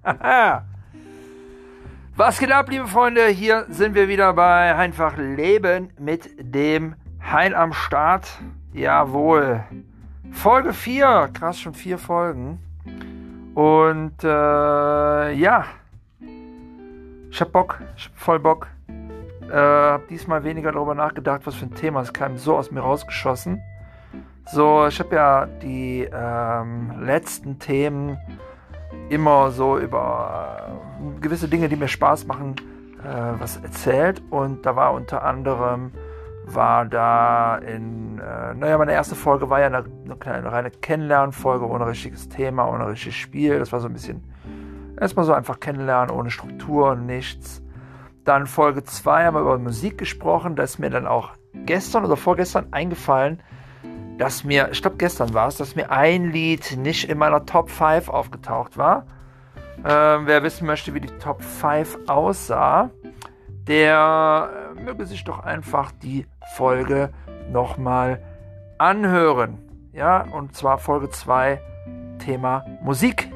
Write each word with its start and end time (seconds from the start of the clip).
Yeah. 0.00 0.62
Was 2.14 2.38
geht 2.38 2.52
ab, 2.52 2.70
liebe 2.70 2.86
Freunde? 2.86 3.26
Hier 3.26 3.66
sind 3.68 3.96
wir 3.96 4.06
wieder 4.06 4.32
bei 4.32 4.76
Einfach 4.76 5.16
Leben 5.16 5.90
mit 5.98 6.30
dem 6.38 6.94
Hein 7.20 7.52
am 7.52 7.72
Start. 7.72 8.38
Jawohl. 8.72 9.64
Folge 10.30 10.72
4. 10.72 11.30
Krass, 11.32 11.58
schon 11.58 11.74
vier 11.74 11.98
Folgen. 11.98 12.60
Und 13.56 14.22
äh, 14.22 15.32
ja. 15.32 15.64
Ich 17.28 17.40
hab 17.40 17.50
Bock. 17.50 17.80
Ich 17.96 18.06
hab 18.06 18.16
voll 18.16 18.38
Bock. 18.38 18.68
Äh, 19.50 19.54
hab 19.54 20.08
diesmal 20.08 20.44
weniger 20.44 20.72
darüber 20.72 20.94
nachgedacht, 20.94 21.42
was 21.44 21.54
für 21.54 21.66
ein 21.66 21.74
Thema. 21.74 22.00
Es 22.00 22.12
kam 22.12 22.38
so 22.38 22.56
aus 22.56 22.70
mir 22.70 22.80
rausgeschossen. 22.80 23.62
So, 24.46 24.86
ich 24.86 25.00
habe 25.00 25.14
ja 25.14 25.46
die 25.46 26.08
ähm, 26.12 26.92
letzten 27.00 27.58
Themen 27.58 28.18
immer 29.08 29.50
so 29.50 29.78
über 29.78 30.78
äh, 31.16 31.20
gewisse 31.20 31.48
Dinge, 31.48 31.68
die 31.68 31.76
mir 31.76 31.88
Spaß 31.88 32.26
machen, 32.26 32.56
äh, 33.02 33.40
was 33.40 33.56
erzählt. 33.56 34.22
Und 34.30 34.66
da 34.66 34.76
war 34.76 34.92
unter 34.92 35.24
anderem, 35.24 35.92
war 36.44 36.84
da 36.84 37.56
in, 37.56 38.18
äh, 38.18 38.54
naja, 38.54 38.76
meine 38.78 38.92
erste 38.92 39.14
Folge 39.14 39.48
war 39.48 39.60
ja 39.60 39.66
eine, 39.66 39.84
eine 40.04 40.16
kleine 40.16 40.52
reine 40.52 40.70
Kennenlernfolge 40.70 41.66
ohne 41.66 41.86
richtiges 41.86 42.28
Thema, 42.28 42.68
ohne 42.68 42.88
richtiges 42.88 43.16
Spiel. 43.16 43.58
Das 43.58 43.72
war 43.72 43.80
so 43.80 43.88
ein 43.88 43.94
bisschen, 43.94 44.22
erstmal 45.00 45.24
so 45.24 45.32
einfach 45.32 45.58
kennenlernen, 45.58 46.14
ohne 46.14 46.30
Struktur 46.30 46.96
nichts. 46.96 47.63
Dann 48.24 48.46
Folge 48.46 48.84
2 48.84 49.26
haben 49.26 49.34
wir 49.34 49.42
über 49.42 49.58
Musik 49.58 49.98
gesprochen. 49.98 50.56
Da 50.56 50.62
ist 50.62 50.78
mir 50.78 50.90
dann 50.90 51.06
auch 51.06 51.30
gestern 51.52 52.04
oder 52.04 52.16
vorgestern 52.16 52.72
eingefallen, 52.72 53.42
dass 54.18 54.44
mir, 54.44 54.70
ich 54.72 54.80
glaube 54.80 54.96
gestern 54.96 55.34
war 55.34 55.48
es, 55.48 55.56
dass 55.56 55.76
mir 55.76 55.90
ein 55.90 56.30
Lied 56.30 56.76
nicht 56.76 57.08
in 57.08 57.18
meiner 57.18 57.44
Top 57.44 57.70
5 57.70 58.08
aufgetaucht 58.08 58.78
war. 58.78 59.06
Ähm, 59.84 60.26
wer 60.26 60.42
wissen 60.42 60.66
möchte, 60.66 60.94
wie 60.94 61.00
die 61.00 61.18
Top 61.18 61.42
5 61.42 61.98
aussah, 62.06 62.90
der 63.66 64.50
äh, 64.76 64.80
möge 64.80 65.04
sich 65.04 65.24
doch 65.24 65.40
einfach 65.40 65.92
die 65.92 66.26
Folge 66.54 67.10
nochmal 67.50 68.22
anhören. 68.78 69.58
Ja, 69.92 70.22
und 70.22 70.54
zwar 70.54 70.78
Folge 70.78 71.10
2, 71.10 71.60
Thema 72.18 72.64
Musik. 72.82 73.30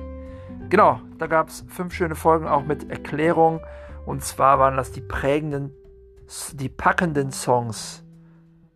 Genau, 0.71 1.01
da 1.19 1.27
gab 1.27 1.49
es 1.49 1.65
fünf 1.69 1.95
schöne 1.95 2.15
Folgen 2.15 2.47
auch 2.47 2.65
mit 2.65 2.91
Erklärung. 2.91 3.61
Und 4.09 4.25
zwar 4.25 4.59
waren 4.59 4.79
das 4.79 4.91
die 4.91 5.03
prägenden, 5.03 5.71
die 6.55 6.71
packenden 6.71 7.31
Songs 7.31 8.03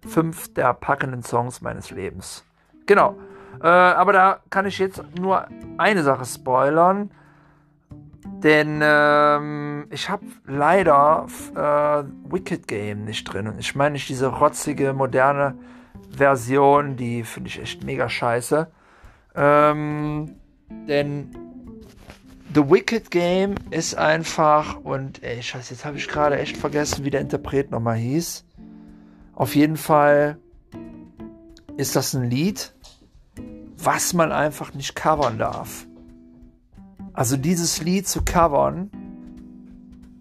fünf 0.06 0.52
der 0.52 0.75
packenden 0.75 1.22
Songs 1.22 1.62
meines 1.62 1.91
Lebens. 1.91 2.44
Genau. 2.84 3.16
Äh, 3.62 3.66
aber 3.66 4.12
da 4.12 4.41
kann 4.50 4.66
ich 4.66 4.78
jetzt 4.78 5.03
nur 5.19 5.47
eine 5.78 6.03
Sache 6.03 6.27
spoilern. 6.27 7.12
Denn 8.42 8.80
ähm, 8.83 9.86
ich 9.88 10.10
habe 10.10 10.27
leider 10.47 11.27
äh, 11.55 12.30
Wicked 12.30 12.69
Game 12.69 13.05
nicht 13.05 13.25
drin. 13.25 13.48
Und 13.48 13.58
ich 13.58 13.75
meine 13.75 13.92
nicht 13.94 14.10
diese 14.10 14.27
rotzige, 14.27 14.92
moderne 14.92 15.56
Version, 16.14 16.97
die 16.97 17.25
finde 17.25 17.48
ich 17.48 17.58
echt 17.58 17.84
mega 17.84 18.08
scheiße. 18.08 18.70
Ähm, 19.34 20.36
denn 20.69 21.30
The 22.55 22.69
Wicked 22.69 23.11
Game 23.11 23.55
ist 23.70 23.95
einfach, 23.95 24.77
und 24.77 25.22
ey, 25.22 25.42
scheiße, 25.42 25.72
jetzt 25.72 25.86
habe 25.86 25.97
ich 25.97 26.06
gerade 26.06 26.39
echt 26.39 26.59
vergessen, 26.59 27.03
wie 27.03 27.09
der 27.09 27.22
Interpret 27.22 27.70
nochmal 27.70 27.97
hieß. 27.97 28.44
Auf 29.34 29.55
jeden 29.55 29.78
Fall 29.78 30.36
ist 31.78 31.97
das 31.97 32.12
ein 32.12 32.28
Lied, 32.28 32.75
was 33.78 34.12
man 34.12 34.32
einfach 34.32 34.75
nicht 34.75 34.94
covern 34.94 35.38
darf. 35.38 35.87
Also 37.15 37.38
dieses 37.38 37.81
Lied 37.81 38.06
zu 38.06 38.22
covern 38.22 38.91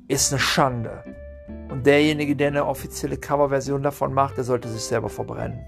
ist 0.08 0.32
eine 0.32 0.40
Schande. 0.40 1.04
Und 1.70 1.86
derjenige, 1.86 2.38
der 2.38 2.48
eine 2.48 2.66
offizielle 2.66 3.18
Coverversion 3.18 3.84
davon 3.84 4.14
macht, 4.14 4.38
der 4.38 4.46
sollte 4.46 4.70
sich 4.70 4.84
selber 4.84 5.10
verbrennen. 5.10 5.60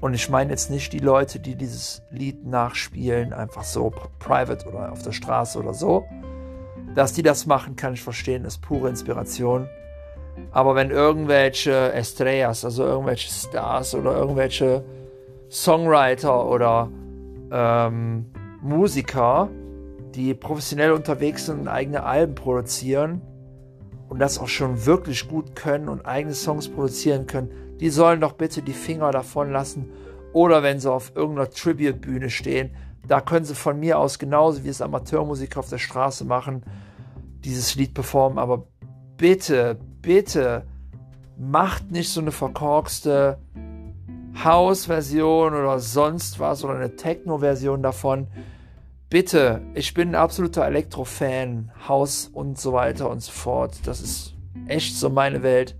Und 0.00 0.14
ich 0.14 0.30
meine 0.30 0.50
jetzt 0.50 0.70
nicht 0.70 0.92
die 0.92 0.98
Leute, 0.98 1.40
die 1.40 1.56
dieses 1.56 2.02
Lied 2.10 2.46
nachspielen, 2.46 3.32
einfach 3.32 3.64
so 3.64 3.92
private 4.18 4.66
oder 4.66 4.92
auf 4.92 5.02
der 5.02 5.12
Straße 5.12 5.58
oder 5.58 5.74
so. 5.74 6.06
Dass 6.94 7.12
die 7.12 7.22
das 7.22 7.46
machen, 7.46 7.76
kann 7.76 7.92
ich 7.94 8.02
verstehen, 8.02 8.44
ist 8.44 8.62
pure 8.62 8.88
Inspiration. 8.88 9.68
Aber 10.52 10.74
wenn 10.74 10.90
irgendwelche 10.90 11.92
Estrellas, 11.92 12.64
also 12.64 12.84
irgendwelche 12.84 13.30
Stars 13.30 13.94
oder 13.94 14.16
irgendwelche 14.16 14.84
Songwriter 15.50 16.46
oder 16.46 16.88
ähm, 17.52 18.26
Musiker, 18.62 19.50
die 20.14 20.34
professionell 20.34 20.92
unterwegs 20.92 21.46
sind 21.46 21.60
und 21.60 21.68
eigene 21.68 22.04
Alben 22.04 22.34
produzieren 22.34 23.20
und 24.08 24.18
das 24.18 24.38
auch 24.38 24.48
schon 24.48 24.86
wirklich 24.86 25.28
gut 25.28 25.54
können 25.54 25.88
und 25.88 26.06
eigene 26.06 26.34
Songs 26.34 26.68
produzieren 26.68 27.26
können, 27.26 27.50
die 27.80 27.90
sollen 27.90 28.20
doch 28.20 28.32
bitte 28.32 28.62
die 28.62 28.72
Finger 28.72 29.10
davon 29.10 29.50
lassen. 29.50 29.90
Oder 30.32 30.62
wenn 30.62 30.78
sie 30.78 30.90
auf 30.90 31.12
irgendeiner 31.16 31.50
Tribute-Bühne 31.50 32.30
stehen, 32.30 32.76
da 33.08 33.20
können 33.20 33.44
sie 33.44 33.54
von 33.54 33.80
mir 33.80 33.98
aus 33.98 34.18
genauso 34.18 34.62
wie 34.64 34.68
es 34.68 34.82
Amateurmusiker 34.82 35.60
auf 35.60 35.68
der 35.68 35.78
Straße 35.78 36.24
machen, 36.24 36.62
dieses 37.44 37.74
Lied 37.74 37.94
performen. 37.94 38.38
Aber 38.38 38.68
bitte, 39.16 39.78
bitte 40.02 40.66
macht 41.36 41.90
nicht 41.90 42.10
so 42.10 42.20
eine 42.20 42.32
verkorkste 42.32 43.38
House-Version 44.44 45.54
oder 45.54 45.80
sonst 45.80 46.38
was 46.38 46.62
oder 46.62 46.74
eine 46.74 46.94
Techno-Version 46.94 47.82
davon. 47.82 48.28
Bitte, 49.08 49.62
ich 49.74 49.92
bin 49.94 50.10
ein 50.10 50.14
absoluter 50.14 50.64
Elektro-Fan, 50.66 51.72
House 51.88 52.30
und 52.32 52.60
so 52.60 52.72
weiter 52.72 53.10
und 53.10 53.20
so 53.20 53.32
fort. 53.32 53.74
Das 53.84 54.00
ist 54.00 54.34
echt 54.66 54.96
so 54.96 55.10
meine 55.10 55.42
Welt. 55.42 55.76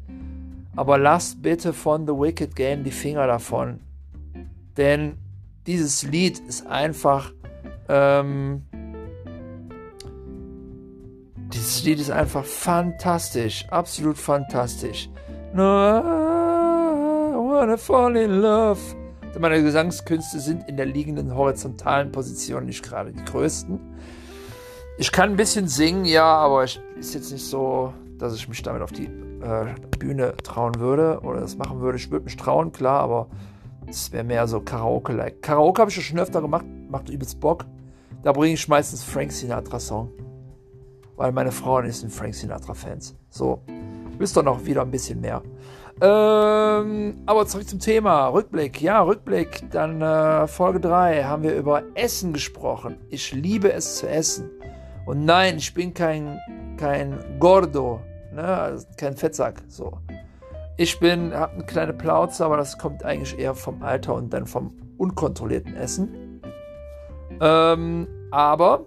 Aber 0.77 0.99
lasst 0.99 1.43
bitte 1.43 1.73
von 1.73 2.07
The 2.07 2.13
Wicked 2.13 2.55
Game 2.57 2.85
die 2.85 2.91
Finger 2.91 3.27
davon. 3.27 3.81
Denn 4.77 5.19
dieses 5.67 6.03
Lied 6.05 6.39
ist 6.39 6.67
einfach 6.67 7.33
ähm, 7.89 8.63
dieses 11.53 11.83
Lied 11.85 11.99
ist 11.99 12.11
einfach 12.11 12.45
fantastisch, 12.45 13.67
absolut 13.71 14.17
fantastisch. 14.17 15.11
No, 15.53 15.63
I 15.63 17.35
wanna 17.35 17.77
fall 17.77 18.17
in 18.17 18.41
love. 18.41 18.79
Meine 19.39 19.63
Gesangskünste 19.63 20.39
sind 20.39 20.69
in 20.69 20.77
der 20.77 20.87
liegenden 20.87 21.35
horizontalen 21.35 22.13
Position 22.13 22.67
nicht 22.67 22.83
gerade 22.85 23.13
die 23.13 23.25
größten. 23.25 23.81
Ich 24.99 25.11
kann 25.11 25.31
ein 25.31 25.37
bisschen 25.37 25.67
singen, 25.67 26.05
ja, 26.05 26.25
aber 26.25 26.65
ist 26.65 27.15
jetzt 27.15 27.33
nicht 27.33 27.45
so, 27.45 27.93
dass 28.21 28.35
ich 28.35 28.49
mich 28.49 28.63
damit 28.63 28.83
auf 28.83 28.93
die 28.93 29.07
äh, 29.07 29.75
Bühne 29.99 30.37
trauen 30.43 30.79
würde 30.79 31.21
oder 31.23 31.41
das 31.41 31.57
machen 31.57 31.81
würde. 31.81 31.99
Ich 31.99 32.11
würde 32.11 32.25
mich 32.25 32.37
trauen, 32.37 32.73
klar, 32.73 33.01
aber 33.01 33.29
es 33.89 34.13
wäre 34.13 34.25
mehr 34.25 34.47
so 34.47 34.61
Karaoke-like. 34.61 35.43
Karaoke 35.43 35.81
habe 35.81 35.91
ich 35.91 36.07
schon 36.07 36.19
öfter 36.19 36.41
gemacht, 36.41 36.65
macht 36.89 37.09
übelst 37.09 37.41
Bock. 37.41 37.65
Da 38.23 38.33
bringe 38.33 38.55
ich 38.55 38.69
meistens 38.69 39.03
Frank 39.03 39.33
Sinatra-Song 39.33 40.11
weil 41.21 41.33
meine 41.33 41.53
Frau 41.53 41.81
ist 41.81 42.03
ein 42.03 42.09
Frank 42.09 42.35
Sinatra-Fans. 42.35 43.15
So, 43.29 43.61
wisst 44.17 44.39
ihr 44.39 44.43
noch 44.43 44.65
wieder 44.65 44.81
ein 44.81 44.91
bisschen 44.91 45.21
mehr. 45.21 45.43
Ähm, 46.01 47.17
aber 47.27 47.47
zurück 47.47 47.69
zum 47.69 47.79
Thema. 47.79 48.29
Rückblick. 48.29 48.81
Ja, 48.81 49.03
Rückblick. 49.03 49.71
Dann 49.71 50.01
äh, 50.01 50.47
Folge 50.47 50.81
3 50.81 51.25
haben 51.25 51.43
wir 51.43 51.55
über 51.55 51.83
Essen 51.95 52.33
gesprochen. 52.33 52.97
Ich 53.11 53.33
liebe 53.33 53.71
es 53.71 53.97
zu 53.97 54.09
essen. 54.09 54.49
Und 55.05 55.27
nein, 55.27 55.59
ich 55.59 55.75
bin 55.75 55.93
kein, 55.93 56.39
kein 56.79 57.19
Gordo, 57.39 58.01
ne? 58.33 58.43
also 58.43 58.87
kein 58.97 59.17
Fettsack. 59.17 59.63
So. 59.69 59.99
Ich 60.77 60.99
bin, 60.99 61.35
habe 61.35 61.55
eine 61.55 61.65
kleine 61.65 61.93
Plauze, 61.93 62.45
aber 62.45 62.57
das 62.57 62.79
kommt 62.79 63.05
eigentlich 63.05 63.39
eher 63.39 63.55
vom 63.55 63.83
Alter 63.83 64.15
und 64.15 64.33
dann 64.33 64.47
vom 64.47 64.77
unkontrollierten 64.97 65.77
Essen. 65.77 66.41
Ähm, 67.41 68.07
aber 68.31 68.87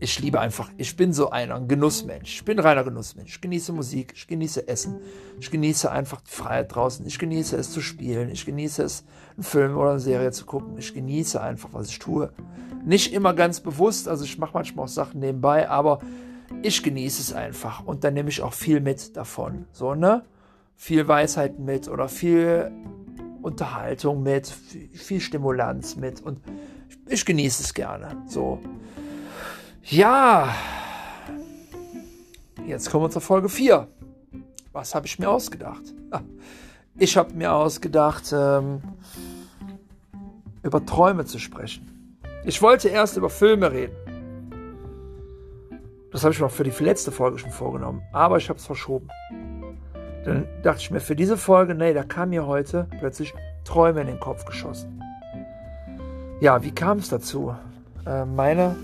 ich 0.00 0.20
liebe 0.20 0.38
einfach, 0.38 0.70
ich 0.76 0.96
bin 0.96 1.12
so 1.12 1.30
einer, 1.30 1.56
ein 1.56 1.66
Genussmensch. 1.66 2.34
Ich 2.34 2.44
bin 2.44 2.58
ein 2.58 2.64
reiner 2.64 2.84
Genussmensch. 2.84 3.34
Ich 3.34 3.40
genieße 3.40 3.72
Musik, 3.72 4.12
ich 4.14 4.28
genieße 4.28 4.68
Essen, 4.68 5.00
ich 5.40 5.50
genieße 5.50 5.90
einfach 5.90 6.20
die 6.20 6.30
Freiheit 6.30 6.74
draußen, 6.74 7.04
ich 7.06 7.18
genieße 7.18 7.56
es 7.56 7.72
zu 7.72 7.80
spielen, 7.80 8.30
ich 8.30 8.46
genieße 8.46 8.82
es, 8.82 9.04
einen 9.36 9.42
Film 9.42 9.76
oder 9.76 9.90
eine 9.90 10.00
Serie 10.00 10.30
zu 10.30 10.46
gucken. 10.46 10.78
Ich 10.78 10.94
genieße 10.94 11.40
einfach, 11.40 11.70
was 11.72 11.88
ich 11.88 11.98
tue. 11.98 12.32
Nicht 12.84 13.12
immer 13.12 13.34
ganz 13.34 13.60
bewusst, 13.60 14.08
also 14.08 14.24
ich 14.24 14.38
mache 14.38 14.52
manchmal 14.54 14.84
auch 14.84 14.88
Sachen 14.88 15.18
nebenbei, 15.20 15.68
aber 15.68 15.98
ich 16.62 16.82
genieße 16.82 17.20
es 17.20 17.32
einfach 17.32 17.84
und 17.84 18.04
dann 18.04 18.14
nehme 18.14 18.28
ich 18.28 18.42
auch 18.42 18.52
viel 18.52 18.80
mit 18.80 19.16
davon. 19.16 19.66
So, 19.72 19.94
ne? 19.94 20.24
Viel 20.76 21.08
Weisheit 21.08 21.58
mit 21.58 21.88
oder 21.88 22.08
viel 22.08 22.70
Unterhaltung 23.42 24.22
mit, 24.22 24.46
viel 24.46 25.20
Stimulanz 25.20 25.96
mit 25.96 26.20
und 26.20 26.40
ich 27.06 27.24
genieße 27.24 27.62
es 27.62 27.74
gerne. 27.74 28.16
So. 28.26 28.60
Ja, 29.84 30.54
jetzt 32.66 32.90
kommen 32.90 33.04
wir 33.04 33.10
zur 33.10 33.22
Folge 33.22 33.48
4. 33.48 33.88
was 34.72 34.94
habe 34.94 35.06
ich 35.06 35.18
mir 35.18 35.30
ausgedacht? 35.30 35.94
Ich 37.00 37.16
habe 37.16 37.32
mir 37.32 37.52
ausgedacht, 37.52 38.32
ähm, 38.32 38.82
über 40.64 40.84
Träume 40.84 41.24
zu 41.24 41.38
sprechen. 41.38 42.18
Ich 42.44 42.60
wollte 42.60 42.88
erst 42.88 43.16
über 43.16 43.30
Filme 43.30 43.70
reden. 43.70 43.94
Das 46.18 46.24
habe 46.24 46.34
ich 46.34 46.40
mir 46.40 46.46
auch 46.46 46.50
für 46.50 46.64
die 46.64 46.72
letzte 46.82 47.12
Folge 47.12 47.38
schon 47.38 47.52
vorgenommen, 47.52 48.02
aber 48.10 48.38
ich 48.38 48.48
habe 48.48 48.58
es 48.58 48.66
verschoben. 48.66 49.06
Dann 50.24 50.48
dachte 50.64 50.80
ich 50.80 50.90
mir 50.90 50.98
für 50.98 51.14
diese 51.14 51.36
Folge, 51.36 51.76
nee, 51.76 51.94
da 51.94 52.02
kam 52.02 52.30
mir 52.30 52.44
heute 52.44 52.88
plötzlich 52.98 53.32
Träume 53.64 54.00
in 54.00 54.08
den 54.08 54.18
Kopf 54.18 54.44
geschossen. 54.44 55.00
Ja, 56.40 56.60
wie 56.64 56.72
kam 56.72 56.98
es 56.98 57.08
dazu? 57.08 57.54
Äh, 58.04 58.24
meine 58.24 58.74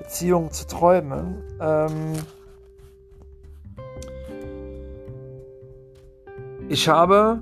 Beziehung 0.00 0.52
zu 0.52 0.66
Träumen. 0.66 1.42
Ähm, 1.62 2.12
ich 6.68 6.90
habe 6.90 7.40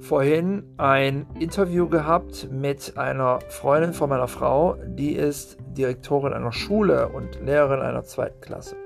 vorhin 0.00 0.64
ein 0.76 1.26
Interview 1.38 1.88
gehabt 1.88 2.48
mit 2.50 2.96
einer 2.96 3.40
Freundin 3.48 3.92
von 3.92 4.08
meiner 4.08 4.28
Frau, 4.28 4.76
die 4.86 5.12
ist 5.12 5.58
Direktorin 5.76 6.32
einer 6.32 6.52
Schule 6.52 7.08
und 7.08 7.40
Lehrerin 7.44 7.80
einer 7.80 8.04
zweiten 8.04 8.40
Klasse. 8.40 8.76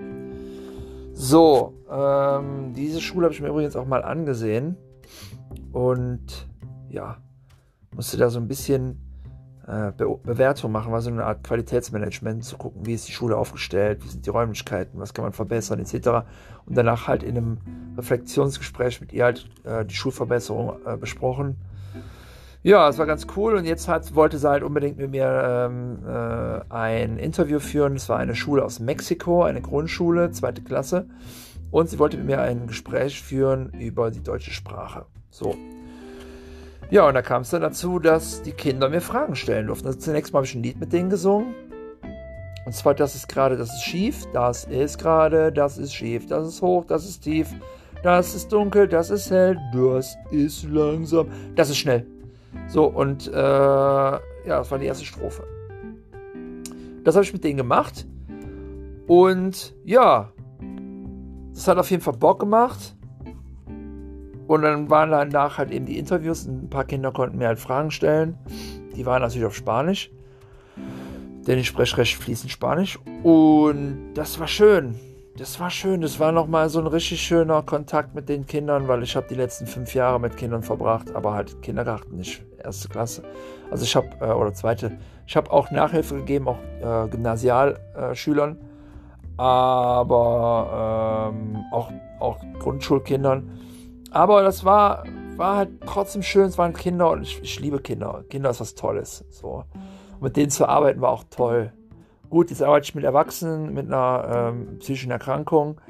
So, 1.13 1.75
ähm, 1.91 2.73
diese 2.75 3.01
Schule 3.01 3.25
habe 3.25 3.35
ich 3.35 3.43
mir 3.43 3.49
übrigens 3.49 3.77
auch 3.77 3.87
mal 3.87 4.03
angesehen 4.03 4.77
und 5.73 6.49
ja, 6.89 7.19
musste 7.95 8.17
da 8.17 8.31
so 8.31 8.41
ein 8.41 8.49
bisschen 8.49 9.10
Be 9.97 10.19
Bewertung 10.25 10.73
machen, 10.73 10.91
war 10.91 11.01
so 11.01 11.11
eine 11.11 11.25
Art 11.25 11.45
Qualitätsmanagement, 11.45 12.45
zu 12.45 12.57
gucken, 12.57 12.87
wie 12.87 12.95
ist 12.95 13.07
die 13.07 13.13
Schule 13.13 13.37
aufgestellt, 13.37 14.03
wie 14.03 14.09
sind 14.09 14.27
die 14.27 14.31
Räumlichkeiten, 14.31 14.99
was 14.99 15.15
kann 15.15 15.25
man 15.25 15.33
verbessern, 15.33 15.79
etc. 15.79 16.27
Und 16.67 16.77
danach 16.77 17.07
halt 17.07 17.23
in 17.23 17.37
einem 17.37 17.59
Reflexionsgespräch 17.97 19.01
mit 19.01 19.13
ihr 19.13 19.25
halt 19.25 19.49
äh, 19.65 19.85
die 19.85 19.95
Schulverbesserung 19.95 20.75
äh, 20.85 20.97
besprochen. 20.97 21.57
Ja, 22.63 22.89
es 22.89 22.99
war 22.99 23.07
ganz 23.07 23.27
cool 23.37 23.55
und 23.55 23.65
jetzt 23.65 23.89
hat, 23.89 24.15
wollte 24.15 24.39
sie 24.39 24.49
halt 24.49 24.63
unbedingt 24.63 24.99
mit 24.99 25.11
mir 25.11 25.71
ähm, 25.71 26.01
äh, 26.07 26.61
ein 26.69 27.17
Interview 27.17 27.59
führen. 27.59 27.97
Es 27.97 28.09
war 28.11 28.19
eine 28.19 28.35
Schule 28.35 28.65
aus 28.65 28.81
Mexiko, 28.81 29.45
eine 29.45 29.63
Grundschule, 29.63 30.31
zweite 30.33 30.63
Klasse. 30.63 31.07
Und 31.71 31.89
sie 31.89 31.99
wollte 31.99 32.19
mit 32.19 32.27
mir 32.27 32.41
ein 32.41 32.67
Gespräch 32.67 33.23
führen 33.23 33.71
über 33.79 34.11
die 34.11 34.23
deutsche 34.23 34.51
Sprache. 34.51 35.07
So, 35.31 35.57
ja, 36.91 37.07
und 37.07 37.15
da 37.15 37.23
kam 37.23 37.43
es 37.43 37.51
dann 37.51 37.63
dazu, 37.63 37.99
dass 37.99 38.43
die 38.43 38.53
Kinder 38.53 38.89
mir 38.89 39.01
Fragen 39.01 39.37
stellen 39.37 39.69
durften. 39.69 39.87
Also 39.87 39.99
zunächst 39.99 40.33
mal 40.33 40.39
habe 40.39 40.47
ich 40.47 40.55
ein 40.55 40.63
Lied 40.63 40.81
mit 40.81 40.93
denen 40.93 41.11
gesungen. 41.11 41.55
Und 42.67 42.75
zwar, 42.75 42.95
das 42.95 43.15
ist 43.15 43.29
gerade, 43.29 43.57
das 43.57 43.73
ist 43.73 43.83
schief, 43.83 44.27
das 44.33 44.65
ist 44.65 44.99
gerade, 44.99 45.53
das 45.53 45.79
ist 45.79 45.95
schief, 45.95 46.27
das 46.27 46.47
ist 46.47 46.63
hoch, 46.63 46.85
das 46.85 47.05
ist 47.09 47.21
tief, 47.21 47.49
das 48.03 48.35
ist 48.35 48.53
dunkel, 48.53 48.87
das 48.87 49.11
ist 49.11 49.31
hell, 49.31 49.59
das 49.73 50.17
ist 50.31 50.65
langsam, 50.65 51.29
das 51.57 51.71
ist 51.71 51.79
schnell. 51.79 52.07
So, 52.69 52.85
und 52.87 53.29
äh, 53.29 53.33
ja, 53.33 54.21
das 54.47 54.71
war 54.71 54.79
die 54.79 54.87
erste 54.87 55.05
Strophe. 55.05 55.45
Das 57.05 57.15
habe 57.15 57.25
ich 57.25 57.33
mit 57.33 57.45
denen 57.45 57.57
gemacht. 57.57 58.07
Und 59.07 59.75
ja, 59.85 60.33
das 61.55 61.67
hat 61.67 61.79
auf 61.79 61.91
jeden 61.91 62.03
Fall 62.03 62.15
Bock 62.15 62.41
gemacht. 62.41 62.95
Und 64.51 64.63
dann 64.63 64.91
waren 64.91 65.13
danach 65.13 65.59
halt 65.59 65.71
eben 65.71 65.87
die 65.87 65.97
Interviews. 65.97 66.45
Ein 66.45 66.69
paar 66.69 66.83
Kinder 66.83 67.13
konnten 67.13 67.39
mir 67.39 67.47
halt 67.47 67.61
Fragen 67.61 67.93
stellen. 67.93 68.37
Die 68.97 69.07
waren 69.07 69.23
natürlich 69.23 69.47
auf 69.47 69.55
Spanisch. 69.55 70.11
Denn 71.47 71.57
ich 71.57 71.69
spreche 71.69 71.99
recht 71.99 72.17
fließend 72.17 72.51
Spanisch. 72.51 72.99
Und 73.23 74.13
das 74.15 74.41
war 74.41 74.49
schön. 74.49 74.97
Das 75.37 75.61
war 75.61 75.71
schön. 75.71 76.01
Das 76.01 76.19
war 76.19 76.33
nochmal 76.33 76.69
so 76.69 76.81
ein 76.81 76.89
richtig 76.89 77.23
schöner 77.23 77.63
Kontakt 77.63 78.17
mit 78.17 78.29
den 78.29 78.45
Kindern, 78.45 78.89
weil 78.89 79.05
ich 79.05 79.15
habe 79.15 79.29
die 79.31 79.37
letzten 79.37 79.69
fünf 79.69 79.95
Jahre 79.95 80.19
mit 80.19 80.37
Kindern 80.37 80.65
verbracht, 80.65 81.15
aber 81.15 81.33
halt 81.33 81.63
Kindergarten, 81.63 82.17
nicht 82.17 82.43
erste 82.59 82.89
Klasse. 82.89 83.23
Also 83.71 83.85
ich 83.85 83.95
habe, 83.95 84.09
äh, 84.21 84.33
oder 84.33 84.53
zweite, 84.53 84.99
ich 85.29 85.37
habe 85.37 85.49
auch 85.53 85.71
Nachhilfe 85.71 86.17
gegeben, 86.17 86.49
auch 86.49 86.59
äh, 86.81 87.07
Gymnasialschülern, 87.09 88.59
aber 89.37 91.31
ähm, 91.33 91.59
auch, 91.71 91.93
auch 92.19 92.39
Grundschulkindern. 92.59 93.60
Aber 94.11 94.43
das 94.43 94.65
war, 94.65 95.05
war 95.37 95.57
halt 95.57 95.71
trotzdem 95.87 96.23
schön. 96.23 96.45
Es 96.45 96.59
waren 96.59 96.73
Kinder 96.73 97.11
und 97.11 97.23
ich, 97.23 97.41
ich 97.43 97.61
liebe 97.61 97.81
Kinder. 97.81 98.25
Kinder 98.29 98.51
ist 98.51 98.61
was 98.61 98.75
Tolles. 98.75 99.25
So. 99.31 99.65
Und 100.15 100.23
mit 100.23 100.37
denen 100.37 100.51
zu 100.51 100.69
arbeiten 100.69 101.01
war 101.01 101.11
auch 101.11 101.25
toll. 101.31 101.73
Gut, 102.29 102.51
jetzt 102.51 102.63
arbeite 102.63 102.85
ich 102.85 102.95
mit 102.95 103.05
Erwachsenen 103.05 103.75
mit 103.75 103.87
einer 103.87 104.53
ähm, 104.53 104.79
psychischen 104.79 105.11
Erkrankung. 105.11 105.81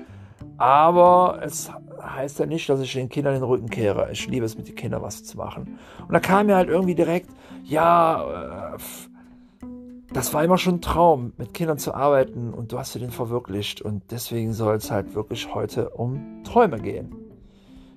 Aber 0.56 1.40
es 1.43 1.70
heißt 2.02 2.38
ja 2.38 2.46
nicht, 2.46 2.69
dass 2.69 2.81
ich 2.81 2.93
den 2.93 3.08
Kindern 3.08 3.34
den 3.34 3.43
Rücken 3.43 3.69
kehre. 3.69 4.11
Ich 4.12 4.26
liebe 4.28 4.44
es, 4.44 4.56
mit 4.56 4.69
den 4.69 4.75
Kindern 4.75 5.02
was 5.02 5.25
zu 5.25 5.37
machen. 5.37 5.78
Und 6.00 6.12
da 6.12 6.20
kam 6.20 6.46
mir 6.46 6.56
halt 6.56 6.69
irgendwie 6.69 6.94
direkt, 6.94 7.31
ja, 7.64 8.75
äh, 8.75 8.78
das 10.12 10.34
war 10.34 10.43
immer 10.43 10.58
schon 10.58 10.76
ein 10.76 10.81
Traum, 10.81 11.32
mit 11.37 11.55
Kindern 11.55 11.78
zu 11.78 11.94
arbeiten 11.94 12.52
und 12.52 12.73
du 12.73 12.78
hast 12.78 12.94
dir 12.94 12.99
den 12.99 13.11
verwirklicht. 13.11 13.81
Und 13.81 14.02
deswegen 14.11 14.52
soll 14.52 14.76
es 14.76 14.90
halt 14.90 15.14
wirklich 15.14 15.55
heute 15.55 15.90
um 15.90 16.43
Träume 16.44 16.78
gehen. 16.81 17.19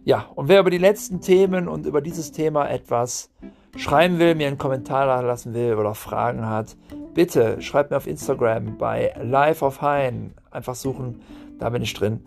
Ja, 0.06 0.26
und 0.36 0.50
wer 0.50 0.60
über 0.60 0.70
die 0.70 0.78
letzten 0.78 1.22
Themen 1.22 1.70
und 1.70 1.86
über 1.86 2.02
dieses 2.02 2.34
Thema 2.34 2.70
etwas 2.70 3.32
schreiben 3.78 4.20
will, 4.20 4.36
mir 4.36 4.48
einen 4.48 4.58
Kommentar 4.58 5.24
lassen 5.24 5.54
will 5.54 5.76
oder 5.76 5.96
Fragen 5.96 6.46
hat, 6.46 6.76
bitte 7.14 7.62
schreibt 7.62 7.92
mir 7.92 7.98
auf 7.98 8.08
Instagram 8.08 8.78
bei 8.78 9.14
Life 9.22 9.64
of 9.64 9.82
Hein. 9.82 10.34
Einfach 10.52 10.76
suchen, 10.76 11.22
da 11.58 11.70
bin 11.70 11.82
ich 11.82 11.94
drin. 11.94 12.26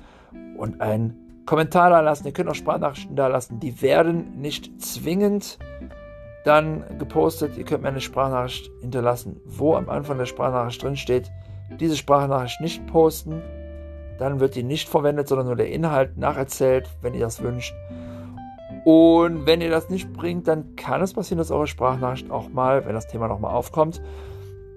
Und 0.56 0.81
einen 0.81 1.43
Kommentar 1.44 1.90
da 1.90 2.00
lassen. 2.00 2.26
Ihr 2.26 2.32
könnt 2.32 2.49
auch 2.49 2.55
Sprachnachrichten 2.55 3.14
da 3.14 3.26
lassen. 3.26 3.61
Die 3.61 3.82
werden 3.82 4.40
nicht 4.40 4.81
zwingend 4.81 5.58
dann 6.46 6.99
gepostet. 6.99 7.58
Ihr 7.58 7.64
könnt 7.64 7.82
mir 7.82 7.88
eine 7.88 8.00
Sprachnachricht 8.00 8.70
hinterlassen, 8.81 9.40
wo 9.44 9.75
am 9.75 9.90
Anfang 9.90 10.17
der 10.17 10.26
Sprachnachricht 10.26 10.82
drin 10.82 10.96
steht, 10.96 11.31
diese 11.78 11.96
Sprachnachricht 11.96 12.61
nicht 12.62 12.87
posten 12.87 13.43
dann 14.18 14.40
wird 14.40 14.54
die 14.54 14.62
nicht 14.62 14.88
verwendet, 14.88 15.28
sondern 15.28 15.46
nur 15.46 15.56
der 15.56 15.70
Inhalt 15.70 16.16
nacherzählt, 16.16 16.88
wenn 17.02 17.14
ihr 17.14 17.20
das 17.20 17.42
wünscht. 17.42 17.74
Und 18.84 19.46
wenn 19.46 19.60
ihr 19.60 19.70
das 19.70 19.90
nicht 19.90 20.12
bringt, 20.12 20.46
dann 20.46 20.76
kann 20.76 21.02
es 21.02 21.12
passieren, 21.12 21.38
dass 21.38 21.50
eure 21.50 21.66
Sprachnachricht 21.66 22.30
auch 22.30 22.48
mal, 22.48 22.86
wenn 22.86 22.94
das 22.94 23.08
Thema 23.08 23.26
nochmal 23.26 23.52
aufkommt, 23.52 24.00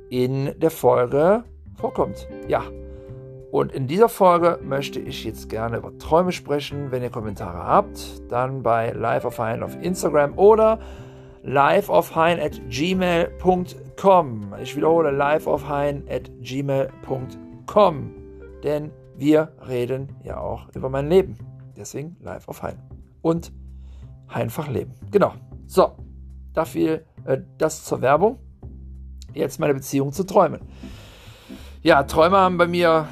in 0.09 0.53
der 0.59 0.71
Folge 0.71 1.43
vorkommt. 1.75 2.27
Ja. 2.47 2.63
Und 3.51 3.71
in 3.71 3.87
dieser 3.87 4.09
Folge 4.09 4.59
möchte 4.63 4.99
ich 4.99 5.23
jetzt 5.23 5.49
gerne 5.49 5.77
über 5.77 5.97
Träume 5.97 6.31
sprechen. 6.31 6.91
Wenn 6.91 7.01
ihr 7.01 7.09
Kommentare 7.09 7.63
habt, 7.63 8.31
dann 8.31 8.61
bei 8.61 8.91
Live 8.91 9.25
of 9.25 9.39
Hein 9.39 9.63
auf 9.63 9.75
Instagram 9.81 10.37
oder 10.37 10.79
liveofhein 11.43 12.39
at 12.39 12.61
gmail.com. 12.69 14.53
Ich 14.61 14.75
wiederhole 14.75 15.11
liveofhein 15.11 16.03
at 16.09 16.29
gmail.com. 16.41 18.15
Denn 18.63 18.91
wir 19.19 19.51
reden 19.67 20.15
ja 20.23 20.39
auch 20.39 20.69
über 20.73 20.89
mein 20.89 21.09
Leben. 21.09 21.37
Deswegen 21.75 22.15
live 22.21 22.47
auf 22.47 22.63
Hein. 22.63 22.79
Und 23.21 23.51
einfach 24.27 24.67
leben. 24.67 24.93
Genau. 25.11 25.33
So, 25.67 25.97
dafür 26.53 27.01
äh, 27.25 27.41
das 27.57 27.83
zur 27.83 28.01
Werbung. 28.01 28.39
Jetzt 29.33 29.59
meine 29.59 29.73
Beziehung 29.73 30.11
zu 30.11 30.25
Träumen. 30.25 30.61
Ja, 31.81 32.03
Träume 32.03 32.37
haben 32.37 32.57
bei 32.57 32.67
mir 32.67 33.07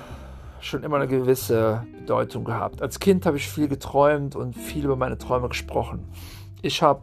schon 0.60 0.84
immer 0.84 0.98
eine 0.98 1.08
gewisse 1.08 1.86
Bedeutung 2.00 2.44
gehabt. 2.44 2.82
Als 2.82 3.00
Kind 3.00 3.26
habe 3.26 3.38
ich 3.38 3.48
viel 3.48 3.68
geträumt 3.68 4.36
und 4.36 4.54
viel 4.56 4.86
über 4.86 4.96
meine 4.96 5.18
Träume 5.18 5.50
gesprochen. 5.50 6.08
Ich 6.62 6.82
habe 6.82 7.02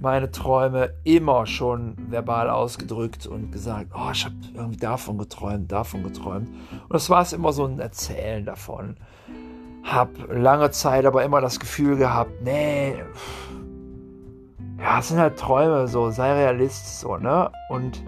meine 0.00 0.30
Träume 0.30 0.90
immer 1.04 1.46
schon 1.46 1.96
verbal 2.10 2.50
ausgedrückt 2.50 3.26
und 3.26 3.50
gesagt, 3.50 3.92
oh, 3.94 4.10
ich 4.12 4.24
habe 4.24 4.34
irgendwie 4.54 4.78
davon 4.78 5.18
geträumt, 5.18 5.72
davon 5.72 6.02
geträumt. 6.02 6.48
Und 6.48 6.92
das 6.92 7.08
war 7.10 7.22
es 7.22 7.32
immer 7.32 7.52
so 7.52 7.64
ein 7.64 7.78
Erzählen 7.78 8.44
davon. 8.44 8.96
Hab 9.82 10.10
lange 10.28 10.70
Zeit 10.70 11.06
aber 11.06 11.24
immer 11.24 11.40
das 11.40 11.60
Gefühl 11.60 11.96
gehabt, 11.96 12.42
nee, 12.42 12.94
ja, 14.78 14.98
es 14.98 15.08
sind 15.08 15.18
halt 15.18 15.38
Träume, 15.38 15.88
so, 15.88 16.10
sei 16.10 16.32
Realist, 16.32 17.00
so, 17.00 17.16
ne? 17.16 17.50
Und 17.70 18.02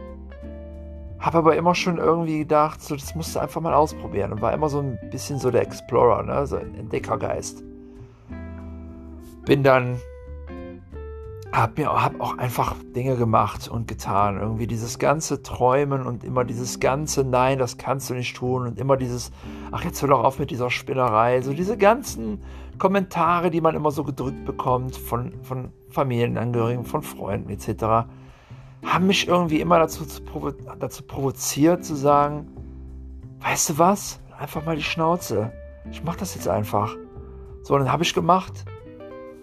hab 1.18 1.35
aber 1.35 1.57
immer 1.57 1.75
schon 1.75 1.99
irgendwie 1.99 2.38
gedacht, 2.40 2.83
so, 2.83 2.95
das 2.95 3.14
musst 3.14 3.35
du 3.35 3.40
einfach 3.40 3.61
mal 3.61 3.75
ausprobieren. 3.75 4.33
Und 4.33 4.42
war 4.42 4.52
immer 4.52 4.68
so 4.68 4.80
ein 4.80 4.99
bisschen 5.11 5.38
so 5.38 5.50
der 5.50 5.62
Explorer, 5.62 6.23
ne? 6.23 6.47
So 6.47 6.57
ein 6.57 6.75
Entdeckergeist. 6.75 7.64
Bin 9.47 9.62
dann 9.62 9.99
habe 11.52 11.81
mir 11.81 11.90
hab 11.90 12.21
auch 12.21 12.37
einfach 12.37 12.75
Dinge 12.95 13.17
gemacht 13.17 13.69
und 13.69 13.88
getan. 13.88 14.38
Irgendwie 14.38 14.67
dieses 14.67 14.99
ganze 14.99 15.43
Träumen 15.43 16.02
und 16.02 16.25
immer 16.25 16.45
dieses 16.45 16.78
ganze 16.78 17.25
Nein, 17.25 17.59
das 17.59 17.78
kannst 17.78 18.11
du 18.11 18.14
nicht 18.14 18.37
tun 18.37 18.67
und 18.67 18.78
immer 18.78 18.97
dieses, 18.97 19.31
ach 19.71 19.85
jetzt 19.85 20.02
hör 20.02 20.09
doch 20.09 20.25
auf 20.25 20.38
mit 20.38 20.50
dieser 20.50 20.71
Spinnerei. 20.71 21.40
So 21.40 21.52
diese 21.52 21.78
ganzen 21.78 22.43
Kommentare, 22.78 23.50
die 23.50 23.61
man 23.61 23.75
immer 23.75 23.90
so 23.90 24.05
gedrückt 24.05 24.45
bekommt 24.45 24.97
von, 24.97 25.33
von 25.43 25.73
Familienangehörigen, 25.90 26.85
von 26.85 27.02
Freunden 27.02 27.50
etc., 27.50 28.07
haben 28.85 29.07
mich 29.09 29.26
irgendwie 29.26 29.61
immer 29.61 29.78
dazu, 29.78 30.05
provo 30.25 30.52
dazu 30.78 31.02
provoziert 31.02 31.85
zu 31.85 31.97
sagen, 31.97 32.47
weißt 33.40 33.71
du 33.71 33.78
was, 33.78 34.21
einfach 34.38 34.64
mal 34.64 34.76
die 34.76 34.83
Schnauze. 34.83 35.52
Ich 35.90 36.05
mach 36.05 36.14
das 36.14 36.35
jetzt 36.35 36.47
einfach. 36.47 36.95
So, 37.62 37.76
dann 37.76 37.90
habe 37.90 38.05
ich 38.05 38.14
gemacht. 38.14 38.64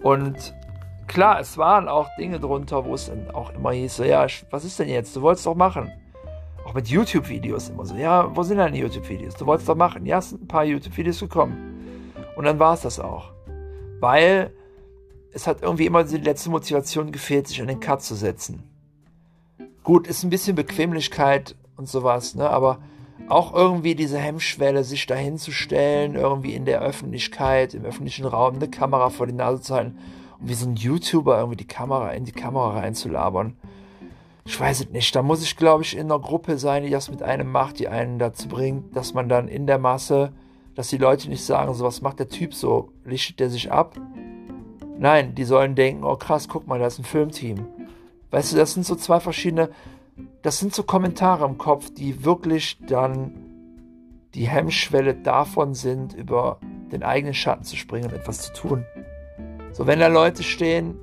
Und 0.02 0.54
klar, 1.06 1.40
es 1.40 1.58
waren 1.58 1.88
auch 1.88 2.08
Dinge 2.16 2.40
drunter, 2.40 2.84
wo 2.84 2.94
es 2.94 3.06
dann 3.06 3.30
auch 3.30 3.52
immer 3.54 3.72
hieß, 3.72 3.96
so, 3.96 4.04
ja, 4.04 4.26
was 4.50 4.64
ist 4.64 4.78
denn 4.78 4.88
jetzt? 4.88 5.14
Du 5.16 5.22
wolltest 5.22 5.46
doch 5.46 5.54
machen. 5.54 5.92
Auch 6.64 6.74
mit 6.74 6.88
YouTube-Videos 6.88 7.68
immer 7.68 7.86
so, 7.86 7.94
ja, 7.94 8.34
wo 8.34 8.42
sind 8.42 8.58
deine 8.58 8.76
YouTube-Videos? 8.76 9.34
Du 9.34 9.46
wolltest 9.46 9.68
doch 9.68 9.76
machen. 9.76 10.04
Ja, 10.04 10.18
es 10.18 10.30
sind 10.30 10.42
ein 10.42 10.48
paar 10.48 10.64
YouTube-Videos 10.64 11.20
gekommen. 11.20 12.12
Und 12.36 12.44
dann 12.44 12.58
war 12.58 12.74
es 12.74 12.82
das 12.82 12.98
auch. 12.98 13.30
Weil 14.00 14.52
es 15.32 15.46
hat 15.46 15.62
irgendwie 15.62 15.86
immer 15.86 16.04
die 16.04 16.16
letzte 16.16 16.50
Motivation 16.50 17.12
gefehlt, 17.12 17.46
sich 17.46 17.60
an 17.60 17.68
den 17.68 17.80
Cut 17.80 18.02
zu 18.02 18.14
setzen. 18.14 18.62
Gut, 19.84 20.06
ist 20.06 20.24
ein 20.24 20.30
bisschen 20.30 20.56
Bequemlichkeit 20.56 21.54
und 21.76 21.88
sowas, 21.88 22.34
ne? 22.34 22.50
Aber 22.50 22.78
auch 23.28 23.54
irgendwie 23.54 23.94
diese 23.94 24.18
Hemmschwelle, 24.18 24.84
sich 24.84 25.06
dahin 25.06 25.38
zu 25.38 25.52
stellen, 25.52 26.14
irgendwie 26.14 26.54
in 26.54 26.64
der 26.64 26.80
Öffentlichkeit, 26.80 27.74
im 27.74 27.84
öffentlichen 27.84 28.24
Raum 28.24 28.56
eine 28.56 28.68
Kamera 28.68 29.10
vor 29.10 29.26
die 29.26 29.32
Nase 29.32 29.62
zu 29.62 29.74
halten 29.74 29.98
und 30.40 30.48
wie 30.48 30.54
so 30.54 30.66
ein 30.66 30.76
YouTuber 30.76 31.38
irgendwie 31.38 31.56
die 31.56 31.66
Kamera 31.66 32.12
in 32.12 32.24
die 32.24 32.32
Kamera 32.32 32.78
reinzulabern. 32.78 33.56
Ich 34.44 34.58
weiß 34.58 34.80
es 34.80 34.90
nicht. 34.90 35.14
Da 35.16 35.22
muss 35.22 35.42
ich, 35.42 35.56
glaube 35.56 35.82
ich, 35.82 35.96
in 35.96 36.10
einer 36.10 36.20
Gruppe 36.20 36.58
sein, 36.58 36.84
die 36.84 36.90
das 36.90 37.10
mit 37.10 37.22
einem 37.22 37.50
macht, 37.50 37.78
die 37.78 37.88
einen 37.88 38.18
dazu 38.18 38.48
bringt, 38.48 38.94
dass 38.94 39.12
man 39.12 39.28
dann 39.28 39.48
in 39.48 39.66
der 39.66 39.78
Masse, 39.78 40.32
dass 40.74 40.88
die 40.88 40.98
Leute 40.98 41.28
nicht 41.28 41.44
sagen, 41.44 41.74
so 41.74 41.84
was 41.84 42.00
macht 42.00 42.20
der 42.20 42.28
Typ 42.28 42.54
so, 42.54 42.92
lichtet 43.04 43.40
der 43.40 43.50
sich 43.50 43.72
ab? 43.72 43.96
Nein, 44.98 45.34
die 45.34 45.44
sollen 45.44 45.74
denken, 45.74 46.04
oh 46.04 46.16
krass, 46.16 46.48
guck 46.48 46.66
mal, 46.66 46.78
da 46.78 46.86
ist 46.86 46.98
ein 46.98 47.04
Filmteam. 47.04 47.66
Weißt 48.30 48.52
du, 48.52 48.56
das 48.56 48.74
sind 48.74 48.86
so 48.86 48.94
zwei 48.94 49.20
verschiedene 49.20 49.70
das 50.42 50.58
sind 50.58 50.74
so 50.74 50.82
Kommentare 50.82 51.44
im 51.44 51.58
Kopf, 51.58 51.90
die 51.90 52.24
wirklich 52.24 52.78
dann 52.86 53.32
die 54.34 54.48
Hemmschwelle 54.48 55.14
davon 55.14 55.74
sind, 55.74 56.14
über 56.14 56.58
den 56.92 57.02
eigenen 57.02 57.34
Schatten 57.34 57.64
zu 57.64 57.76
springen 57.76 58.06
und 58.06 58.12
etwas 58.12 58.42
zu 58.42 58.52
tun. 58.52 58.84
So, 59.76 59.86
wenn 59.86 60.00
da 60.00 60.06
Leute 60.06 60.42
stehen, 60.42 60.98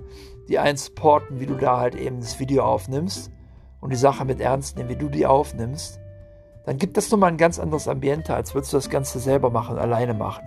die 0.50 0.58
einen 0.58 0.78
supporten, 0.78 1.40
wie 1.40 1.46
du 1.46 1.54
da 1.54 1.78
halt 1.78 1.94
eben 1.94 2.22
das 2.22 2.40
Video 2.40 2.64
aufnimmst 2.64 3.32
und 3.82 3.94
die 3.94 3.96
Sache 3.96 4.26
mit 4.26 4.42
ernst 4.42 4.78
nehmen, 4.78 4.90
wie 4.90 4.96
du 4.96 5.10
die 5.10 5.28
aufnimmst, 5.28 6.00
dann 6.66 6.80
gibt 6.80 6.98
das 6.98 7.12
nochmal 7.12 7.30
ein 7.30 7.38
ganz 7.38 7.60
anderes 7.60 7.88
Ambiente, 7.88 8.34
als 8.34 8.56
würdest 8.56 8.74
du 8.74 8.78
das 8.78 8.90
Ganze 8.90 9.20
selber 9.20 9.52
machen, 9.52 9.78
alleine 9.78 10.16
machen. 10.16 10.44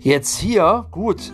Jetzt 0.00 0.36
hier, 0.36 0.86
gut, 0.90 1.32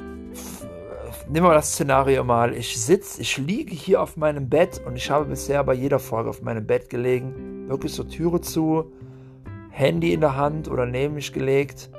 nehmen 1.28 1.46
wir 1.48 1.54
das 1.54 1.72
Szenario 1.72 2.22
mal. 2.22 2.54
Ich 2.54 2.80
sitze, 2.80 3.20
ich 3.20 3.36
liege 3.36 3.74
hier 3.74 4.02
auf 4.02 4.16
meinem 4.16 4.48
Bett 4.48 4.80
und 4.86 4.94
ich 4.94 5.10
habe 5.10 5.24
bisher 5.24 5.64
bei 5.64 5.74
jeder 5.74 5.98
Folge 5.98 6.30
auf 6.30 6.40
meinem 6.40 6.68
Bett 6.68 6.88
gelegen. 6.88 7.68
Wirklich 7.68 7.92
so 7.92 8.04
Türe 8.04 8.42
zu, 8.42 8.92
Handy 9.70 10.12
in 10.12 10.20
der 10.20 10.36
Hand 10.36 10.68
oder 10.68 10.86
neben 10.86 11.14
mich 11.14 11.32
gelegt. 11.32 11.90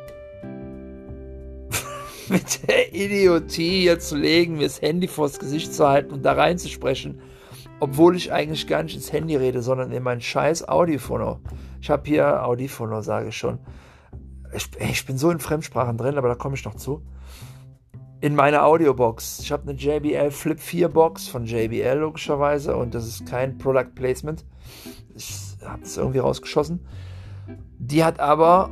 Mit 2.29 2.67
der 2.67 2.93
Idiotie 2.93 3.81
hier 3.81 3.99
zu 3.99 4.17
legen, 4.17 4.57
mir 4.57 4.63
das 4.63 4.81
Handy 4.81 5.07
vors 5.07 5.39
Gesicht 5.39 5.73
zu 5.73 5.87
halten 5.87 6.13
und 6.13 6.23
da 6.23 6.33
reinzusprechen. 6.33 7.21
Obwohl 7.79 8.15
ich 8.15 8.33
eigentlich 8.33 8.67
gar 8.67 8.83
nicht 8.83 8.95
ins 8.95 9.13
Handy 9.13 9.35
rede, 9.35 9.61
sondern 9.61 9.91
in 9.91 10.03
mein 10.03 10.19
scheiß 10.19 10.67
Audiofono. 10.67 11.39
Ich 11.79 11.89
habe 11.89 12.03
hier 12.05 12.43
Audiofono, 12.43 13.01
sage 13.01 13.29
ich 13.29 13.37
schon. 13.37 13.59
Ich, 14.53 14.69
ich 14.79 15.05
bin 15.05 15.17
so 15.17 15.29
in 15.29 15.39
Fremdsprachen 15.39 15.97
drin, 15.97 16.17
aber 16.17 16.29
da 16.29 16.35
komme 16.35 16.55
ich 16.55 16.65
noch 16.65 16.75
zu 16.75 17.03
in 18.19 18.35
meiner 18.35 18.65
Audiobox. 18.65 19.39
Ich 19.39 19.51
habe 19.51 19.69
eine 19.69 19.77
JBL 19.77 20.31
Flip 20.31 20.59
4 20.59 20.89
Box 20.89 21.27
von 21.27 21.45
JBL 21.45 21.99
logischerweise 21.99 22.75
und 22.75 22.95
das 22.95 23.05
ist 23.07 23.25
kein 23.25 23.57
Product 23.57 23.93
Placement. 23.93 24.43
Ich 25.15 25.55
habe 25.63 25.83
es 25.83 25.97
irgendwie 25.97 26.19
rausgeschossen. 26.19 26.85
Die 27.77 28.03
hat 28.03 28.19
aber 28.19 28.71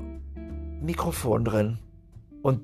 Mikrofon 0.81 1.45
drin 1.45 1.79
und 2.41 2.62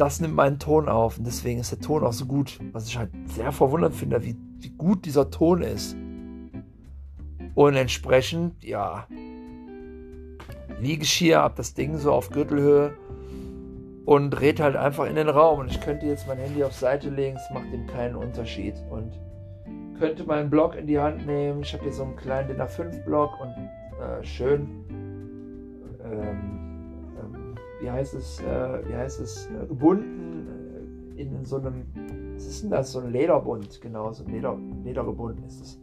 das 0.00 0.20
nimmt 0.20 0.34
meinen 0.34 0.58
Ton 0.58 0.88
auf 0.88 1.18
und 1.18 1.26
deswegen 1.26 1.60
ist 1.60 1.72
der 1.72 1.80
Ton 1.80 2.02
auch 2.02 2.12
so 2.12 2.24
gut. 2.24 2.58
Was 2.72 2.88
ich 2.88 2.96
halt 2.96 3.10
sehr 3.26 3.52
verwundert 3.52 3.94
finde, 3.94 4.24
wie, 4.24 4.34
wie 4.58 4.70
gut 4.70 5.04
dieser 5.04 5.30
Ton 5.30 5.62
ist. 5.62 5.94
Und 7.54 7.74
entsprechend, 7.74 8.64
ja, 8.64 9.06
liege 10.80 11.02
ich 11.02 11.12
hier, 11.12 11.40
habe 11.40 11.54
das 11.56 11.74
Ding 11.74 11.98
so 11.98 12.12
auf 12.12 12.30
Gürtelhöhe 12.30 12.94
und 14.06 14.30
dreht 14.30 14.60
halt 14.60 14.76
einfach 14.76 15.06
in 15.06 15.16
den 15.16 15.28
Raum. 15.28 15.60
Und 15.60 15.70
ich 15.70 15.80
könnte 15.80 16.06
jetzt 16.06 16.26
mein 16.26 16.38
Handy 16.38 16.64
auf 16.64 16.72
Seite 16.72 17.10
legen, 17.10 17.36
es 17.36 17.52
macht 17.52 17.70
ihm 17.72 17.86
keinen 17.86 18.16
Unterschied. 18.16 18.74
Und 18.88 19.12
könnte 19.98 20.24
meinen 20.24 20.48
Block 20.48 20.76
in 20.76 20.86
die 20.86 20.98
Hand 20.98 21.26
nehmen. 21.26 21.60
Ich 21.60 21.74
habe 21.74 21.82
hier 21.82 21.92
so 21.92 22.04
einen 22.04 22.16
kleinen 22.16 22.48
DIN 22.48 22.60
A5-Block 22.62 23.38
und 23.38 23.50
äh, 24.00 24.24
schön, 24.24 24.66
ähm, 26.02 26.59
wie 27.80 27.90
heißt 27.90 28.14
es, 28.14 28.40
äh, 28.40 28.88
wie 28.88 28.94
heißt 28.94 29.20
es, 29.20 29.46
äh, 29.46 29.66
gebunden 29.66 31.14
äh, 31.16 31.22
in 31.22 31.44
so 31.44 31.56
einem, 31.56 31.84
was 32.34 32.46
ist 32.46 32.62
denn 32.62 32.70
das, 32.70 32.92
so 32.92 33.00
ein 33.00 33.10
Lederbund, 33.10 33.80
genau, 33.80 34.12
so 34.12 34.24
ein 34.24 34.30
Leder, 34.30 34.56
Leder 34.84 35.06
ist 35.46 35.60
es. 35.60 35.80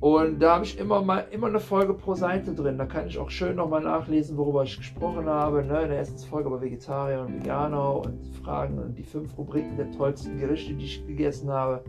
Und 0.00 0.40
da 0.40 0.56
habe 0.56 0.64
ich 0.64 0.78
immer 0.78 1.00
mal 1.02 1.24
immer 1.30 1.46
eine 1.46 1.60
Folge 1.60 1.94
pro 1.94 2.14
Seite 2.14 2.54
drin. 2.54 2.76
Da 2.76 2.84
kann 2.84 3.06
ich 3.06 3.18
auch 3.18 3.30
schön 3.30 3.56
nochmal 3.56 3.82
nachlesen, 3.82 4.36
worüber 4.36 4.62
ich 4.62 4.76
gesprochen 4.76 5.26
habe. 5.26 5.64
Ne? 5.64 5.82
In 5.82 5.88
der 5.88 5.98
ersten 5.98 6.18
Folge 6.18 6.48
über 6.48 6.60
Vegetarier 6.60 7.22
und 7.22 7.34
Veganer 7.36 7.96
und 7.96 8.22
Fragen 8.44 8.78
und 8.78 8.98
die 8.98 9.02
fünf 9.02 9.36
Rubriken 9.38 9.78
der 9.78 9.90
tollsten 9.92 10.38
Gerichte, 10.38 10.74
die 10.74 10.84
ich 10.84 11.06
gegessen 11.06 11.50
habe. 11.50 11.82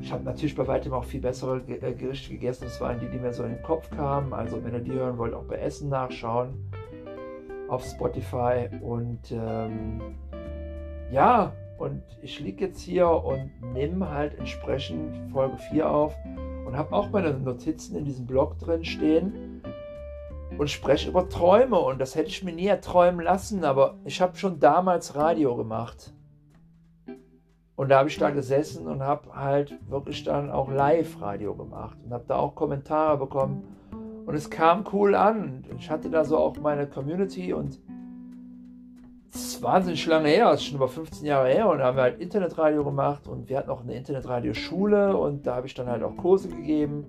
Ich 0.00 0.10
habe 0.10 0.24
natürlich 0.24 0.56
bei 0.56 0.66
weitem 0.66 0.94
auch 0.94 1.04
viel 1.04 1.20
bessere 1.20 1.60
äh, 1.68 1.92
Gerichte 1.92 2.32
gegessen. 2.32 2.64
Das 2.64 2.80
waren 2.80 2.98
die, 3.00 3.08
die 3.08 3.18
mir 3.18 3.34
so 3.34 3.42
in 3.42 3.50
den 3.50 3.62
Kopf 3.62 3.90
kamen. 3.90 4.32
Also 4.32 4.64
wenn 4.64 4.72
ihr 4.72 4.80
die 4.80 4.92
hören 4.92 5.18
wollt, 5.18 5.34
auch 5.34 5.44
bei 5.44 5.56
Essen 5.56 5.90
nachschauen 5.90 6.54
auf 7.68 7.84
Spotify. 7.84 8.68
Und 8.80 9.32
ähm, 9.32 10.16
ja, 11.10 11.52
und 11.78 12.02
ich 12.22 12.40
liege 12.40 12.66
jetzt 12.66 12.80
hier 12.80 13.08
und 13.08 13.50
nehme 13.72 14.10
halt 14.10 14.38
entsprechend 14.38 15.30
Folge 15.30 15.58
4 15.70 15.90
auf 15.90 16.14
und 16.66 16.76
habe 16.76 16.94
auch 16.94 17.10
meine 17.10 17.34
Notizen 17.34 17.96
in 17.96 18.04
diesem 18.04 18.26
Blog 18.26 18.58
drin 18.58 18.84
stehen 18.84 19.62
und 20.58 20.70
spreche 20.70 21.10
über 21.10 21.28
Träume 21.28 21.78
und 21.78 22.00
das 22.00 22.14
hätte 22.14 22.28
ich 22.28 22.42
mir 22.42 22.52
nie 22.52 22.66
erträumen 22.66 23.20
lassen, 23.20 23.64
aber 23.64 23.96
ich 24.04 24.20
habe 24.20 24.36
schon 24.36 24.58
damals 24.58 25.14
Radio 25.14 25.56
gemacht. 25.56 26.12
Und 27.76 27.90
da 27.90 27.98
habe 27.98 28.08
ich 28.08 28.16
da 28.16 28.30
gesessen 28.30 28.88
und 28.88 29.02
habe 29.02 29.34
halt 29.34 29.78
wirklich 29.90 30.24
dann 30.24 30.50
auch 30.50 30.70
Live-Radio 30.70 31.54
gemacht 31.54 31.98
und 32.02 32.12
habe 32.12 32.24
da 32.26 32.36
auch 32.36 32.54
Kommentare 32.54 33.18
bekommen. 33.18 33.64
Und 34.26 34.34
es 34.34 34.50
kam 34.50 34.84
cool 34.92 35.14
an. 35.14 35.64
Ich 35.78 35.88
hatte 35.88 36.10
da 36.10 36.24
so 36.24 36.36
auch 36.36 36.56
meine 36.58 36.86
Community 36.86 37.52
und 37.52 37.78
ist 39.32 39.62
wahnsinnig 39.62 40.04
lange 40.06 40.28
her, 40.28 40.50
das 40.50 40.60
ist 40.60 40.66
schon 40.66 40.76
über 40.76 40.88
15 40.88 41.26
Jahre 41.26 41.48
her 41.48 41.68
und 41.68 41.78
da 41.78 41.84
haben 41.84 41.96
wir 41.96 42.02
halt 42.02 42.20
Internetradio 42.20 42.84
gemacht 42.84 43.28
und 43.28 43.48
wir 43.48 43.58
hatten 43.58 43.70
auch 43.70 43.82
eine 43.82 43.94
Internetradioschule 43.94 45.16
und 45.16 45.46
da 45.46 45.56
habe 45.56 45.66
ich 45.66 45.74
dann 45.74 45.88
halt 45.88 46.02
auch 46.02 46.16
Kurse 46.16 46.48
gegeben 46.48 47.04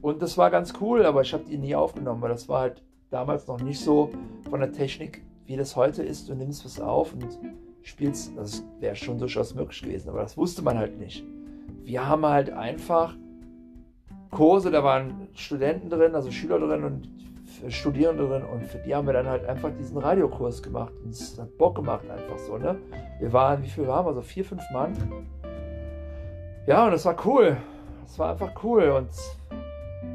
und 0.00 0.22
das 0.22 0.38
war 0.38 0.50
ganz 0.50 0.72
cool, 0.80 1.04
aber 1.04 1.20
ich 1.20 1.32
habe 1.32 1.44
die 1.44 1.58
nie 1.58 1.74
aufgenommen, 1.74 2.22
weil 2.22 2.30
das 2.30 2.48
war 2.48 2.60
halt 2.60 2.82
damals 3.10 3.46
noch 3.46 3.60
nicht 3.60 3.80
so 3.80 4.10
von 4.48 4.60
der 4.60 4.72
Technik, 4.72 5.22
wie 5.46 5.56
das 5.56 5.76
heute 5.76 6.02
ist. 6.02 6.28
Du 6.28 6.34
nimmst 6.34 6.64
was 6.64 6.80
auf 6.80 7.12
und 7.12 7.38
spielst, 7.82 8.36
das 8.36 8.64
wäre 8.80 8.96
schon 8.96 9.18
durchaus 9.18 9.54
möglich 9.54 9.82
gewesen, 9.82 10.08
aber 10.08 10.20
das 10.20 10.36
wusste 10.36 10.62
man 10.62 10.78
halt 10.78 10.98
nicht. 10.98 11.24
Wir 11.84 12.08
haben 12.08 12.24
halt 12.26 12.50
einfach 12.50 13.14
Kurse, 14.32 14.70
da 14.70 14.82
waren 14.82 15.28
Studenten 15.34 15.90
drin, 15.90 16.14
also 16.14 16.30
Schüler 16.30 16.58
drin 16.58 16.84
und 16.84 17.08
Studierende 17.68 18.26
drin 18.26 18.42
und 18.42 18.64
für 18.64 18.78
die 18.78 18.94
haben 18.94 19.06
wir 19.06 19.12
dann 19.12 19.28
halt 19.28 19.44
einfach 19.44 19.70
diesen 19.78 19.98
Radiokurs 19.98 20.62
gemacht. 20.62 20.94
Und 21.04 21.10
es 21.10 21.38
hat 21.38 21.56
Bock 21.58 21.76
gemacht, 21.76 22.10
einfach 22.10 22.38
so, 22.38 22.56
ne? 22.56 22.76
Wir 23.20 23.32
waren, 23.32 23.62
wie 23.62 23.68
viel 23.68 23.86
waren 23.86 24.06
wir? 24.06 24.14
So 24.14 24.22
vier, 24.22 24.44
fünf 24.44 24.62
Mann. 24.72 24.94
Ja, 26.66 26.86
und 26.86 26.94
es 26.94 27.04
war 27.04 27.14
cool. 27.26 27.58
Es 28.06 28.18
war 28.18 28.30
einfach 28.30 28.52
cool 28.64 28.88
und 28.88 29.10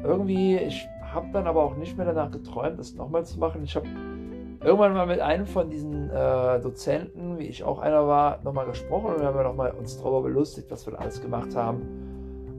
irgendwie, 0.02 0.56
ich 0.56 0.86
habe 1.12 1.28
dann 1.32 1.46
aber 1.46 1.62
auch 1.62 1.76
nicht 1.76 1.96
mehr 1.96 2.06
danach 2.06 2.32
geträumt, 2.32 2.78
das 2.78 2.94
nochmal 2.94 3.24
zu 3.24 3.38
machen. 3.38 3.62
Ich 3.62 3.76
habe 3.76 3.86
irgendwann 4.62 4.94
mal 4.94 5.06
mit 5.06 5.20
einem 5.20 5.46
von 5.46 5.70
diesen 5.70 6.10
äh, 6.10 6.60
Dozenten, 6.60 7.38
wie 7.38 7.46
ich 7.46 7.62
auch 7.62 7.78
einer 7.78 8.06
war, 8.08 8.40
nochmal 8.42 8.66
gesprochen 8.66 9.14
und 9.14 9.20
wir 9.20 9.28
haben 9.28 9.42
nochmal 9.42 9.70
uns 9.70 9.96
darüber 9.96 10.22
belustigt, 10.22 10.70
was 10.70 10.86
wir 10.86 10.94
da 10.94 10.98
alles 10.98 11.22
gemacht 11.22 11.54
haben. 11.54 11.97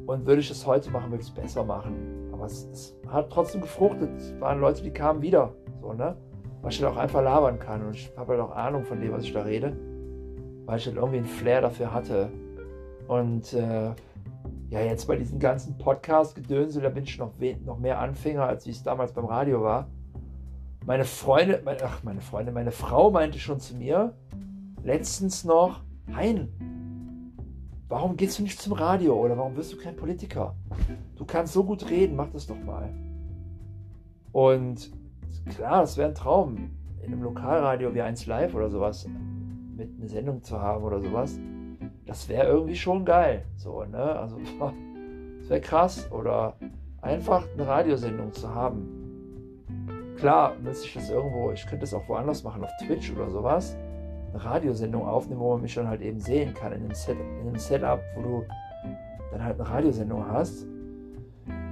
Und 0.09 0.25
würde 0.25 0.41
ich 0.41 0.49
es 0.49 0.65
heute 0.65 0.89
machen, 0.89 1.11
würde 1.11 1.21
ich 1.21 1.29
es 1.29 1.35
besser 1.35 1.63
machen. 1.63 2.31
Aber 2.33 2.47
es, 2.47 2.67
es, 2.71 2.95
hat 3.09 3.29
trotzdem 3.29 3.61
gefruchtet. 3.61 4.09
Es 4.17 4.41
waren 4.41 4.59
Leute, 4.59 4.81
die 4.81 4.89
kamen 4.89 5.21
wieder. 5.21 5.53
So, 5.81 5.93
ne? 5.93 6.17
Weil 6.63 6.71
ich 6.71 6.81
halt 6.81 6.91
auch 6.91 6.97
einfach 6.97 7.21
labern 7.21 7.59
kann. 7.59 7.85
Und 7.85 7.93
ich 7.93 8.11
habe 8.17 8.31
halt 8.31 8.41
auch 8.41 8.55
Ahnung 8.55 8.83
von 8.85 8.99
dem, 8.99 9.11
was 9.11 9.23
ich 9.23 9.33
da 9.33 9.43
rede. 9.43 9.77
Weil 10.65 10.79
ich 10.79 10.87
halt 10.87 10.95
irgendwie 10.95 11.17
einen 11.17 11.27
Flair 11.27 11.61
dafür 11.61 11.93
hatte. 11.93 12.31
Und 13.07 13.53
äh, 13.53 13.91
ja, 14.71 14.81
jetzt 14.81 15.07
bei 15.07 15.15
diesem 15.15 15.37
ganzen 15.37 15.77
Podcast-Gedönse, 15.77 16.81
da 16.81 16.89
bin 16.89 17.03
ich 17.03 17.19
noch, 17.19 17.33
noch 17.63 17.77
mehr 17.77 17.99
Anfänger, 17.99 18.45
als 18.45 18.65
ich 18.65 18.77
es 18.77 18.83
damals 18.83 19.13
beim 19.13 19.25
Radio 19.25 19.61
war. 19.61 19.89
Meine 20.87 21.05
Freunde, 21.05 21.61
meine, 21.63 21.83
ach, 21.83 22.01
meine 22.01 22.21
Freunde, 22.21 22.51
meine 22.51 22.71
Frau 22.71 23.11
meinte 23.11 23.37
schon 23.37 23.59
zu 23.59 23.75
mir, 23.75 24.15
letztens 24.81 25.43
noch, 25.43 25.81
Hein, 26.15 26.49
Warum 27.89 28.17
gehst 28.17 28.37
du 28.37 28.43
nicht 28.43 28.61
zum 28.61 28.73
Radio 28.73 29.15
oder 29.15 29.35
warum 29.35 29.55
wirst 29.55 29.73
du 29.73 29.77
kein 29.77 29.95
Politiker? 29.95 30.55
Du 31.15 31.25
kannst 31.25 31.53
so 31.53 31.63
gut 31.63 31.89
reden, 31.89 32.15
mach 32.15 32.29
das 32.29 32.45
doch 32.45 32.63
mal. 32.63 32.93
Und 34.31 34.91
klar, 35.55 35.81
das 35.81 35.97
wäre 35.97 36.09
ein 36.09 36.15
Traum. 36.15 36.69
in 37.01 37.11
einem 37.11 37.23
Lokalradio 37.23 37.95
wie 37.95 38.01
1 38.01 38.27
Live 38.27 38.53
oder 38.53 38.69
sowas 38.69 39.07
mit 39.75 39.89
einer 39.97 40.07
Sendung 40.07 40.43
zu 40.43 40.61
haben 40.61 40.83
oder 40.83 40.99
sowas, 40.99 41.39
das 42.05 42.29
wäre 42.29 42.45
irgendwie 42.47 42.75
schon 42.75 43.05
geil. 43.05 43.45
So, 43.55 43.83
ne? 43.83 43.97
Also, 43.97 44.37
das 45.39 45.49
wäre 45.49 45.61
krass. 45.61 46.11
Oder 46.11 46.57
einfach 47.01 47.47
eine 47.53 47.65
Radiosendung 47.65 48.33
zu 48.33 48.53
haben. 48.53 50.13
Klar, 50.17 50.53
müsste 50.61 50.85
ich 50.85 50.93
das 50.93 51.09
irgendwo, 51.09 51.51
ich 51.51 51.63
könnte 51.63 51.79
das 51.79 51.95
auch 51.95 52.07
woanders 52.07 52.43
machen, 52.43 52.63
auf 52.63 52.71
Twitch 52.85 53.11
oder 53.11 53.31
sowas. 53.31 53.75
Eine 54.31 54.43
Radiosendung 54.43 55.07
aufnehmen, 55.07 55.39
wo 55.39 55.53
man 55.53 55.61
mich 55.61 55.75
dann 55.75 55.87
halt 55.87 56.01
eben 56.01 56.19
sehen 56.19 56.53
kann, 56.53 56.71
in 56.71 56.83
einem, 56.83 56.93
Set, 56.93 57.17
in 57.41 57.47
einem 57.47 57.59
Setup, 57.59 57.99
wo 58.15 58.21
du 58.21 58.43
dann 59.31 59.43
halt 59.43 59.59
eine 59.59 59.69
Radiosendung 59.69 60.25
hast. 60.27 60.65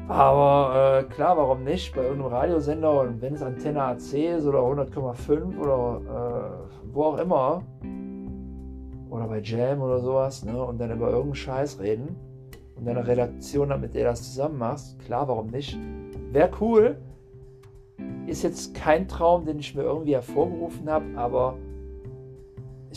Aber 0.08 1.02
äh, 1.02 1.04
klar, 1.14 1.36
warum 1.36 1.64
nicht? 1.64 1.94
Bei 1.94 2.04
irgendeinem 2.04 2.32
Radiosender 2.32 3.02
und 3.02 3.22
wenn 3.22 3.34
es 3.34 3.42
Antenne 3.42 3.84
AC 3.84 4.14
ist 4.14 4.46
oder 4.46 4.60
100,5 4.60 5.60
oder 5.60 6.02
äh, 6.06 6.94
wo 6.94 7.04
auch 7.04 7.18
immer, 7.18 7.62
oder 9.10 9.28
bei 9.28 9.40
Jam 9.42 9.82
oder 9.82 10.00
sowas, 10.00 10.46
ne, 10.46 10.62
und 10.62 10.80
dann 10.80 10.92
über 10.92 11.08
irgendeinen 11.08 11.36
Scheiß 11.36 11.80
reden 11.80 12.16
und 12.76 12.86
deine 12.86 13.06
Redaktion, 13.06 13.70
damit 13.70 13.96
ihr 13.96 14.06
das 14.06 14.24
zusammen 14.24 14.58
machst, 14.58 15.00
klar, 15.00 15.28
warum 15.28 15.48
nicht? 15.48 15.78
Wäre 16.32 16.52
cool. 16.62 16.98
Ist 18.28 18.44
jetzt 18.44 18.76
kein 18.76 19.08
Traum, 19.08 19.46
den 19.46 19.60
ich 19.60 19.74
mir 19.76 19.84
irgendwie 19.84 20.14
hervorgerufen 20.14 20.90
habe, 20.90 21.06
aber 21.16 21.56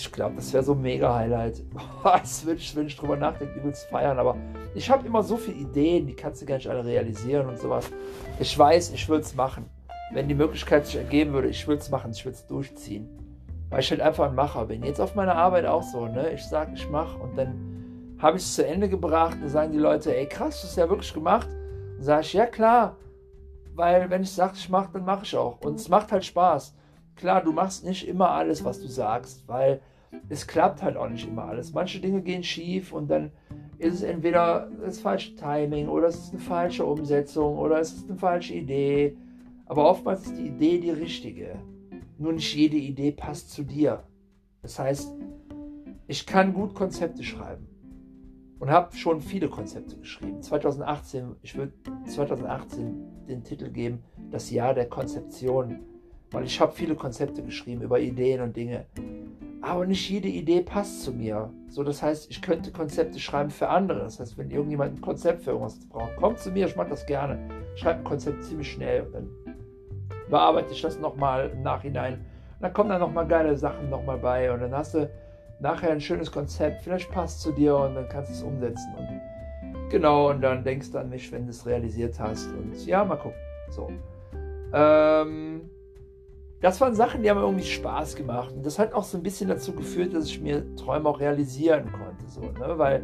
ich 0.00 0.12
glaube, 0.12 0.36
das 0.36 0.52
wäre 0.52 0.62
so 0.62 0.72
ein 0.72 0.82
mega 0.82 1.14
Highlight. 1.14 1.62
ich, 2.56 2.76
wenn 2.76 2.86
ich 2.86 2.96
drüber 2.96 3.16
nachdenke, 3.16 3.58
übelst 3.58 3.88
feiern. 3.88 4.18
Aber 4.18 4.36
ich 4.74 4.90
habe 4.90 5.06
immer 5.06 5.22
so 5.22 5.36
viele 5.36 5.58
Ideen, 5.58 6.06
die 6.06 6.14
kannst 6.14 6.42
du 6.42 6.46
gar 6.46 6.56
nicht 6.56 6.68
alle 6.68 6.84
realisieren 6.84 7.48
und 7.48 7.58
sowas. 7.58 7.90
Ich 8.38 8.56
weiß, 8.58 8.92
ich 8.92 9.08
würde 9.08 9.22
es 9.22 9.34
machen. 9.34 9.68
Wenn 10.12 10.28
die 10.28 10.34
Möglichkeit 10.34 10.86
sich 10.86 10.96
ergeben 10.96 11.32
würde, 11.32 11.48
ich 11.48 11.66
würde 11.68 11.80
es 11.80 11.90
machen, 11.90 12.12
ich 12.12 12.24
würde 12.24 12.36
es 12.36 12.46
durchziehen. 12.46 13.08
Weil 13.68 13.80
ich 13.80 13.90
halt 13.90 14.00
einfach 14.00 14.28
ein 14.28 14.34
Macher 14.34 14.66
bin. 14.66 14.82
Jetzt 14.82 15.00
auf 15.00 15.14
meiner 15.14 15.36
Arbeit 15.36 15.66
auch 15.66 15.82
so, 15.82 16.06
ne? 16.06 16.32
Ich 16.32 16.42
sage, 16.42 16.72
ich 16.74 16.88
mache 16.90 17.16
und 17.18 17.36
dann 17.36 18.16
habe 18.18 18.36
ich 18.36 18.42
es 18.42 18.54
zu 18.54 18.66
Ende 18.66 18.88
gebracht 18.88 19.38
und 19.40 19.48
sagen 19.48 19.72
die 19.72 19.78
Leute, 19.78 20.14
ey 20.16 20.26
krass, 20.26 20.60
du 20.60 20.66
hast 20.66 20.76
ja 20.76 20.88
wirklich 20.88 21.14
gemacht. 21.14 21.48
Und 21.96 22.02
sage 22.02 22.22
ich, 22.22 22.32
ja 22.32 22.46
klar, 22.46 22.96
weil 23.74 24.10
wenn 24.10 24.22
ich 24.22 24.32
sage, 24.32 24.54
ich 24.56 24.68
mache, 24.68 24.90
dann 24.92 25.04
mache 25.04 25.24
ich 25.24 25.36
auch. 25.36 25.60
Und 25.60 25.76
es 25.76 25.88
macht 25.88 26.12
halt 26.12 26.24
Spaß. 26.24 26.74
Klar, 27.16 27.42
du 27.42 27.52
machst 27.52 27.84
nicht 27.84 28.06
immer 28.08 28.30
alles, 28.30 28.64
was 28.64 28.80
du 28.80 28.88
sagst, 28.88 29.46
weil 29.46 29.80
es 30.28 30.46
klappt 30.46 30.82
halt 30.82 30.96
auch 30.96 31.08
nicht 31.08 31.26
immer 31.26 31.44
alles. 31.44 31.72
Manche 31.72 32.00
Dinge 32.00 32.22
gehen 32.22 32.42
schief 32.42 32.92
und 32.92 33.08
dann 33.10 33.30
ist 33.78 33.94
es 33.94 34.02
entweder 34.02 34.70
das 34.82 35.00
falsche 35.00 35.34
Timing 35.34 35.88
oder 35.88 36.08
es 36.08 36.16
ist 36.16 36.32
eine 36.32 36.40
falsche 36.40 36.84
Umsetzung 36.84 37.56
oder 37.56 37.80
es 37.80 37.92
ist 37.92 38.08
eine 38.08 38.18
falsche 38.18 38.54
Idee. 38.54 39.16
Aber 39.66 39.88
oftmals 39.88 40.26
ist 40.26 40.36
die 40.36 40.48
Idee 40.48 40.78
die 40.78 40.90
richtige. 40.90 41.58
Nur 42.18 42.32
nicht 42.32 42.54
jede 42.54 42.76
Idee 42.76 43.12
passt 43.12 43.50
zu 43.50 43.62
dir. 43.62 44.04
Das 44.62 44.78
heißt, 44.78 45.14
ich 46.06 46.26
kann 46.26 46.52
gut 46.52 46.74
Konzepte 46.74 47.22
schreiben 47.22 47.66
und 48.58 48.70
habe 48.70 48.94
schon 48.94 49.20
viele 49.20 49.48
Konzepte 49.48 49.96
geschrieben. 49.96 50.42
2018, 50.42 51.36
ich 51.42 51.56
würde 51.56 51.72
2018 52.06 53.26
den 53.26 53.42
Titel 53.42 53.70
geben, 53.70 54.02
das 54.30 54.50
Jahr 54.50 54.74
der 54.74 54.88
Konzeption, 54.88 55.80
weil 56.30 56.44
ich 56.44 56.60
habe 56.60 56.72
viele 56.72 56.94
Konzepte 56.94 57.42
geschrieben 57.42 57.82
über 57.82 57.98
Ideen 57.98 58.40
und 58.40 58.56
Dinge. 58.56 58.86
Aber 59.62 59.86
nicht 59.86 60.08
jede 60.08 60.28
Idee 60.28 60.62
passt 60.62 61.02
zu 61.02 61.12
mir. 61.12 61.52
So, 61.68 61.84
das 61.84 62.02
heißt, 62.02 62.30
ich 62.30 62.40
könnte 62.40 62.72
Konzepte 62.72 63.18
schreiben 63.18 63.50
für 63.50 63.68
andere. 63.68 64.00
Das 64.00 64.18
heißt, 64.18 64.38
wenn 64.38 64.50
irgendjemand 64.50 64.96
ein 64.96 65.00
Konzept 65.00 65.42
für 65.42 65.50
irgendwas 65.50 65.78
braucht, 65.88 66.16
kommt 66.16 66.38
zu 66.38 66.50
mir, 66.50 66.66
ich 66.66 66.76
mache 66.76 66.90
das 66.90 67.04
gerne. 67.04 67.38
Schreibe 67.76 67.98
ein 67.98 68.04
Konzept 68.04 68.42
ziemlich 68.44 68.72
schnell 68.72 69.02
und 69.02 69.14
dann 69.14 69.30
bearbeite 70.30 70.72
ich 70.72 70.80
das 70.80 70.98
nochmal 70.98 71.50
im 71.50 71.62
Nachhinein. 71.62 72.14
Und 72.14 72.62
dann 72.62 72.72
kommen 72.72 72.90
da 72.90 72.98
nochmal 72.98 73.26
geile 73.26 73.56
Sachen 73.56 73.90
nochmal 73.90 74.18
bei 74.18 74.50
und 74.52 74.60
dann 74.60 74.74
hast 74.74 74.94
du 74.94 75.10
nachher 75.60 75.90
ein 75.90 76.00
schönes 76.00 76.32
Konzept, 76.32 76.82
vielleicht 76.82 77.10
passt 77.10 77.42
zu 77.42 77.52
dir 77.52 77.76
und 77.76 77.94
dann 77.94 78.08
kannst 78.08 78.30
du 78.30 78.34
es 78.34 78.42
umsetzen. 78.42 78.94
Und 78.96 79.90
genau, 79.90 80.30
und 80.30 80.40
dann 80.40 80.64
denkst 80.64 80.90
du 80.92 80.98
an 80.98 81.10
mich, 81.10 81.30
wenn 81.32 81.44
du 81.44 81.50
es 81.50 81.66
realisiert 81.66 82.18
hast. 82.18 82.46
Und 82.52 82.86
ja, 82.86 83.04
mal 83.04 83.16
gucken. 83.16 83.38
So. 83.68 83.90
Ähm, 84.72 85.68
das 86.60 86.80
waren 86.80 86.94
Sachen, 86.94 87.22
die 87.22 87.30
haben 87.30 87.40
irgendwie 87.40 87.64
Spaß 87.64 88.16
gemacht. 88.16 88.52
Und 88.52 88.66
das 88.66 88.78
hat 88.78 88.92
auch 88.92 89.04
so 89.04 89.16
ein 89.16 89.22
bisschen 89.22 89.48
dazu 89.48 89.72
geführt, 89.72 90.14
dass 90.14 90.26
ich 90.26 90.40
mir 90.40 90.74
Träume 90.76 91.08
auch 91.08 91.18
realisieren 91.18 91.90
konnte. 91.90 92.26
So, 92.28 92.42
ne? 92.42 92.78
Weil 92.78 93.02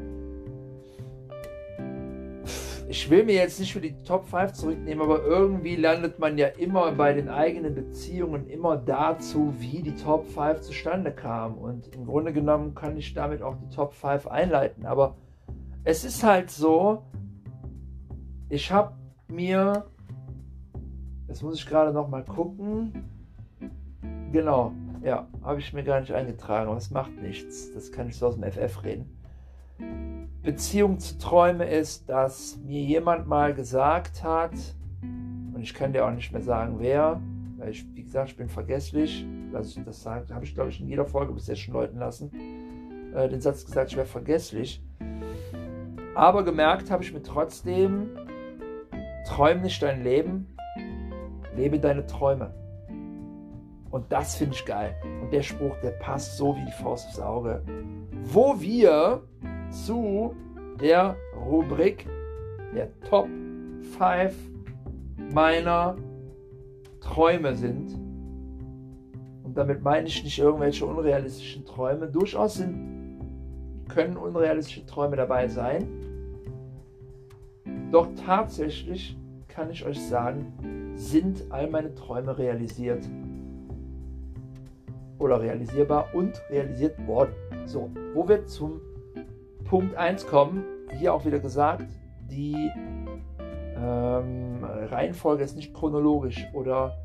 ich 2.88 3.10
will 3.10 3.24
mir 3.24 3.34
jetzt 3.34 3.58
nicht 3.58 3.72
für 3.72 3.80
die 3.80 4.00
Top 4.04 4.26
5 4.28 4.52
zurücknehmen, 4.52 5.02
aber 5.02 5.24
irgendwie 5.24 5.74
landet 5.74 6.18
man 6.18 6.38
ja 6.38 6.48
immer 6.48 6.92
bei 6.92 7.14
den 7.14 7.28
eigenen 7.28 7.74
Beziehungen 7.74 8.46
immer 8.46 8.76
dazu, 8.76 9.54
wie 9.58 9.82
die 9.82 9.94
Top 9.94 10.28
5 10.28 10.60
zustande 10.60 11.10
kam. 11.10 11.56
Und 11.56 11.94
im 11.94 12.04
Grunde 12.04 12.32
genommen 12.32 12.74
kann 12.74 12.96
ich 12.96 13.14
damit 13.14 13.42
auch 13.42 13.56
die 13.56 13.74
Top 13.74 13.94
5 13.94 14.28
einleiten. 14.28 14.84
Aber 14.84 15.16
es 15.82 16.04
ist 16.04 16.22
halt 16.22 16.50
so, 16.50 17.02
ich 18.50 18.70
habe 18.70 18.92
mir, 19.28 19.86
das 21.26 21.42
muss 21.42 21.58
ich 21.58 21.66
gerade 21.66 21.92
noch 21.92 22.08
mal 22.08 22.24
gucken, 22.24 23.15
genau, 24.32 24.72
ja, 25.02 25.28
habe 25.42 25.60
ich 25.60 25.72
mir 25.72 25.84
gar 25.84 26.00
nicht 26.00 26.12
eingetragen, 26.12 26.68
aber 26.68 26.78
es 26.78 26.90
macht 26.90 27.12
nichts. 27.20 27.72
Das 27.72 27.92
kann 27.92 28.08
ich 28.08 28.16
so 28.16 28.26
aus 28.26 28.38
dem 28.38 28.44
FF 28.44 28.82
reden. 28.84 29.16
Beziehung 30.42 30.98
zu 30.98 31.18
Träume 31.18 31.68
ist, 31.68 32.08
dass 32.08 32.58
mir 32.58 32.82
jemand 32.82 33.26
mal 33.26 33.54
gesagt 33.54 34.22
hat, 34.22 34.52
und 35.02 35.60
ich 35.60 35.74
kann 35.74 35.92
dir 35.92 36.06
auch 36.06 36.10
nicht 36.10 36.32
mehr 36.32 36.42
sagen, 36.42 36.76
wer, 36.78 37.20
weil 37.56 37.70
ich, 37.70 37.86
wie 37.94 38.02
gesagt, 38.02 38.30
ich 38.30 38.36
bin 38.36 38.48
vergesslich, 38.48 39.26
ich 39.26 39.84
das 39.84 40.06
habe 40.06 40.44
ich 40.44 40.54
glaube 40.54 40.70
ich 40.70 40.80
in 40.80 40.88
jeder 40.88 41.06
Folge 41.06 41.32
bis 41.32 41.46
jetzt 41.46 41.60
schon 41.60 41.74
läuten 41.74 41.98
lassen, 41.98 42.30
äh, 43.14 43.28
den 43.28 43.40
Satz 43.40 43.64
gesagt, 43.64 43.90
ich 43.90 43.96
wäre 43.96 44.06
vergesslich. 44.06 44.82
Aber 46.14 46.44
gemerkt 46.44 46.90
habe 46.90 47.02
ich 47.02 47.12
mir 47.12 47.22
trotzdem, 47.22 48.08
träum 49.26 49.62
nicht 49.62 49.82
dein 49.82 50.02
Leben, 50.02 50.46
lebe 51.56 51.78
deine 51.78 52.06
Träume. 52.06 52.54
Und 53.96 54.12
das 54.12 54.36
finde 54.36 54.54
ich 54.54 54.66
geil. 54.66 54.94
Und 55.22 55.32
der 55.32 55.40
Spruch, 55.40 55.74
der 55.82 55.92
passt 55.92 56.36
so 56.36 56.54
wie 56.54 56.66
die 56.66 56.82
Faust 56.82 57.06
aufs 57.08 57.18
Auge. 57.18 57.62
Wo 58.24 58.60
wir 58.60 59.22
zu 59.70 60.34
der 60.78 61.16
Rubrik 61.34 62.06
der 62.74 62.90
Top 63.08 63.26
5 63.98 64.34
meiner 65.32 65.96
Träume 67.00 67.54
sind. 67.54 67.94
Und 69.44 69.56
damit 69.56 69.80
meine 69.80 70.08
ich 70.08 70.22
nicht 70.22 70.38
irgendwelche 70.38 70.84
unrealistischen 70.84 71.64
Träume. 71.64 72.06
Durchaus 72.06 72.56
sind, 72.56 73.18
können 73.88 74.18
unrealistische 74.18 74.84
Träume 74.84 75.16
dabei 75.16 75.48
sein. 75.48 75.88
Doch 77.90 78.08
tatsächlich 78.26 79.16
kann 79.48 79.70
ich 79.70 79.86
euch 79.86 80.06
sagen, 80.06 80.92
sind 80.96 81.50
all 81.50 81.70
meine 81.70 81.94
Träume 81.94 82.36
realisiert. 82.36 83.02
Oder 85.18 85.40
realisierbar 85.40 86.08
und 86.12 86.40
realisiert 86.50 87.04
worden. 87.06 87.32
So, 87.64 87.90
wo 88.14 88.28
wir 88.28 88.46
zum 88.46 88.80
Punkt 89.64 89.96
1 89.96 90.26
kommen, 90.26 90.64
hier 90.98 91.14
auch 91.14 91.24
wieder 91.24 91.38
gesagt, 91.38 91.86
die 92.30 92.70
ähm, 93.76 94.64
Reihenfolge 94.64 95.44
ist 95.44 95.56
nicht 95.56 95.74
chronologisch 95.74 96.46
oder 96.52 96.96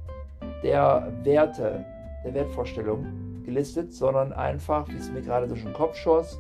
der 0.64 1.12
Werte, 1.24 1.86
der 2.24 2.34
Wertvorstellung 2.34 3.44
gelistet, 3.44 3.94
sondern 3.94 4.32
einfach, 4.34 4.88
wie 4.90 4.98
es 4.98 5.12
mir 5.12 5.22
gerade 5.22 5.48
durch 5.48 5.64
den 5.64 5.74
Kopf 5.74 5.96
schoss, 5.96 6.40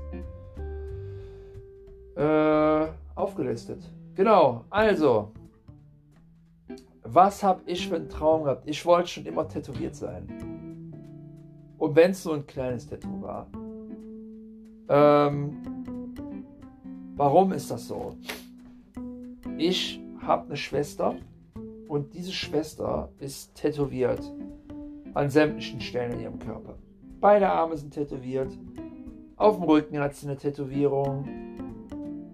äh, 2.15 2.87
aufgelistet. 3.15 3.83
Genau, 4.15 4.65
also, 4.69 5.31
was 7.03 7.43
habe 7.43 7.61
ich 7.65 7.87
für 7.87 7.95
einen 7.95 8.09
Traum 8.09 8.43
gehabt? 8.43 8.63
Ich 8.67 8.85
wollte 8.85 9.09
schon 9.09 9.25
immer 9.25 9.47
tätowiert 9.47 9.95
sein. 9.95 10.50
Und 11.81 11.95
wenn 11.95 12.11
es 12.11 12.21
so 12.21 12.33
ein 12.33 12.45
kleines 12.45 12.87
Tattoo 12.87 13.21
war. 13.21 13.47
Ähm, 14.87 15.57
Warum 17.15 17.51
ist 17.51 17.69
das 17.69 17.87
so? 17.87 18.15
Ich 19.57 20.01
habe 20.21 20.47
eine 20.47 20.57
Schwester 20.57 21.15
und 21.87 22.13
diese 22.13 22.31
Schwester 22.31 23.09
ist 23.19 23.53
tätowiert 23.53 24.21
an 25.13 25.29
sämtlichen 25.29 25.81
Stellen 25.81 26.13
in 26.13 26.21
ihrem 26.21 26.39
Körper. 26.39 26.75
Beide 27.19 27.49
Arme 27.49 27.77
sind 27.77 27.93
tätowiert. 27.93 28.57
Auf 29.35 29.57
dem 29.57 29.65
Rücken 29.65 29.99
hat 29.99 30.15
sie 30.15 30.27
eine 30.27 30.37
Tätowierung. 30.37 31.27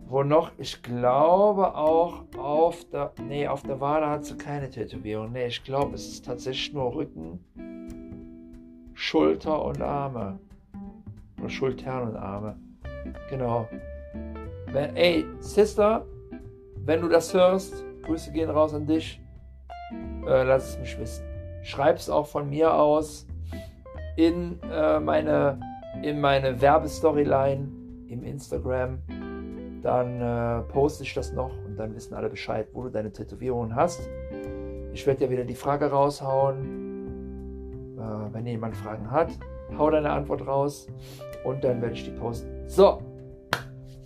Wo 0.08 0.24
noch, 0.24 0.52
ich 0.58 0.82
glaube 0.84 1.76
auch 1.76 2.24
auf 2.38 2.86
der, 2.86 3.12
nee, 3.28 3.48
auf 3.48 3.64
der 3.64 3.82
Wade 3.82 4.08
hat 4.08 4.24
sie 4.24 4.38
keine 4.38 4.70
Tätowierung. 4.70 5.32
Nee, 5.34 5.48
ich 5.48 5.64
glaube, 5.64 5.96
es 5.96 6.08
ist 6.08 6.26
tatsächlich 6.26 6.74
nur 6.74 6.96
Rücken, 6.96 7.40
Schulter 8.98 9.64
und 9.64 9.80
Arme. 9.80 10.40
Oder 11.40 11.50
Schultern 11.50 12.10
und 12.10 12.16
Arme. 12.16 12.58
Genau. 13.30 13.68
Wenn, 14.72 14.96
ey, 14.96 15.24
Sister, 15.40 16.04
wenn 16.84 17.02
du 17.02 17.08
das 17.08 17.32
hörst, 17.32 17.86
Grüße 18.04 18.32
gehen 18.32 18.50
raus 18.50 18.74
an 18.74 18.88
dich. 18.88 19.22
Äh, 20.26 20.44
lass 20.44 20.70
es 20.70 20.80
mich 20.80 21.00
wissen. 21.00 21.24
Schreib 21.62 21.98
es 21.98 22.10
auch 22.10 22.26
von 22.26 22.50
mir 22.50 22.74
aus. 22.74 23.28
in 24.16 24.60
äh, 24.64 25.00
meine, 25.00 25.60
in 26.02 26.20
meine 26.20 26.60
Werbestoryline 26.60 27.70
im 28.10 28.24
Instagram. 28.24 28.98
Dann 29.84 30.22
äh, 30.22 30.64
poste 30.72 31.04
ich 31.04 31.14
das 31.14 31.32
noch 31.34 31.52
und 31.68 31.78
dann 31.78 31.94
wissen 31.94 32.16
alle 32.16 32.30
Bescheid, 32.30 32.68
wo 32.74 32.82
du 32.82 32.90
deine 32.90 33.14
Tätowierungen 33.14 33.76
hast. 33.76 34.02
Ich 34.92 35.06
werde 35.06 35.26
ja 35.26 35.30
wieder 35.30 35.44
die 35.44 35.54
Frage 35.54 35.92
raushauen. 35.92 36.87
Äh, 38.08 38.34
wenn 38.34 38.46
jemand 38.46 38.76
Fragen 38.76 39.12
hat, 39.12 39.30
hau 39.78 39.90
deine 39.90 40.10
Antwort 40.10 40.48
raus 40.48 40.88
und 41.44 41.64
dann 41.64 41.82
werde 41.82 41.96
ich 41.96 42.06
die 42.06 42.12
posten. 42.12 42.48
So, 42.68 43.02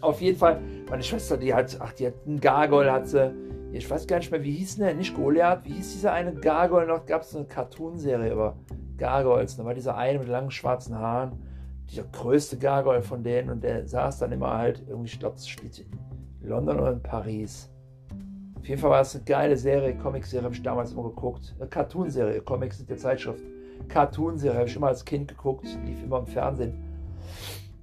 auf 0.02 0.22
jeden 0.22 0.38
Fall, 0.38 0.60
meine 0.90 1.04
Schwester, 1.04 1.38
die 1.38 1.54
hat, 1.54 1.78
ach, 1.80 1.94
die 1.94 2.08
hat 2.08 2.16
einen 2.26 2.40
Gargoyle, 2.40 2.92
hat 2.92 3.08
sie, 3.08 3.32
ich 3.72 3.90
weiß 3.90 4.08
gar 4.08 4.18
nicht 4.18 4.32
mehr, 4.32 4.44
wie 4.44 4.52
hieß 4.52 4.78
der, 4.78 4.96
nicht 4.96 5.16
Goliath, 5.16 5.64
wie 5.66 5.74
hieß 5.74 5.94
dieser 5.94 6.14
eine 6.14 6.34
Gargoyle 6.34 6.88
noch, 6.88 7.06
gab 7.06 7.22
es 7.22 7.36
eine 7.36 7.46
Cartoonserie 7.46 8.32
über 8.32 8.58
Gargoyles, 8.98 9.58
da 9.58 9.66
war 9.66 9.74
dieser 9.74 9.96
eine 9.96 10.20
mit 10.20 10.28
langen 10.28 10.52
schwarzen 10.52 10.98
Haaren, 10.98 11.34
dieser 11.90 12.04
größte 12.04 12.58
Gargoyle 12.58 13.04
von 13.04 13.24
denen 13.24 13.50
und 13.50 13.64
der 13.64 13.88
saß 13.88 14.20
dann 14.20 14.32
immer 14.32 14.58
halt, 14.58 14.84
irgendwie, 14.88 15.10
ich 15.10 15.20
glaube, 15.20 15.36
das 15.36 15.48
spielt 15.48 15.78
in 15.80 15.92
London 16.42 16.80
oder 16.80 16.94
in 16.94 17.04
Paris. 17.04 17.70
Auf 18.58 18.68
jeden 18.68 18.80
Fall 18.80 18.92
war 18.92 19.02
es 19.02 19.16
eine 19.16 19.24
geile 19.24 19.58
Serie, 19.58 19.96
Comicserie 19.96 20.44
habe 20.44 20.54
ich 20.54 20.62
damals 20.62 20.92
immer 20.94 21.04
geguckt. 21.04 21.56
Eine 21.60 21.68
Cartoonserie, 21.68 22.42
Comics 22.42 22.78
sind 22.78 22.90
ja 22.90 22.98
Zeitschrift. 22.98 23.44
Cartoonserie 23.88 24.58
habe 24.58 24.68
ich 24.68 24.76
immer 24.76 24.88
als 24.88 25.06
Kind 25.06 25.28
geguckt, 25.28 25.66
lief 25.86 26.04
immer 26.04 26.20
im 26.20 26.28
Fernsehen. 26.28 26.74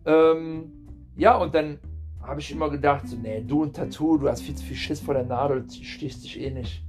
Ähm, 0.07 0.73
ja, 1.17 1.37
und 1.37 1.55
dann 1.55 1.79
habe 2.23 2.41
ich 2.41 2.51
immer 2.51 2.69
gedacht, 2.71 3.09
so, 3.09 3.17
nee, 3.17 3.43
du 3.47 3.65
ein 3.65 3.73
Tattoo, 3.73 4.19
du 4.19 4.29
hast 4.29 4.43
viel 4.43 4.55
zu 4.55 4.65
viel 4.65 4.77
Schiss 4.77 5.01
vor 5.01 5.15
der 5.15 5.25
Nadel, 5.25 5.65
stichst 5.71 6.25
dich 6.25 6.41
eh 6.41 6.51
nicht. 6.51 6.83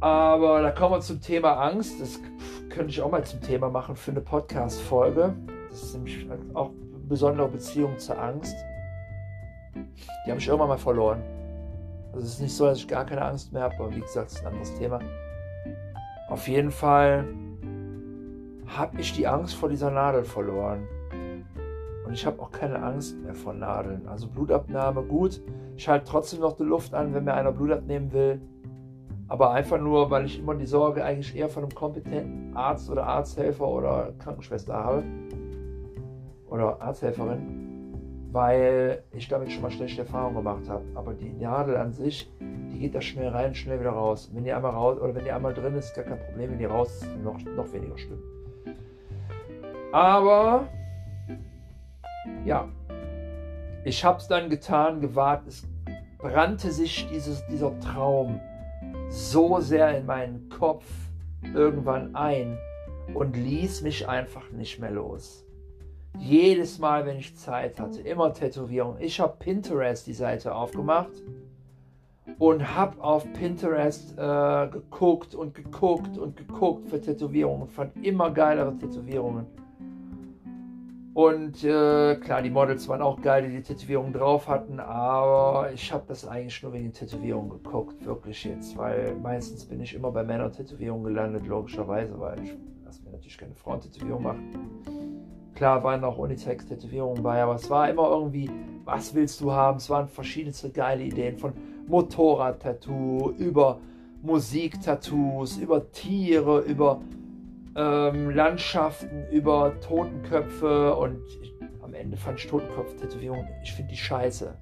Aber 0.00 0.62
da 0.62 0.70
kommen 0.70 0.94
wir 0.94 1.00
zum 1.00 1.20
Thema 1.20 1.54
Angst. 1.54 2.00
Das 2.00 2.20
könnte 2.68 2.90
ich 2.90 3.00
auch 3.00 3.10
mal 3.10 3.24
zum 3.24 3.40
Thema 3.40 3.68
machen 3.68 3.96
für 3.96 4.12
eine 4.12 4.20
Podcast-Folge. 4.20 5.34
Das 5.70 5.82
ist 5.82 5.94
nämlich 5.94 6.26
auch 6.54 6.70
eine 6.70 7.06
besondere 7.08 7.48
Beziehung 7.48 7.98
zur 7.98 8.20
Angst. 8.20 8.54
Die 10.26 10.30
habe 10.30 10.40
ich 10.40 10.46
irgendwann 10.46 10.68
mal 10.68 10.78
verloren. 10.78 11.22
Also 12.12 12.26
es 12.26 12.34
ist 12.34 12.40
nicht 12.40 12.54
so, 12.54 12.66
dass 12.66 12.78
ich 12.78 12.88
gar 12.88 13.04
keine 13.04 13.22
Angst 13.22 13.52
mehr 13.52 13.62
habe, 13.62 13.74
aber 13.76 13.94
wie 13.94 14.00
gesagt, 14.00 14.28
es 14.28 14.36
ist 14.36 14.40
ein 14.40 14.52
anderes 14.52 14.74
Thema. 14.74 15.00
Auf 16.28 16.46
jeden 16.46 16.70
Fall 16.70 17.24
habe 18.66 19.00
ich 19.00 19.14
die 19.14 19.26
Angst 19.26 19.54
vor 19.54 19.70
dieser 19.70 19.90
Nadel 19.90 20.24
verloren. 20.24 20.86
Und 22.06 22.12
ich 22.12 22.26
habe 22.26 22.40
auch 22.40 22.50
keine 22.50 22.82
Angst 22.82 23.18
mehr 23.22 23.34
vor 23.34 23.54
Nadeln. 23.54 24.06
Also 24.06 24.28
Blutabnahme, 24.28 25.02
gut. 25.02 25.42
Ich 25.76 25.88
halte 25.88 26.06
trotzdem 26.06 26.40
noch 26.40 26.56
die 26.56 26.64
Luft 26.64 26.92
an, 26.94 27.14
wenn 27.14 27.24
mir 27.24 27.34
einer 27.34 27.52
Blut 27.52 27.70
abnehmen 27.70 28.12
will. 28.12 28.42
Aber 29.26 29.52
einfach 29.52 29.78
nur, 29.78 30.10
weil 30.10 30.26
ich 30.26 30.38
immer 30.38 30.54
die 30.54 30.66
Sorge 30.66 31.04
eigentlich 31.04 31.36
eher 31.36 31.48
von 31.48 31.64
einem 31.64 31.74
kompetenten 31.74 32.56
Arzt 32.56 32.90
oder 32.90 33.06
Arzthelfer 33.06 33.66
oder 33.66 34.12
Krankenschwester 34.18 34.74
habe. 34.74 35.04
Oder 36.48 36.80
Arzthelferin. 36.80 37.67
Weil 38.30 39.02
ich 39.12 39.28
damit 39.28 39.50
schon 39.50 39.62
mal 39.62 39.70
schlechte 39.70 40.02
Erfahrungen 40.02 40.36
gemacht 40.36 40.68
habe. 40.68 40.84
Aber 40.94 41.14
die 41.14 41.30
Nadel 41.30 41.76
an 41.76 41.92
sich, 41.92 42.30
die 42.40 42.78
geht 42.78 42.94
da 42.94 43.00
schnell 43.00 43.28
rein, 43.28 43.54
schnell 43.54 43.80
wieder 43.80 43.90
raus. 43.90 44.30
Wenn 44.32 44.44
die 44.44 44.52
einmal 44.52 44.72
raus 44.72 44.98
oder 45.00 45.14
wenn 45.14 45.24
die 45.24 45.32
einmal 45.32 45.54
drin 45.54 45.74
ist, 45.74 45.94
gar 45.94 46.04
kein 46.04 46.18
Problem. 46.18 46.50
Wenn 46.50 46.58
die 46.58 46.66
raus 46.66 47.02
ist, 47.02 47.16
noch, 47.22 47.38
noch 47.56 47.72
weniger 47.72 47.96
schlimm. 47.96 48.22
Aber 49.92 50.68
ja, 52.44 52.68
ich 53.84 54.04
habe 54.04 54.18
es 54.18 54.28
dann 54.28 54.50
getan, 54.50 55.00
gewahrt. 55.00 55.46
Es 55.46 55.66
brannte 56.18 56.70
sich 56.70 57.08
dieses, 57.10 57.46
dieser 57.46 57.78
Traum 57.80 58.40
so 59.08 59.60
sehr 59.60 59.96
in 59.96 60.06
meinen 60.06 60.48
Kopf 60.50 60.84
irgendwann 61.54 62.14
ein 62.14 62.58
und 63.14 63.36
ließ 63.36 63.82
mich 63.82 64.06
einfach 64.08 64.50
nicht 64.50 64.78
mehr 64.78 64.90
los. 64.90 65.47
Jedes 66.18 66.78
Mal, 66.78 67.06
wenn 67.06 67.18
ich 67.18 67.36
Zeit 67.36 67.80
hatte, 67.80 68.00
immer 68.00 68.32
Tätowierung. 68.32 68.96
Ich 68.98 69.20
habe 69.20 69.36
Pinterest 69.38 70.06
die 70.06 70.12
Seite 70.12 70.54
aufgemacht 70.54 71.22
und 72.38 72.76
habe 72.76 73.02
auf 73.02 73.32
Pinterest 73.32 74.18
äh, 74.18 74.68
geguckt 74.68 75.34
und 75.34 75.54
geguckt 75.54 76.18
und 76.18 76.36
geguckt 76.36 76.88
für 76.88 77.00
Tätowierungen 77.00 77.62
und 77.62 77.72
fand 77.72 78.04
immer 78.04 78.30
geilere 78.30 78.76
Tätowierungen. 78.76 79.46
Und 81.14 81.64
äh, 81.64 82.14
klar, 82.16 82.42
die 82.42 82.50
Models 82.50 82.86
waren 82.86 83.02
auch 83.02 83.20
geil, 83.20 83.48
die 83.48 83.56
die 83.56 83.62
Tätowierungen 83.62 84.12
drauf 84.12 84.46
hatten, 84.46 84.78
aber 84.78 85.72
ich 85.72 85.92
habe 85.92 86.04
das 86.06 86.24
eigentlich 86.24 86.62
nur 86.62 86.72
wegen 86.72 86.92
Tätowierungen 86.92 87.50
geguckt, 87.50 88.06
wirklich 88.06 88.44
jetzt, 88.44 88.76
weil 88.76 89.16
meistens 89.16 89.64
bin 89.64 89.80
ich 89.80 89.94
immer 89.94 90.12
bei 90.12 90.22
Männer-Tätowierungen 90.22 91.04
gelandet, 91.04 91.44
logischerweise, 91.48 92.20
weil 92.20 92.40
ich 92.44 92.54
lasse 92.84 93.02
mir 93.02 93.10
natürlich 93.10 93.36
keine 93.36 93.54
Frauen-Tätowierung 93.54 94.22
machen. 94.22 95.17
Klar 95.58 95.82
waren 95.82 96.04
auch 96.04 96.18
Unisex-Tätowierungen 96.18 97.20
bei, 97.20 97.42
aber 97.42 97.56
es 97.56 97.68
war 97.68 97.90
immer 97.90 98.08
irgendwie, 98.10 98.48
was 98.84 99.12
willst 99.12 99.40
du 99.40 99.50
haben? 99.50 99.78
Es 99.78 99.90
waren 99.90 100.06
verschiedenste 100.06 100.70
geile 100.70 101.02
Ideen 101.02 101.36
von 101.36 101.52
Motorrad-Tattoo 101.88 103.32
über 103.32 103.80
Musik-Tattoos, 104.22 105.56
über 105.56 105.90
Tiere, 105.90 106.60
über 106.60 107.00
ähm, 107.74 108.30
Landschaften, 108.30 109.26
über 109.32 109.72
Totenköpfe 109.80 110.94
und 110.94 111.18
ich, 111.42 111.52
am 111.82 111.92
Ende 111.92 112.16
fand 112.16 112.38
ich 112.38 112.46
Totenkopf-Tätowierungen, 112.46 113.48
ich 113.64 113.72
finde 113.72 113.90
die 113.90 113.98
scheiße. 113.98 114.56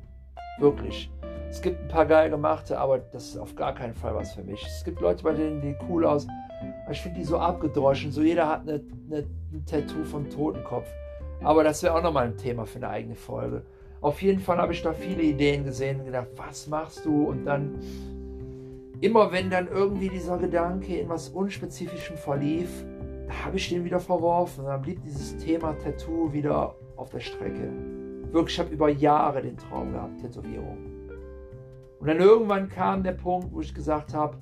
Wirklich. 0.60 1.12
Es 1.50 1.60
gibt 1.60 1.78
ein 1.78 1.88
paar 1.88 2.06
geil 2.06 2.30
gemachte, 2.30 2.78
aber 2.78 3.00
das 3.00 3.28
ist 3.28 3.36
auf 3.36 3.54
gar 3.54 3.74
keinen 3.74 3.94
Fall 3.94 4.14
was 4.14 4.32
für 4.32 4.42
mich. 4.42 4.64
Es 4.64 4.82
gibt 4.82 5.02
Leute, 5.02 5.24
bei 5.24 5.34
denen 5.34 5.60
die 5.60 5.76
cool 5.90 6.06
aus, 6.06 6.26
aber 6.82 6.92
ich 6.92 7.00
finde 7.00 7.18
die 7.18 7.24
so 7.24 7.38
abgedroschen. 7.38 8.10
So 8.10 8.22
jeder 8.22 8.48
hat 8.48 8.62
eine, 8.62 8.82
eine, 9.10 9.26
ein 9.52 9.64
Tattoo 9.66 10.04
vom 10.04 10.28
Totenkopf. 10.28 10.88
Aber 11.42 11.64
das 11.64 11.82
wäre 11.82 11.94
auch 11.94 12.02
nochmal 12.02 12.26
ein 12.26 12.36
Thema 12.36 12.66
für 12.66 12.76
eine 12.76 12.88
eigene 12.88 13.14
Folge. 13.14 13.62
Auf 14.00 14.22
jeden 14.22 14.40
Fall 14.40 14.58
habe 14.58 14.72
ich 14.72 14.82
da 14.82 14.92
viele 14.92 15.22
Ideen 15.22 15.64
gesehen 15.64 16.00
und 16.00 16.06
gedacht, 16.06 16.28
was 16.36 16.66
machst 16.66 17.04
du? 17.04 17.24
Und 17.24 17.44
dann, 17.44 17.78
immer 19.00 19.32
wenn 19.32 19.50
dann 19.50 19.68
irgendwie 19.68 20.08
dieser 20.08 20.38
Gedanke 20.38 20.96
in 20.96 21.08
was 21.08 21.28
Unspezifischem 21.28 22.16
verlief, 22.16 22.68
habe 23.44 23.56
ich 23.56 23.68
den 23.68 23.84
wieder 23.84 24.00
verworfen. 24.00 24.64
Und 24.64 24.70
dann 24.70 24.82
blieb 24.82 25.02
dieses 25.02 25.36
Thema 25.38 25.76
Tattoo 25.78 26.32
wieder 26.32 26.74
auf 26.96 27.10
der 27.10 27.20
Strecke. 27.20 27.70
Wirklich, 28.30 28.54
ich 28.54 28.60
habe 28.60 28.74
über 28.74 28.88
Jahre 28.88 29.42
den 29.42 29.56
Traum 29.56 29.92
gehabt, 29.92 30.20
Tätowierung. 30.20 30.78
Und 31.98 32.06
dann 32.06 32.18
irgendwann 32.18 32.68
kam 32.68 33.02
der 33.02 33.12
Punkt, 33.12 33.52
wo 33.52 33.60
ich 33.60 33.74
gesagt 33.74 34.14
habe, 34.14 34.36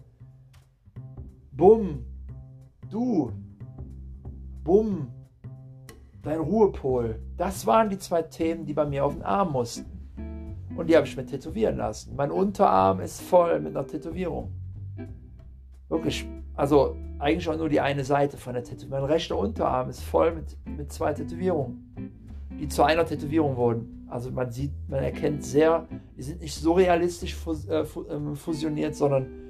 bumm, 1.57 2.05
du, 2.91 3.33
bumm, 4.63 5.09
dein 6.23 6.41
Ruhepol. 6.41 7.21
Das 7.37 7.67
waren 7.67 7.91
die 7.91 7.99
zwei 7.99 8.23
Themen, 8.23 8.65
die 8.65 8.73
bei 8.73 8.87
mir 8.87 9.05
auf 9.05 9.15
den 9.15 9.23
Arm 9.23 9.53
mussten. 9.53 9.87
Und 10.77 10.89
die 10.89 10.97
habe 10.97 11.07
ich 11.07 11.17
mir 11.17 11.25
tätowieren 11.25 11.77
lassen. 11.77 12.17
Mein 12.17 12.31
Unterarm 12.31 13.01
ist 13.01 13.21
voll 13.21 13.61
mit 13.61 13.77
einer 13.77 13.87
Tätowierung. 13.87 14.53
Wirklich, 15.89 16.27
also 16.55 16.97
eigentlich 17.19 17.49
auch 17.49 17.57
nur 17.57 17.69
die 17.69 17.81
eine 17.81 18.05
Seite 18.05 18.37
von 18.37 18.55
der 18.55 18.65
Tätowierung. 18.65 19.03
Mein 19.03 19.11
rechter 19.11 19.39
Unterarm 19.39 19.89
ist 19.91 20.03
voll 20.03 20.33
mit, 20.33 20.57
mit 20.77 20.93
zwei 20.93 21.13
Tätowierungen, 21.13 22.11
die 22.59 22.67
zu 22.67 22.83
einer 22.83 23.07
Tätowierung 23.07 23.57
wurden. 23.57 24.07
Also 24.11 24.31
man 24.33 24.51
sieht, 24.51 24.73
man 24.89 25.03
erkennt 25.03 25.45
sehr, 25.45 25.87
die 26.17 26.23
sind 26.23 26.41
nicht 26.41 26.55
so 26.55 26.73
realistisch 26.73 27.37
äh, 27.69 27.85
ähm, 28.11 28.35
fusioniert, 28.35 28.97
sondern 28.97 29.44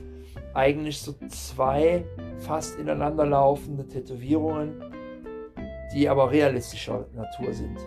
eigentlich 0.54 1.00
so 1.00 1.14
zwei 1.28 2.04
fast 2.38 2.78
ineinander 2.78 3.26
laufende 3.26 3.86
Tätowierungen, 3.86 4.82
die 5.92 6.08
aber 6.08 6.30
realistischer 6.30 7.06
Natur 7.14 7.52
sind. 7.52 7.78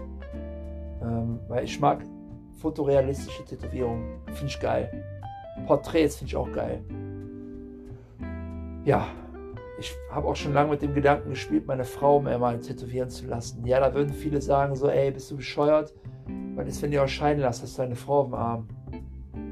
Ähm, 1.01 1.39
weil 1.47 1.63
ich 1.63 1.80
mag 1.80 2.03
fotorealistische 2.60 3.45
Tätowierungen, 3.45 4.19
finde 4.27 4.47
ich 4.47 4.60
geil. 4.60 5.03
Porträts 5.65 6.17
finde 6.17 6.30
ich 6.30 6.36
auch 6.36 6.51
geil. 6.51 6.84
Ja, 8.84 9.08
ich 9.80 9.93
habe 10.12 10.27
auch 10.27 10.36
schon 10.36 10.53
lange 10.53 10.71
mit 10.71 10.82
dem 10.82 10.93
Gedanken 10.93 11.30
gespielt, 11.30 11.67
meine 11.67 11.84
Frau 11.84 12.19
mir 12.19 12.38
mal 12.38 12.60
tätowieren 12.60 13.10
zu 13.10 13.27
lassen. 13.27 13.65
Ja, 13.65 13.80
da 13.80 13.93
würden 13.93 14.13
viele 14.13 14.41
sagen 14.41 14.75
so, 14.75 14.89
ey, 14.89 15.12
bist 15.12 15.30
du 15.30 15.38
bescheuert? 15.38 15.93
Was 16.56 16.67
ist, 16.67 16.82
wenn 16.82 16.91
du 16.91 17.03
auch 17.03 17.08
scheiden 17.08 17.41
lässt, 17.41 17.62
hast 17.62 17.77
du 17.77 17.84
deine 17.84 17.95
Frau 17.95 18.21
auf 18.21 18.27
dem 18.27 18.34
Arm? 18.34 18.67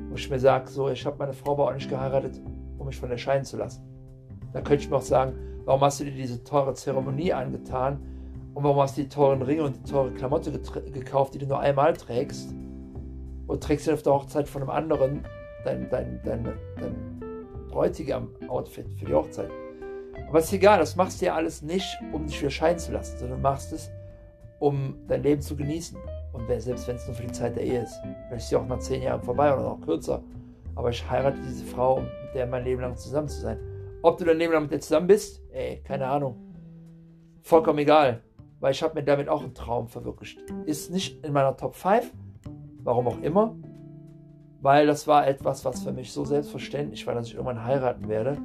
Wo 0.10 0.16
ich 0.16 0.30
mir 0.30 0.40
sage, 0.40 0.68
so, 0.68 0.90
ich 0.90 1.06
habe 1.06 1.18
meine 1.18 1.34
Frau 1.34 1.52
aber 1.52 1.68
auch 1.68 1.74
nicht 1.74 1.90
geheiratet, 1.90 2.42
um 2.86 2.90
mich 2.90 2.98
von 2.98 3.10
der 3.10 3.18
scheiden 3.18 3.44
zu 3.44 3.58
lassen. 3.58 3.84
Da 4.54 4.62
könnte 4.62 4.84
ich 4.84 4.90
mir 4.90 4.98
auch 4.98 5.02
sagen, 5.02 5.34
warum 5.66 5.82
hast 5.82 6.00
du 6.00 6.06
dir 6.06 6.12
diese 6.12 6.44
teure 6.44 6.76
Zeremonie 6.76 7.34
angetan? 7.34 8.00
Und 8.54 8.64
warum 8.64 8.78
hast 8.80 8.96
du 8.96 9.02
die 9.02 9.10
teuren 9.10 9.42
Ringe 9.42 9.64
und 9.64 9.76
die 9.76 9.92
teure 9.92 10.12
Klamotte 10.12 10.52
gekauft, 10.52 11.34
die 11.34 11.40
du 11.40 11.48
nur 11.48 11.60
einmal 11.60 11.94
trägst? 11.94 12.54
Und 13.48 13.64
trägst 13.64 13.88
du 13.88 13.94
auf 13.94 14.04
der 14.04 14.14
Hochzeit 14.14 14.48
von 14.48 14.62
einem 14.62 14.70
anderen 14.70 15.26
dein, 15.66 15.90
dein, 15.90 16.22
dein, 16.24 16.44
dein 16.80 17.68
Bräutigam-Outfit 17.70 18.88
für 19.00 19.06
die 19.06 19.14
Hochzeit? 19.14 19.50
Aber 20.30 20.40
ist 20.40 20.54
egal, 20.54 20.80
das 20.80 20.96
machst 20.96 21.22
du 21.22 21.26
ja 21.26 21.36
alles 21.36 21.64
nicht, 21.64 21.98
um 22.14 22.28
dich 22.28 22.40
wieder 22.40 22.52
scheiden 22.52 22.80
zu 22.80 22.92
lassen, 22.94 23.18
sondern 23.18 23.42
machst 23.42 23.74
es, 23.74 23.90
um 24.60 24.96
dein 25.08 25.24
Leben 25.24 25.42
zu 25.42 25.58
genießen. 25.58 25.98
Und 26.34 26.48
selbst 26.62 26.88
wenn 26.88 26.96
es 26.96 27.08
nur 27.08 27.16
für 27.16 27.24
die 27.24 27.32
Zeit 27.32 27.56
der 27.56 27.64
Ehe 27.64 27.82
ist. 27.82 28.00
Vielleicht 28.28 28.44
ist 28.44 28.50
sie 28.50 28.56
auch 28.56 28.68
nach 28.68 28.80
zehn 28.80 29.02
Jahren 29.02 29.22
vorbei 29.22 29.52
oder 29.54 29.64
noch 29.64 29.82
kürzer. 29.82 30.24
Aber 30.76 30.90
ich 30.90 31.10
heirate 31.10 31.40
diese 31.42 31.66
Frau, 31.66 32.02
mit 32.02 32.36
der 32.36 32.46
mein 32.48 32.64
Leben 32.64 32.82
lang 32.82 32.96
zusammen 32.98 33.28
zu 33.28 33.42
sein. 33.42 33.60
Ob 34.02 34.18
du 34.18 34.26
dein 34.26 34.38
Leben 34.38 34.54
lang 34.54 34.64
mit 34.64 34.72
ihr 34.72 34.80
zusammen 34.80 35.08
bist, 35.08 35.42
ey, 35.52 35.82
keine 35.84 36.08
Ahnung. 36.08 36.38
vollkommen 37.42 37.80
egal, 37.80 38.22
weil 38.60 38.72
ich 38.72 38.82
habe 38.82 38.96
mir 38.96 39.04
damit 39.04 39.30
auch 39.30 39.42
einen 39.42 39.54
Traum 39.54 39.88
verwirklicht. 39.88 40.40
Ist 40.66 40.92
nicht 40.92 41.24
in 41.24 41.34
meiner 41.34 41.56
Top 41.56 41.76
5, 41.76 42.12
warum 42.84 43.08
auch 43.08 43.22
immer, 43.22 43.56
weil 44.62 44.88
das 44.88 45.08
war 45.08 45.28
etwas, 45.28 45.64
was 45.64 45.84
für 45.84 45.92
mich 45.92 46.12
so 46.12 46.26
selbstverständlich 46.26 47.06
war, 47.06 47.14
dass 47.14 47.28
ich 47.28 47.36
irgendwann 47.36 47.64
heiraten 47.64 48.08
werde. 48.10 48.38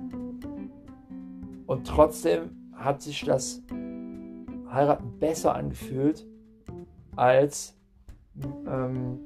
Und 1.66 1.86
trotzdem 1.86 2.50
hat 2.74 3.00
sich 3.00 3.24
das 3.24 3.62
Heiraten 4.70 5.18
besser 5.18 5.54
angefühlt 5.54 6.26
als 7.16 7.76
ähm, 8.66 9.18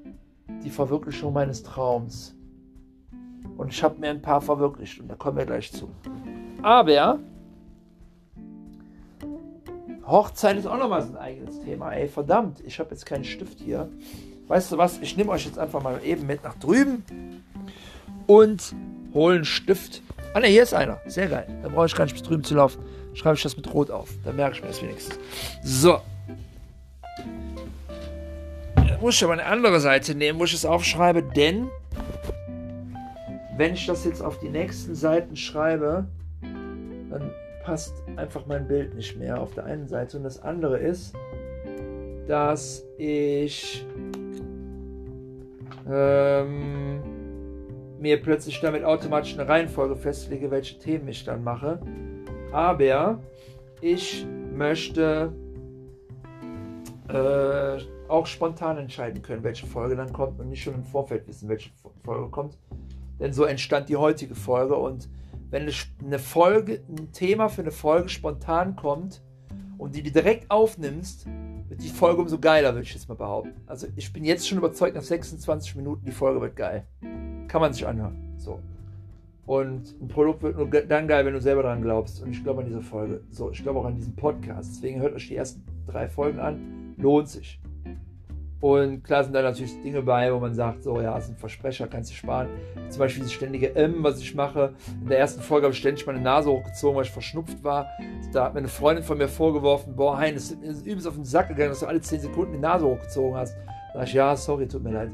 die 0.63 0.71
Verwirklichung 0.71 1.33
meines 1.33 1.63
Traums. 1.63 2.37
Und 3.57 3.73
ich 3.73 3.83
habe 3.83 3.99
mir 4.01 4.11
ein 4.11 4.23
paar 4.23 4.41
verwirklicht 4.41 5.01
und 5.01 5.09
da 5.09 5.15
kommen 5.15 5.37
wir 5.37 5.47
gleich 5.47 5.73
zu. 5.73 5.89
Aber 6.63 7.19
Hochzeit 10.07 10.57
ist 10.57 10.67
auch 10.67 10.77
nochmal 10.77 11.03
so 11.03 11.11
ein 11.11 11.17
eigenes 11.17 11.61
Thema. 11.61 11.93
Ey, 11.93 12.09
verdammt, 12.09 12.61
ich 12.65 12.79
habe 12.79 12.91
jetzt 12.91 13.07
keinen 13.07 13.25
Stift 13.25 13.59
hier. 13.59 13.89
Weißt 14.49 14.73
du 14.73 14.79
was? 14.79 14.99
Ich 15.01 15.17
nehme 15.17 15.31
euch 15.31 15.47
jetzt 15.47 15.59
einfach 15.59 15.83
mal 15.83 16.01
eben 16.05 16.27
mit 16.27 16.45
nach 16.45 16.55
drüben 16.57 17.05
und 18.27 18.75
hole 19.15 19.37
einen 19.37 19.45
Stift. 19.45 20.03
Ah 20.35 20.41
ne, 20.41 20.49
hier 20.49 20.63
ist 20.63 20.75
einer. 20.75 21.01
Sehr 21.07 21.29
geil. 21.29 21.47
Da 21.63 21.69
brauche 21.69 21.87
ich 21.87 21.95
gar 21.95 22.05
nicht 22.05 22.15
bis 22.15 22.23
drüben 22.23 22.45
zu 22.45 22.55
laufen. 22.55 22.83
Schreibe 23.15 23.37
ich 23.37 23.43
das 23.43 23.57
mit 23.57 23.73
Rot 23.73 23.91
auf. 23.91 24.11
Dann 24.25 24.37
merke 24.37 24.57
ich 24.57 24.63
mir 24.63 24.69
das 24.69 24.83
wenigstens. 24.83 25.19
So. 25.63 26.01
Da 28.77 28.99
muss 29.01 29.15
ich 29.15 29.25
aber 29.25 29.35
eine 29.35 29.47
andere 29.47 29.81
Seite 29.81 30.15
nehmen, 30.15 30.39
wo 30.39 30.45
ich 30.45 30.53
es 30.53 30.67
aufschreibe, 30.67 31.23
denn 31.23 31.69
wenn 33.57 33.75
ich 33.75 33.87
das 33.87 34.05
jetzt 34.05 34.23
auf 34.23 34.39
die 34.39 34.49
nächsten 34.49 34.95
Seiten 34.95 35.37
schreibe, 35.37 36.07
dann 36.43 37.31
passt 37.63 38.03
einfach 38.17 38.47
mein 38.47 38.67
Bild 38.67 38.95
nicht 38.95 39.19
mehr 39.19 39.41
auf 39.41 39.55
der 39.55 39.65
einen 39.65 39.87
Seite. 39.87 40.17
Und 40.17 40.25
das 40.25 40.43
andere 40.43 40.79
ist, 40.79 41.15
dass 42.27 42.85
ich 42.99 43.87
ähm, 45.89 47.03
mir 47.99 48.21
plötzlich 48.21 48.61
damit 48.61 48.85
automatisch 48.85 49.39
eine 49.39 49.49
Reihenfolge 49.49 49.97
festlege, 49.97 50.51
welche 50.51 50.79
Themen 50.79 51.09
ich 51.09 51.25
dann 51.25 51.45
mache. 51.45 51.81
Aber 52.53 53.21
ich 53.81 54.27
möchte 54.53 55.33
äh, 57.09 57.79
auch 58.09 58.27
spontan 58.27 58.79
entscheiden 58.79 59.23
können, 59.23 59.43
welche 59.43 59.67
Folge 59.67 59.97
dann 59.97 60.13
kommt 60.13 60.41
und 60.41 60.49
nicht 60.49 60.63
schon 60.63 60.75
im 60.75 60.85
Vorfeld 60.85 61.27
wissen, 61.27 61.49
welche 61.49 61.71
Folge 62.03 62.29
kommt. 62.31 62.59
Denn 63.19 63.33
so 63.33 63.45
entstand 63.45 63.89
die 63.89 63.97
heutige 63.97 64.35
Folge 64.35 64.77
und 64.77 65.09
wenn 65.51 65.71
eine 66.05 66.19
Folge, 66.19 66.83
ein 66.89 67.13
Thema 67.13 67.49
für 67.49 67.63
eine 67.63 67.71
Folge 67.71 68.09
spontan 68.09 68.75
kommt 68.75 69.23
und 69.79 69.95
die 69.95 70.03
du 70.03 70.11
direkt 70.11 70.51
aufnimmst, 70.51 71.27
wird 71.69 71.83
die 71.83 71.89
Folge 71.89 72.23
umso 72.23 72.39
geiler, 72.39 72.75
würde 72.75 72.83
ich 72.83 72.95
jetzt 72.95 73.09
mal 73.09 73.15
behaupten. 73.15 73.55
Also 73.67 73.87
ich 73.97 74.13
bin 74.13 74.25
jetzt 74.25 74.49
schon 74.49 74.59
überzeugt, 74.59 74.97
nach 74.97 75.03
26 75.03 75.77
Minuten, 75.77 76.05
die 76.05 76.13
Folge 76.13 76.41
wird 76.41 76.57
geil. 76.57 76.87
Kann 77.49 77.61
man 77.61 77.73
sich 77.73 77.87
anhören. 77.87 78.35
So. 78.37 78.61
Und 79.47 80.01
ein 80.01 80.09
Produkt 80.09 80.43
wird 80.43 80.57
nur 80.57 80.67
dann 80.67 81.07
geil, 81.07 81.27
wenn 81.27 81.35
du 81.35 81.41
selber 81.41 81.63
dran 81.63 81.83
glaubst. 81.83 82.23
Und 82.23 82.31
ich 82.31 82.43
glaube 82.43 82.63
an 82.63 82.67
diese 82.67 82.81
Folge. 82.81 83.21
So, 83.31 83.51
ich 83.51 83.63
glaube 83.63 83.79
auch 83.79 83.85
an 83.85 83.97
diesen 83.97 84.17
Podcast. 84.17 84.77
Deswegen 84.77 85.01
hört 85.01 85.15
euch 85.15 85.29
die 85.29 85.37
ersten 85.37 85.63
drei 85.87 86.09
Folgen 86.09 86.39
an. 86.39 86.95
Lohnt 86.97 87.29
sich. 87.29 87.61
Und 88.65 89.05
klar 89.05 89.23
sind 89.23 89.35
da 89.35 89.43
natürlich 89.43 89.79
Dinge 89.83 90.01
bei, 90.01 90.33
wo 90.33 90.39
man 90.39 90.55
sagt, 90.55 90.85
so, 90.85 90.99
ja, 90.99 91.19
ist 91.19 91.29
ein 91.29 91.37
Versprecher, 91.37 91.87
kannst 91.87 92.11
du 92.11 92.15
sparen. 92.15 92.49
Zum 92.89 92.99
Beispiel 92.99 93.23
dieses 93.25 93.35
ständige 93.35 93.77
M, 93.77 93.97
was 94.03 94.19
ich 94.21 94.35
mache. 94.35 94.73
In 95.03 95.09
der 95.11 95.19
ersten 95.19 95.43
Folge 95.43 95.67
habe 95.67 95.75
ich 95.75 95.81
ständig 95.81 96.07
meine 96.07 96.23
Nase 96.23 96.49
hochgezogen, 96.49 96.97
weil 96.97 97.05
ich 97.05 97.11
verschnupft 97.11 97.63
war. 97.63 97.91
Da 98.33 98.47
hat 98.47 98.55
mir 98.55 98.61
eine 98.61 98.69
Freundin 98.69 99.05
von 99.05 99.19
mir 99.19 99.29
vorgeworfen, 99.29 99.95
boah, 99.95 100.17
Hein, 100.17 100.33
es 100.37 100.51
ist 100.51 100.87
übelst 100.87 101.07
auf 101.07 101.15
den 101.15 101.27
Sack 101.27 101.49
gegangen, 101.49 101.69
dass 101.69 101.81
du 101.81 101.87
alle 101.87 102.01
10 102.01 102.21
Sekunden 102.21 102.53
die 102.55 102.59
Nase 102.59 102.87
hochgezogen 102.87 103.37
hast. 103.37 103.55
Da 103.93 103.99
sage 103.99 104.05
ich, 104.07 104.15
ja, 104.15 104.35
sorry, 104.35 104.67
tut 104.67 104.83
mir 104.83 104.93
leid. 104.93 105.11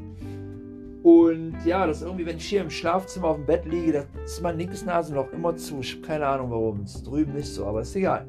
Und 1.03 1.57
ja, 1.65 1.89
das 1.89 2.03
irgendwie, 2.03 2.27
wenn 2.27 2.37
ich 2.37 2.47
hier 2.47 2.61
im 2.61 2.71
Schlafzimmer 2.71 3.31
auf 3.31 3.37
dem 3.37 3.47
Bett 3.47 3.65
liege, 3.65 3.93
da 3.93 4.23
ist 4.23 4.41
mein 4.41 4.59
linkes 4.59 4.85
Nasenloch 4.85 5.33
immer 5.33 5.57
zu. 5.57 5.81
Ich 5.81 5.97
habe 5.97 6.07
keine 6.07 6.25
Ahnung 6.25 6.53
warum. 6.53 6.83
Es 6.83 6.95
ist 6.95 7.03
drüben 7.05 7.33
nicht 7.33 7.49
so, 7.49 7.67
aber 7.67 7.81
ist 7.81 7.97
egal. 7.97 8.29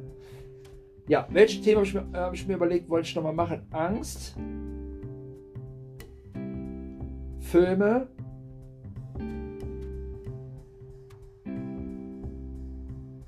Ja, 1.07 1.27
welches 1.29 1.62
Thema 1.62 1.81
habe 1.81 1.88
ich, 1.88 1.95
hab 1.95 2.34
ich 2.34 2.47
mir 2.47 2.55
überlegt, 2.55 2.89
wollte 2.89 3.07
ich 3.07 3.15
nochmal 3.15 3.34
machen? 3.34 3.67
Angst. 3.69 4.36
Filme. 7.51 8.07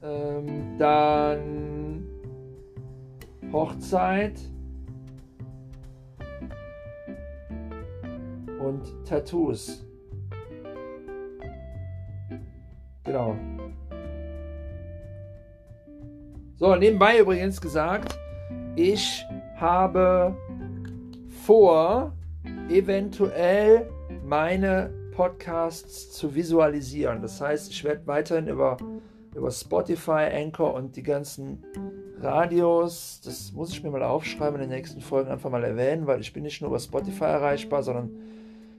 Ähm, 0.02 0.78
dann 0.80 2.06
Hochzeit. 3.52 4.40
Und 8.62 8.82
Tattoos. 9.06 9.86
Genau. 13.04 13.36
So, 16.56 16.76
nebenbei 16.78 17.20
übrigens 17.20 17.60
gesagt, 17.60 18.18
ich 18.78 19.26
habe 19.58 20.34
vor, 21.46 22.14
eventuell 22.70 23.93
meine 24.24 24.90
Podcasts 25.12 26.12
zu 26.12 26.34
visualisieren. 26.34 27.22
Das 27.22 27.40
heißt, 27.42 27.70
ich 27.72 27.84
werde 27.84 28.08
weiterhin 28.08 28.48
über, 28.48 28.78
über 29.36 29.52
Spotify, 29.52 30.30
Anchor 30.34 30.74
und 30.74 30.96
die 30.96 31.04
ganzen 31.04 31.64
Radios, 32.20 33.22
das 33.24 33.52
muss 33.52 33.72
ich 33.72 33.84
mir 33.84 33.92
mal 33.92 34.04
aufschreiben, 34.04 34.56
in 34.62 34.70
den 34.70 34.78
nächsten 34.78 35.02
Folgen 35.02 35.30
einfach 35.30 35.50
mal 35.50 35.64
erwähnen, 35.64 36.08
weil 36.08 36.22
ich 36.22 36.32
bin 36.32 36.44
nicht 36.44 36.62
nur 36.62 36.70
über 36.70 36.80
Spotify 36.80 37.26
erreichbar, 37.26 37.84
sondern 37.84 38.12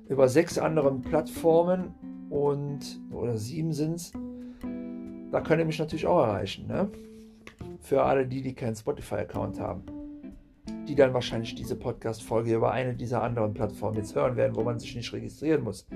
über 0.09 0.29
sechs 0.29 0.59
anderen 0.59 1.03
Plattformen 1.03 1.95
und 2.31 3.01
oder 3.13 3.37
sieben 3.37 3.73
sind 3.73 3.97
es. 3.97 4.13
Da 5.31 5.41
könnt 5.41 5.61
ihr 5.61 5.67
mich 5.67 5.79
natürlich 5.79 6.07
auch 6.07 6.27
erreichen. 6.27 6.67
Ne? 6.67 6.91
Für 7.81 8.03
alle 8.03 8.27
die, 8.27 8.43
die 8.43 8.55
keinen 8.55 8.77
Spotify-Account 8.77 9.61
haben 9.61 9.85
die 10.89 10.95
dann 10.95 11.15
wahrscheinlich 11.15 11.55
diese 11.55 11.77
Podcast-Folge 11.77 12.55
über 12.55 12.73
eine 12.73 12.95
dieser 12.95 13.23
anderen 13.23 13.55
Plattformen 13.55 13.97
jetzt 13.97 14.15
hören 14.15 14.37
werden, 14.37 14.55
wo 14.57 14.63
man 14.63 14.79
sich 14.79 14.95
nicht 14.95 15.13
registrieren 15.13 15.63
muss. 15.65 15.87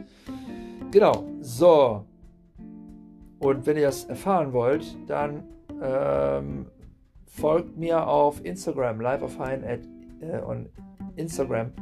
Genau, 0.91 1.25
so. 1.41 2.05
Und 3.39 3.67
wenn 3.67 3.77
ihr 3.77 3.85
das 3.85 4.05
erfahren 4.05 4.53
wollt, 4.53 4.97
dann 5.07 5.45
ähm, 5.81 6.67
folgt 7.27 7.77
mir 7.77 8.07
auf 8.07 8.45
Instagram, 8.45 9.01
live 9.01 9.23
of 9.23 9.39
Hein 9.39 9.65
at, 9.65 9.81
äh, 10.21 10.41
on 10.43 10.69
Instagram. 11.17 11.73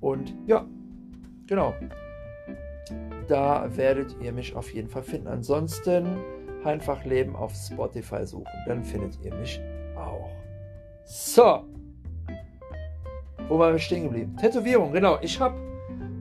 Und 0.00 0.34
ja, 0.46 0.66
genau. 1.46 1.74
Da 3.28 3.76
werdet 3.76 4.16
ihr 4.22 4.32
mich 4.32 4.56
auf 4.56 4.72
jeden 4.72 4.88
Fall 4.88 5.02
finden. 5.02 5.28
Ansonsten 5.28 6.18
einfach 6.64 7.04
Leben 7.04 7.36
auf 7.36 7.54
Spotify 7.54 8.26
suchen, 8.26 8.46
dann 8.66 8.82
findet 8.82 9.18
ihr 9.22 9.34
mich 9.34 9.60
auch. 9.96 10.30
So. 11.04 11.64
Wo 13.48 13.58
waren 13.58 13.72
wir 13.72 13.78
stehen 13.78 14.04
geblieben? 14.04 14.36
Tätowierung, 14.36 14.92
genau. 14.92 15.18
Ich 15.22 15.40
habe, 15.40 15.54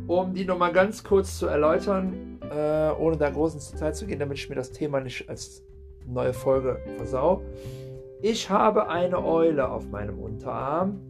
um 0.08 0.34
die 0.34 0.46
nochmal 0.46 0.72
ganz 0.72 1.04
kurz 1.04 1.38
zu 1.38 1.48
erläutern, 1.48 2.40
äh, 2.50 2.92
ohne 2.98 3.18
da 3.18 3.30
groß 3.30 3.56
ins 3.56 3.72
Detail 3.72 3.92
zu 3.92 4.06
gehen, 4.06 4.20
damit 4.20 4.38
ich 4.38 4.50
mir 4.50 4.56
das 4.56 4.72
Thema 4.72 5.02
nicht 5.02 5.28
als 5.28 5.64
neue 6.06 6.32
Folge 6.32 6.80
versau. 6.96 7.42
Ich 8.22 8.50
habe 8.50 8.90
eine 8.90 9.24
Eule 9.24 9.70
auf 9.70 9.90
meinem 9.90 10.20
Unterarm. 10.20 11.02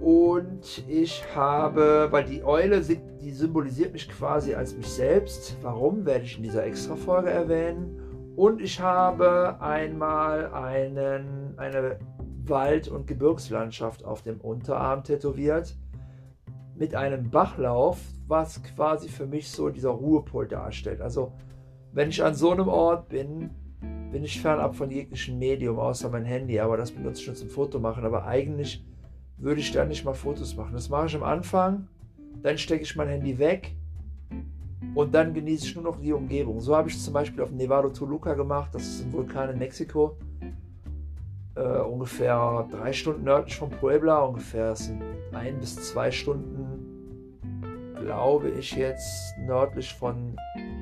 Und 0.00 0.84
ich 0.88 1.24
habe, 1.34 2.08
weil 2.10 2.24
die 2.24 2.42
Eule, 2.44 2.80
die 2.80 3.30
symbolisiert 3.30 3.92
mich 3.92 4.08
quasi 4.08 4.54
als 4.54 4.76
mich 4.76 4.88
selbst. 4.88 5.56
Warum, 5.62 6.06
werde 6.06 6.24
ich 6.24 6.36
in 6.36 6.44
dieser 6.44 6.64
Extra-Folge 6.64 7.30
erwähnen. 7.30 7.98
Und 8.34 8.62
ich 8.62 8.80
habe 8.80 9.56
einmal 9.60 10.52
einen, 10.52 11.54
eine 11.56 11.98
Wald- 12.48 12.88
und 12.88 13.06
Gebirgslandschaft 13.06 14.04
auf 14.04 14.22
dem 14.22 14.40
Unterarm 14.40 15.04
tätowiert 15.04 15.76
mit 16.74 16.94
einem 16.94 17.30
Bachlauf, 17.30 17.98
was 18.26 18.62
quasi 18.62 19.08
für 19.08 19.26
mich 19.26 19.50
so 19.50 19.68
dieser 19.68 19.90
Ruhepol 19.90 20.48
darstellt. 20.48 21.00
Also 21.00 21.32
wenn 21.92 22.08
ich 22.08 22.22
an 22.22 22.34
so 22.34 22.50
einem 22.50 22.68
Ort 22.68 23.08
bin, 23.08 23.50
bin 24.10 24.24
ich 24.24 24.40
fernab 24.40 24.74
von 24.74 24.90
jeglichem 24.90 25.38
Medium, 25.38 25.78
außer 25.78 26.08
mein 26.08 26.24
Handy, 26.24 26.58
aber 26.58 26.76
das 26.76 26.90
benutze 26.90 27.20
ich 27.20 27.26
nur 27.26 27.36
zum 27.36 27.48
Fotomachen. 27.48 28.04
Aber 28.04 28.24
eigentlich 28.26 28.84
würde 29.36 29.60
ich 29.60 29.72
da 29.72 29.84
nicht 29.84 30.04
mal 30.04 30.14
Fotos 30.14 30.56
machen. 30.56 30.72
Das 30.72 30.88
mache 30.88 31.06
ich 31.06 31.16
am 31.16 31.22
Anfang, 31.22 31.88
dann 32.42 32.58
stecke 32.58 32.82
ich 32.82 32.96
mein 32.96 33.08
Handy 33.08 33.38
weg 33.38 33.76
und 34.94 35.14
dann 35.14 35.34
genieße 35.34 35.66
ich 35.66 35.74
nur 35.74 35.84
noch 35.84 36.00
die 36.00 36.12
Umgebung. 36.12 36.60
So 36.60 36.76
habe 36.76 36.88
ich 36.88 36.96
es 36.96 37.04
zum 37.04 37.14
Beispiel 37.14 37.42
auf 37.42 37.50
Nevado 37.50 37.90
Toluca 37.90 38.34
gemacht, 38.34 38.74
das 38.74 38.82
ist 38.82 39.04
ein 39.04 39.12
Vulkan 39.12 39.50
in 39.50 39.58
Mexiko 39.58 40.16
äh, 41.54 41.60
ungefähr 41.60 42.66
drei 42.70 42.92
Stunden 42.92 43.24
nördlich 43.24 43.56
von 43.56 43.70
Puebla, 43.70 44.20
ungefähr 44.20 44.74
sind 44.74 45.02
ein 45.32 45.58
bis 45.58 45.76
zwei 45.76 46.10
Stunden, 46.10 47.38
glaube 48.00 48.50
ich, 48.50 48.72
jetzt 48.72 49.36
nördlich 49.38 49.94
von 49.94 50.36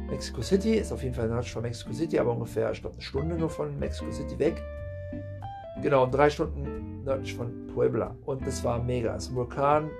Mexico 0.08 0.42
City. 0.42 0.74
Ist 0.74 0.92
auf 0.92 1.02
jeden 1.02 1.14
Fall 1.14 1.28
nördlich 1.28 1.52
von 1.52 1.62
Mexico 1.62 1.92
City, 1.92 2.18
aber 2.18 2.32
ungefähr, 2.32 2.70
ich 2.70 2.80
glaube, 2.80 2.94
eine 2.94 3.02
Stunde 3.02 3.36
nur 3.36 3.50
von 3.50 3.78
Mexico 3.78 4.10
City 4.10 4.38
weg. 4.38 4.62
Genau, 5.82 6.06
drei 6.06 6.28
Stunden 6.28 7.02
nördlich 7.04 7.34
von 7.34 7.66
Puebla. 7.68 8.14
Und 8.26 8.46
das 8.46 8.62
war 8.64 8.82
mega. 8.82 9.14
Es 9.16 9.24
ist 9.24 9.30
ein 9.30 9.36
Vulkan. 9.36 9.90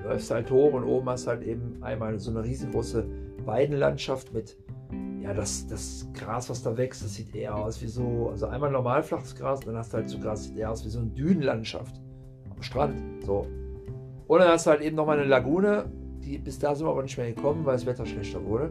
Du 0.00 0.08
läufst 0.08 0.30
halt 0.30 0.50
hoch 0.50 0.72
und 0.72 0.84
oben 0.84 1.08
hast 1.08 1.26
halt 1.26 1.42
eben 1.42 1.82
einmal 1.82 2.18
so 2.18 2.30
eine 2.30 2.44
riesengroße 2.44 3.06
Weidenlandschaft 3.44 4.32
mit, 4.32 4.56
ja, 5.24 5.32
das, 5.32 5.66
das 5.66 6.06
Gras, 6.12 6.50
was 6.50 6.62
da 6.62 6.76
wächst, 6.76 7.02
das 7.02 7.14
sieht 7.14 7.34
eher 7.34 7.56
aus 7.56 7.80
wie 7.80 7.86
so, 7.86 8.28
also 8.30 8.46
einmal 8.46 8.70
normal 8.70 9.02
flaches 9.02 9.34
Gras 9.34 9.60
dann 9.60 9.74
hast 9.74 9.92
du 9.92 9.96
halt 9.96 10.10
so 10.10 10.18
Gras, 10.18 10.44
sieht 10.44 10.58
eher 10.58 10.70
aus 10.70 10.84
wie 10.84 10.90
so 10.90 10.98
eine 10.98 11.08
Dünenlandschaft 11.08 11.98
am 12.50 12.62
Strand. 12.62 13.24
So. 13.24 13.46
Und 14.26 14.38
dann 14.38 14.48
hast 14.48 14.66
du 14.66 14.70
halt 14.70 14.82
eben 14.82 14.96
nochmal 14.96 15.18
eine 15.18 15.26
Lagune, 15.26 15.86
die, 16.18 16.36
bis 16.36 16.58
da 16.58 16.74
sind 16.74 16.86
wir 16.86 16.90
aber 16.90 17.02
nicht 17.02 17.16
mehr 17.16 17.32
gekommen, 17.32 17.64
weil 17.64 17.72
das 17.72 17.86
Wetter 17.86 18.04
schlechter 18.04 18.44
wurde. 18.44 18.70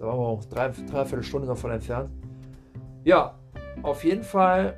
Da 0.00 0.06
waren 0.06 0.18
wir 0.18 0.26
auch 0.26 0.44
drei, 0.44 0.70
dreiviertel 0.70 1.22
Stunde 1.22 1.46
davon 1.46 1.70
entfernt. 1.70 2.10
Ja, 3.04 3.38
auf 3.82 4.02
jeden 4.02 4.24
Fall, 4.24 4.74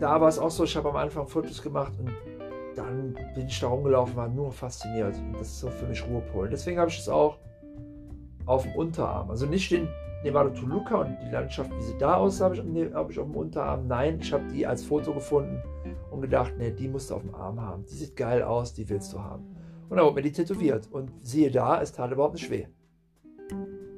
da 0.00 0.20
war 0.20 0.28
es 0.28 0.40
auch 0.40 0.50
so, 0.50 0.64
ich 0.64 0.76
habe 0.76 0.88
am 0.88 0.96
Anfang 0.96 1.28
Fotos 1.28 1.62
gemacht 1.62 1.92
und 2.00 2.10
dann 2.74 3.14
bin 3.36 3.46
ich 3.46 3.60
da 3.60 3.68
rumgelaufen, 3.68 4.16
war 4.16 4.28
nur 4.28 4.50
fasziniert. 4.50 5.14
Und 5.16 5.34
das 5.34 5.42
ist 5.42 5.60
so 5.60 5.70
für 5.70 5.86
mich 5.86 6.04
Ruhepol. 6.04 6.48
Deswegen 6.48 6.80
habe 6.80 6.90
ich 6.90 6.98
es 6.98 7.08
auch 7.08 7.38
auf 8.50 8.64
dem 8.64 8.74
Unterarm. 8.74 9.30
Also 9.30 9.46
nicht 9.46 9.70
den 9.70 9.88
Nevada 10.24 10.50
Toluca 10.50 10.96
und 10.96 11.16
die 11.24 11.30
Landschaft, 11.30 11.70
wie 11.76 11.82
sie 11.82 11.96
da 11.98 12.16
aussah, 12.16 12.46
habe 12.46 12.56
ich, 12.56 12.92
hab 12.92 13.10
ich 13.10 13.18
auf 13.18 13.26
dem 13.26 13.36
Unterarm. 13.36 13.86
Nein, 13.86 14.18
ich 14.20 14.32
habe 14.32 14.44
die 14.52 14.66
als 14.66 14.84
Foto 14.84 15.14
gefunden 15.14 15.62
und 16.10 16.20
gedacht, 16.20 16.54
nee, 16.58 16.72
die 16.72 16.88
musst 16.88 17.10
du 17.10 17.14
auf 17.14 17.22
dem 17.22 17.34
Arm 17.34 17.60
haben. 17.60 17.84
Die 17.86 17.94
sieht 17.94 18.16
geil 18.16 18.42
aus, 18.42 18.74
die 18.74 18.88
willst 18.88 19.12
du 19.12 19.20
haben. 19.20 19.44
Und 19.88 19.96
dann 19.96 20.04
wurde 20.04 20.16
mir 20.16 20.22
die 20.22 20.32
tätowiert. 20.32 20.88
Und 20.90 21.12
siehe 21.22 21.50
da, 21.50 21.80
es 21.80 21.92
tat 21.92 22.10
überhaupt 22.10 22.34
nicht 22.34 22.50
weh. 22.50 22.66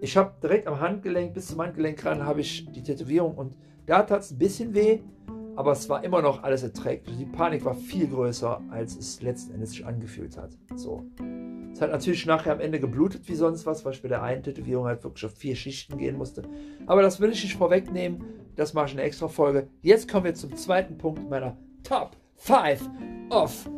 Ich 0.03 0.17
habe 0.19 0.33
direkt 0.43 0.67
am 0.67 0.81
Handgelenk 0.81 1.33
bis 1.33 1.49
zum 1.49 1.63
Handgelenk 1.63 2.05
ran 2.05 2.25
habe 2.25 2.43
ich 2.43 2.71
die 2.73 2.83
Tätowierung 2.83 3.37
und 3.37 3.57
da 3.87 4.03
tat 4.03 4.21
es 4.21 4.33
ein 4.33 4.39
bisschen 4.39 4.75
weh, 4.75 5.01
aber 5.57 5.73
es 5.73 5.89
war 5.89 6.05
immer 6.05 6.21
noch 6.21 6.43
alles 6.43 6.63
erträglich. 6.63 7.17
Die 7.17 7.25
Panik 7.25 7.65
war 7.65 7.75
viel 7.75 8.09
größer, 8.09 8.61
als 8.71 8.97
es 8.97 9.23
letzten 9.23 9.55
Endes 9.55 9.71
sich 9.71 9.87
angefühlt 9.87 10.37
hat. 10.37 10.51
So. 10.75 11.05
Es 11.73 11.81
hat 11.81 11.91
natürlich 11.91 12.27
nachher 12.27 12.53
am 12.53 12.61
Ende 12.61 12.79
geblutet 12.79 13.23
wie 13.29 13.35
sonst 13.35 13.65
was, 13.65 13.85
weil 13.85 13.93
ich 13.93 14.03
bei 14.03 14.09
der 14.09 14.23
einen 14.23 14.43
Tätowierung 14.43 14.87
halt 14.87 15.03
wirklich 15.03 15.25
auf 15.25 15.35
vier 15.37 15.57
Schichten 15.57 15.97
gehen 15.97 16.17
musste. 16.17 16.43
Aber 16.87 17.03
das 17.03 17.21
will 17.21 17.31
ich 17.31 17.43
nicht 17.43 17.57
vorwegnehmen. 17.57 18.25
Das 18.57 18.75
mache 18.75 18.87
ich 18.87 18.93
in 18.93 18.99
einer 18.99 19.07
extra 19.07 19.29
Folge. 19.29 19.69
Jetzt 19.81 20.11
kommen 20.11 20.25
wir 20.25 20.35
zum 20.35 20.55
zweiten 20.55 20.99
Punkt 20.99 21.29
meiner 21.31 21.57
Top 21.83 22.17
5 22.37 22.89
of 23.31 23.69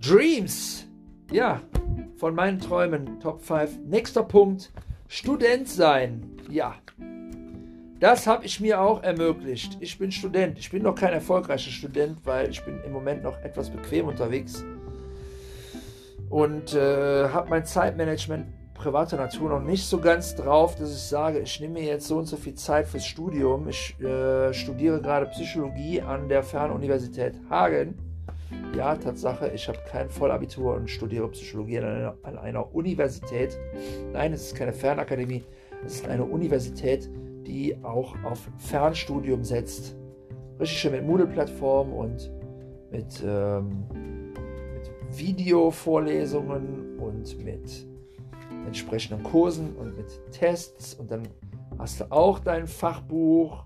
Dreams. 0.00 0.88
Ja, 1.32 1.60
von 2.16 2.34
meinen 2.34 2.58
Träumen 2.58 3.20
Top 3.20 3.40
5. 3.40 3.80
Nächster 3.86 4.24
Punkt. 4.24 4.72
Student 5.08 5.68
sein. 5.68 6.32
Ja, 6.50 6.74
das 8.00 8.26
habe 8.26 8.44
ich 8.44 8.60
mir 8.60 8.80
auch 8.80 9.02
ermöglicht. 9.02 9.78
Ich 9.80 9.98
bin 9.98 10.12
Student. 10.12 10.58
Ich 10.58 10.70
bin 10.70 10.82
noch 10.82 10.94
kein 10.94 11.12
erfolgreicher 11.12 11.70
Student, 11.70 12.18
weil 12.24 12.50
ich 12.50 12.62
bin 12.64 12.80
im 12.84 12.92
Moment 12.92 13.22
noch 13.22 13.38
etwas 13.38 13.70
bequem 13.70 14.08
unterwegs 14.08 14.64
und 16.30 16.74
äh, 16.74 17.28
habe 17.28 17.50
mein 17.50 17.64
Zeitmanagement 17.64 18.46
privater 18.74 19.16
Natur 19.16 19.48
noch 19.48 19.62
nicht 19.62 19.86
so 19.86 19.98
ganz 19.98 20.34
drauf, 20.34 20.76
dass 20.76 20.90
ich 20.90 21.02
sage, 21.02 21.40
ich 21.40 21.60
nehme 21.60 21.74
mir 21.74 21.84
jetzt 21.84 22.06
so 22.06 22.18
und 22.18 22.26
so 22.26 22.36
viel 22.36 22.54
Zeit 22.54 22.86
fürs 22.86 23.06
Studium. 23.06 23.68
Ich 23.68 23.98
äh, 24.00 24.52
studiere 24.52 25.00
gerade 25.00 25.26
Psychologie 25.26 26.02
an 26.02 26.28
der 26.28 26.42
Fernuniversität 26.42 27.34
Hagen. 27.48 27.94
Ja, 28.76 28.94
Tatsache, 28.94 29.48
ich 29.54 29.66
habe 29.68 29.78
kein 29.90 30.10
Vollabitur 30.10 30.74
und 30.74 30.90
studiere 30.90 31.28
Psychologie 31.28 31.78
an 31.78 31.84
einer, 31.84 32.14
an 32.22 32.38
einer 32.38 32.74
Universität. 32.74 33.58
Nein, 34.12 34.32
es 34.32 34.48
ist 34.48 34.54
keine 34.54 34.72
Fernakademie, 34.72 35.44
es 35.84 35.96
ist 35.96 36.08
eine 36.08 36.24
Universität, 36.24 37.08
die 37.46 37.76
auch 37.82 38.14
auf 38.24 38.48
Fernstudium 38.58 39.42
setzt. 39.42 39.96
Richtig 40.60 40.78
schön 40.78 40.92
mit 40.92 41.04
Moodle-Plattform 41.04 41.92
und 41.92 42.30
mit, 42.90 43.22
ähm, 43.26 43.84
mit 43.90 44.15
Videovorlesungen 45.12 46.98
und 46.98 47.44
mit 47.44 47.86
entsprechenden 48.66 49.22
Kursen 49.22 49.74
und 49.76 49.96
mit 49.96 50.20
Tests. 50.32 50.94
Und 50.94 51.10
dann 51.10 51.22
hast 51.78 52.00
du 52.00 52.10
auch 52.10 52.38
dein 52.38 52.66
Fachbuch, 52.66 53.64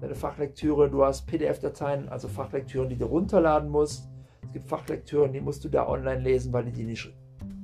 deine 0.00 0.14
Fachlektüre. 0.14 0.90
Du 0.90 1.04
hast 1.04 1.26
PDF-Dateien, 1.26 2.08
also 2.08 2.28
Fachlektüren, 2.28 2.88
die 2.88 2.96
du 2.96 3.06
runterladen 3.06 3.68
musst. 3.68 4.08
Es 4.42 4.52
gibt 4.52 4.68
Fachlektüren, 4.68 5.32
die 5.32 5.40
musst 5.40 5.64
du 5.64 5.68
da 5.68 5.86
online 5.86 6.20
lesen, 6.20 6.52
weil 6.52 6.64
du 6.64 6.72
die 6.72 6.84
nicht 6.84 7.12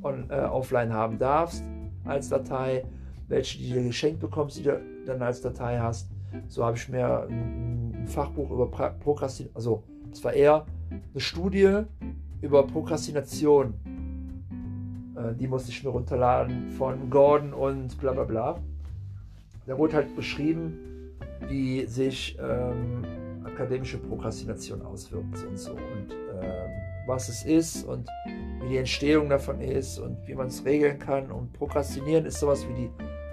on, 0.03 0.29
äh, 0.31 0.41
offline 0.41 0.93
haben 0.93 1.19
darfst 1.19 1.65
als 2.05 2.29
Datei. 2.29 2.85
Welche, 3.27 3.59
die 3.59 3.73
du 3.73 3.85
geschenkt 3.85 4.21
bekommst, 4.21 4.59
die 4.59 4.65
du 4.65 4.81
dann 5.07 5.23
als 5.23 5.41
Datei 5.41 5.79
hast. 5.79 6.11
So 6.49 6.65
habe 6.65 6.77
ich 6.77 6.89
mir 6.89 7.27
ein, 7.29 8.07
Fachbuch 8.07 8.51
über 8.51 8.71
Prokrastination, 8.71 9.57
also 9.57 9.83
das 10.11 10.23
war 10.25 10.35
eher 10.35 10.67
eine 10.91 11.21
Studie 11.21 11.85
über 12.45 12.67
Prokrastination. 12.67 13.73
Äh, 15.17 15.35
die 15.35 15.49
musste 15.49 15.71
ich 15.71 15.83
mir 15.83 15.91
runterladen 15.91 16.71
von 16.77 17.09
Gordon 17.09 17.55
und 17.55 17.99
bla 17.99 18.13
bla 18.13 18.25
bla. 18.25 18.61
Da 19.67 19.79
wurde 19.79 19.95
halt 19.95 20.15
beschrieben, 20.15 20.79
wie 21.49 21.87
sich 21.87 22.39
ähm, 22.39 23.03
akademische 23.45 23.97
Prokrastination 23.97 24.83
auswirkt 24.83 25.43
und 25.49 25.59
so 25.59 25.73
und 25.73 26.13
ähm, 26.13 26.71
was 27.07 27.29
es 27.31 27.45
ist 27.47 27.85
und 27.85 28.09
wie 28.63 28.69
die 28.69 28.77
Entstehung 28.77 29.31
davon 29.31 29.61
ist 29.61 29.99
und 29.99 30.19
wie 30.27 30.35
man 30.35 30.49
es 30.49 30.65
regeln 30.67 30.99
kann. 30.99 31.31
Und 31.31 31.53
Prokrastinieren 31.55 32.27
ist 32.27 32.41
sowas 32.41 32.67
wie 32.69 32.75
die 32.75 32.91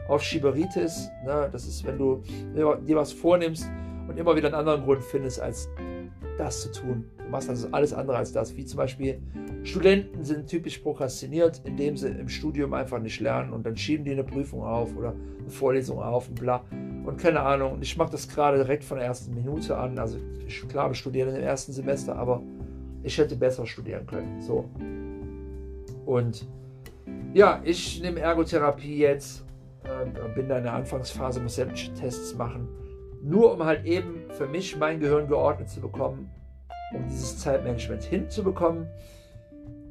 auf 0.07 0.23
Schieberitis. 0.23 1.09
Ne? 1.25 1.49
Das 1.51 1.67
ist, 1.67 1.85
wenn 1.85 1.97
du 1.97 2.23
dir 2.53 2.95
was 2.95 3.11
vornimmst 3.11 3.69
und 4.07 4.17
immer 4.17 4.35
wieder 4.35 4.47
einen 4.47 4.55
anderen 4.55 4.83
Grund 4.83 5.03
findest, 5.03 5.41
als 5.41 5.69
das 6.37 6.61
zu 6.61 6.71
tun. 6.71 7.05
Machst 7.31 7.49
also 7.49 7.69
alles 7.71 7.93
andere 7.93 8.17
als 8.17 8.31
das. 8.31 8.55
Wie 8.55 8.65
zum 8.65 8.77
Beispiel 8.77 9.19
Studenten 9.63 10.23
sind 10.23 10.47
typisch 10.47 10.79
prokrastiniert, 10.79 11.61
indem 11.63 11.97
sie 11.97 12.09
im 12.09 12.29
Studium 12.29 12.73
einfach 12.73 12.99
nicht 12.99 13.19
lernen 13.19 13.53
und 13.53 13.65
dann 13.65 13.77
schieben 13.77 14.05
die 14.05 14.11
eine 14.11 14.23
Prüfung 14.23 14.63
auf 14.63 14.95
oder 14.95 15.13
eine 15.39 15.49
Vorlesung 15.49 15.99
auf 15.99 16.29
und 16.29 16.39
bla. 16.39 16.63
Und 17.05 17.17
keine 17.17 17.39
Ahnung. 17.39 17.79
Ich 17.81 17.97
mache 17.97 18.11
das 18.11 18.27
gerade 18.27 18.57
direkt 18.57 18.83
von 18.83 18.97
der 18.97 19.07
ersten 19.07 19.33
Minute 19.33 19.77
an. 19.77 19.97
Also 19.97 20.17
ich, 20.45 20.67
klar, 20.67 20.89
wir 20.89 20.95
studieren 20.95 21.35
im 21.35 21.41
ersten 21.41 21.71
Semester, 21.71 22.15
aber 22.15 22.43
ich 23.01 23.17
hätte 23.17 23.35
besser 23.35 23.65
studieren 23.65 24.05
können. 24.05 24.41
So. 24.41 24.69
Und 26.05 26.47
ja, 27.33 27.61
ich 27.63 28.01
nehme 28.01 28.19
Ergotherapie 28.19 28.97
jetzt 28.97 29.45
äh, 29.83 30.29
bin 30.35 30.47
da 30.47 30.57
in 30.57 30.63
der 30.63 30.73
Anfangsphase, 30.73 31.39
muss 31.39 31.55
sämtliche 31.55 31.93
Tests 31.93 32.35
machen, 32.35 32.67
nur 33.21 33.53
um 33.53 33.63
halt 33.63 33.85
eben 33.85 34.25
für 34.29 34.47
mich 34.47 34.77
mein 34.77 34.99
Gehirn 34.99 35.27
geordnet 35.27 35.69
zu 35.69 35.81
bekommen, 35.81 36.29
um 36.93 37.07
dieses 37.07 37.39
Zeitmanagement 37.39 38.03
hinzubekommen. 38.03 38.87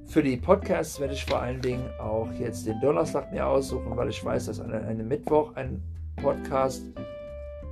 Für 0.07 0.23
die 0.23 0.37
Podcasts 0.37 0.99
werde 0.99 1.15
ich 1.15 1.25
vor 1.25 1.41
allen 1.41 1.61
Dingen 1.61 1.89
auch 2.01 2.33
jetzt 2.33 2.67
den 2.67 2.81
Donnerstag 2.81 3.33
mir 3.33 3.47
aussuchen, 3.47 3.97
weil 3.97 4.09
ich 4.09 4.25
weiß, 4.25 4.47
dass 4.47 4.61
an 4.61 4.73
einem 4.73 5.07
Mittwoch 5.07 5.55
ein 5.55 5.83
Podcast, 6.17 6.85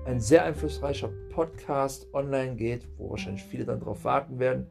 ein 0.07 0.21
sehr 0.21 0.45
einflussreicher 0.45 1.11
Podcast 1.31 2.07
online 2.15 2.55
geht, 2.55 2.87
wo 2.97 3.11
wahrscheinlich 3.11 3.43
viele 3.43 3.65
dann 3.65 3.81
darauf 3.81 4.05
warten 4.05 4.39
werden, 4.39 4.71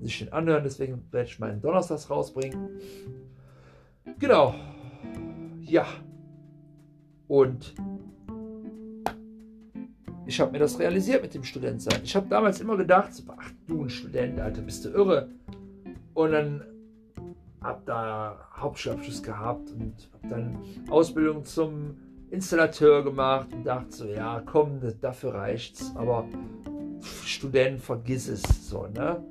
sich 0.00 0.18
den 0.18 0.32
anhören. 0.32 0.64
Deswegen 0.64 1.06
werde 1.12 1.28
ich 1.28 1.38
meinen 1.38 1.62
Donnerstags 1.62 2.10
rausbringen. 2.10 2.68
Genau. 4.18 4.54
Ja, 5.60 5.86
und 7.28 7.74
ich 10.26 10.40
habe 10.40 10.52
mir 10.52 10.58
das 10.58 10.78
realisiert 10.78 11.22
mit 11.22 11.34
dem 11.34 11.44
Studentsein. 11.44 12.00
Ich 12.02 12.16
habe 12.16 12.26
damals 12.28 12.60
immer 12.60 12.76
gedacht, 12.76 13.10
ach 13.28 13.50
du 13.66 13.82
ein 13.82 13.90
Student, 13.90 14.40
Alter, 14.40 14.62
bist 14.62 14.84
du 14.84 14.90
irre. 14.90 15.28
Und 16.14 16.32
dann 16.32 16.64
habe 17.62 17.82
da 17.84 18.48
Hauptschulabschluss 18.56 19.22
gehabt 19.22 19.70
und 19.70 20.08
habe 20.12 20.28
dann 20.28 20.58
Ausbildung 20.90 21.44
zum 21.44 21.96
Installateur 22.30 23.02
gemacht 23.02 23.48
und 23.52 23.64
dachte 23.64 23.90
so, 23.90 24.06
ja, 24.06 24.42
komm, 24.44 24.80
dafür 25.00 25.34
reicht's. 25.34 25.92
Aber 25.94 26.26
Student, 27.24 27.80
vergiss 27.80 28.28
es 28.28 28.42
so, 28.68 28.86
ne? 28.86 29.22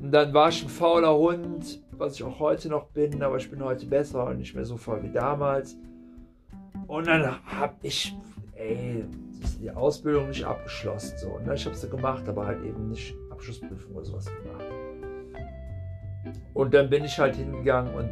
Und 0.00 0.12
dann 0.12 0.32
war 0.34 0.48
ich 0.50 0.62
ein 0.62 0.68
fauler 0.68 1.16
Hund, 1.16 1.82
was 1.92 2.16
ich 2.16 2.22
auch 2.22 2.38
heute 2.38 2.68
noch 2.68 2.86
bin, 2.88 3.22
aber 3.22 3.36
ich 3.38 3.50
bin 3.50 3.62
heute 3.64 3.86
besser 3.86 4.26
und 4.26 4.38
nicht 4.38 4.54
mehr 4.54 4.64
so 4.64 4.76
faul 4.76 5.02
wie 5.02 5.10
damals. 5.10 5.76
Und 6.86 7.06
dann 7.06 7.44
habe 7.44 7.74
ich, 7.82 8.14
ey, 8.54 9.04
die 9.58 9.70
Ausbildung 9.70 10.28
nicht 10.28 10.44
abgeschlossen. 10.44 11.16
So. 11.18 11.38
Ne? 11.38 11.54
Ich 11.54 11.66
habe 11.66 11.76
sie 11.76 11.88
gemacht, 11.88 12.28
aber 12.28 12.46
halt 12.46 12.64
eben 12.64 12.88
nicht 12.88 13.14
Abschlussprüfung 13.30 13.94
oder 13.94 14.04
sowas 14.04 14.26
gemacht. 14.26 14.64
Und 16.54 16.74
dann 16.74 16.90
bin 16.90 17.04
ich 17.04 17.18
halt 17.18 17.36
hingegangen 17.36 17.94
und 17.94 18.10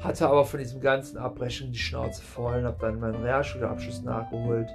hatte 0.00 0.28
aber 0.28 0.44
von 0.44 0.58
diesem 0.60 0.80
ganzen 0.80 1.18
Abbrechen 1.18 1.72
die 1.72 1.78
Schnauze 1.78 2.22
voll 2.22 2.58
und 2.58 2.64
habe 2.64 2.78
dann 2.80 3.00
meinen 3.00 3.22
Realschulabschluss 3.22 4.02
nachgeholt. 4.02 4.68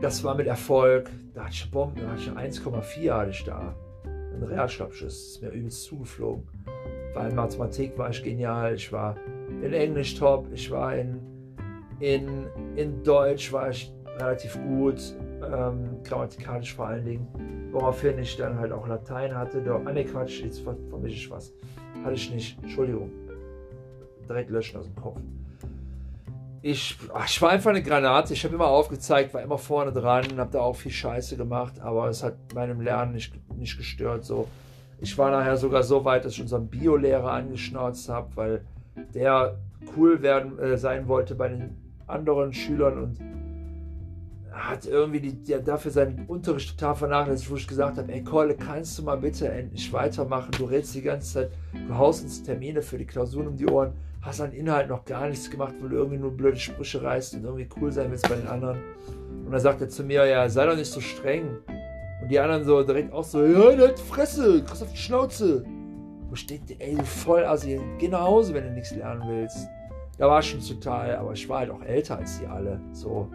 Das 0.00 0.22
war 0.24 0.34
mit 0.34 0.46
Erfolg. 0.46 1.10
Da 1.34 1.42
hatte 1.44 1.52
ich 1.52 1.70
Bomben, 1.70 2.00
da 2.00 2.10
hatte 2.10 2.20
ich 2.20 2.60
1,4 2.60 3.12
hatte 3.12 3.30
ich 3.30 3.44
da. 3.44 3.74
Ein 4.04 4.42
Realschulabschluss. 4.42 5.32
Ist 5.32 5.42
mir 5.42 5.50
übelst 5.50 5.84
zugeflogen. 5.84 6.48
Weil 7.14 7.30
in 7.30 7.36
Mathematik 7.36 7.96
war 7.98 8.10
ich 8.10 8.22
genial. 8.22 8.74
Ich 8.74 8.92
war 8.92 9.16
in 9.62 9.72
Englisch 9.72 10.14
top. 10.14 10.46
Ich 10.52 10.70
war 10.70 10.94
in 10.96 11.20
in, 12.02 12.48
in 12.74 13.02
Deutsch 13.04 13.52
war 13.52 13.70
ich 13.70 13.92
relativ 14.18 14.58
gut. 14.62 15.14
ähm, 15.42 16.02
grammatikalisch 16.04 16.74
vor 16.74 16.86
allen 16.86 17.04
Dingen, 17.04 17.26
woraufhin 17.72 18.18
ich 18.18 18.36
dann 18.36 18.58
halt 18.58 18.72
auch 18.72 18.86
Latein 18.86 19.36
hatte. 19.36 19.60
Doch, 19.60 19.80
ah 19.84 19.92
ne 19.92 20.04
Quatsch, 20.04 20.42
jetzt 20.42 20.60
vermische 20.60 21.16
ich 21.16 21.30
was. 21.30 21.52
Hatte 22.04 22.14
ich 22.14 22.32
nicht, 22.32 22.58
Entschuldigung. 22.62 23.10
Direkt 24.28 24.50
löschen 24.50 24.78
aus 24.78 24.86
dem 24.86 24.96
Kopf. 24.96 25.18
Ich, 26.64 26.96
ach, 27.12 27.26
ich 27.26 27.42
war 27.42 27.50
einfach 27.50 27.70
eine 27.70 27.82
Granate. 27.82 28.34
Ich 28.34 28.44
habe 28.44 28.54
immer 28.54 28.68
aufgezeigt, 28.68 29.34
war 29.34 29.42
immer 29.42 29.58
vorne 29.58 29.92
dran, 29.92 30.24
habe 30.36 30.52
da 30.52 30.60
auch 30.60 30.76
viel 30.76 30.92
Scheiße 30.92 31.36
gemacht, 31.36 31.80
aber 31.80 32.08
es 32.08 32.22
hat 32.22 32.36
meinem 32.54 32.80
Lernen 32.80 33.12
nicht, 33.12 33.34
nicht 33.56 33.76
gestört. 33.76 34.24
So. 34.24 34.46
Ich 35.00 35.18
war 35.18 35.32
nachher 35.32 35.56
sogar 35.56 35.82
so 35.82 36.04
weit, 36.04 36.24
dass 36.24 36.34
ich 36.34 36.40
unseren 36.40 36.68
Biolehrer 36.68 37.32
angeschnauzt 37.32 38.08
habe, 38.08 38.28
weil 38.36 38.64
der 39.12 39.58
cool 39.96 40.22
werden 40.22 40.56
äh, 40.60 40.76
sein 40.76 41.08
wollte 41.08 41.34
bei 41.34 41.48
den 41.48 41.76
anderen 42.06 42.52
Schülern 42.52 42.98
und 42.98 43.18
hat 44.52 44.86
irgendwie 44.86 45.20
die, 45.20 45.32
die, 45.32 45.56
dafür 45.64 45.90
seinen 45.90 46.26
Unterricht 46.26 46.78
total 46.78 46.94
vernachlässigt, 46.94 47.50
wo 47.50 47.56
ich 47.56 47.66
gesagt 47.66 47.98
habe, 47.98 48.12
ey 48.12 48.22
Kolle, 48.22 48.54
kannst 48.54 48.98
du 48.98 49.02
mal 49.02 49.16
bitte 49.16 49.48
endlich 49.48 49.92
weitermachen? 49.92 50.50
Du 50.56 50.64
redest 50.66 50.94
die 50.94 51.02
ganze 51.02 51.32
Zeit, 51.32 51.50
du 51.72 51.96
haust 51.96 52.24
uns 52.24 52.42
Termine 52.42 52.82
für 52.82 52.98
die 52.98 53.06
Klausuren 53.06 53.48
um 53.48 53.56
die 53.56 53.66
Ohren, 53.66 53.92
hast 54.20 54.40
an 54.40 54.52
Inhalt 54.52 54.88
noch 54.88 55.04
gar 55.04 55.28
nichts 55.28 55.50
gemacht, 55.50 55.74
weil 55.80 55.88
du 55.88 55.96
irgendwie 55.96 56.18
nur 56.18 56.30
blöde 56.30 56.58
Sprüche 56.58 57.02
reißt 57.02 57.34
und 57.34 57.44
irgendwie 57.44 57.68
cool 57.80 57.90
sein 57.90 58.10
willst 58.10 58.28
bei 58.28 58.36
den 58.36 58.46
anderen. 58.46 58.78
Und 59.44 59.50
dann 59.50 59.60
sagt 59.60 59.80
er 59.80 59.88
zu 59.88 60.04
mir, 60.04 60.26
ja, 60.26 60.48
sei 60.48 60.66
doch 60.66 60.76
nicht 60.76 60.90
so 60.90 61.00
streng. 61.00 61.58
Und 62.20 62.30
die 62.30 62.38
anderen 62.38 62.64
so 62.64 62.82
direkt 62.82 63.12
auch 63.12 63.24
so, 63.24 63.44
ja, 63.44 63.76
halt 63.76 63.98
Fresse, 63.98 64.62
kriegst 64.62 64.82
auf 64.82 64.92
die 64.92 64.98
Schnauze. 64.98 65.64
Wo 66.28 66.34
steht, 66.34 66.62
ey, 66.78 66.94
du 66.94 67.04
voll 67.04 67.44
Assi, 67.44 67.80
geh 67.98 68.08
nach 68.08 68.22
Hause, 68.22 68.54
wenn 68.54 68.64
du 68.64 68.70
nichts 68.70 68.94
lernen 68.94 69.22
willst. 69.26 69.66
Da 70.18 70.28
war 70.28 70.40
ich 70.40 70.50
schon 70.50 70.60
total, 70.60 71.16
aber 71.16 71.32
ich 71.32 71.48
war 71.48 71.60
halt 71.60 71.70
auch 71.70 71.82
älter 71.82 72.18
als 72.18 72.38
die 72.38 72.46
alle, 72.46 72.80
so. 72.92 73.28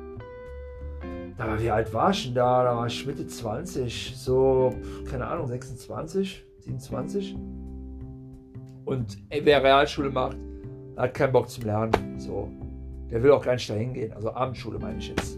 Da 1.38 1.48
war, 1.48 1.62
wie 1.62 1.70
alt 1.70 1.94
war 1.94 2.12
ich 2.12 2.26
denn 2.26 2.36
da? 2.36 2.64
Da 2.64 2.76
war 2.76 2.88
ich 2.88 3.06
Mitte 3.06 3.28
20, 3.28 4.14
so, 4.16 4.74
keine 5.10 5.28
Ahnung, 5.28 5.48
26, 5.48 6.44
27. 6.60 7.36
Und 8.86 9.18
ey, 9.30 9.42
wer 9.44 9.64
Realschule 9.64 10.10
macht, 10.10 10.38
hat 10.96 11.14
keinen 11.14 11.34
Bock 11.34 11.50
zum 11.50 11.66
Lernen. 11.66 12.20
So. 12.20 12.50
Der 13.12 13.22
will 13.22 13.32
auch 13.32 13.44
gar 13.44 13.54
nicht 13.54 13.70
dahin 13.70 13.94
gehen. 13.94 14.14
Also 14.14 14.34
Abendschule 14.34 14.80
meine 14.80 14.98
ich 15.00 15.10
jetzt. 15.10 15.38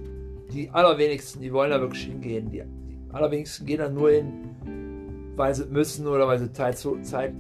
Die 0.53 0.69
allerwenigsten, 0.69 1.41
die 1.41 1.51
wollen 1.51 1.69
da 1.69 1.79
wirklich 1.79 2.03
hingehen. 2.03 2.49
Die, 2.49 2.63
die 2.63 3.13
allerwenigsten 3.13 3.65
gehen 3.65 3.79
da 3.79 3.89
nur 3.89 4.11
hin, 4.11 4.31
weil 5.35 5.53
sie 5.53 5.65
müssen 5.65 6.07
oder 6.07 6.27
weil 6.27 6.39
sie 6.39 6.51
Zeit, 6.51 6.83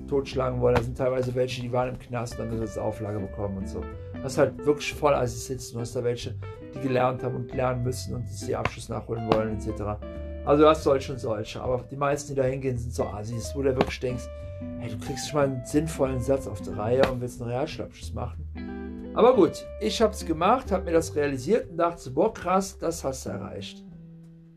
totschlagen 0.07 0.61
wollen. 0.61 0.75
Da 0.75 0.83
sind 0.83 0.97
teilweise 0.97 1.33
welche, 1.33 1.61
die 1.61 1.71
waren 1.71 1.89
im 1.89 1.99
Knast 1.99 2.33
und 2.33 2.39
dann 2.39 2.49
müssen 2.49 2.67
sie 2.67 2.81
Auflage 2.81 3.19
bekommen 3.19 3.57
und 3.57 3.69
so. 3.69 3.81
Das 4.21 4.33
ist 4.33 4.37
halt 4.37 4.65
wirklich 4.65 4.93
voll 4.93 5.13
als 5.13 5.47
sitzen. 5.47 5.75
Du 5.75 5.79
hast 5.79 5.95
da 5.95 6.03
welche, 6.03 6.35
die 6.73 6.79
gelernt 6.79 7.23
haben 7.23 7.35
und 7.35 7.53
lernen 7.53 7.83
müssen 7.83 8.15
und 8.15 8.25
die 8.47 8.55
Abschluss 8.55 8.89
nachholen 8.89 9.31
wollen, 9.31 9.57
etc. 9.57 10.01
Also 10.45 10.63
du 10.63 10.69
hast 10.69 10.83
solche 10.83 11.13
und 11.13 11.19
solche. 11.19 11.61
Aber 11.61 11.83
die 11.89 11.95
meisten, 11.95 12.33
die 12.33 12.35
da 12.35 12.43
hingehen, 12.43 12.77
sind 12.77 12.93
so 12.93 13.05
Assis, 13.05 13.53
wo 13.55 13.61
du 13.61 13.75
wirklich 13.75 13.99
denkst, 13.99 14.23
hey, 14.79 14.89
du 14.89 14.97
kriegst 14.97 15.29
schon 15.29 15.39
mal 15.39 15.47
einen 15.47 15.65
sinnvollen 15.65 16.21
Satz 16.21 16.47
auf 16.47 16.61
die 16.61 16.71
Reihe 16.71 17.01
und 17.11 17.21
willst 17.21 17.41
einen 17.41 17.51
Realschulabschluss 17.51 18.13
machen. 18.13 19.11
Aber 19.13 19.35
gut, 19.35 19.65
ich 19.81 20.01
habe 20.01 20.13
es 20.13 20.25
gemacht, 20.25 20.71
habe 20.71 20.85
mir 20.85 20.93
das 20.93 21.15
realisiert 21.15 21.69
und 21.69 21.77
dachte, 21.77 22.11
boah, 22.11 22.33
krass, 22.33 22.77
das 22.77 23.03
hast 23.03 23.25
du 23.25 23.29
erreicht. 23.29 23.83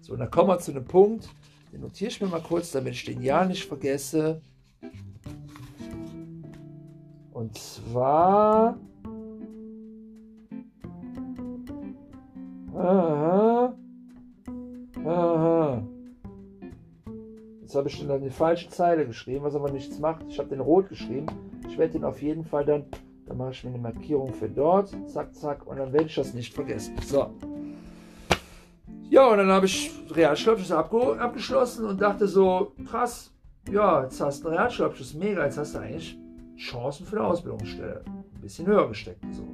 So, 0.00 0.12
und 0.12 0.18
dann 0.18 0.30
kommen 0.30 0.48
wir 0.48 0.58
zu 0.58 0.72
einem 0.72 0.84
Punkt, 0.84 1.28
den 1.72 1.80
notiere 1.80 2.10
ich 2.10 2.20
mir 2.20 2.28
mal 2.28 2.42
kurz, 2.42 2.70
damit 2.70 2.94
ich 2.94 3.04
den 3.04 3.22
ja 3.22 3.44
nicht 3.44 3.64
vergesse. 3.64 4.40
Und 7.32 7.56
zwar 7.56 8.78
Aha. 12.74 13.74
Aha. 15.04 15.82
Jetzt 17.60 17.74
habe 17.74 17.88
ich 17.88 18.06
dann 18.06 18.22
die 18.22 18.30
falsche 18.30 18.68
Zeile 18.68 19.06
geschrieben, 19.06 19.44
was 19.44 19.54
aber 19.54 19.70
nichts 19.70 19.98
macht. 19.98 20.24
Ich 20.28 20.38
habe 20.38 20.48
den 20.48 20.60
rot 20.60 20.88
geschrieben. 20.88 21.26
Ich 21.68 21.78
werde 21.78 21.94
den 21.94 22.04
auf 22.04 22.20
jeden 22.20 22.44
Fall 22.44 22.64
dann, 22.64 22.84
dann 23.26 23.38
mache 23.38 23.52
ich 23.52 23.64
mir 23.64 23.70
eine 23.70 23.78
Markierung 23.78 24.32
für 24.32 24.48
dort. 24.48 24.94
Zack, 25.06 25.34
zack. 25.34 25.66
Und 25.66 25.78
dann 25.78 25.92
werde 25.92 26.06
ich 26.06 26.14
das 26.14 26.34
nicht 26.34 26.52
vergessen. 26.52 26.94
So. 27.02 27.30
Ja, 29.08 29.26
und 29.28 29.38
dann 29.38 29.48
habe 29.48 29.66
ich 29.66 29.90
Realschulabschluss 30.10 30.72
abgeschlossen 30.72 31.86
und 31.86 32.00
dachte 32.00 32.26
so, 32.26 32.72
krass, 32.88 33.30
ja, 33.70 34.02
jetzt 34.04 34.20
hast 34.20 34.42
du 34.42 34.48
einen 34.48 34.56
Realschulabschluss, 34.56 35.14
mega, 35.14 35.44
jetzt 35.44 35.58
hast 35.58 35.74
du 35.74 35.78
eigentlich 35.78 36.18
Chancen 36.56 37.06
für 37.06 37.16
eine 37.16 37.26
Ausbildungsstelle. 37.26 38.02
Ein 38.06 38.40
bisschen 38.40 38.66
höher 38.66 38.88
gesteckt. 38.88 39.24
So. 39.32 39.44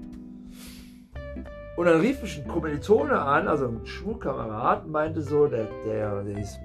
Und 1.78 1.86
dann 1.86 2.00
rief 2.00 2.20
mich 2.20 2.36
ein 2.36 2.48
Kommilitone 2.48 3.16
an, 3.16 3.46
also 3.46 3.68
ein 3.68 3.86
Schulkamerad, 3.86 4.84
und 4.84 4.90
meinte 4.90 5.22
so, 5.22 5.46
der, 5.46 5.68
der, 5.86 6.24
der 6.24 6.36
ist 6.36 6.58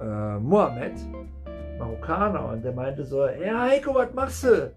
äh, 0.00 0.38
Mohammed, 0.38 0.92
Marokkaner, 1.76 2.50
und 2.50 2.64
der 2.64 2.72
meinte 2.72 3.04
so, 3.04 3.26
ja 3.26 3.62
Heiko, 3.62 3.96
was 3.96 4.14
machst 4.14 4.44
du? 4.44 4.72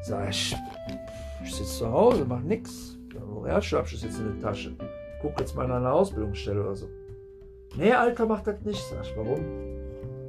Sag 0.00 0.30
ich, 0.30 0.56
ich 1.44 1.54
sitze 1.54 1.80
zu 1.80 1.92
Hause, 1.92 2.24
mach 2.26 2.40
nix. 2.40 2.96
Realschulabschluss 3.42 4.04
jetzt 4.04 4.18
in 4.18 4.32
der 4.32 4.40
Tasche. 4.40 4.72
Guck 5.20 5.38
jetzt 5.38 5.54
mal 5.54 5.66
an 5.66 5.72
eine 5.72 5.92
Ausbildungsstelle 5.92 6.62
oder 6.62 6.76
so. 6.76 6.88
Nee, 7.76 7.92
Alter, 7.92 8.24
mach 8.24 8.40
das 8.40 8.58
nicht. 8.62 8.82
Sag 8.88 9.02
ich, 9.02 9.14
warum? 9.18 9.44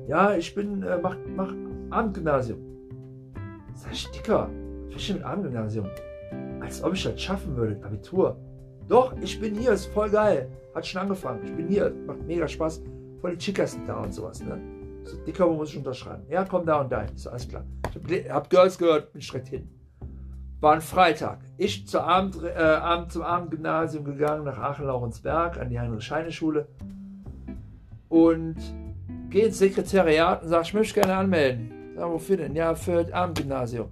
Ja, 0.10 0.36
ich 0.36 0.54
bin, 0.54 0.84
äh, 0.84 0.98
mach, 1.02 1.16
mach 1.34 1.54
Abendgymnasium. 1.90 2.60
Sag 3.74 3.94
ich, 3.94 4.12
Dicker, 4.12 4.50
was 4.88 4.98
ist 4.98 5.08
denn 5.08 5.16
mit 5.16 5.26
Abendgymnasium? 5.26 5.88
Als 6.72 6.82
ob 6.86 6.94
ich 6.94 7.04
das 7.04 7.22
schaffen 7.22 7.58
würde, 7.58 7.78
Abitur. 7.84 8.38
Doch, 8.88 9.14
ich 9.22 9.42
bin 9.42 9.56
hier, 9.56 9.74
ist 9.74 9.88
voll 9.88 10.10
geil. 10.10 10.50
Hat 10.74 10.88
schon 10.88 11.02
angefangen. 11.02 11.42
Ich 11.44 11.54
bin 11.54 11.68
hier, 11.68 11.94
macht 12.08 12.24
mega 12.26 12.48
Spaß. 12.48 12.82
Voll 13.20 13.32
die 13.32 13.38
Chicas 13.40 13.74
sind 13.74 13.90
da 13.90 14.02
und 14.02 14.14
sowas, 14.14 14.42
ne? 14.42 14.58
So, 15.04 15.18
dicker, 15.18 15.50
wo 15.50 15.56
muss 15.56 15.72
ich 15.72 15.78
unterschreiben? 15.78 16.24
Ja, 16.30 16.46
komm 16.46 16.66
da 16.66 16.80
und 16.80 16.90
da. 16.90 17.02
Ist 17.02 17.28
alles 17.28 17.50
klar. 17.50 17.66
Ich 17.90 18.26
hab, 18.30 18.36
hab 18.36 18.50
Girls 18.50 18.78
gehört, 18.78 19.12
bin 19.12 19.22
direkt 19.22 19.50
hin. 19.50 19.70
War 20.62 20.76
ein 20.76 20.80
Freitag. 20.80 21.40
Ich 21.58 21.86
zur 21.90 22.06
Abend, 22.06 22.42
äh, 22.42 22.54
Abend, 22.58 23.12
zum 23.12 23.24
Abendgymnasium 23.24 24.06
gegangen, 24.06 24.46
nach 24.46 24.58
Aachen-Laurensberg, 24.58 25.60
an 25.60 25.70
die 25.70 25.78
Heinrich-Heine-Schule. 25.78 26.70
Und 28.08 28.56
gehe 29.30 29.48
ins 29.48 29.60
Sekretariat 29.60 30.42
und 30.44 30.48
sage, 30.48 30.64
ich 30.64 30.74
möchte 30.74 31.02
gerne 31.02 31.18
anmelden. 31.18 31.94
Sag, 31.98 32.10
wofür 32.10 32.38
denn? 32.38 32.56
Ja, 32.56 32.76
für 32.76 33.04
das 33.04 33.12
Abendgymnasium. 33.12 33.90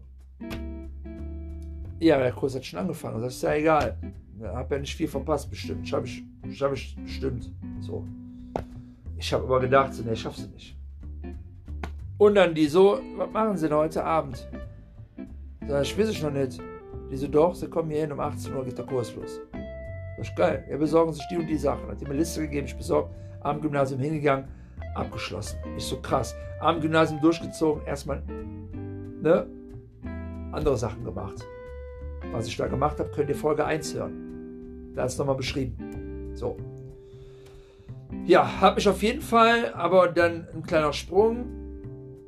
Ja, 2.00 2.18
der 2.18 2.32
Kurs 2.32 2.56
hat 2.56 2.66
schon 2.66 2.80
angefangen. 2.80 3.22
Das 3.22 3.36
ist 3.36 3.44
ja 3.44 3.54
egal. 3.54 3.98
Habe 4.42 4.76
ja 4.76 4.82
nicht 4.82 4.96
viel 4.96 5.08
verpasst, 5.08 5.50
bestimmt. 5.50 5.86
Ich 5.86 5.94
habe 5.94 6.06
ich, 6.08 6.24
hab 6.62 6.74
ich 6.74 6.96
bestimmt. 6.96 7.52
So. 7.82 8.06
Ich 9.18 9.34
habe 9.34 9.44
aber 9.44 9.60
gedacht, 9.60 9.92
nee, 10.06 10.16
schaffst 10.16 10.46
du 10.46 10.48
nicht. 10.48 10.78
Und 12.18 12.36
dann 12.36 12.54
die 12.54 12.68
so, 12.68 13.02
was 13.18 13.30
machen 13.32 13.58
sie 13.58 13.68
denn 13.68 13.78
heute 13.78 14.04
Abend? 14.04 14.48
Sag 15.68 15.84
ich, 15.84 15.98
weiß 15.98 16.10
ich 16.10 16.24
noch 16.24 16.32
nicht. 16.32 16.62
Die 17.12 17.18
so, 17.18 17.28
doch, 17.28 17.54
sie 17.54 17.68
kommen 17.68 17.90
hier 17.90 18.02
hin, 18.02 18.12
um 18.14 18.20
18 18.20 18.54
Uhr 18.56 18.64
geht 18.64 18.78
der 18.78 18.86
Kurs 18.86 19.14
los. 19.16 19.42
Das 20.18 20.30
ist 20.30 20.36
geil. 20.38 20.66
Ja, 20.70 20.78
besorgen 20.78 21.12
sich 21.12 21.26
die 21.30 21.38
und 21.38 21.48
die 21.48 21.58
Sachen. 21.58 21.88
Hat 21.88 22.00
mir 22.02 22.08
eine 22.08 22.20
Liste 22.20 22.42
gegeben, 22.42 22.66
ich 22.66 22.78
besorgt, 22.78 23.14
am 23.42 23.60
Gymnasium 23.62 24.00
hingegangen, 24.00 24.46
abgeschlossen. 24.96 25.60
Ich 25.76 25.84
so 25.84 26.00
krass. 26.00 26.34
Am 26.62 26.80
Gymnasium 26.80 27.20
durchgezogen, 27.22 27.86
erstmal, 27.86 28.22
ne, 29.22 29.48
andere 30.52 30.78
Sachen 30.78 31.04
gemacht. 31.04 31.46
Was 32.32 32.48
ich 32.48 32.58
da 32.58 32.68
gemacht 32.68 33.00
habe, 33.00 33.10
könnt 33.10 33.30
ihr 33.30 33.36
Folge 33.36 33.66
1 33.66 33.96
hören. 33.96 34.94
Da 34.96 35.06
ist 35.06 35.18
nochmal 35.18 35.36
beschrieben. 35.36 36.32
So. 36.36 36.58
Ja, 38.26 38.62
habe 38.62 38.76
mich 38.76 38.88
auf 38.88 39.02
jeden 39.04 39.22
Fall, 39.22 39.74
aber 39.74 40.08
dann 40.08 40.48
ein 40.54 40.64
kleiner 40.64 40.94
Sprung, 40.94 41.46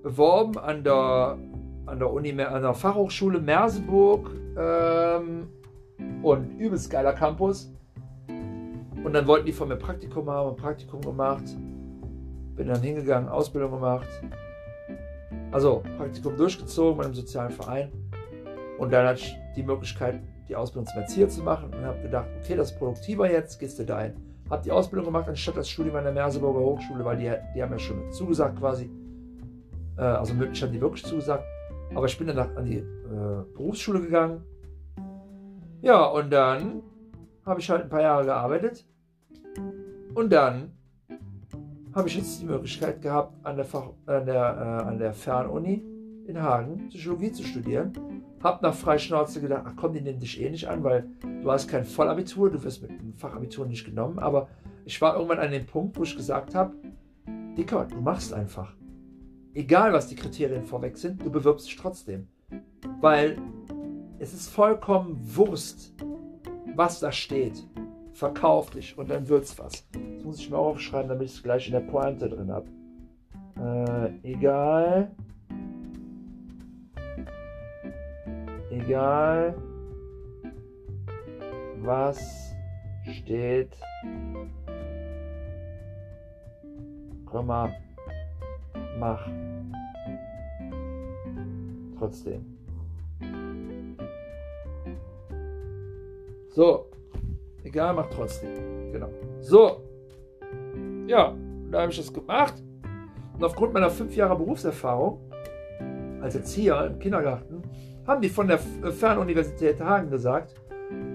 beworben 0.04 0.58
an 0.58 0.84
der, 0.84 1.38
an 1.86 2.00
der, 2.00 2.12
Uni, 2.12 2.39
an 2.42 2.62
der 2.62 2.74
Fachhochschule 2.74 3.39
Merseburg 3.39 4.32
ähm, 4.58 5.48
und 6.22 6.60
übelst 6.60 6.89
geiler 6.89 7.14
Campus. 7.14 7.72
Und 9.04 9.14
dann 9.14 9.26
wollten 9.28 9.48
die 9.48 9.54
von 9.54 9.68
mir 9.68 9.78
Praktikum 9.78 10.30
haben, 10.30 10.52
ein 10.52 10.56
Praktikum 10.56 11.02
gemacht. 11.02 11.44
Bin 12.56 12.68
dann 12.68 12.82
hingegangen, 12.82 13.30
Ausbildung 13.30 13.72
gemacht. 13.72 14.08
Also 15.52 15.84
Praktikum 15.98 16.38
durchgezogen 16.38 16.98
bei 16.98 17.06
einem 17.06 17.14
sozialen 17.14 17.52
Verein. 17.52 17.92
Und 18.82 18.92
dann 18.92 19.06
hatte 19.06 19.20
ich 19.20 19.38
die 19.56 19.62
Möglichkeit, 19.62 20.24
die 20.50 20.56
Ausbildung 20.56 20.88
zum 20.88 21.02
Erzieher 21.02 21.30
zu 21.30 21.44
machen 21.44 21.72
und 21.72 21.86
habe 21.86 22.02
gedacht, 22.02 22.26
okay, 22.40 22.56
das 22.56 22.72
ist 22.72 22.80
produktiver 22.80 23.30
jetzt, 23.30 23.60
gehst 23.60 23.78
du 23.78 23.86
dahin. 23.86 24.14
Habe 24.50 24.64
die 24.64 24.72
Ausbildung 24.72 25.06
gemacht, 25.06 25.30
anstatt 25.30 25.56
das 25.56 25.70
Studium 25.70 25.98
an 25.98 26.04
der 26.04 26.14
Merseburger 26.14 26.62
Hochschule, 26.62 27.06
weil 27.06 27.18
die, 27.18 27.32
die 27.54 27.62
haben 27.62 27.72
ja 27.72 27.78
schon 27.78 28.12
zugesagt 28.12 28.58
quasi. 28.58 28.90
Äh, 29.98 30.02
also 30.02 30.34
mündlich 30.34 30.64
haben 30.64 30.72
die 30.72 30.82
wirklich 30.82 31.06
zugesagt. 31.06 31.44
Aber 31.94 32.08
ich 32.08 32.18
bin 32.18 32.26
dann 32.26 32.40
an 32.40 32.66
die 32.66 32.78
äh, 32.78 32.84
Berufsschule 33.54 34.02
gegangen. 34.02 34.42
Ja, 35.84 36.04
und 36.06 36.32
dann 36.32 36.82
habe 37.46 37.60
ich 37.60 37.70
halt 37.70 37.84
ein 37.84 37.90
paar 37.90 38.02
Jahre 38.02 38.26
gearbeitet. 38.26 38.84
Und 40.16 40.34
dann 40.34 40.72
habe 41.94 42.08
ich 42.08 42.18
jetzt 42.18 42.42
die 42.42 42.46
Möglichkeit 42.46 43.00
gehabt, 43.04 43.36
an 43.46 43.58
der, 43.58 43.66
Fach, 43.66 43.92
an 44.08 44.26
der, 44.26 44.36
äh, 44.36 44.88
an 44.88 44.98
der 44.98 45.14
Fernuni 45.14 45.84
in 46.26 46.42
Hagen 46.42 46.88
Psychologie 46.90 47.32
zu 47.32 47.44
studieren. 47.44 48.20
Hab 48.44 48.62
nach 48.62 48.74
Freischnauze 48.74 49.39
gedacht, 49.39 49.64
ach 49.66 49.74
komm, 49.76 49.94
die 49.94 50.02
nehmen 50.02 50.20
dich 50.20 50.42
eh 50.42 50.50
nicht 50.50 50.68
an, 50.68 50.84
weil 50.84 51.08
du 51.22 51.52
hast 51.52 51.68
kein 51.68 51.86
Vollabitur, 51.86 52.50
du 52.50 52.64
wirst 52.64 52.82
mit 52.82 52.92
dem 52.92 53.14
Fachabitur 53.14 53.66
nicht 53.68 53.86
genommen, 53.86 54.20
aber 54.20 54.48
ich 54.86 55.00
war 55.00 55.16
irgendwann 55.16 55.39
an 55.39 55.52
dem 55.52 55.66
Punkt, 55.66 55.98
wo 55.98 56.04
ich 56.04 56.16
gesagt 56.16 56.56
habe, 56.56 56.74
Dicker, 57.58 57.86
du 57.86 58.02
machst 58.02 58.34
einfach. 58.34 58.74
Egal, 59.54 59.94
was 59.94 60.08
die 60.08 60.16
Kriterien 60.16 60.64
vorweg 60.64 60.98
sind, 60.98 61.24
du 61.24 61.30
bewirbst 61.30 61.68
dich 61.68 61.76
trotzdem. 61.76 62.28
Weil 63.02 63.38
es 64.20 64.34
ist 64.34 64.50
vollkommen 64.50 65.20
Wurst, 65.36 65.94
was 66.76 67.00
da 67.00 67.12
steht. 67.12 67.68
Verkauf 68.14 68.70
dich 68.70 68.98
und 68.98 69.10
dann 69.10 69.28
wird's 69.28 69.58
was. 69.60 69.88
Das 69.92 70.24
muss 70.24 70.39
ich 70.39 70.50
mir 70.50 70.58
aufschreiben, 70.58 71.10
damit 71.10 71.28
ich 71.28 71.36
es 71.36 71.44
gleich 71.44 71.68
in 71.68 71.74
der 71.74 71.82
Pointe 71.82 72.30
drin 72.30 72.52
habe. 72.52 72.68
Äh, 74.24 74.32
egal. 74.32 75.12
Egal. 78.72 79.53
Was 81.82 82.55
steht. 83.03 83.76
Komma. 87.26 87.74
Mach. 88.97 89.28
Trotzdem. 91.97 92.45
So. 96.49 96.88
Egal, 97.63 97.93
mach 97.93 98.09
trotzdem. 98.09 98.91
Genau. 98.93 99.09
So. 99.41 99.82
Ja, 101.07 101.36
da 101.69 101.82
habe 101.82 101.91
ich 101.91 101.97
das 101.97 102.13
gemacht. 102.13 102.55
Und 103.34 103.43
aufgrund 103.43 103.74
meiner 103.74 103.89
fünf 103.89 104.15
Jahre 104.15 104.38
Berufserfahrung 104.38 105.19
als 106.22 106.36
Erzieher 106.36 106.86
im 106.86 106.99
Kindergarten 106.99 107.63
haben 108.12 108.22
die 108.22 108.30
von 108.30 108.47
der 108.49 108.59
Fernuniversität 108.59 109.80
Hagen 109.80 110.09
gesagt, 110.09 110.53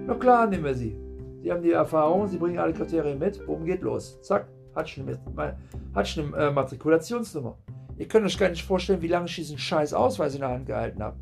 na 0.06 0.14
klar, 0.14 0.46
nehmen 0.46 0.64
wir 0.64 0.74
sie. 0.74 0.96
Sie 1.42 1.52
haben 1.52 1.62
die 1.62 1.72
Erfahrung, 1.72 2.26
sie 2.26 2.38
bringen 2.38 2.58
alle 2.58 2.72
Kriterien 2.72 3.18
mit, 3.18 3.44
boom, 3.44 3.66
geht 3.66 3.82
los. 3.82 4.18
Zack, 4.22 4.48
hat 4.74 4.88
schon 4.88 5.06
eine, 5.06 5.58
hat 5.94 6.08
schon 6.08 6.34
eine 6.34 6.46
äh, 6.46 6.50
Matrikulationsnummer. 6.50 7.58
Ihr 7.98 8.08
könnt 8.08 8.24
euch 8.24 8.38
gar 8.38 8.48
nicht 8.48 8.64
vorstellen, 8.64 9.02
wie 9.02 9.08
lange 9.08 9.26
ich 9.26 9.34
diesen 9.34 9.58
scheiß 9.58 9.92
Ausweis 9.92 10.34
in 10.34 10.40
der 10.40 10.48
Hand 10.48 10.66
gehalten 10.66 11.02
habe. 11.02 11.18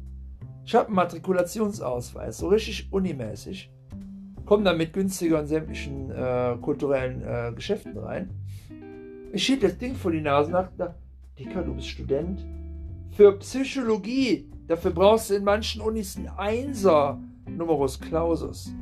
Ich 0.65 0.77
habe 0.77 0.87
einen 0.87 0.95
Matrikulationsausweis, 0.95 2.39
so 2.39 2.49
richtig 2.49 2.93
unimäßig. 2.93 3.73
Komme 4.47 4.63
dann 4.63 4.79
mit 4.79 4.93
günstiger 4.93 5.41
in 5.41 5.49
sämtlichen 5.49 6.11
äh, 6.13 6.57
kulturellen 6.61 7.21
äh, 7.23 7.53
Geschäften 7.53 7.99
rein. 7.99 8.31
Ich 9.33 9.45
schieb 9.45 9.61
das 9.61 9.77
Ding 9.77 9.97
vor 9.97 10.13
die 10.13 10.21
Nase 10.21 10.53
nach, 10.53 10.71
da, 10.79 10.95
Dicker, 11.37 11.63
du 11.63 11.75
bist 11.75 11.89
Student. 11.89 12.47
Für 13.11 13.37
Psychologie, 13.39 14.49
dafür 14.67 14.91
brauchst 14.91 15.31
du 15.31 15.35
in 15.35 15.45
manchen 15.45 15.81
Unis 15.81 16.17
einen 16.17 16.29
Einser 16.29 17.19
Numerus 17.47 18.01
Clausus. 18.01 18.73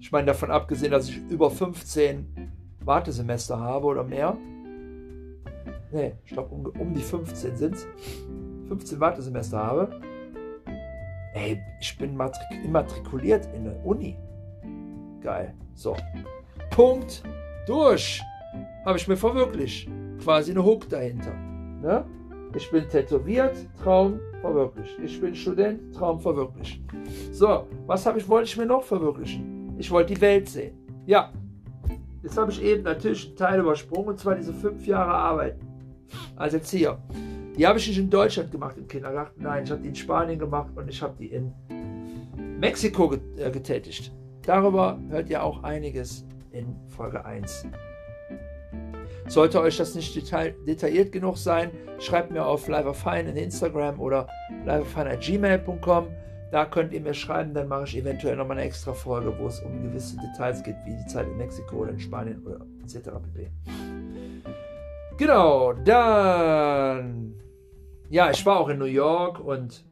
Ich 0.00 0.12
meine, 0.12 0.26
davon 0.26 0.50
abgesehen, 0.50 0.92
dass 0.92 1.08
ich 1.08 1.16
über 1.30 1.50
15 1.50 2.52
Wartesemester 2.80 3.58
habe 3.58 3.86
oder 3.86 4.04
mehr. 4.04 4.36
Ne, 5.92 6.18
ich 6.24 6.32
glaube, 6.32 6.54
um, 6.54 6.66
um 6.66 6.92
die 6.92 7.00
15 7.00 7.56
sind 7.56 7.74
es. 7.74 7.86
15 8.68 9.00
Wartesemester 9.00 9.58
habe. 9.58 10.00
Ey, 11.34 11.60
ich 11.80 11.96
bin 11.98 12.18
immatrikuliert 12.64 13.48
in 13.54 13.64
der 13.64 13.84
Uni. 13.84 14.16
Geil. 15.20 15.54
So. 15.74 15.96
Punkt. 16.70 17.22
Durch. 17.66 18.22
Habe 18.84 18.98
ich 18.98 19.08
mir 19.08 19.16
verwirklicht. 19.16 19.88
Quasi 20.22 20.50
eine 20.50 20.64
Hook 20.64 20.88
dahinter. 20.88 21.32
Ne? 21.80 22.04
Ich 22.54 22.70
bin 22.70 22.88
tätowiert, 22.88 23.56
Traum 23.82 24.20
verwirklicht. 24.44 24.98
Ich 25.02 25.20
bin 25.20 25.34
Student, 25.34 25.94
Traum 25.94 26.20
verwirklicht. 26.20 26.82
So, 27.32 27.66
was 27.86 28.04
habe 28.04 28.18
ich, 28.18 28.28
wollte 28.28 28.48
ich 28.48 28.56
mir 28.56 28.66
noch 28.66 28.82
verwirklichen? 28.82 29.74
Ich 29.78 29.90
wollte 29.90 30.14
die 30.14 30.20
Welt 30.20 30.48
sehen. 30.48 30.76
Ja, 31.06 31.32
jetzt 32.22 32.36
habe 32.36 32.50
ich 32.52 32.62
eben 32.62 32.82
natürlich 32.82 33.26
einen 33.26 33.36
Teil 33.36 33.60
übersprungen, 33.60 34.08
und 34.08 34.18
zwar 34.18 34.34
diese 34.34 34.52
fünf 34.52 34.86
Jahre 34.86 35.12
Arbeit 35.12 35.56
als 36.36 36.52
Erzieher. 36.52 36.98
Die 37.56 37.66
habe 37.66 37.78
ich 37.78 37.88
nicht 37.88 37.98
in 37.98 38.10
Deutschland 38.10 38.50
gemacht 38.50 38.76
im 38.76 38.86
Kindergarten, 38.86 39.42
nein, 39.42 39.64
ich 39.64 39.70
habe 39.70 39.80
die 39.80 39.88
in 39.88 39.94
Spanien 39.94 40.38
gemacht 40.38 40.70
und 40.76 40.88
ich 40.88 41.00
habe 41.00 41.14
die 41.18 41.28
in 41.28 41.52
Mexiko 42.60 43.14
äh, 43.14 43.50
getätigt. 43.50 44.12
Darüber 44.42 44.98
hört 45.08 45.30
ihr 45.30 45.42
auch 45.42 45.62
einiges 45.62 46.26
in 46.50 46.76
Folge 46.88 47.24
1. 47.24 47.66
Sollte 49.26 49.60
euch 49.60 49.76
das 49.76 49.94
nicht 49.94 50.14
detail 50.14 50.54
detailliert 50.66 51.10
genug 51.10 51.38
sein, 51.38 51.70
schreibt 51.98 52.30
mir 52.30 52.44
auf 52.44 52.68
liveafine 52.68 53.30
in 53.30 53.36
Instagram 53.36 53.98
oder 53.98 54.28
liveafine.gmail.com. 54.66 56.08
Da 56.52 56.66
könnt 56.66 56.92
ihr 56.92 57.00
mir 57.00 57.14
schreiben, 57.14 57.54
dann 57.54 57.66
mache 57.68 57.84
ich 57.84 57.96
eventuell 57.96 58.36
nochmal 58.36 58.58
eine 58.58 58.66
extra 58.66 58.92
Folge, 58.92 59.34
wo 59.38 59.46
es 59.46 59.60
um 59.60 59.82
gewisse 59.82 60.16
Details 60.18 60.62
geht, 60.62 60.76
wie 60.84 60.94
die 60.94 61.06
Zeit 61.06 61.26
in 61.26 61.36
Mexiko 61.36 61.76
oder 61.76 61.90
in 61.90 61.98
Spanien 61.98 62.44
oder 62.46 62.60
etc. 62.82 63.10
pp. 63.10 63.50
Genau, 65.16 65.72
dann. 65.72 67.34
Ja, 68.10 68.30
ich 68.30 68.44
war 68.44 68.60
auch 68.60 68.68
in 68.68 68.78
New 68.78 68.84
York 68.84 69.40
und 69.40 69.84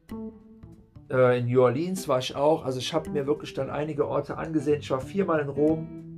äh, 1.10 1.38
in 1.38 1.46
New 1.46 1.62
Orleans 1.62 2.06
war 2.06 2.18
ich 2.18 2.36
auch. 2.36 2.64
Also 2.64 2.78
ich 2.78 2.92
habe 2.92 3.10
mir 3.10 3.26
wirklich 3.26 3.54
dann 3.54 3.70
einige 3.70 4.06
Orte 4.06 4.36
angesehen. 4.36 4.80
Ich 4.80 4.90
war 4.90 5.00
viermal 5.00 5.40
in 5.40 5.48
Rom 5.48 6.11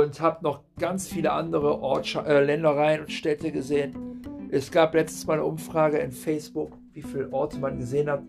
und 0.00 0.22
habe 0.22 0.42
noch 0.42 0.62
ganz 0.78 1.06
viele 1.06 1.32
andere 1.32 1.80
Ort, 1.80 2.14
äh, 2.14 2.42
Ländereien 2.42 3.02
und 3.02 3.12
Städte 3.12 3.52
gesehen. 3.52 4.22
Es 4.50 4.70
gab 4.70 4.94
letztes 4.94 5.26
Mal 5.26 5.34
eine 5.34 5.44
Umfrage 5.44 5.98
in 5.98 6.12
Facebook, 6.12 6.72
wie 6.94 7.02
viele 7.02 7.30
Orte 7.30 7.58
man 7.58 7.78
gesehen 7.78 8.08
hat. 8.08 8.22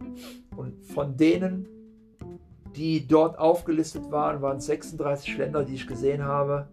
Und 0.57 0.83
von 0.85 1.15
denen, 1.15 1.69
die 2.75 3.07
dort 3.07 3.39
aufgelistet 3.39 4.11
waren, 4.11 4.41
waren 4.41 4.57
es 4.57 4.65
36 4.65 5.37
Länder, 5.37 5.63
die 5.63 5.75
ich 5.75 5.87
gesehen 5.87 6.23
habe. 6.23 6.67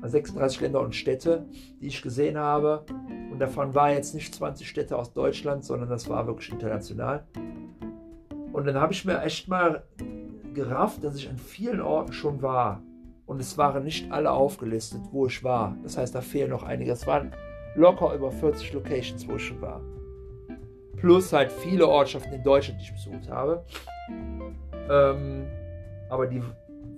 36 0.00 0.40
also 0.40 0.60
Länder 0.62 0.80
und 0.80 0.94
Städte, 0.94 1.44
die 1.82 1.88
ich 1.88 2.00
gesehen 2.00 2.38
habe. 2.38 2.86
Und 3.30 3.38
davon 3.38 3.74
war 3.74 3.92
jetzt 3.92 4.14
nicht 4.14 4.34
20 4.34 4.66
Städte 4.66 4.96
aus 4.96 5.12
Deutschland, 5.12 5.62
sondern 5.64 5.90
das 5.90 6.08
war 6.08 6.26
wirklich 6.26 6.50
international. 6.50 7.26
Und 8.50 8.66
dann 8.66 8.76
habe 8.76 8.94
ich 8.94 9.04
mir 9.04 9.20
echt 9.22 9.46
mal 9.48 9.82
gerafft, 10.54 11.04
dass 11.04 11.16
ich 11.16 11.28
an 11.28 11.36
vielen 11.36 11.82
Orten 11.82 12.14
schon 12.14 12.40
war. 12.40 12.82
Und 13.28 13.40
es 13.40 13.58
waren 13.58 13.84
nicht 13.84 14.10
alle 14.10 14.30
aufgelistet, 14.30 15.02
wo 15.12 15.26
ich 15.26 15.44
war. 15.44 15.76
Das 15.82 15.98
heißt, 15.98 16.14
da 16.14 16.22
fehlen 16.22 16.48
noch 16.48 16.62
einige. 16.62 16.90
Es 16.90 17.06
waren 17.06 17.32
locker 17.74 18.14
über 18.14 18.32
40 18.32 18.72
Locations, 18.72 19.28
wo 19.28 19.36
ich 19.36 19.46
schon 19.46 19.60
war. 19.60 19.82
Plus 20.96 21.32
halt 21.32 21.52
viele 21.52 21.86
Ortschaften 21.86 22.32
in 22.32 22.42
Deutschland, 22.42 22.80
die 22.80 22.84
ich 22.84 22.92
besucht 22.92 23.30
habe. 23.30 23.62
Ähm, 24.90 25.46
aber 26.08 26.26
die 26.26 26.42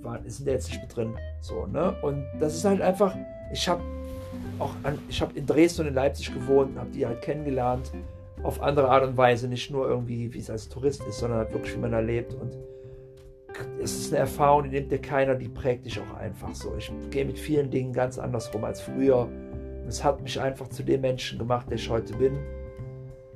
waren, 0.03 0.23
sind 0.31 0.47
jetzt 0.47 0.69
nicht 0.71 0.81
mit 0.81 0.97
drin. 0.97 1.17
So, 1.41 1.67
ne? 1.67 1.97
Und 2.01 2.25
das 2.39 2.55
ist 2.55 2.65
halt 2.65 2.81
einfach, 2.81 3.13
ich 3.53 3.69
habe 3.69 3.83
auch 4.61 4.73
an, 4.85 4.99
ich 5.09 5.21
habe 5.21 5.37
in 5.37 5.45
Dresden 5.45 5.83
und 5.83 5.89
in 5.89 5.95
Leipzig 5.95 6.33
gewohnt, 6.33 6.79
habe 6.79 6.91
die 6.91 7.05
halt 7.05 7.23
kennengelernt 7.23 7.91
auf 8.45 8.63
andere 8.63 8.89
Art 8.89 9.03
und 9.03 9.17
Weise, 9.17 9.49
nicht 9.49 9.71
nur 9.73 9.89
irgendwie, 9.89 10.33
wie 10.33 10.39
es 10.39 10.49
als 10.49 10.69
Tourist 10.69 11.03
ist, 11.09 11.19
sondern 11.19 11.41
halt 11.41 11.53
wirklich, 11.53 11.75
wie 11.75 11.81
man 11.81 11.91
da 11.91 11.99
lebt. 11.99 12.35
Und 12.35 12.53
es 13.83 13.99
ist 13.99 14.13
eine 14.13 14.21
Erfahrung, 14.21 14.65
die 14.65 14.71
nimmt 14.71 14.91
dir 14.91 15.01
keiner, 15.01 15.35
die 15.35 15.49
prägt 15.49 15.87
dich 15.87 16.01
auch 16.01 16.15
einfach 16.15 16.55
so. 16.55 16.75
Ich 16.77 16.93
gehe 17.11 17.25
mit 17.25 17.39
vielen 17.39 17.71
Dingen 17.71 17.93
ganz 17.93 18.19
anders 18.19 18.53
rum 18.55 18.65
als 18.65 18.81
früher. 18.81 19.27
Und 19.27 19.89
es 19.89 20.03
hat 20.05 20.23
mich 20.23 20.41
einfach 20.41 20.69
zu 20.69 20.83
dem 20.83 21.01
Menschen 21.01 21.39
gemacht, 21.39 21.69
der 21.69 21.77
ich 21.77 21.89
heute 21.89 22.15
bin. 22.17 22.39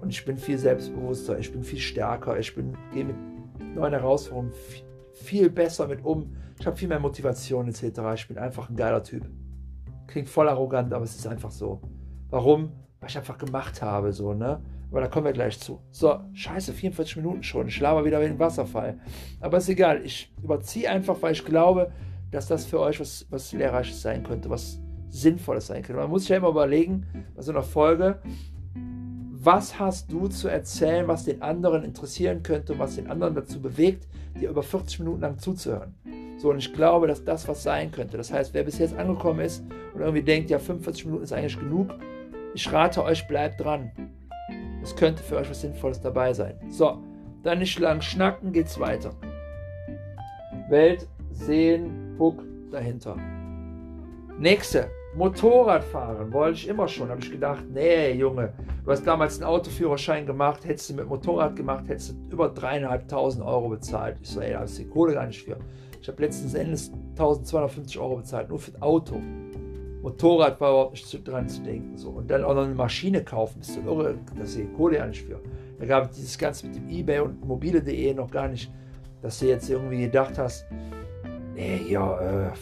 Und 0.01 0.11
ich 0.11 0.25
bin 0.25 0.37
viel 0.37 0.59
selbstbewusster, 0.59 1.39
ich 1.39 1.51
bin 1.51 1.63
viel 1.63 1.79
stärker, 1.79 2.39
ich 2.39 2.55
gehe 2.55 3.05
mit 3.05 3.17
neuen 3.75 3.93
Herausforderungen 3.93 4.53
viel, 4.53 4.85
viel 5.13 5.51
besser 5.51 5.89
mit 5.89 6.05
um. 6.05 6.37
Ich 6.59 6.67
habe 6.67 6.77
viel 6.77 6.89
mehr 6.89 7.01
Motivation 7.01 7.69
etc. 7.69 8.01
Ich 8.15 8.29
bin 8.29 8.39
einfach 8.39 8.69
ein 8.69 8.77
geiler 8.77 9.03
Typ. 9.03 9.29
Klingt 10.07 10.29
voll 10.29 10.49
arrogant, 10.49 10.93
aber 10.93 11.05
es 11.05 11.17
ist 11.17 11.27
einfach 11.27 11.51
so. 11.51 11.81
Warum? 12.31 12.73
Weil 13.01 13.11
ich 13.11 13.17
einfach 13.17 13.39
gemacht 13.39 13.81
habe, 13.83 14.13
so, 14.13 14.35
ne? 14.35 14.63
Aber 14.95 15.01
da 15.01 15.09
kommen 15.09 15.27
wir 15.27 15.33
gleich 15.33 15.59
zu. 15.59 15.81
So, 15.91 16.21
scheiße, 16.35 16.73
44 16.73 17.17
Minuten 17.17 17.43
schon. 17.43 17.67
Ich 17.67 17.81
laber 17.81 18.05
wieder 18.05 18.21
wie 18.21 18.27
ein 18.27 18.39
Wasserfall. 18.39 19.01
Aber 19.41 19.59
ist 19.59 19.69
egal. 19.69 20.01
Ich 20.05 20.33
überziehe 20.41 20.89
einfach, 20.89 21.21
weil 21.21 21.33
ich 21.33 21.45
glaube, 21.45 21.91
dass 22.31 22.47
das 22.47 22.65
für 22.65 22.79
euch 22.79 23.01
was, 23.01 23.27
was 23.29 23.53
Lehrreiches 23.53 24.01
sein 24.01 24.23
könnte, 24.23 24.49
was 24.51 24.79
Sinnvolles 25.09 25.67
sein 25.67 25.83
könnte. 25.83 26.01
Man 26.01 26.11
muss 26.11 26.23
sich 26.23 26.29
ja 26.29 26.37
immer 26.37 26.51
überlegen, 26.51 27.05
bei 27.35 27.43
so 27.43 27.51
einer 27.51 27.65
Folge, 27.65 28.21
was 29.33 29.81
hast 29.81 30.13
du 30.13 30.29
zu 30.29 30.47
erzählen, 30.47 31.09
was 31.09 31.25
den 31.25 31.43
anderen 31.43 31.83
interessieren 31.83 32.45
könnte, 32.45 32.79
was 32.79 32.95
den 32.95 33.11
anderen 33.11 33.35
dazu 33.35 33.61
bewegt, 33.61 34.07
dir 34.41 34.49
über 34.49 34.63
40 34.63 35.01
Minuten 35.01 35.23
lang 35.23 35.41
zuzuhören. 35.41 35.93
So, 36.39 36.51
und 36.51 36.59
ich 36.59 36.73
glaube, 36.73 37.09
dass 37.09 37.25
das 37.25 37.49
was 37.49 37.65
sein 37.65 37.91
könnte. 37.91 38.17
Das 38.17 38.33
heißt, 38.33 38.55
wer 38.55 38.63
bis 38.63 38.79
jetzt 38.79 38.95
angekommen 38.95 39.41
ist 39.41 39.65
und 39.93 40.03
irgendwie 40.03 40.23
denkt, 40.23 40.51
ja, 40.51 40.61
45 40.61 41.07
Minuten 41.07 41.25
ist 41.25 41.33
eigentlich 41.33 41.59
genug, 41.59 41.89
ich 42.55 42.73
rate 42.73 43.03
euch, 43.03 43.27
bleibt 43.27 43.61
dran. 43.61 43.91
Es 44.85 44.95
könnte 44.95 45.23
für 45.23 45.37
euch 45.37 45.49
was 45.49 45.63
Sinnvolles 45.63 45.99
dabei 45.99 46.35
sein. 46.35 46.59
So, 46.69 46.99
dann 47.43 47.61
nicht 47.61 47.79
lang 47.79 48.03
schnacken, 48.03 48.53
geht's 48.53 48.79
weiter. 48.79 49.15
Welt 50.69 51.09
sehen, 51.33 52.15
Hook 52.19 52.45
dahinter. 52.71 53.17
Nächste, 54.39 54.91
Motorradfahren 55.17 56.31
wollte 56.35 56.59
ich 56.59 56.69
immer 56.69 56.87
schon. 56.87 57.09
Habe 57.09 57.23
ich 57.23 57.31
gedacht, 57.31 57.65
nee, 57.73 58.13
Junge, 58.13 58.53
du 58.85 58.91
hast 58.91 59.07
damals 59.07 59.37
einen 59.41 59.49
Autoführerschein 59.49 60.27
gemacht, 60.27 60.67
hättest 60.67 60.91
du 60.91 60.95
mit 60.95 61.09
Motorrad 61.09 61.57
gemacht, 61.57 61.89
hättest 61.89 62.11
du 62.11 62.33
über 62.33 62.51
dreieinhalbtausend 62.51 63.43
Euro 63.43 63.71
bezahlt. 63.71 64.19
Ich 64.21 64.29
so, 64.29 64.41
ey, 64.43 64.53
da 64.53 64.65
du 64.65 64.83
die 64.83 64.89
Kohle 64.89 65.15
gar 65.15 65.27
nicht 65.27 65.43
für. 65.43 65.57
Ich 65.99 66.09
habe 66.09 66.21
letztens 66.21 66.53
Endes 66.53 66.93
1250 67.13 67.99
Euro 67.99 68.17
bezahlt, 68.17 68.51
nur 68.51 68.59
für 68.59 68.73
das 68.73 68.83
Auto. 68.83 69.19
Motorrad 70.05 70.61
war 70.61 70.71
überhaupt 70.71 70.93
nicht 70.93 71.27
dran 71.27 71.49
zu 71.49 71.63
denken. 71.63 71.97
So. 71.97 72.11
Und 72.11 72.31
dann 72.31 72.45
auch 72.45 72.55
noch 72.55 72.65
eine 72.65 72.75
Maschine 72.75 73.25
kaufen, 73.25 73.61
bist 73.61 73.77
du 73.77 73.81
irre, 73.81 74.19
dass 74.39 74.53
sie 74.53 74.67
Kohle 74.67 74.99
ja 74.99 75.07
nicht 75.07 75.23
für. 75.23 75.41
Da 75.79 75.87
gab 75.87 76.11
es 76.11 76.17
dieses 76.17 76.37
Ganze 76.37 76.67
mit 76.67 76.77
dem 76.77 76.91
Ebay 76.91 77.21
und 77.21 77.43
mobile.de 77.43 78.13
noch 78.13 78.31
gar 78.31 78.49
nicht, 78.49 78.71
dass 79.23 79.39
du 79.39 79.47
jetzt 79.47 79.69
irgendwie 79.71 80.03
gedacht 80.03 80.37
hast, 80.37 80.67
nee, 81.55 81.81
ja, 81.89 82.21
äh, 82.21 82.53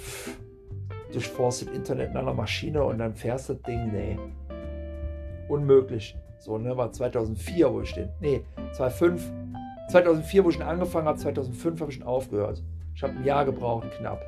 durchforstet 1.12 1.70
Internet 1.74 2.10
in 2.10 2.16
einer 2.16 2.32
Maschine 2.32 2.84
und 2.84 2.98
dann 2.98 3.12
fährst 3.12 3.50
das 3.50 3.60
Ding, 3.62 3.90
nee. 3.92 4.16
Unmöglich. 5.48 6.16
So, 6.38 6.58
ne, 6.58 6.76
war 6.76 6.92
2004, 6.92 7.72
wo 7.72 7.80
ich 7.80 7.92
den, 7.92 8.08
nee, 8.20 8.42
2005, 8.72 9.32
2004, 9.90 10.44
wo 10.44 10.48
ich 10.50 10.54
schon 10.54 10.64
angefangen 10.64 11.08
habe, 11.08 11.18
2005 11.18 11.80
habe 11.80 11.90
ich 11.90 11.98
schon 11.98 12.06
aufgehört. 12.06 12.62
Ich 12.94 13.02
habe 13.02 13.14
ein 13.14 13.24
Jahr 13.24 13.44
gebraucht, 13.44 13.90
knapp 13.98 14.22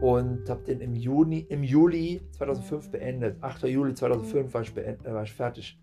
und 0.00 0.48
habe 0.48 0.62
den 0.64 0.80
im 0.80 0.94
Juni, 0.94 1.46
im 1.48 1.62
Juli 1.62 2.20
2005 2.32 2.90
beendet. 2.90 3.42
8. 3.42 3.64
Juli 3.64 3.94
2005 3.94 4.54
war 4.54 4.62
ich, 4.62 4.72
beendet, 4.72 5.06
äh, 5.06 5.12
war 5.12 5.24
ich 5.24 5.32
fertig. 5.32 5.78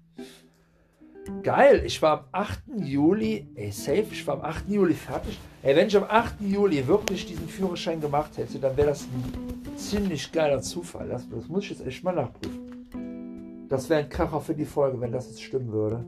Geil, 1.41 1.81
ich 1.85 2.01
war 2.01 2.19
am 2.19 2.25
8. 2.31 2.63
Juli, 2.83 3.47
ey, 3.55 3.71
safe, 3.71 4.05
ich 4.11 4.25
war 4.27 4.35
am 4.35 4.41
8. 4.41 4.69
Juli 4.69 4.93
fertig. 4.93 5.39
Ey, 5.63 5.75
wenn 5.75 5.87
ich 5.87 5.97
am 5.97 6.03
8. 6.03 6.39
Juli 6.41 6.87
wirklich 6.87 7.25
diesen 7.25 7.47
Führerschein 7.47 7.99
gemacht 7.99 8.37
hätte, 8.37 8.59
dann 8.59 8.77
wäre 8.77 8.89
das 8.89 9.03
ein 9.03 9.75
ziemlich 9.75 10.31
geiler 10.31 10.61
Zufall. 10.61 11.09
Das, 11.09 11.27
das 11.27 11.47
muss 11.47 11.63
ich 11.63 11.71
jetzt 11.71 11.85
echt 11.85 12.03
mal 12.03 12.13
nachprüfen. 12.13 13.67
Das 13.67 13.89
wäre 13.89 14.01
ein 14.01 14.09
Kracher 14.09 14.39
für 14.39 14.53
die 14.53 14.65
Folge, 14.65 15.01
wenn 15.01 15.11
das 15.11 15.27
jetzt 15.27 15.41
stimmen 15.41 15.71
würde. 15.71 16.05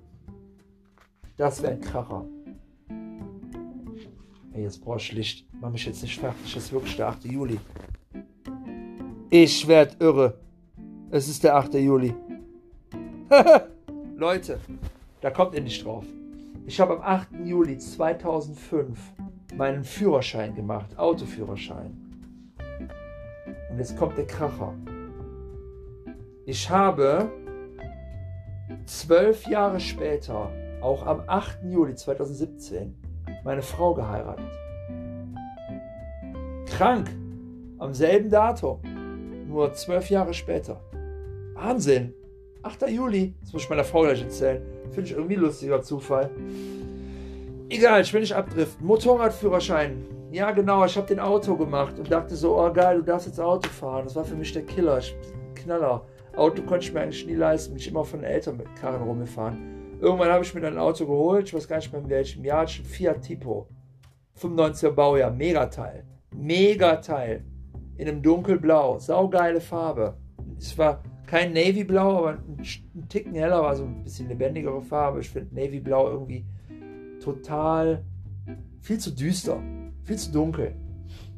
Das 1.35 1.61
wäre 1.63 1.73
ein 1.73 1.81
Kracher. 1.81 2.25
Ey, 4.53 4.63
jetzt 4.63 4.83
brauche 4.83 4.97
ich 4.97 5.11
Licht. 5.11 5.47
Mach 5.59 5.71
mich 5.71 5.85
jetzt 5.85 6.03
nicht 6.03 6.19
fertig. 6.19 6.53
Das 6.53 6.63
ist 6.63 6.71
wirklich 6.71 6.95
der 6.95 7.07
8. 7.07 7.25
Juli. 7.25 7.59
Ich 9.29 9.67
werd 9.67 10.01
irre. 10.01 10.35
Es 11.11 11.27
ist 11.27 11.43
der 11.43 11.57
8. 11.57 11.73
Juli. 11.73 12.15
Leute, 14.15 14.57
da 15.19 15.29
kommt 15.31 15.53
ihr 15.53 15.61
nicht 15.61 15.83
drauf. 15.83 16.05
Ich 16.65 16.79
habe 16.79 16.93
am 16.93 17.01
8. 17.01 17.27
Juli 17.43 17.77
2005 17.77 18.97
meinen 19.57 19.83
Führerschein 19.83 20.55
gemacht, 20.55 20.97
Autoführerschein. 20.97 22.23
Und 23.69 23.77
jetzt 23.77 23.97
kommt 23.97 24.17
der 24.17 24.27
Kracher. 24.27 24.73
Ich 26.45 26.69
habe 26.69 27.29
zwölf 28.85 29.45
Jahre 29.47 29.81
später, 29.81 30.49
auch 30.79 31.05
am 31.05 31.23
8. 31.27 31.65
Juli 31.65 31.95
2017, 31.95 32.95
meine 33.43 33.61
Frau 33.61 33.93
geheiratet. 33.93 34.51
Krank, 36.65 37.13
am 37.77 37.93
selben 37.93 38.29
Datum 38.29 38.79
nur 39.47 39.73
zwölf 39.73 40.09
Jahre 40.09 40.33
später. 40.33 40.81
Wahnsinn! 41.53 42.13
8. 42.63 42.89
Juli, 42.89 43.33
das 43.41 43.53
muss 43.53 43.63
ich 43.63 43.69
meiner 43.69 43.83
Frau 43.83 44.01
gleich 44.01 44.21
erzählen. 44.21 44.61
Finde 44.91 45.09
ich 45.09 45.15
irgendwie 45.15 45.35
lustiger 45.35 45.81
Zufall. 45.81 46.29
Egal, 47.69 48.01
ich 48.01 48.13
will 48.13 48.21
nicht 48.21 48.35
abdriften. 48.35 48.85
Motorradführerschein. 48.85 50.05
Ja, 50.31 50.51
genau, 50.51 50.85
ich 50.85 50.97
habe 50.97 51.07
den 51.07 51.19
Auto 51.19 51.55
gemacht 51.55 51.97
und 51.97 52.11
dachte 52.11 52.35
so, 52.35 52.59
oh 52.59 52.71
geil, 52.71 52.97
du 52.97 53.03
darfst 53.03 53.27
jetzt 53.27 53.39
Auto 53.39 53.69
fahren. 53.69 54.05
Das 54.05 54.15
war 54.15 54.25
für 54.25 54.35
mich 54.35 54.51
der 54.51 54.63
Killer, 54.63 54.97
ich, 54.97 55.15
Knaller. 55.55 56.05
Auto 56.35 56.61
konnte 56.63 56.85
ich 56.85 56.93
mir 56.93 57.01
eigentlich 57.01 57.25
nie 57.25 57.35
leisten, 57.35 57.73
bin 57.73 57.81
ich 57.81 57.87
immer 57.87 58.03
von 58.03 58.23
Eltern 58.23 58.57
mit 58.57 58.75
Karren 58.75 59.01
rumgefahren. 59.01 59.97
Irgendwann 59.99 60.29
habe 60.29 60.43
ich 60.43 60.53
mir 60.53 60.61
dann 60.61 60.73
ein 60.73 60.79
Auto 60.79 61.05
geholt, 61.05 61.47
ich 61.47 61.53
weiß 61.53 61.67
gar 61.67 61.77
nicht 61.77 61.91
mehr 61.91 62.01
in 62.01 62.09
welchem 62.09 62.45
Jahr, 62.45 62.61
ein 62.61 62.67
Fiat 62.67 63.21
Tipo. 63.21 63.67
95er 64.39 64.91
Baujahr, 64.91 65.31
Megateil. 65.31 66.05
Megateil 66.35 67.43
in 67.97 68.07
einem 68.07 68.21
dunkelblau. 68.21 68.99
Saugeile 68.99 69.61
Farbe. 69.61 70.17
Es 70.57 70.77
war 70.77 71.03
kein 71.25 71.53
Navyblau, 71.53 72.19
aber 72.19 72.29
ein, 72.31 73.07
Ticken 73.09 73.33
heller, 73.33 73.61
war 73.61 73.75
so 73.75 73.83
ein 73.83 74.03
bisschen 74.03 74.29
lebendigere 74.29 74.81
Farbe. 74.81 75.19
Ich 75.19 75.29
finde 75.29 75.53
Navyblau 75.55 76.09
irgendwie 76.09 76.45
total 77.21 78.03
viel 78.81 78.97
zu 78.97 79.11
düster, 79.13 79.61
viel 80.03 80.17
zu 80.17 80.31
dunkel. 80.31 80.75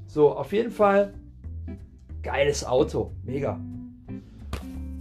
So, 0.07 0.35
auf 0.35 0.51
jeden 0.53 0.71
Fall 0.71 1.13
geiles 2.21 2.65
Auto, 2.65 3.11
mega. 3.23 3.59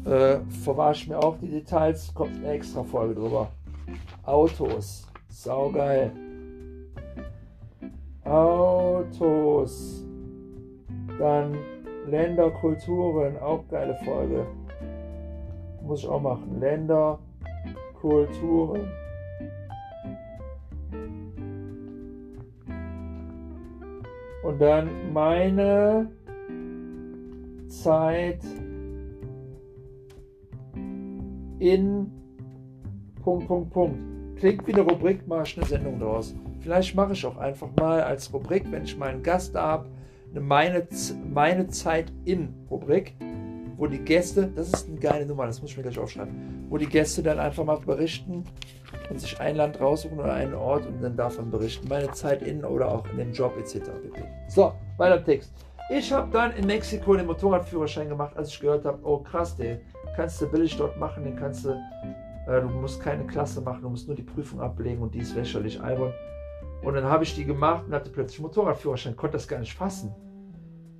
Äh, 0.04 0.38
verwahre 0.64 0.92
ich 0.94 1.06
mir 1.08 1.18
auch 1.18 1.36
die 1.38 1.48
Details, 1.48 2.12
kommt 2.14 2.36
eine 2.36 2.52
extra 2.52 2.82
Folge 2.82 3.14
drüber. 3.14 3.50
Autos, 4.22 5.06
saugeil. 5.28 6.12
Autos. 8.24 9.97
Dann 11.18 11.58
Länder, 12.06 12.50
Kulturen, 12.50 13.36
auch 13.38 13.66
geile 13.68 13.94
Folge. 14.04 14.46
Muss 15.82 16.00
ich 16.00 16.08
auch 16.08 16.20
machen. 16.20 16.60
Länder, 16.60 17.18
Kulturen. 18.00 18.88
Und 24.42 24.60
dann 24.60 25.12
meine 25.12 26.10
Zeit 27.68 28.40
in 31.58 32.10
Punkt, 33.22 33.46
Punkt, 33.46 33.70
Punkt. 33.70 33.98
Klingt 34.36 34.66
wie 34.66 34.72
eine 34.72 34.82
Rubrik, 34.82 35.26
mache 35.26 35.42
ich 35.42 35.58
eine 35.58 35.66
Sendung 35.66 35.98
draus. 35.98 36.34
Vielleicht 36.60 36.94
mache 36.94 37.12
ich 37.12 37.26
auch 37.26 37.36
einfach 37.36 37.68
mal 37.78 38.00
als 38.02 38.32
Rubrik, 38.32 38.64
wenn 38.70 38.84
ich 38.84 38.96
mal 38.96 39.10
einen 39.10 39.22
Gast 39.22 39.54
habe, 39.54 39.88
eine 40.30 40.40
meine, 40.40 40.86
meine 41.32 41.68
Zeit 41.68 42.12
in 42.24 42.54
Rubrik, 42.70 43.14
wo 43.76 43.86
die 43.86 43.98
Gäste, 43.98 44.50
das 44.54 44.68
ist 44.68 44.88
eine 44.88 44.98
geile 44.98 45.26
Nummer, 45.26 45.46
das 45.46 45.62
muss 45.62 45.70
ich 45.70 45.76
mir 45.76 45.84
gleich 45.84 45.98
aufschreiben, 45.98 46.66
wo 46.68 46.76
die 46.76 46.86
Gäste 46.86 47.22
dann 47.22 47.38
einfach 47.38 47.64
mal 47.64 47.78
berichten 47.78 48.44
und 49.08 49.20
sich 49.20 49.40
ein 49.40 49.56
Land 49.56 49.80
raussuchen 49.80 50.18
oder 50.18 50.32
einen 50.32 50.54
Ort 50.54 50.86
und 50.86 51.00
dann 51.00 51.16
davon 51.16 51.50
berichten. 51.50 51.88
Meine 51.88 52.10
Zeit 52.12 52.42
in 52.42 52.64
oder 52.64 52.90
auch 52.90 53.08
in 53.10 53.18
dem 53.18 53.32
Job 53.32 53.56
etc. 53.58 53.90
So, 54.48 54.72
weiter 54.96 55.18
im 55.18 55.24
Text. 55.24 55.52
Ich 55.90 56.12
habe 56.12 56.30
dann 56.30 56.52
in 56.52 56.66
Mexiko 56.66 57.16
den 57.16 57.26
Motorradführerschein 57.26 58.08
gemacht, 58.08 58.36
als 58.36 58.50
ich 58.50 58.60
gehört 58.60 58.84
habe, 58.84 58.98
oh 59.04 59.18
krass, 59.18 59.56
den 59.56 59.80
kannst 60.16 60.40
du 60.42 60.46
billig 60.46 60.76
dort 60.76 60.98
machen, 60.98 61.24
den 61.24 61.36
kannst 61.36 61.64
du, 61.64 61.70
äh, 62.46 62.60
du 62.60 62.68
musst 62.68 63.00
keine 63.00 63.24
Klasse 63.26 63.60
machen, 63.62 63.82
du 63.82 63.88
musst 63.88 64.06
nur 64.06 64.16
die 64.16 64.22
Prüfung 64.22 64.60
ablegen 64.60 65.00
und 65.00 65.14
die 65.14 65.20
ist 65.20 65.34
lächerlich 65.34 65.80
albern. 65.80 66.12
Und 66.82 66.94
dann 66.94 67.04
habe 67.04 67.24
ich 67.24 67.34
die 67.34 67.44
gemacht 67.44 67.84
und 67.86 67.94
hatte 67.94 68.10
plötzlich 68.10 68.40
Motorradführerschein, 68.40 69.16
konnte 69.16 69.36
das 69.36 69.48
gar 69.48 69.58
nicht 69.58 69.74
fassen. 69.74 70.14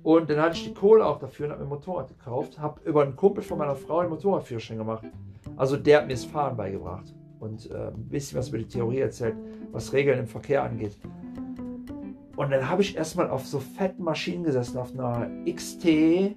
Und 0.03 0.29
dann 0.29 0.39
hatte 0.39 0.55
ich 0.55 0.63
die 0.63 0.73
Kohle 0.73 1.05
auch 1.05 1.19
dafür 1.19 1.47
und 1.47 1.51
habe 1.51 1.63
mir 1.63 1.67
ein 1.67 1.69
Motorrad 1.69 2.07
gekauft, 2.07 2.59
habe 2.59 2.81
über 2.87 3.03
einen 3.03 3.15
Kumpel 3.15 3.43
von 3.43 3.57
meiner 3.57 3.75
Frau 3.75 3.99
einen 3.99 4.09
Motorradführerschein 4.09 4.77
gemacht. 4.77 5.03
Also 5.57 5.77
der 5.77 5.99
hat 5.99 6.07
mir 6.07 6.13
das 6.13 6.25
Fahren 6.25 6.55
beigebracht 6.55 7.13
und 7.39 7.69
äh, 7.69 7.87
ein 7.87 8.09
bisschen 8.09 8.37
was 8.37 8.49
über 8.49 8.57
die 8.57 8.67
Theorie 8.67 8.99
erzählt, 8.99 9.35
was 9.71 9.91
Regeln 9.93 10.19
im 10.19 10.27
Verkehr 10.27 10.63
angeht. 10.63 10.97
Und 12.35 12.51
dann 12.51 12.69
habe 12.69 12.81
ich 12.81 12.95
erstmal 12.95 13.29
auf 13.29 13.45
so 13.45 13.59
fetten 13.59 14.03
Maschinen 14.03 14.43
gesessen, 14.43 14.77
auf 14.77 14.93
einer 14.93 15.29
XT, 15.45 15.85
nee, 15.85 16.35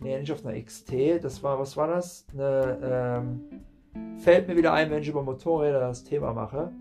nicht 0.00 0.32
auf 0.32 0.44
einer 0.44 0.60
XT, 0.60 1.22
das 1.22 1.42
war, 1.42 1.58
was 1.60 1.76
war 1.76 1.86
das? 1.86 2.26
Eine, 2.32 2.78
ähm, 2.82 4.18
fällt 4.18 4.48
mir 4.48 4.56
wieder 4.56 4.72
ein, 4.72 4.90
wenn 4.90 5.02
ich 5.02 5.08
über 5.08 5.22
Motorräder 5.22 5.78
das 5.78 6.02
Thema 6.02 6.32
mache. 6.32 6.72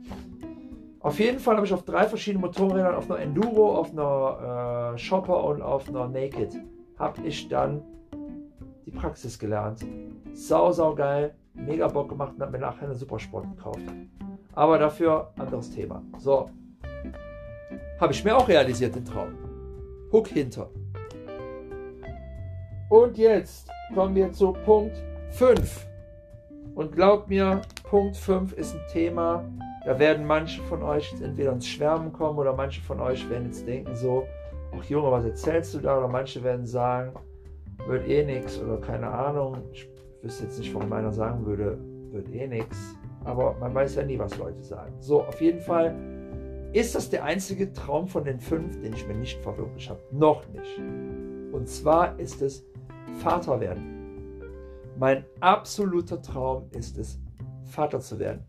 Auf 1.03 1.19
jeden 1.19 1.39
Fall 1.39 1.57
habe 1.57 1.65
ich 1.65 1.73
auf 1.73 1.83
drei 1.83 2.05
verschiedenen 2.07 2.45
Motorrädern, 2.45 2.95
auf 2.95 3.11
einer 3.11 3.19
Enduro, 3.19 3.75
auf 3.75 3.91
einer 3.91 4.93
äh, 4.93 4.97
Shopper 4.97 5.43
und 5.43 5.61
auf 5.61 5.89
einer 5.89 6.07
Naked, 6.07 6.55
habe 6.97 7.21
ich 7.27 7.49
dann 7.49 7.81
die 8.85 8.91
Praxis 8.91 9.37
gelernt. 9.37 9.85
Sau, 10.31 10.71
sau 10.71 10.95
geil, 10.95 11.35
mega 11.55 11.89
Bock 11.89 12.07
gemacht 12.07 12.35
und 12.35 12.41
habe 12.41 12.53
mir 12.53 12.59
nachher 12.59 12.85
eine 12.85 12.95
Supersport 12.95 13.45
gekauft. 13.53 13.83
Aber 14.53 14.79
dafür 14.79 15.33
anderes 15.37 15.71
Thema. 15.71 16.01
So, 16.19 16.49
habe 17.99 18.13
ich 18.13 18.23
mir 18.23 18.37
auch 18.37 18.47
realisiert, 18.47 18.95
den 18.95 19.03
Traum. 19.03 19.35
Hook 20.09 20.29
hinter. 20.29 20.69
Und 22.89 23.17
jetzt 23.17 23.69
kommen 23.93 24.15
wir 24.15 24.31
zu 24.31 24.53
Punkt 24.53 24.95
5. 25.31 25.85
Und 26.75 26.93
glaubt 26.93 27.27
mir, 27.27 27.61
Punkt 27.89 28.15
5 28.15 28.53
ist 28.53 28.73
ein 28.73 28.81
Thema, 28.89 29.43
da 29.85 29.99
werden 29.99 30.25
manche 30.25 30.61
von 30.63 30.81
euch 30.81 31.13
entweder 31.21 31.51
ins 31.51 31.67
Schwärmen 31.67 32.13
kommen 32.13 32.39
oder 32.39 32.53
manche 32.53 32.81
von 32.81 33.01
euch 33.01 33.29
werden 33.29 33.45
jetzt 33.45 33.67
denken 33.67 33.95
so, 33.95 34.25
ach 34.77 34.83
Junge, 34.85 35.11
was 35.11 35.25
erzählst 35.25 35.73
du 35.73 35.79
da? 35.79 35.97
Oder 35.97 36.07
manche 36.07 36.41
werden 36.41 36.65
sagen, 36.65 37.13
wird 37.87 38.07
eh 38.07 38.23
nichts 38.23 38.59
oder 38.61 38.77
keine 38.77 39.07
Ahnung. 39.07 39.57
Ich 39.73 39.89
wüsste 40.21 40.45
jetzt 40.45 40.57
nicht, 40.59 40.73
warum 40.73 40.91
einer 40.93 41.11
sagen 41.11 41.45
würde, 41.45 41.77
wird 42.11 42.29
eh 42.33 42.47
nichts. 42.47 42.95
Aber 43.25 43.55
man 43.59 43.73
weiß 43.75 43.95
ja 43.95 44.03
nie, 44.03 44.17
was 44.17 44.37
Leute 44.37 44.61
sagen. 44.63 44.93
So, 44.99 45.23
auf 45.23 45.41
jeden 45.41 45.59
Fall 45.59 45.93
ist 46.71 46.95
das 46.95 47.09
der 47.09 47.25
einzige 47.25 47.71
Traum 47.73 48.07
von 48.07 48.23
den 48.23 48.39
fünf, 48.39 48.79
den 48.81 48.93
ich 48.93 49.05
mir 49.05 49.15
nicht 49.15 49.41
verwirklicht 49.41 49.89
habe. 49.89 50.01
Noch 50.11 50.47
nicht. 50.49 50.79
Und 51.51 51.67
zwar 51.67 52.17
ist 52.19 52.41
es 52.41 52.65
Vater 53.19 53.59
werden. 53.59 54.41
Mein 54.97 55.25
absoluter 55.41 56.21
Traum 56.21 56.69
ist 56.71 56.97
es, 56.97 57.19
Vater 57.65 57.99
zu 57.99 58.19
werden 58.19 58.45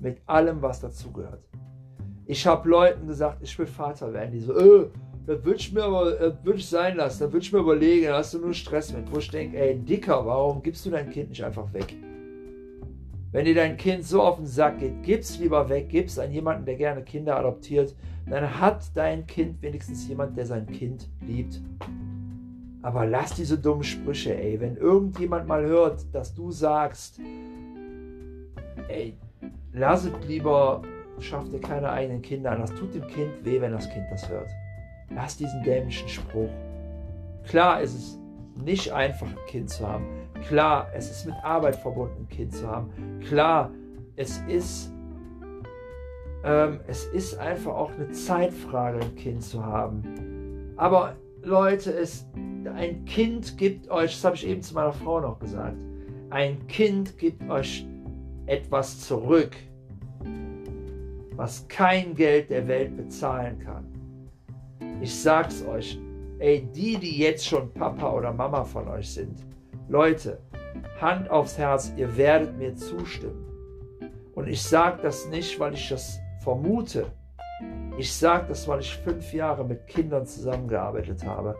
mit 0.00 0.18
allem, 0.26 0.60
was 0.62 0.80
dazugehört. 0.80 1.44
Ich 2.26 2.46
habe 2.46 2.68
Leuten 2.68 3.06
gesagt, 3.06 3.38
ich 3.42 3.58
will 3.58 3.66
Vater 3.66 4.12
werden. 4.12 4.32
Die 4.32 4.40
so, 4.40 4.54
äh, 4.56 4.86
das 5.26 5.44
würde 5.44 5.58
ich 5.58 5.72
mir 5.72 5.84
aber 5.84 6.34
würd 6.44 6.56
ich 6.56 6.68
sein 6.68 6.96
lassen, 6.96 7.20
das 7.20 7.32
würde 7.32 7.44
ich 7.44 7.52
mir 7.52 7.60
überlegen, 7.60 8.06
da 8.06 8.18
hast 8.18 8.34
du 8.34 8.38
nur 8.38 8.54
Stress 8.54 8.92
mit. 8.92 9.12
Wo 9.12 9.18
ich 9.18 9.30
denke, 9.30 9.58
ey, 9.58 9.78
Dicker, 9.78 10.24
warum 10.24 10.62
gibst 10.62 10.86
du 10.86 10.90
dein 10.90 11.10
Kind 11.10 11.30
nicht 11.30 11.44
einfach 11.44 11.72
weg? 11.72 11.94
Wenn 13.32 13.44
dir 13.44 13.54
dein 13.54 13.76
Kind 13.76 14.04
so 14.04 14.22
auf 14.22 14.36
den 14.36 14.46
Sack 14.46 14.80
geht, 14.80 15.02
gib's 15.04 15.38
lieber 15.38 15.68
weg, 15.68 15.88
gib's 15.88 16.18
an 16.18 16.32
jemanden, 16.32 16.64
der 16.64 16.74
gerne 16.74 17.02
Kinder 17.02 17.36
adoptiert. 17.36 17.94
Dann 18.28 18.60
hat 18.60 18.90
dein 18.94 19.26
Kind 19.26 19.62
wenigstens 19.62 20.08
jemand, 20.08 20.36
der 20.36 20.46
sein 20.46 20.66
Kind 20.66 21.08
liebt. 21.20 21.60
Aber 22.82 23.06
lass 23.06 23.34
diese 23.34 23.58
dummen 23.58 23.84
Sprüche, 23.84 24.36
ey. 24.36 24.60
Wenn 24.60 24.76
irgendjemand 24.76 25.46
mal 25.46 25.64
hört, 25.64 26.12
dass 26.12 26.34
du 26.34 26.50
sagst, 26.50 27.20
ey, 28.88 29.16
lass 29.72 30.04
es 30.04 30.12
lieber, 30.26 30.82
schaff 31.18 31.48
dir 31.48 31.60
keine 31.60 31.90
eigenen 31.90 32.22
Kinder 32.22 32.52
an. 32.52 32.60
Das 32.60 32.74
tut 32.74 32.94
dem 32.94 33.06
Kind 33.08 33.44
weh, 33.44 33.60
wenn 33.60 33.72
das 33.72 33.88
Kind 33.90 34.06
das 34.10 34.28
hört. 34.28 34.50
Lass 35.14 35.36
diesen 35.36 35.62
dämlichen 35.62 36.08
Spruch. 36.08 36.50
Klar 37.44 37.80
ist 37.80 37.94
es 37.94 38.18
nicht 38.64 38.92
einfach, 38.92 39.26
ein 39.26 39.46
Kind 39.46 39.70
zu 39.70 39.86
haben. 39.86 40.06
Klar, 40.46 40.88
es 40.94 41.10
ist 41.10 41.26
mit 41.26 41.34
Arbeit 41.42 41.76
verbunden, 41.76 42.22
ein 42.24 42.28
Kind 42.28 42.54
zu 42.54 42.66
haben. 42.66 42.90
Klar, 43.26 43.70
es 44.16 44.38
ist, 44.48 44.92
ähm, 46.44 46.80
es 46.86 47.04
ist 47.06 47.38
einfach 47.38 47.74
auch 47.74 47.90
eine 47.92 48.10
Zeitfrage, 48.10 49.00
ein 49.00 49.14
Kind 49.16 49.42
zu 49.42 49.64
haben. 49.64 50.72
Aber 50.76 51.16
Leute, 51.42 51.92
es, 51.92 52.26
ein 52.74 53.04
Kind 53.04 53.56
gibt 53.58 53.90
euch, 53.90 54.12
das 54.12 54.24
habe 54.24 54.36
ich 54.36 54.46
eben 54.46 54.62
zu 54.62 54.74
meiner 54.74 54.92
Frau 54.92 55.20
noch 55.20 55.38
gesagt, 55.38 55.76
ein 56.30 56.66
Kind 56.68 57.18
gibt 57.18 57.48
euch 57.50 57.86
etwas 58.50 59.00
zurück, 59.06 59.56
was 61.36 61.68
kein 61.68 62.16
Geld 62.16 62.50
der 62.50 62.66
Welt 62.66 62.96
bezahlen 62.96 63.60
kann. 63.60 63.86
Ich 65.00 65.14
sag's 65.22 65.64
euch, 65.64 65.96
ey, 66.40 66.66
die, 66.74 66.98
die 66.98 67.18
jetzt 67.18 67.46
schon 67.46 67.72
Papa 67.72 68.12
oder 68.12 68.32
Mama 68.32 68.64
von 68.64 68.88
euch 68.88 69.08
sind, 69.14 69.46
Leute, 69.88 70.40
Hand 71.00 71.30
aufs 71.30 71.58
Herz, 71.58 71.92
ihr 71.96 72.16
werdet 72.16 72.58
mir 72.58 72.74
zustimmen. 72.74 73.46
Und 74.34 74.48
ich 74.48 74.60
sage 74.60 75.00
das 75.00 75.28
nicht, 75.28 75.60
weil 75.60 75.74
ich 75.74 75.88
das 75.88 76.18
vermute. 76.42 77.06
Ich 77.98 78.12
sage 78.12 78.46
das, 78.48 78.66
weil 78.66 78.80
ich 78.80 78.96
fünf 78.96 79.32
Jahre 79.32 79.64
mit 79.64 79.86
Kindern 79.86 80.26
zusammengearbeitet 80.26 81.24
habe. 81.24 81.54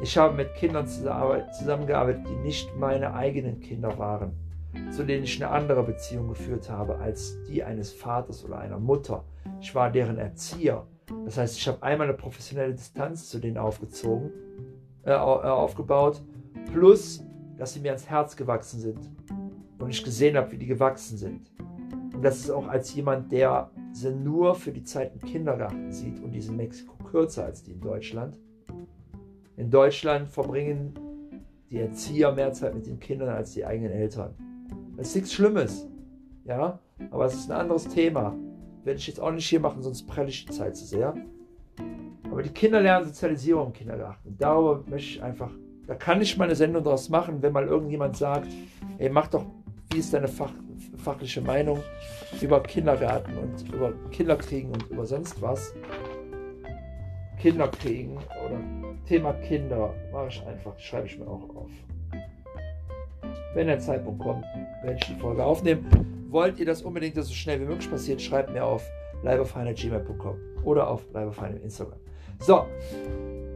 Ich 0.00 0.16
habe 0.16 0.36
mit 0.36 0.54
Kindern 0.54 0.86
zusammengearbeitet, 0.86 2.22
die 2.28 2.46
nicht 2.46 2.76
meine 2.76 3.14
eigenen 3.14 3.58
Kinder 3.58 3.98
waren, 3.98 4.45
zu 4.90 5.04
denen 5.04 5.24
ich 5.24 5.42
eine 5.42 5.52
andere 5.52 5.82
Beziehung 5.82 6.28
geführt 6.28 6.70
habe 6.70 6.98
als 6.98 7.36
die 7.48 7.62
eines 7.62 7.92
Vaters 7.92 8.44
oder 8.44 8.58
einer 8.58 8.78
Mutter. 8.78 9.24
Ich 9.60 9.74
war 9.74 9.90
deren 9.90 10.18
Erzieher. 10.18 10.86
Das 11.24 11.38
heißt, 11.38 11.56
ich 11.58 11.68
habe 11.68 11.82
einmal 11.82 12.08
eine 12.08 12.16
professionelle 12.16 12.74
Distanz 12.74 13.28
zu 13.28 13.38
denen 13.38 13.58
aufgezogen, 13.58 14.30
äh, 15.04 15.10
äh, 15.10 15.14
aufgebaut, 15.14 16.22
plus, 16.72 17.24
dass 17.56 17.74
sie 17.74 17.80
mir 17.80 17.90
ans 17.90 18.08
Herz 18.08 18.36
gewachsen 18.36 18.80
sind 18.80 18.98
und 19.78 19.90
ich 19.90 20.02
gesehen 20.02 20.36
habe, 20.36 20.52
wie 20.52 20.58
die 20.58 20.66
gewachsen 20.66 21.16
sind. 21.16 21.50
Und 22.14 22.22
das 22.22 22.38
ist 22.38 22.50
auch 22.50 22.66
als 22.66 22.94
jemand, 22.94 23.30
der 23.30 23.70
sie 23.92 24.10
nur 24.10 24.54
für 24.54 24.72
die 24.72 24.82
Zeit 24.82 25.12
im 25.14 25.20
Kindergarten 25.20 25.92
sieht 25.92 26.22
und 26.22 26.32
die 26.32 26.38
in 26.38 26.56
Mexiko 26.56 26.96
kürzer 27.04 27.44
als 27.44 27.62
die 27.62 27.72
in 27.72 27.80
Deutschland. 27.80 28.38
In 29.56 29.70
Deutschland 29.70 30.28
verbringen 30.28 30.94
die 31.70 31.78
Erzieher 31.78 32.32
mehr 32.32 32.52
Zeit 32.52 32.74
mit 32.74 32.86
den 32.86 33.00
Kindern 33.00 33.30
als 33.30 33.52
die 33.52 33.64
eigenen 33.64 33.92
Eltern. 33.92 34.34
Das 34.96 35.08
ist 35.08 35.14
nichts 35.16 35.32
Schlimmes, 35.32 35.86
ja, 36.44 36.78
aber 37.10 37.26
es 37.26 37.34
ist 37.34 37.50
ein 37.50 37.60
anderes 37.60 37.86
Thema 37.88 38.34
werde 38.86 39.00
ich 39.00 39.06
jetzt 39.08 39.20
auch 39.20 39.32
nicht 39.32 39.48
hier 39.48 39.60
machen, 39.60 39.82
sonst 39.82 40.06
prelle 40.06 40.28
ich 40.28 40.46
die 40.46 40.52
Zeit 40.52 40.76
zu 40.76 40.86
sehr. 40.86 41.14
Aber 42.30 42.42
die 42.42 42.50
Kinder 42.50 42.80
lernen 42.80 43.06
Sozialisierung 43.06 43.68
im 43.68 43.72
Kindergarten. 43.72 44.36
Darüber 44.38 44.84
möchte 44.88 45.10
ich 45.10 45.22
einfach, 45.22 45.50
da 45.88 45.96
kann 45.96 46.20
ich 46.22 46.36
mal 46.38 46.44
eine 46.44 46.54
Sendung 46.54 46.84
draus 46.84 47.08
machen, 47.08 47.42
wenn 47.42 47.52
mal 47.52 47.66
irgendjemand 47.66 48.16
sagt, 48.16 48.48
ey, 48.98 49.10
mach 49.10 49.26
doch, 49.26 49.44
wie 49.90 49.98
ist 49.98 50.14
deine 50.14 50.28
Fach, 50.28 50.52
fachliche 50.98 51.40
Meinung 51.40 51.82
über 52.40 52.62
Kindergarten 52.62 53.36
und 53.38 53.74
über 53.74 53.92
Kinderkriegen 54.10 54.70
und 54.72 54.88
über 54.88 55.04
sonst 55.04 55.42
was. 55.42 55.74
Kinderkriegen 57.40 58.16
oder 58.16 58.60
Thema 59.06 59.32
Kinder 59.32 59.92
mache 60.12 60.28
ich 60.28 60.46
einfach, 60.46 60.78
schreibe 60.78 61.08
ich 61.08 61.18
mir 61.18 61.26
auch 61.26 61.48
auf. 61.56 61.70
Wenn 63.56 63.68
der 63.68 63.78
Zeitpunkt 63.78 64.22
kommt, 64.22 64.44
werde 64.82 64.98
ich 65.00 65.06
die 65.06 65.14
Folge 65.14 65.42
aufnehmen. 65.42 65.86
Wollt 66.28 66.58
ihr 66.58 66.66
das 66.66 66.82
unbedingt, 66.82 67.16
dass 67.16 67.24
es 67.24 67.30
so 67.30 67.34
schnell 67.34 67.58
wie 67.58 67.64
möglich 67.64 67.90
passiert, 67.90 68.20
schreibt 68.20 68.52
mir 68.52 68.62
auf 68.62 68.86
liveofheiner.gmail.com 69.22 70.36
oder 70.62 70.86
auf 70.90 71.06
liveofheiner 71.14 71.62
Instagram. 71.62 71.98
So, 72.38 72.66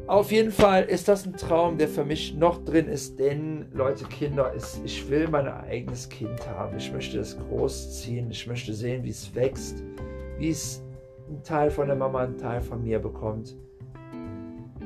auf 0.06 0.32
jeden 0.32 0.52
Fall 0.52 0.84
ist 0.84 1.06
das 1.06 1.26
ein 1.26 1.34
Traum, 1.34 1.76
der 1.76 1.86
für 1.86 2.06
mich 2.06 2.34
noch 2.34 2.64
drin 2.64 2.88
ist, 2.88 3.18
denn 3.18 3.66
Leute, 3.74 4.06
Kinder, 4.06 4.50
ist, 4.54 4.80
ich 4.86 5.10
will 5.10 5.28
mein 5.28 5.46
eigenes 5.46 6.08
Kind 6.08 6.48
haben. 6.48 6.78
Ich 6.78 6.90
möchte 6.90 7.18
es 7.18 7.36
großziehen. 7.38 8.30
Ich 8.30 8.46
möchte 8.46 8.72
sehen, 8.72 9.04
wie 9.04 9.10
es 9.10 9.34
wächst, 9.34 9.84
wie 10.38 10.48
es 10.48 10.82
einen 11.28 11.42
Teil 11.42 11.70
von 11.70 11.88
der 11.88 11.96
Mama, 11.96 12.20
einen 12.20 12.38
Teil 12.38 12.62
von 12.62 12.82
mir 12.82 13.00
bekommt. 13.00 13.54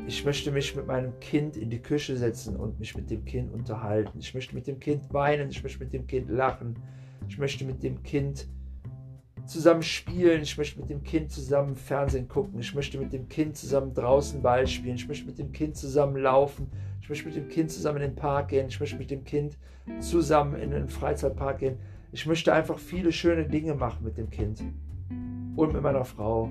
Ich 0.07 0.22
möchte 0.24 0.50
mich 0.50 0.76
mit 0.76 0.86
meinem 0.86 1.18
Kind 1.18 1.57
in 1.57 1.70
die 1.70 1.80
Küche 1.80 2.16
setzen 2.16 2.57
und 2.57 2.78
mich 2.78 2.94
mit 2.94 3.11
dem 3.11 3.24
Kind 3.24 3.50
unterhalten. 3.52 4.18
Ich 4.18 4.34
möchte 4.34 4.55
mit 4.55 4.66
dem 4.66 4.78
Kind 4.78 5.12
weinen. 5.14 5.48
Ich 5.48 5.62
möchte 5.62 5.78
mit 5.78 5.94
dem 5.94 6.07
Kind 6.07 6.28
lachen. 6.28 6.78
Ich 7.26 7.38
möchte 7.38 7.64
mit 7.64 7.82
dem 7.82 8.02
Kind 8.02 8.46
zusammen 9.46 9.82
spielen. 9.82 10.42
Ich 10.42 10.59
möchte 10.59 10.78
mit 10.78 10.90
dem 10.90 11.02
Kind 11.02 11.30
zusammen 11.30 11.74
Fernsehen 11.74 12.28
gucken. 12.28 12.61
Ich 12.61 12.74
möchte 12.74 12.98
mit 12.98 13.14
dem 13.14 13.28
Kind 13.28 13.57
zusammen 13.57 13.94
draußen 13.94 14.42
Ball 14.42 14.66
spielen. 14.66 14.96
Ich 14.96 15.09
möchte 15.09 15.24
mit 15.24 15.38
dem 15.38 15.52
Kind 15.52 15.74
zusammen 15.76 16.16
laufen. 16.16 16.70
Ich 17.00 17.09
möchte 17.09 17.26
mit 17.26 17.36
dem 17.36 17.48
Kind 17.48 17.70
zusammen 17.70 18.02
in 18.02 18.11
den 18.11 18.16
Park 18.16 18.48
gehen. 18.48 18.68
Ich 18.68 18.80
möchte 18.80 18.96
mit 18.96 19.11
dem 19.11 19.24
Kind 19.24 19.57
zusammen 20.00 20.61
in 20.61 20.70
den 20.70 20.88
Freizeitpark 20.88 21.61
gehen. 21.61 21.78
Ich 22.12 22.26
möchte 22.26 22.52
einfach 22.52 22.78
viele 22.78 23.11
schöne 23.11 23.46
Dinge 23.46 23.74
machen 23.74 24.05
mit 24.05 24.18
dem 24.18 24.28
Kind. 24.28 24.62
Und 25.57 25.72
mit 25.72 25.82
meiner 25.82 26.05
Frau. 26.05 26.50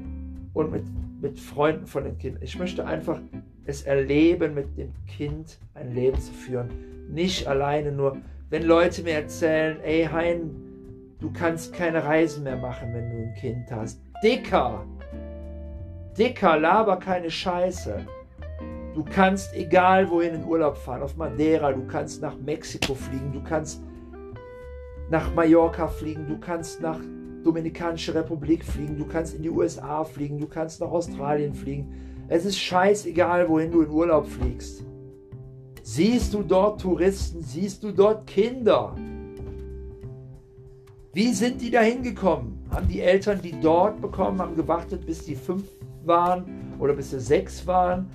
Und 0.53 0.71
mit, 0.71 0.83
mit 1.21 1.39
Freunden 1.39 1.87
von 1.87 2.03
dem 2.03 2.17
Kind. 2.17 2.37
Ich 2.41 2.57
möchte 2.57 2.85
einfach 2.85 3.19
es 3.65 3.83
erleben, 3.83 4.53
mit 4.53 4.77
dem 4.77 4.91
Kind 5.07 5.57
ein 5.73 5.93
Leben 5.93 6.19
zu 6.19 6.31
führen. 6.33 6.69
Nicht 7.09 7.47
alleine 7.47 7.91
nur 7.91 8.17
wenn 8.53 8.67
Leute 8.67 9.01
mir 9.01 9.15
erzählen, 9.15 9.79
ey 9.81 10.05
Hein, 10.05 10.51
du 11.19 11.33
kannst 11.33 11.73
keine 11.73 12.03
Reisen 12.03 12.43
mehr 12.43 12.55
machen, 12.55 12.93
wenn 12.93 13.09
du 13.09 13.17
ein 13.17 13.33
Kind 13.33 13.71
hast. 13.71 13.99
Dicker, 14.23 14.85
dicker, 16.15 16.59
laber 16.59 16.97
keine 16.97 17.31
Scheiße. 17.31 18.05
Du 18.93 19.03
kannst 19.03 19.55
egal 19.55 20.07
wohin 20.07 20.35
in 20.35 20.43
Urlaub 20.43 20.77
fahren, 20.77 21.01
auf 21.01 21.17
Madeira, 21.17 21.71
du 21.71 21.87
kannst 21.87 22.21
nach 22.21 22.37
Mexiko 22.37 22.93
fliegen, 22.93 23.33
du 23.33 23.41
kannst 23.41 23.81
nach 25.09 25.33
Mallorca 25.33 25.87
fliegen, 25.87 26.27
du 26.27 26.37
kannst 26.37 26.79
nach 26.79 26.99
Dominikanische 27.43 28.15
Republik 28.15 28.63
fliegen, 28.63 28.97
du 28.97 29.05
kannst 29.05 29.35
in 29.35 29.43
die 29.43 29.49
USA 29.49 30.03
fliegen, 30.03 30.39
du 30.39 30.47
kannst 30.47 30.81
nach 30.81 30.91
Australien 30.91 31.53
fliegen. 31.53 31.93
Es 32.27 32.45
ist 32.45 32.57
scheißegal, 32.57 33.49
wohin 33.49 33.71
du 33.71 33.81
in 33.81 33.89
Urlaub 33.89 34.27
fliegst. 34.27 34.83
Siehst 35.81 36.33
du 36.33 36.43
dort 36.43 36.81
Touristen? 36.81 37.41
Siehst 37.41 37.83
du 37.83 37.91
dort 37.91 38.25
Kinder? 38.25 38.95
Wie 41.13 41.33
sind 41.33 41.61
die 41.61 41.69
da 41.69 41.81
hingekommen? 41.81 42.65
Haben 42.71 42.87
die 42.87 43.01
Eltern 43.01 43.41
die 43.41 43.59
dort 43.59 44.01
bekommen, 44.01 44.39
haben 44.39 44.55
gewartet, 44.55 45.05
bis 45.05 45.25
die 45.25 45.35
fünf 45.35 45.65
waren 46.05 46.45
oder 46.79 46.93
bis 46.93 47.11
sie 47.11 47.19
sechs 47.19 47.67
waren, 47.67 48.09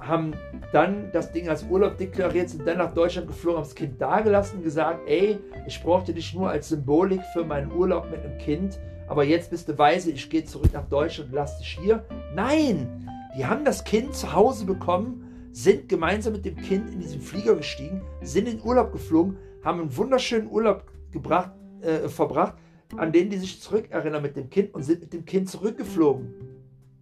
haben 0.00 0.32
dann 0.72 1.10
das 1.12 1.32
Ding 1.32 1.48
als 1.48 1.64
Urlaub 1.64 1.98
deklariert, 1.98 2.48
sind 2.48 2.66
dann 2.66 2.78
nach 2.78 2.94
Deutschland 2.94 3.28
geflogen, 3.28 3.58
haben 3.58 3.64
das 3.64 3.74
Kind 3.74 4.00
dagelassen 4.00 4.58
und 4.58 4.64
gesagt, 4.64 5.00
ey, 5.06 5.38
ich 5.66 5.82
brauchte 5.82 6.12
dich 6.12 6.34
nur 6.34 6.50
als 6.50 6.68
Symbolik 6.68 7.20
für 7.32 7.44
meinen 7.44 7.70
Urlaub 7.72 8.10
mit 8.10 8.24
einem 8.24 8.38
Kind, 8.38 8.78
aber 9.06 9.24
jetzt 9.24 9.50
bist 9.50 9.68
du 9.68 9.76
weise, 9.76 10.10
ich 10.10 10.30
gehe 10.30 10.44
zurück 10.44 10.72
nach 10.72 10.88
Deutschland 10.88 11.30
und 11.30 11.36
lass 11.36 11.58
dich 11.58 11.78
hier. 11.80 12.04
Nein, 12.34 13.08
die 13.36 13.44
haben 13.44 13.64
das 13.64 13.84
Kind 13.84 14.14
zu 14.14 14.32
Hause 14.32 14.64
bekommen 14.64 15.26
sind 15.52 15.88
gemeinsam 15.88 16.32
mit 16.32 16.44
dem 16.44 16.56
Kind 16.56 16.90
in 16.90 17.00
diesen 17.00 17.20
Flieger 17.20 17.56
gestiegen, 17.56 18.02
sind 18.22 18.48
in 18.48 18.62
Urlaub 18.62 18.92
geflogen, 18.92 19.36
haben 19.64 19.80
einen 19.80 19.96
wunderschönen 19.96 20.48
Urlaub 20.50 20.84
gebracht, 21.10 21.52
äh, 21.80 22.08
verbracht, 22.08 22.54
an 22.96 23.12
den 23.12 23.30
die 23.30 23.38
sich 23.38 23.60
zurückerinnern 23.60 24.22
mit 24.22 24.36
dem 24.36 24.48
Kind 24.50 24.74
und 24.74 24.82
sind 24.82 25.00
mit 25.00 25.12
dem 25.12 25.24
Kind 25.24 25.48
zurückgeflogen. 25.48 26.34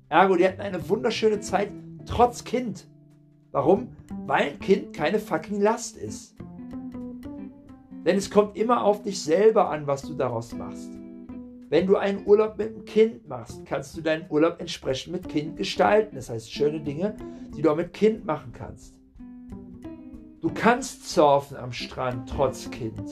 Ergo, 0.09 0.37
die 0.37 0.47
hatten 0.47 0.61
eine 0.61 0.89
wunderschöne 0.89 1.41
Zeit, 1.41 1.71
trotz 2.09 2.45
Kind. 2.45 2.89
Warum? 3.53 3.89
Weil 4.27 4.51
ein 4.51 4.59
Kind 4.59 4.93
keine 4.93 5.19
fucking 5.19 5.61
Last 5.61 5.97
ist. 5.97 6.37
Denn 8.05 8.17
es 8.17 8.31
kommt 8.31 8.57
immer 8.57 8.85
auf 8.85 9.03
dich 9.03 9.23
selber 9.23 9.71
an, 9.71 9.87
was 9.87 10.03
du 10.03 10.15
daraus 10.15 10.53
machst. 10.55 10.91
Wenn 11.71 11.87
du 11.87 11.97
einen 11.97 12.27
Urlaub 12.27 12.57
mit 12.57 12.75
dem 12.75 12.85
Kind 12.87 13.29
machst, 13.29 13.67
kannst 13.67 13.97
du 13.97 14.01
deinen 14.01 14.25
Urlaub 14.31 14.59
entsprechend 14.59 15.13
mit 15.13 15.29
Kind 15.29 15.57
gestalten. 15.57 16.17
Das 16.17 16.31
heißt, 16.31 16.51
schöne 16.51 16.81
Dinge, 16.81 17.17
die 17.55 17.61
du 17.61 17.71
auch 17.71 17.77
mit 17.77 17.93
Kind 17.93 18.25
machen 18.25 18.53
kannst. 18.53 18.95
Du 20.41 20.51
kannst 20.55 21.11
surfen 21.11 21.57
am 21.57 21.73
Strand 21.73 22.31
trotz 22.31 22.71
Kind. 22.71 23.03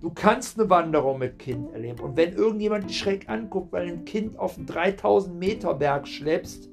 Du 0.00 0.10
kannst 0.10 0.58
eine 0.58 0.70
Wanderung 0.70 1.18
mit 1.18 1.38
Kind 1.38 1.72
erleben. 1.72 2.00
Und 2.00 2.16
wenn 2.16 2.32
irgendjemand 2.32 2.88
dich 2.88 2.98
schräg 2.98 3.28
anguckt, 3.28 3.72
weil 3.72 3.88
ein 3.88 4.04
Kind 4.04 4.38
auf 4.38 4.56
einen 4.56 4.66
3000 4.66 5.38
Meter 5.38 5.74
Berg 5.74 6.08
schleppst, 6.08 6.71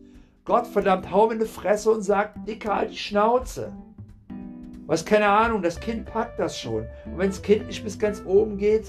Gottverdammt, 0.49 1.11
hau 1.11 1.27
mir 1.27 1.33
eine 1.33 1.45
Fresse 1.45 1.91
und 1.91 2.01
sag, 2.01 2.43
Dicker, 2.45 2.75
halt 2.75 2.89
die 2.89 2.97
Schnauze. 2.97 3.71
Was, 4.87 5.05
keine 5.05 5.27
Ahnung, 5.27 5.61
das 5.61 5.79
Kind 5.79 6.07
packt 6.07 6.39
das 6.39 6.57
schon. 6.57 6.87
Und 7.05 7.17
wenn 7.19 7.29
das 7.29 7.43
Kind 7.43 7.67
nicht 7.67 7.83
bis 7.83 7.99
ganz 7.99 8.23
oben 8.25 8.57
geht, 8.57 8.87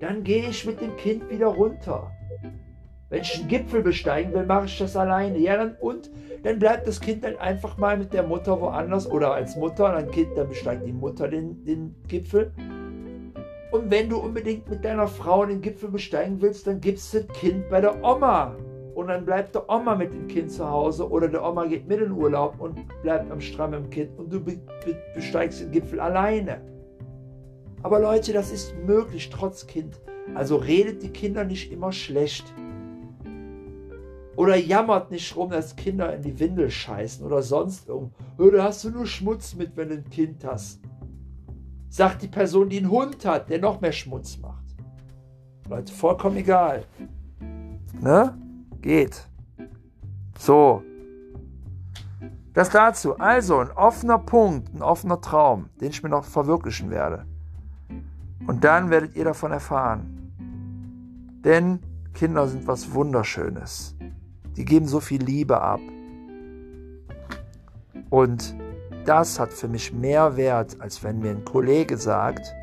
dann 0.00 0.24
gehe 0.24 0.48
ich 0.48 0.66
mit 0.66 0.80
dem 0.80 0.96
Kind 0.96 1.30
wieder 1.30 1.46
runter. 1.46 2.10
Wenn 3.08 3.22
ich 3.22 3.38
einen 3.38 3.46
Gipfel 3.46 3.82
besteigen 3.82 4.34
will, 4.34 4.46
mache 4.46 4.66
ich 4.66 4.76
das 4.80 4.96
alleine. 4.96 5.38
Ja, 5.38 5.56
dann 5.56 5.76
und 5.76 6.10
dann 6.42 6.58
bleibt 6.58 6.88
das 6.88 7.00
Kind 7.00 7.22
dann 7.22 7.36
einfach 7.36 7.78
mal 7.78 7.96
mit 7.96 8.12
der 8.12 8.24
Mutter 8.24 8.60
woanders 8.60 9.08
oder 9.08 9.32
als 9.32 9.54
Mutter, 9.54 9.92
dann, 9.92 10.10
kind, 10.10 10.36
dann 10.36 10.48
besteigt 10.48 10.84
die 10.88 10.92
Mutter 10.92 11.28
den, 11.28 11.64
den 11.64 11.94
Gipfel. 12.08 12.52
Und 13.70 13.92
wenn 13.92 14.08
du 14.08 14.18
unbedingt 14.18 14.68
mit 14.68 14.84
deiner 14.84 15.06
Frau 15.06 15.46
den 15.46 15.60
Gipfel 15.60 15.88
besteigen 15.88 16.42
willst, 16.42 16.66
dann 16.66 16.80
gibst 16.80 17.14
du 17.14 17.20
das 17.20 17.38
Kind 17.38 17.68
bei 17.70 17.80
der 17.80 18.02
Oma. 18.02 18.56
Und 18.96 19.08
dann 19.08 19.26
bleibt 19.26 19.54
der 19.54 19.68
Oma 19.68 19.94
mit 19.94 20.10
dem 20.10 20.26
Kind 20.26 20.50
zu 20.50 20.66
Hause 20.66 21.06
oder 21.10 21.28
der 21.28 21.44
Oma 21.44 21.66
geht 21.66 21.86
mit 21.86 22.00
in 22.00 22.12
Urlaub 22.12 22.58
und 22.58 22.80
bleibt 23.02 23.30
am 23.30 23.42
Strand 23.42 23.72
mit 23.72 23.80
dem 23.84 23.90
Kind 23.90 24.18
und 24.18 24.32
du 24.32 24.42
be 24.42 24.56
be 24.86 24.96
besteigst 25.14 25.60
den 25.60 25.70
Gipfel 25.70 26.00
alleine. 26.00 26.62
Aber 27.82 28.00
Leute, 28.00 28.32
das 28.32 28.50
ist 28.50 28.74
möglich 28.86 29.28
trotz 29.28 29.66
Kind. 29.66 30.00
Also 30.34 30.56
redet 30.56 31.02
die 31.02 31.10
Kinder 31.10 31.44
nicht 31.44 31.70
immer 31.70 31.92
schlecht. 31.92 32.46
Oder 34.34 34.56
jammert 34.56 35.10
nicht 35.10 35.36
rum, 35.36 35.50
dass 35.50 35.76
Kinder 35.76 36.14
in 36.14 36.22
die 36.22 36.40
Windel 36.40 36.70
scheißen 36.70 37.22
oder 37.26 37.42
sonst 37.42 37.90
irgendwo. 37.90 38.12
Oder 38.38 38.64
hast 38.64 38.82
du 38.82 38.88
nur 38.88 39.06
Schmutz 39.06 39.54
mit, 39.54 39.76
wenn 39.76 39.90
du 39.90 39.96
ein 39.96 40.08
Kind 40.08 40.42
hast? 40.42 40.80
Sagt 41.90 42.22
die 42.22 42.28
Person, 42.28 42.70
die 42.70 42.78
einen 42.78 42.90
Hund 42.90 43.26
hat, 43.26 43.50
der 43.50 43.58
noch 43.58 43.78
mehr 43.82 43.92
Schmutz 43.92 44.38
macht. 44.38 44.64
Leute, 45.68 45.92
vollkommen 45.92 46.38
egal. 46.38 46.86
Ne? 48.00 48.38
Geht. 48.86 49.28
So. 50.38 50.84
Das 52.54 52.70
dazu. 52.70 53.18
Also 53.18 53.58
ein 53.58 53.72
offener 53.72 54.18
Punkt, 54.18 54.72
ein 54.72 54.80
offener 54.80 55.20
Traum, 55.20 55.70
den 55.80 55.90
ich 55.90 56.04
mir 56.04 56.08
noch 56.08 56.24
verwirklichen 56.24 56.88
werde. 56.90 57.26
Und 58.46 58.62
dann 58.62 58.88
werdet 58.88 59.16
ihr 59.16 59.24
davon 59.24 59.50
erfahren. 59.50 60.30
Denn 61.44 61.80
Kinder 62.14 62.46
sind 62.46 62.68
was 62.68 62.94
Wunderschönes. 62.94 63.96
Die 64.56 64.64
geben 64.64 64.86
so 64.86 65.00
viel 65.00 65.20
Liebe 65.20 65.60
ab. 65.60 65.80
Und 68.08 68.54
das 69.04 69.40
hat 69.40 69.52
für 69.52 69.66
mich 69.66 69.92
mehr 69.92 70.36
Wert, 70.36 70.80
als 70.80 71.02
wenn 71.02 71.18
mir 71.18 71.32
ein 71.32 71.44
Kollege 71.44 71.96
sagt, 71.96 72.54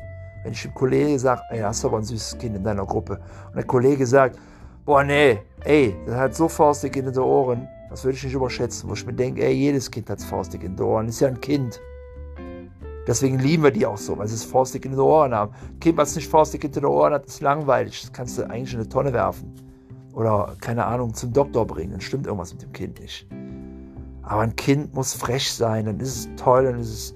wenn 0.42 0.52
ich 0.52 0.62
dem 0.62 0.72
Kollege 0.72 1.18
sage, 1.18 1.42
ey, 1.50 1.60
hast 1.60 1.84
du 1.84 1.88
aber 1.88 1.98
ein 1.98 2.04
süßes 2.04 2.38
Kind 2.38 2.56
in 2.56 2.64
deiner 2.64 2.86
Gruppe. 2.86 3.20
Und 3.48 3.56
der 3.56 3.64
Kollege 3.64 4.06
sagt, 4.06 4.38
boah, 4.84 5.04
nee, 5.04 5.38
ey, 5.64 5.96
das 6.06 6.14
hat 6.16 6.34
so 6.34 6.48
faustig 6.48 6.96
in 6.96 7.06
den 7.06 7.18
Ohren, 7.18 7.68
das 7.90 8.04
würde 8.04 8.16
ich 8.16 8.24
nicht 8.24 8.34
überschätzen, 8.34 8.88
wo 8.88 8.94
ich 8.94 9.06
mir 9.06 9.12
denke, 9.12 9.44
ey, 9.44 9.52
jedes 9.52 9.90
Kind 9.90 10.10
hat 10.10 10.20
faustig 10.20 10.62
in 10.64 10.76
den 10.76 10.84
Ohren, 10.84 11.08
ist 11.08 11.20
ja 11.20 11.28
ein 11.28 11.40
Kind. 11.40 11.80
Deswegen 13.06 13.38
lieben 13.38 13.62
wir 13.62 13.70
die 13.70 13.84
auch 13.84 13.98
so, 13.98 14.16
weil 14.16 14.28
sie 14.28 14.34
es 14.34 14.44
faustig 14.44 14.86
in 14.86 14.92
den 14.92 15.00
Ohren 15.00 15.34
haben. 15.34 15.52
Ein 15.52 15.80
Kind, 15.80 15.98
was 15.98 16.16
nicht 16.16 16.28
faustig 16.28 16.64
in 16.64 16.72
den 16.72 16.86
Ohren 16.86 17.12
hat, 17.12 17.26
ist 17.26 17.42
langweilig. 17.42 18.00
Das 18.00 18.12
kannst 18.12 18.38
du 18.38 18.44
eigentlich 18.48 18.72
in 18.72 18.80
eine 18.80 18.88
Tonne 18.88 19.12
werfen 19.12 19.52
oder 20.14 20.56
keine 20.60 20.86
Ahnung 20.86 21.12
zum 21.12 21.32
Doktor 21.32 21.66
bringen, 21.66 21.92
dann 21.92 22.00
stimmt 22.00 22.26
irgendwas 22.26 22.52
mit 22.52 22.62
dem 22.62 22.72
Kind 22.72 23.00
nicht. 23.00 23.26
Aber 24.22 24.40
ein 24.40 24.56
Kind 24.56 24.94
muss 24.94 25.12
frech 25.12 25.52
sein, 25.52 25.84
dann 25.84 26.00
ist 26.00 26.16
es 26.16 26.28
toll, 26.36 26.64
dann 26.64 26.78
ist 26.78 26.88
es 26.88 27.14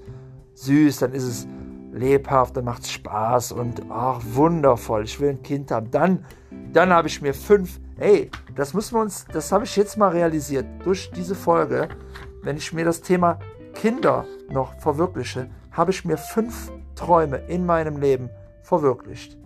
süß, 0.65 0.99
dann 0.99 1.13
ist 1.13 1.23
es 1.23 1.47
lebhaft, 1.91 2.55
dann 2.55 2.65
macht 2.65 2.83
es 2.83 2.91
Spaß 2.91 3.53
und 3.53 3.81
ach, 3.89 4.21
wundervoll, 4.33 5.05
ich 5.05 5.19
will 5.19 5.29
ein 5.29 5.41
Kind 5.41 5.71
haben. 5.71 5.89
Dann, 5.89 6.23
dann 6.73 6.91
habe 6.91 7.07
ich 7.07 7.21
mir 7.21 7.33
fünf, 7.33 7.79
hey, 7.97 8.29
das 8.55 8.73
müssen 8.73 8.95
wir 8.95 9.01
uns, 9.01 9.25
das 9.31 9.51
habe 9.51 9.65
ich 9.65 9.75
jetzt 9.75 9.97
mal 9.97 10.09
realisiert 10.09 10.65
durch 10.83 11.11
diese 11.11 11.35
Folge, 11.35 11.89
wenn 12.43 12.57
ich 12.57 12.73
mir 12.73 12.85
das 12.85 13.01
Thema 13.01 13.39
Kinder 13.73 14.25
noch 14.49 14.79
verwirkliche, 14.79 15.49
habe 15.71 15.91
ich 15.91 16.05
mir 16.05 16.17
fünf 16.17 16.71
Träume 16.95 17.37
in 17.47 17.65
meinem 17.65 17.99
Leben 17.99 18.29
verwirklicht. 18.63 19.37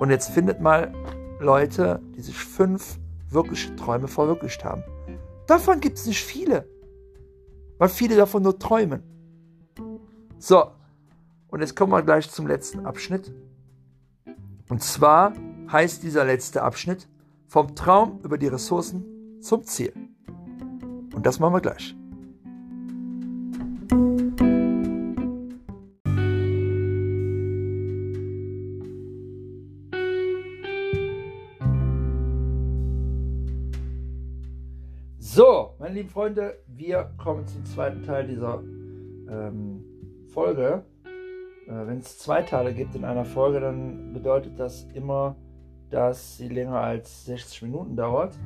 Und 0.00 0.10
jetzt 0.10 0.30
findet 0.30 0.60
mal 0.60 0.92
Leute, 1.40 2.00
die 2.16 2.20
sich 2.20 2.36
fünf 2.36 2.98
wirkliche 3.30 3.74
Träume 3.76 4.08
verwirklicht 4.08 4.64
haben. 4.64 4.82
Davon 5.46 5.80
gibt 5.80 5.98
es 5.98 6.06
nicht 6.06 6.24
viele, 6.24 6.68
weil 7.78 7.88
viele 7.88 8.16
davon 8.16 8.42
nur 8.42 8.58
träumen. 8.58 9.02
So, 10.38 10.70
und 11.48 11.60
jetzt 11.60 11.74
kommen 11.74 11.92
wir 11.92 12.02
gleich 12.02 12.30
zum 12.30 12.46
letzten 12.46 12.86
Abschnitt. 12.86 13.32
Und 14.68 14.82
zwar 14.82 15.32
heißt 15.72 16.02
dieser 16.02 16.24
letzte 16.24 16.62
Abschnitt 16.62 17.08
vom 17.46 17.74
Traum 17.74 18.20
über 18.22 18.36
die 18.36 18.48
Ressourcen 18.48 19.40
zum 19.40 19.64
Ziel. 19.64 19.92
Und 21.14 21.24
das 21.24 21.40
machen 21.40 21.54
wir 21.54 21.60
gleich. 21.60 21.94
So, 35.18 35.74
meine 35.78 35.94
lieben 35.94 36.10
Freunde, 36.10 36.58
wir 36.66 37.12
kommen 37.16 37.46
zum 37.46 37.64
zweiten 37.64 38.02
Teil 38.02 38.26
dieser 38.26 38.60
ähm, 39.30 39.84
Folge. 40.26 40.84
Äh, 41.68 41.86
Wenn 41.86 41.98
es 41.98 42.18
zwei 42.18 42.42
Teile 42.42 42.72
gibt 42.72 42.94
in 42.94 43.04
einer 43.04 43.24
Folge, 43.24 43.60
dann 43.60 44.12
bedeutet 44.12 44.58
das 44.58 44.84
immer, 44.94 45.36
dass 45.90 46.38
sie 46.38 46.48
länger 46.48 46.80
als 46.80 47.26
60 47.26 47.62
Minuten 47.62 47.96
dauert. 47.96 48.38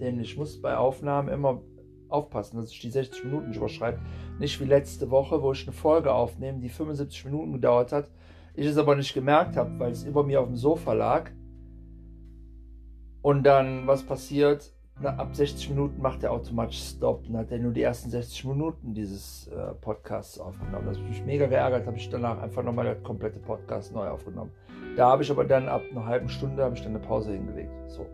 Denn 0.00 0.18
ich 0.20 0.36
muss 0.36 0.60
bei 0.60 0.76
Aufnahmen 0.76 1.28
immer 1.28 1.60
aufpassen, 2.08 2.56
dass 2.56 2.72
ich 2.72 2.80
die 2.80 2.90
60 2.90 3.24
Minuten 3.24 3.48
nicht 3.48 3.58
überschreibe. 3.58 4.00
Nicht 4.38 4.58
wie 4.60 4.64
letzte 4.64 5.10
Woche, 5.10 5.42
wo 5.42 5.52
ich 5.52 5.66
eine 5.66 5.72
Folge 5.72 6.12
aufnehme, 6.12 6.60
die 6.60 6.70
75 6.70 7.26
Minuten 7.26 7.52
gedauert 7.52 7.92
hat. 7.92 8.10
Ich 8.54 8.66
es 8.66 8.78
aber 8.78 8.96
nicht 8.96 9.14
gemerkt 9.14 9.56
habe, 9.56 9.78
weil 9.78 9.92
es 9.92 10.04
über 10.04 10.24
mir 10.24 10.40
auf 10.40 10.46
dem 10.46 10.56
Sofa 10.56 10.94
lag. 10.94 11.30
Und 13.22 13.44
dann, 13.44 13.86
was 13.86 14.02
passiert? 14.02 14.72
Na, 15.02 15.16
ab 15.16 15.34
60 15.34 15.70
Minuten 15.70 16.02
macht 16.02 16.22
er 16.22 16.32
automatisch 16.32 16.78
Stop. 16.78 17.24
Dann 17.24 17.38
hat 17.38 17.50
er 17.50 17.58
nur 17.58 17.72
die 17.72 17.82
ersten 17.82 18.10
60 18.10 18.44
Minuten 18.44 18.92
dieses 18.92 19.48
äh, 19.48 19.74
Podcasts 19.80 20.38
aufgenommen. 20.38 20.86
Das 20.86 20.98
hat 20.98 21.08
mich 21.08 21.24
mega 21.24 21.46
geärgert, 21.46 21.86
habe 21.86 21.96
ich 21.96 22.08
danach 22.10 22.40
einfach 22.42 22.62
nochmal 22.62 22.84
das 22.84 23.02
komplette 23.02 23.38
Podcast 23.38 23.94
neu 23.94 24.08
aufgenommen. 24.08 24.52
Da 24.96 25.08
habe 25.08 25.22
ich 25.22 25.30
aber 25.30 25.44
dann 25.44 25.68
ab 25.68 25.82
einer 25.90 26.04
halben 26.04 26.28
Stunde 26.28 26.70
ich 26.74 26.82
dann 26.82 26.94
eine 26.94 27.04
Pause 27.04 27.32
hingelegt. 27.32 27.70
So. 27.88 28.06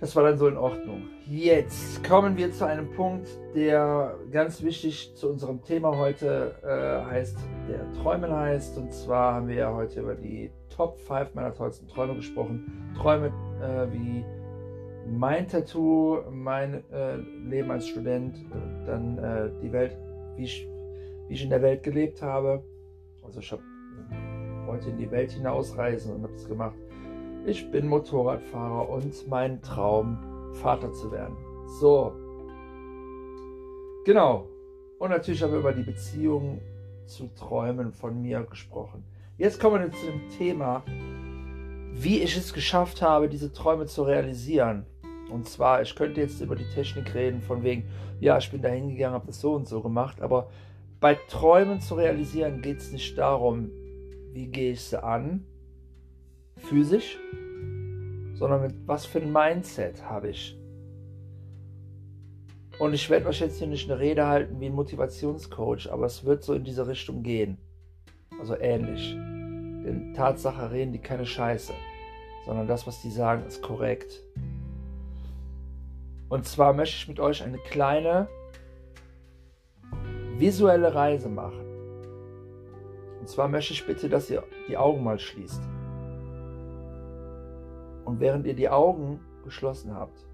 Das 0.00 0.16
war 0.16 0.22
dann 0.22 0.38
so 0.38 0.48
in 0.48 0.56
Ordnung. 0.56 1.08
Jetzt 1.28 2.02
kommen 2.04 2.36
wir 2.36 2.52
zu 2.52 2.66
einem 2.66 2.90
Punkt, 2.92 3.28
der 3.54 4.16
ganz 4.30 4.62
wichtig 4.62 5.14
zu 5.14 5.28
unserem 5.28 5.62
Thema 5.62 5.96
heute 5.96 6.54
äh, 6.62 7.10
heißt, 7.10 7.36
der 7.68 7.92
Träumen 8.02 8.32
heißt. 8.32 8.78
Und 8.78 8.92
zwar 8.92 9.34
haben 9.34 9.48
wir 9.48 9.56
ja 9.56 9.74
heute 9.74 10.00
über 10.00 10.14
die 10.14 10.50
Top 10.74 10.98
5 11.00 11.34
meiner 11.34 11.54
tollsten 11.54 11.86
Träume 11.86 12.14
gesprochen. 12.16 12.94
Träume 12.96 13.26
äh, 13.62 13.92
wie 13.92 14.24
mein 15.10 15.48
Tattoo, 15.48 16.22
mein 16.30 16.84
äh, 16.92 17.16
Leben 17.16 17.70
als 17.70 17.88
Student, 17.88 18.36
äh, 18.36 18.86
dann 18.86 19.18
äh, 19.18 19.50
die 19.62 19.72
Welt, 19.72 19.96
wie 20.36 20.44
ich, 20.44 20.68
wie 21.28 21.34
ich 21.34 21.42
in 21.42 21.50
der 21.50 21.62
Welt 21.62 21.82
gelebt 21.82 22.22
habe. 22.22 22.62
Also 23.22 23.40
ich 23.40 23.52
hab, 23.52 23.60
wollte 24.66 24.90
in 24.90 24.98
die 24.98 25.10
Welt 25.10 25.32
hinausreisen 25.32 26.14
und 26.14 26.22
habe 26.22 26.34
es 26.34 26.48
gemacht. 26.48 26.76
Ich 27.46 27.70
bin 27.70 27.88
Motorradfahrer 27.88 28.88
und 28.88 29.28
mein 29.28 29.60
Traum, 29.62 30.18
Vater 30.54 30.92
zu 30.92 31.10
werden. 31.10 31.36
So. 31.80 32.12
Genau. 34.04 34.46
Und 34.98 35.10
natürlich 35.10 35.42
haben 35.42 35.52
wir 35.52 35.60
über 35.60 35.72
die 35.72 35.82
Beziehung 35.82 36.60
zu 37.06 37.28
Träumen 37.34 37.92
von 37.92 38.20
mir 38.20 38.42
gesprochen. 38.42 39.04
Jetzt 39.38 39.58
kommen 39.58 39.82
wir 39.82 39.90
zu 39.90 40.06
dem 40.06 40.28
Thema, 40.36 40.82
wie 41.92 42.20
ich 42.20 42.36
es 42.36 42.52
geschafft 42.52 43.02
habe, 43.02 43.28
diese 43.28 43.52
Träume 43.52 43.86
zu 43.86 44.02
realisieren. 44.02 44.84
Und 45.30 45.48
zwar, 45.48 45.82
ich 45.82 45.94
könnte 45.94 46.20
jetzt 46.20 46.40
über 46.40 46.56
die 46.56 46.68
Technik 46.74 47.14
reden, 47.14 47.40
von 47.40 47.62
wegen, 47.62 47.84
ja, 48.20 48.38
ich 48.38 48.50
bin 48.50 48.62
da 48.62 48.68
hingegangen, 48.68 49.14
habe 49.14 49.26
das 49.26 49.40
so 49.40 49.54
und 49.54 49.68
so 49.68 49.80
gemacht, 49.80 50.20
aber 50.20 50.50
bei 51.00 51.14
Träumen 51.28 51.80
zu 51.80 51.94
realisieren 51.94 52.60
geht 52.60 52.78
es 52.78 52.92
nicht 52.92 53.16
darum, 53.16 53.70
wie 54.32 54.46
gehe 54.48 54.72
ich 54.72 54.82
sie 54.82 55.02
an, 55.02 55.46
physisch, 56.56 57.18
sondern 58.34 58.62
mit 58.62 58.74
was 58.86 59.06
für 59.06 59.20
ein 59.20 59.32
Mindset 59.32 60.04
habe 60.04 60.28
ich. 60.28 60.56
Und 62.78 62.94
ich 62.94 63.10
werde 63.10 63.28
euch 63.28 63.40
jetzt 63.40 63.58
hier 63.58 63.66
nicht 63.66 63.90
eine 63.90 64.00
Rede 64.00 64.26
halten 64.26 64.58
wie 64.60 64.66
ein 64.66 64.74
Motivationscoach, 64.74 65.90
aber 65.90 66.06
es 66.06 66.24
wird 66.24 66.42
so 66.42 66.54
in 66.54 66.64
diese 66.64 66.86
Richtung 66.86 67.22
gehen. 67.22 67.58
Also 68.38 68.56
ähnlich. 68.56 69.12
Denn 69.12 70.14
Tatsache 70.14 70.70
reden 70.70 70.92
die 70.92 70.98
keine 70.98 71.26
Scheiße, 71.26 71.74
sondern 72.46 72.66
das, 72.66 72.86
was 72.86 73.02
die 73.02 73.10
sagen, 73.10 73.44
ist 73.46 73.60
korrekt. 73.60 74.22
Und 76.30 76.46
zwar 76.46 76.72
möchte 76.72 76.96
ich 76.96 77.08
mit 77.08 77.18
euch 77.18 77.42
eine 77.42 77.58
kleine 77.58 78.28
visuelle 80.36 80.94
Reise 80.94 81.28
machen. 81.28 81.66
Und 83.18 83.28
zwar 83.28 83.48
möchte 83.48 83.72
ich 83.74 83.84
bitte, 83.84 84.08
dass 84.08 84.30
ihr 84.30 84.44
die 84.68 84.76
Augen 84.76 85.02
mal 85.02 85.18
schließt. 85.18 85.60
Und 88.04 88.20
während 88.20 88.46
ihr 88.46 88.54
die 88.54 88.68
Augen 88.68 89.20
geschlossen 89.44 89.92
habt, 89.94 90.24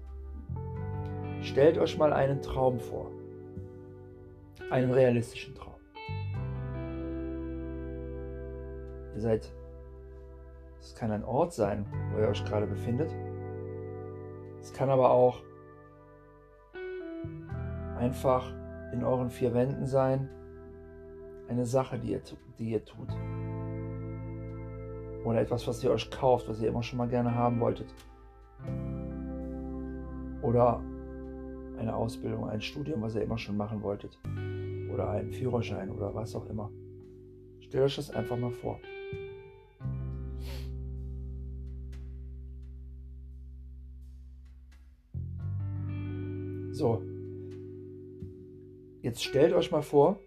stellt 1.41 1.79
euch 1.79 1.97
mal 1.97 2.13
einen 2.13 2.43
Traum 2.43 2.79
vor. 2.79 3.11
Einen 4.69 4.91
realistischen 4.91 5.55
Traum. 5.55 5.79
Ihr 9.15 9.21
seid, 9.21 9.51
es 10.79 10.93
kann 10.93 11.11
ein 11.11 11.25
Ort 11.25 11.53
sein, 11.53 11.87
wo 12.13 12.19
ihr 12.19 12.27
euch 12.27 12.45
gerade 12.45 12.67
befindet. 12.67 13.11
Es 14.61 14.71
kann 14.71 14.91
aber 14.91 15.09
auch 15.09 15.46
einfach 17.97 18.53
in 18.93 19.03
euren 19.03 19.29
vier 19.29 19.53
Wänden 19.53 19.85
sein, 19.85 20.29
eine 21.49 21.65
Sache, 21.65 21.99
die 21.99 22.11
ihr, 22.11 22.21
die 22.57 22.71
ihr 22.71 22.83
tut. 22.83 23.09
Oder 25.25 25.41
etwas, 25.41 25.67
was 25.67 25.83
ihr 25.83 25.91
euch 25.91 26.09
kauft, 26.09 26.47
was 26.47 26.61
ihr 26.61 26.69
immer 26.69 26.83
schon 26.83 26.97
mal 26.97 27.07
gerne 27.07 27.33
haben 27.33 27.59
wolltet. 27.59 27.93
Oder 30.41 30.81
eine 31.77 31.95
Ausbildung, 31.95 32.49
ein 32.49 32.61
Studium, 32.61 33.01
was 33.01 33.15
ihr 33.15 33.23
immer 33.23 33.37
schon 33.37 33.57
machen 33.57 33.81
wolltet. 33.81 34.17
Oder 34.93 35.09
einen 35.09 35.31
Führerschein 35.31 35.89
oder 35.89 36.13
was 36.15 36.35
auch 36.35 36.45
immer. 36.47 36.71
Stellt 37.59 37.83
euch 37.83 37.95
das 37.97 38.11
einfach 38.11 38.37
mal 38.37 38.51
vor. 38.51 38.79
So, 46.71 47.01
jetzt 49.01 49.23
stellt 49.23 49.53
euch 49.53 49.71
mal 49.71 49.81
vor, 49.81 50.19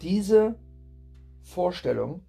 diese 0.00 0.58
Vorstellung 1.42 2.22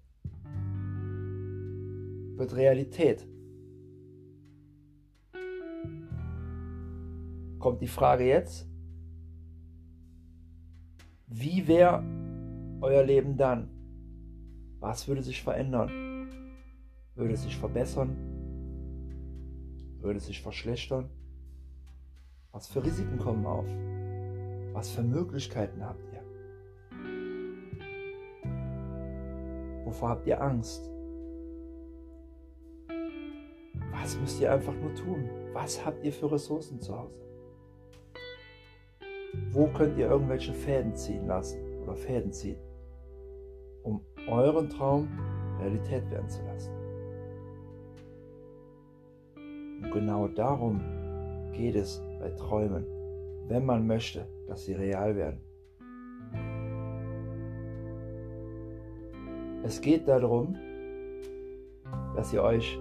wird 2.36 2.54
Realität. 2.54 3.26
Kommt 7.58 7.80
die 7.80 7.88
Frage 7.88 8.26
jetzt, 8.26 8.68
wie 11.28 11.66
wäre 11.68 12.02
euer 12.80 13.04
Leben 13.04 13.36
dann? 13.36 13.70
Was 14.80 15.06
würde 15.06 15.22
sich 15.22 15.42
verändern? 15.42 16.28
Würde 17.14 17.34
es 17.34 17.44
sich 17.44 17.56
verbessern? 17.56 18.16
Würde 20.00 20.18
es 20.18 20.26
sich 20.26 20.42
verschlechtern? 20.42 21.08
Was 22.52 22.66
für 22.66 22.84
Risiken 22.84 23.18
kommen 23.18 23.46
auf? 23.46 23.66
Was 24.74 24.90
für 24.90 25.02
Möglichkeiten 25.02 25.82
habt 25.82 26.04
ihr? 26.12 26.22
Wovor 29.86 30.10
habt 30.10 30.26
ihr 30.26 30.40
Angst? 30.40 30.90
Was 33.90 34.18
müsst 34.18 34.40
ihr 34.40 34.52
einfach 34.52 34.74
nur 34.74 34.94
tun? 34.94 35.28
Was 35.54 35.84
habt 35.84 36.04
ihr 36.04 36.12
für 36.12 36.30
Ressourcen 36.30 36.78
zu 36.78 36.98
Hause? 36.98 37.22
Wo 39.50 39.66
könnt 39.68 39.96
ihr 39.96 40.10
irgendwelche 40.10 40.52
Fäden 40.52 40.94
ziehen 40.94 41.26
lassen 41.26 41.58
oder 41.82 41.94
Fäden 41.94 42.32
ziehen, 42.32 42.58
um 43.82 44.04
euren 44.28 44.68
Traum 44.68 45.08
Realität 45.58 46.10
werden 46.10 46.28
zu 46.28 46.42
lassen? 46.42 46.72
Und 49.36 49.90
genau 49.90 50.28
darum 50.28 50.80
geht 51.52 51.76
es 51.76 52.02
bei 52.22 52.30
Träumen, 52.30 52.86
wenn 53.48 53.66
man 53.66 53.84
möchte, 53.84 54.28
dass 54.46 54.64
sie 54.64 54.74
real 54.74 55.16
werden. 55.16 55.40
Es 59.64 59.80
geht 59.80 60.06
darum, 60.06 60.56
dass 62.14 62.32
ihr 62.32 62.42
euch 62.44 62.78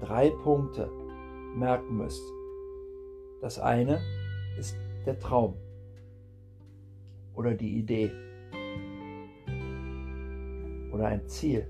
drei 0.00 0.28
Punkte 0.42 0.90
merken 1.56 1.96
müsst. 1.96 2.22
Das 3.40 3.58
eine 3.58 3.98
ist 4.58 4.76
der 5.06 5.18
Traum 5.18 5.54
oder 7.34 7.54
die 7.54 7.78
Idee 7.78 8.12
oder 10.92 11.06
ein 11.06 11.26
Ziel. 11.26 11.66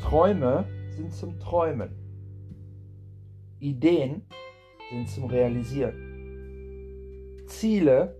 Träume 0.00 0.64
sind 0.90 1.12
zum 1.12 1.40
Träumen. 1.40 2.05
Ideen 3.58 4.22
sind 4.90 5.08
zum 5.08 5.24
Realisieren. 5.24 7.36
Ziele 7.46 8.16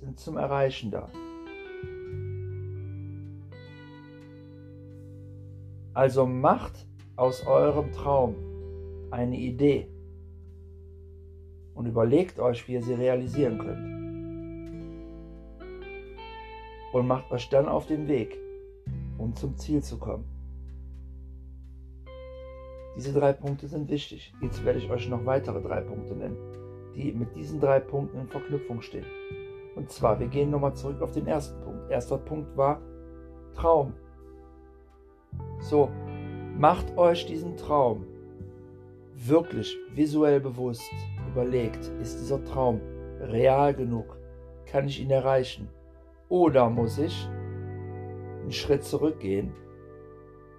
sind 0.00 0.18
zum 0.18 0.36
Erreichen 0.36 0.90
da. 0.90 1.10
Also 5.92 6.24
macht 6.24 6.86
aus 7.16 7.46
eurem 7.46 7.92
Traum 7.92 8.36
eine 9.10 9.36
Idee 9.36 9.88
und 11.74 11.86
überlegt 11.86 12.38
euch, 12.38 12.66
wie 12.68 12.74
ihr 12.74 12.82
sie 12.82 12.94
realisieren 12.94 13.58
könnt. 13.58 14.00
Und 16.92 17.06
macht 17.06 17.30
euch 17.30 17.48
dann 17.50 17.68
auf 17.68 17.86
den 17.86 18.08
Weg, 18.08 18.36
um 19.18 19.34
zum 19.34 19.56
Ziel 19.56 19.82
zu 19.82 19.98
kommen. 19.98 20.39
Diese 22.96 23.12
drei 23.12 23.32
Punkte 23.32 23.68
sind 23.68 23.88
wichtig. 23.88 24.32
Jetzt 24.40 24.64
werde 24.64 24.78
ich 24.78 24.90
euch 24.90 25.08
noch 25.08 25.24
weitere 25.24 25.60
drei 25.62 25.80
Punkte 25.80 26.14
nennen, 26.14 26.36
die 26.94 27.12
mit 27.12 27.34
diesen 27.36 27.60
drei 27.60 27.80
Punkten 27.80 28.18
in 28.18 28.28
Verknüpfung 28.28 28.80
stehen. 28.82 29.06
Und 29.76 29.90
zwar, 29.90 30.18
wir 30.18 30.26
gehen 30.26 30.50
nochmal 30.50 30.74
zurück 30.74 31.00
auf 31.00 31.12
den 31.12 31.26
ersten 31.26 31.60
Punkt. 31.62 31.90
Erster 31.90 32.18
Punkt 32.18 32.56
war 32.56 32.80
Traum. 33.54 33.94
So, 35.60 35.90
macht 36.58 36.96
euch 36.98 37.26
diesen 37.26 37.56
Traum 37.56 38.04
wirklich 39.14 39.76
visuell 39.94 40.40
bewusst. 40.40 40.90
Überlegt, 41.32 41.90
ist 42.00 42.20
dieser 42.20 42.42
Traum 42.44 42.80
real 43.20 43.74
genug? 43.74 44.16
Kann 44.66 44.86
ich 44.86 45.00
ihn 45.00 45.10
erreichen? 45.10 45.68
Oder 46.28 46.70
muss 46.70 46.98
ich 46.98 47.28
einen 48.40 48.52
Schritt 48.52 48.84
zurückgehen, 48.84 49.52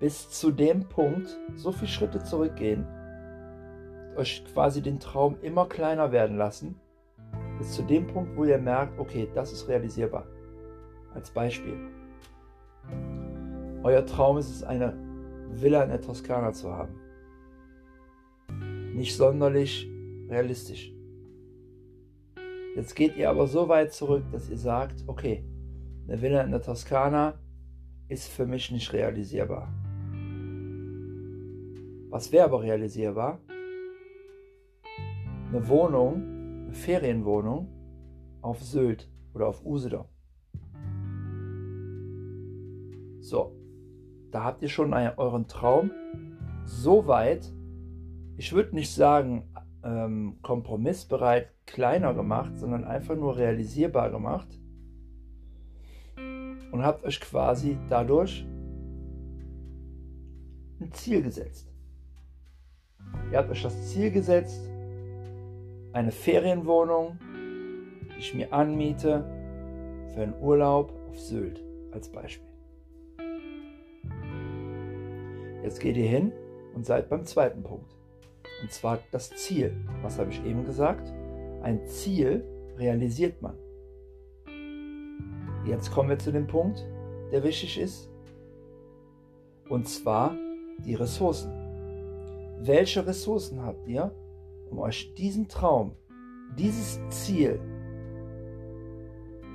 bis 0.02 0.32
zu 0.32 0.52
dem 0.52 0.90
Punkt, 0.90 1.40
so 1.56 1.72
viele 1.72 1.88
Schritte 1.88 2.24
zurückgehen, 2.24 2.88
euch 4.18 4.44
quasi 4.52 4.82
den 4.82 5.00
Traum 5.00 5.38
immer 5.44 5.70
kleiner 5.70 6.12
werden 6.12 6.38
lassen, 6.38 6.76
bis 7.60 7.74
zu 7.74 7.84
dem 7.84 8.08
Punkt, 8.08 8.36
wo 8.36 8.44
ihr 8.44 8.58
merkt, 8.58 8.98
okay, 9.00 9.30
das 9.36 9.54
ist 9.54 9.68
realisierbar. 9.68 10.26
Als 11.14 11.30
Beispiel. 11.30 11.78
Euer 13.84 14.04
Traum 14.08 14.40
ist 14.40 14.50
es, 14.50 14.64
eine 14.64 14.98
Villa 15.52 15.84
in 15.84 15.90
der 15.90 16.02
Toskana 16.02 16.52
zu 16.52 16.72
haben. 16.72 16.96
Nicht 18.96 19.16
sonderlich 19.16 19.88
realistisch. 20.30 20.92
Jetzt 22.76 22.96
geht 22.96 23.16
ihr 23.18 23.30
aber 23.30 23.46
so 23.46 23.70
weit 23.70 23.94
zurück, 23.94 24.24
dass 24.32 24.50
ihr 24.50 24.58
sagt, 24.58 25.04
okay, 25.06 25.46
eine 26.08 26.20
Villa 26.20 26.42
in 26.42 26.50
der 26.50 26.62
Toskana 26.64 27.36
ist 28.08 28.30
für 28.30 28.48
mich 28.48 28.72
nicht 28.72 28.92
realisierbar. 28.94 29.72
Was 32.12 32.34
wäre 32.34 32.44
aber 32.44 32.62
realisierbar? 32.62 33.40
Eine 35.48 35.68
Wohnung, 35.70 36.66
eine 36.66 36.74
Ferienwohnung 36.74 37.70
auf 38.42 38.62
Sylt 38.62 39.10
oder 39.34 39.48
auf 39.48 39.66
Usedom. 39.66 40.06
So, 43.22 43.56
da 44.30 44.44
habt 44.44 44.62
ihr 44.62 44.68
schon 44.68 44.94
euren 44.94 45.48
Traum 45.48 45.92
so 46.66 47.08
weit, 47.08 47.50
ich 48.36 48.52
würde 48.52 48.76
nicht 48.76 48.94
sagen 48.94 49.50
ähm, 49.82 50.38
kompromissbereit 50.42 51.50
kleiner 51.66 52.14
gemacht, 52.14 52.60
sondern 52.60 52.84
einfach 52.84 53.16
nur 53.16 53.38
realisierbar 53.38 54.12
gemacht 54.12 54.60
und 56.18 56.84
habt 56.84 57.06
euch 57.06 57.22
quasi 57.22 57.78
dadurch 57.88 58.46
ein 60.82 60.92
Ziel 60.92 61.22
gesetzt. 61.22 61.71
Ihr 63.32 63.38
habt 63.38 63.50
euch 63.50 63.64
das 63.64 63.90
Ziel 63.90 64.12
gesetzt, 64.12 64.70
eine 65.94 66.12
Ferienwohnung, 66.12 67.18
die 68.14 68.20
ich 68.20 68.34
mir 68.34 68.52
anmiete, 68.52 69.24
für 70.14 70.22
einen 70.22 70.36
Urlaub 70.42 70.92
auf 71.10 71.18
Sylt 71.18 71.64
als 71.94 72.10
Beispiel. 72.10 72.48
Jetzt 75.64 75.80
geht 75.80 75.96
ihr 75.96 76.08
hin 76.08 76.34
und 76.76 76.86
seid 76.86 77.08
beim 77.10 77.26
zweiten 77.26 77.64
Punkt. 77.64 77.96
Und 78.62 78.72
zwar 78.72 79.00
das 79.12 79.30
Ziel. 79.30 79.74
Was 80.02 80.20
habe 80.20 80.32
ich 80.32 80.44
eben 80.44 80.66
gesagt? 80.66 81.12
Ein 81.64 81.86
Ziel 81.88 82.44
realisiert 82.78 83.42
man. 83.42 83.56
Jetzt 85.66 85.92
kommen 85.92 86.10
wir 86.10 86.20
zu 86.20 86.32
dem 86.32 86.48
Punkt, 86.48 86.86
der 87.32 87.44
wichtig 87.44 87.80
ist. 87.80 88.10
Und 89.70 89.88
zwar 89.88 90.36
die 90.86 90.96
Ressourcen. 90.96 91.61
Welche 92.64 93.08
Ressourcen 93.08 93.64
habt 93.64 93.88
ihr, 93.88 94.14
um 94.70 94.78
euch 94.78 95.16
diesen 95.16 95.48
Traum, 95.48 95.96
dieses 96.60 97.00
Ziel 97.10 97.60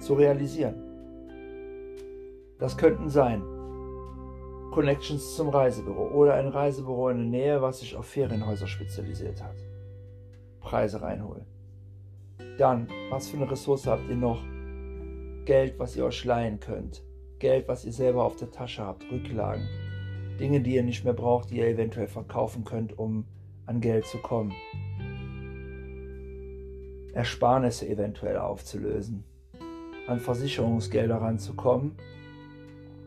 zu 0.00 0.14
realisieren? 0.14 0.74
Das 2.58 2.76
könnten 2.76 3.08
sein 3.08 3.42
Connections 4.72 5.36
zum 5.36 5.50
Reisebüro 5.50 6.08
oder 6.08 6.34
ein 6.34 6.48
Reisebüro 6.48 7.10
in 7.10 7.18
der 7.18 7.26
Nähe, 7.40 7.62
was 7.62 7.78
sich 7.78 7.94
auf 7.94 8.06
Ferienhäuser 8.06 8.66
spezialisiert 8.66 9.40
hat. 9.40 9.54
Preise 10.58 11.00
reinholen. 11.00 11.46
Dann, 12.58 12.88
was 13.08 13.28
für 13.28 13.36
eine 13.36 13.48
Ressource 13.48 13.86
habt 13.86 14.08
ihr 14.08 14.16
noch? 14.16 14.42
Geld, 15.44 15.78
was 15.78 15.94
ihr 15.94 16.04
euch 16.06 16.24
leihen 16.24 16.58
könnt. 16.58 17.04
Geld, 17.38 17.68
was 17.68 17.84
ihr 17.84 17.92
selber 17.92 18.24
auf 18.24 18.34
der 18.34 18.50
Tasche 18.50 18.84
habt. 18.84 19.04
Rücklagen. 19.12 19.85
Dinge, 20.38 20.60
die 20.60 20.74
ihr 20.74 20.82
nicht 20.82 21.04
mehr 21.04 21.14
braucht, 21.14 21.50
die 21.50 21.58
ihr 21.58 21.68
eventuell 21.68 22.08
verkaufen 22.08 22.64
könnt, 22.64 22.98
um 22.98 23.24
an 23.66 23.80
Geld 23.80 24.06
zu 24.06 24.18
kommen. 24.18 24.52
Ersparnisse 27.12 27.88
eventuell 27.88 28.36
aufzulösen. 28.36 29.24
An 30.06 30.20
Versicherungsgelder 30.20 31.16
ranzukommen, 31.16 31.96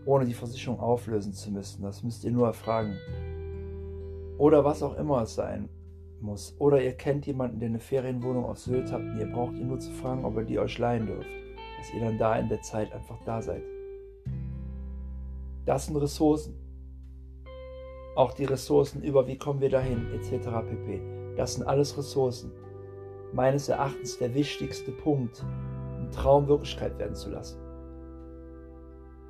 ohne 0.06 0.26
die 0.26 0.34
Versicherung 0.34 0.80
auflösen 0.80 1.32
zu 1.34 1.52
müssen. 1.52 1.84
Das 1.84 2.04
müsst 2.04 2.24
ihr 2.24 2.32
nur 2.32 2.48
erfragen. 2.48 2.98
Oder 4.38 4.66
was 4.66 4.84
auch 4.84 4.98
immer 4.98 5.22
es 5.22 5.36
sein 5.36 5.70
muss. 6.22 6.56
Oder 6.60 6.82
ihr 6.82 6.94
kennt 6.94 7.28
jemanden, 7.28 7.60
der 7.60 7.70
eine 7.70 7.80
Ferienwohnung 7.80 8.46
auf 8.46 8.58
Sylt 8.60 8.92
hat 8.92 9.02
und 9.02 9.18
ihr 9.20 9.28
braucht 9.28 9.56
ihn 9.56 9.68
nur 9.68 9.80
zu 9.80 9.92
fragen, 9.92 10.26
ob 10.26 10.36
er 10.38 10.44
die 10.44 10.60
euch 10.60 10.78
leihen 10.78 11.06
dürft. 11.06 11.30
Dass 11.78 11.94
ihr 11.94 12.02
dann 12.02 12.18
da 12.18 12.36
in 12.38 12.50
der 12.50 12.62
Zeit 12.62 12.92
einfach 12.92 13.18
da 13.26 13.42
seid. 13.42 13.62
Das 15.66 15.86
sind 15.86 15.96
Ressourcen. 15.98 16.69
Auch 18.20 18.34
die 18.34 18.44
Ressourcen 18.44 19.02
über 19.02 19.28
wie 19.28 19.38
kommen 19.38 19.62
wir 19.62 19.70
dahin, 19.70 20.12
etc. 20.12 20.50
pp. 20.70 21.02
Das 21.38 21.54
sind 21.54 21.66
alles 21.66 21.98
Ressourcen. 21.98 22.52
Meines 23.32 23.70
Erachtens 23.70 24.18
der 24.18 24.34
wichtigste 24.34 24.92
Punkt, 24.92 25.42
einen 25.96 26.12
Traum 26.12 26.50
Wirklichkeit 26.50 27.00
werden 27.00 27.16
zu 27.16 27.30
lassen. 27.30 27.62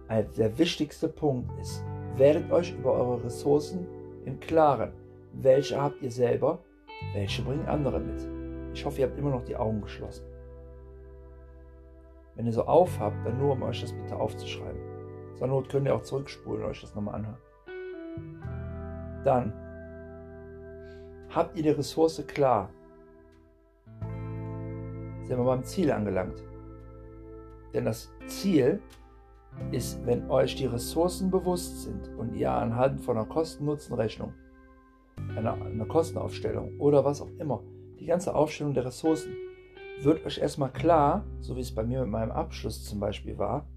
Der 0.10 0.58
wichtigste 0.58 1.08
Punkt 1.08 1.52
ist, 1.62 1.84
werdet 2.16 2.52
euch 2.52 2.74
über 2.74 2.94
eure 2.94 3.24
Ressourcen 3.24 3.86
im 4.26 4.40
Klaren. 4.40 4.92
Welche 5.34 5.80
habt 5.80 6.02
ihr 6.02 6.12
selber 6.12 6.58
welche 7.14 7.44
bringen 7.44 7.68
andere 7.68 8.00
mit? 8.00 8.28
Ich 8.74 8.84
hoffe, 8.84 9.02
ihr 9.02 9.08
habt 9.08 9.20
immer 9.20 9.30
noch 9.30 9.44
die 9.44 9.56
Augen 9.56 9.82
geschlossen. 9.82 10.26
Wenn 12.34 12.48
ihr 12.48 12.54
so 12.54 12.64
aufhabt, 12.64 13.24
dann 13.24 13.38
nur, 13.38 13.52
um 13.52 13.62
euch 13.62 13.82
das 13.82 13.94
bitte 13.94 14.16
aufzuschreiben. 14.16 14.82
Zur 15.36 15.46
Not 15.46 15.70
könnt 15.70 15.86
ihr 15.86 15.94
auch 15.94 16.02
zurückspulen 16.02 16.64
und 16.64 16.70
euch 16.72 16.82
das 16.82 16.96
nochmal 16.96 17.14
anhören. 17.14 17.38
Dann 19.24 19.54
habt 21.30 21.56
ihr 21.58 21.64
die 21.64 21.70
Ressource 21.70 22.24
klar. 22.28 22.70
Sind 25.24 25.38
wir 25.38 25.46
beim 25.46 25.64
Ziel 25.64 25.92
angelangt. 25.92 26.44
Denn 27.74 27.86
das 27.86 28.10
Ziel 28.28 28.82
ist, 29.72 30.04
wenn 30.06 30.30
euch 30.30 30.56
die 30.56 30.66
Ressourcen 30.66 31.30
bewusst 31.30 31.84
sind 31.84 32.10
und 32.18 32.34
ihr 32.34 32.52
anhand 32.52 33.02
von 33.02 33.18
einer 33.18 33.28
Kosten-Nutzen-Rechnung 33.28 34.34
eine, 35.36 35.54
eine 35.54 35.86
Kostenaufstellung 35.86 36.78
oder 36.80 37.04
was 37.06 37.22
auch 37.22 37.32
immer, 37.38 37.62
die 38.00 38.06
ganze 38.06 38.34
Aufstellung 38.34 38.74
der 38.74 38.86
Ressourcen, 38.86 39.34
wird 40.02 40.26
euch 40.26 40.38
erstmal 40.38 40.72
klar, 40.72 41.26
so 41.42 41.56
wie 41.56 41.62
es 41.62 41.76
bei 41.76 41.84
mir 41.84 42.02
mit 42.02 42.10
meinem 42.10 42.32
Abschluss 42.32 42.86
zum 42.86 43.00
Beispiel 43.00 43.38
war, 43.38 43.68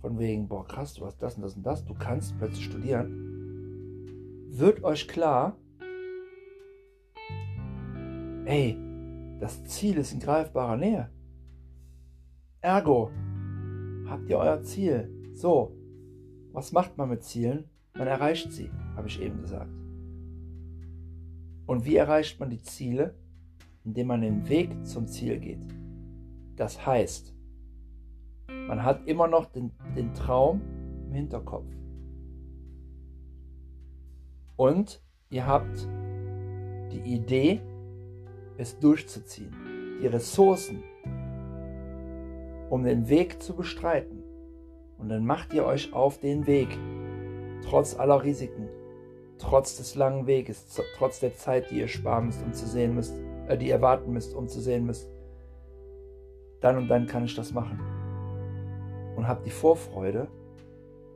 von 0.00 0.18
wegen, 0.18 0.48
boah 0.48 0.66
krass, 0.66 0.94
du 0.94 1.06
hast 1.06 1.22
das 1.22 1.36
und 1.36 1.42
das 1.42 1.56
und 1.56 1.64
das, 1.64 1.84
du 1.84 1.94
kannst 1.94 2.36
plötzlich 2.38 2.64
studieren, 2.64 3.31
wird 4.58 4.84
euch 4.84 5.08
klar, 5.08 5.56
ey, 8.44 8.76
das 9.40 9.64
Ziel 9.64 9.96
ist 9.96 10.12
in 10.12 10.20
greifbarer 10.20 10.76
Nähe. 10.76 11.10
Ergo, 12.60 13.10
habt 14.06 14.28
ihr 14.28 14.38
euer 14.38 14.62
Ziel. 14.62 15.10
So, 15.34 15.74
was 16.52 16.72
macht 16.72 16.98
man 16.98 17.08
mit 17.08 17.24
Zielen? 17.24 17.64
Man 17.94 18.06
erreicht 18.06 18.52
sie, 18.52 18.70
habe 18.94 19.08
ich 19.08 19.20
eben 19.20 19.40
gesagt. 19.40 19.70
Und 21.66 21.84
wie 21.84 21.96
erreicht 21.96 22.38
man 22.38 22.50
die 22.50 22.62
Ziele? 22.62 23.14
Indem 23.84 24.08
man 24.08 24.20
den 24.20 24.48
Weg 24.48 24.86
zum 24.86 25.08
Ziel 25.08 25.40
geht. 25.40 25.66
Das 26.54 26.86
heißt, 26.86 27.34
man 28.68 28.84
hat 28.84 29.08
immer 29.08 29.26
noch 29.26 29.46
den, 29.46 29.72
den 29.96 30.14
Traum 30.14 30.60
im 31.08 31.14
Hinterkopf. 31.14 31.66
Und 34.62 35.02
ihr 35.28 35.44
habt 35.44 35.88
die 36.92 37.14
Idee, 37.14 37.60
es 38.58 38.78
durchzuziehen. 38.78 39.52
Die 40.00 40.06
Ressourcen, 40.06 40.84
um 42.70 42.84
den 42.84 43.08
Weg 43.08 43.42
zu 43.42 43.56
bestreiten. 43.56 44.22
Und 44.98 45.08
dann 45.08 45.26
macht 45.26 45.52
ihr 45.52 45.66
euch 45.66 45.92
auf 45.92 46.18
den 46.18 46.46
Weg, 46.46 46.68
trotz 47.64 47.98
aller 47.98 48.22
Risiken, 48.22 48.68
trotz 49.36 49.78
des 49.78 49.96
langen 49.96 50.28
Weges, 50.28 50.80
trotz 50.96 51.18
der 51.18 51.34
Zeit, 51.34 51.72
die 51.72 51.80
ihr 51.80 51.88
sparen 51.88 52.26
müsst, 52.26 52.44
um 52.44 52.52
zu 52.52 52.68
sehen 52.68 52.94
müsst, 52.94 53.18
äh, 53.48 53.58
die 53.58 53.66
ihr 53.66 53.80
warten 53.80 54.12
müsst, 54.12 54.32
um 54.32 54.46
zu 54.46 54.60
sehen 54.60 54.86
müsst, 54.86 55.10
dann 56.60 56.76
und 56.76 56.86
dann 56.86 57.08
kann 57.08 57.24
ich 57.24 57.34
das 57.34 57.52
machen. 57.52 57.80
Und 59.16 59.26
habt 59.26 59.44
die 59.44 59.50
Vorfreude 59.50 60.28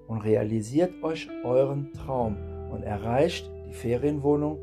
und 0.09 0.23
realisiert 0.23 1.01
euch 1.05 1.29
euren 1.45 1.93
Traum 1.93 2.56
und 2.77 2.83
erreicht 2.83 3.51
die 3.67 3.73
Ferienwohnung 3.73 4.59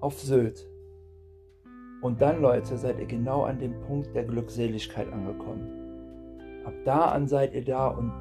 auf 0.00 0.20
Sylt. 0.20 0.68
Und 2.02 2.20
dann, 2.20 2.42
Leute, 2.42 2.76
seid 2.76 3.00
ihr 3.00 3.06
genau 3.06 3.44
an 3.44 3.58
dem 3.58 3.80
Punkt 3.80 4.14
der 4.14 4.24
Glückseligkeit 4.24 5.10
angekommen. 5.10 6.62
Ab 6.64 6.74
da 6.84 7.06
an 7.06 7.26
seid 7.26 7.54
ihr 7.54 7.64
da 7.64 7.88
und 7.88 8.12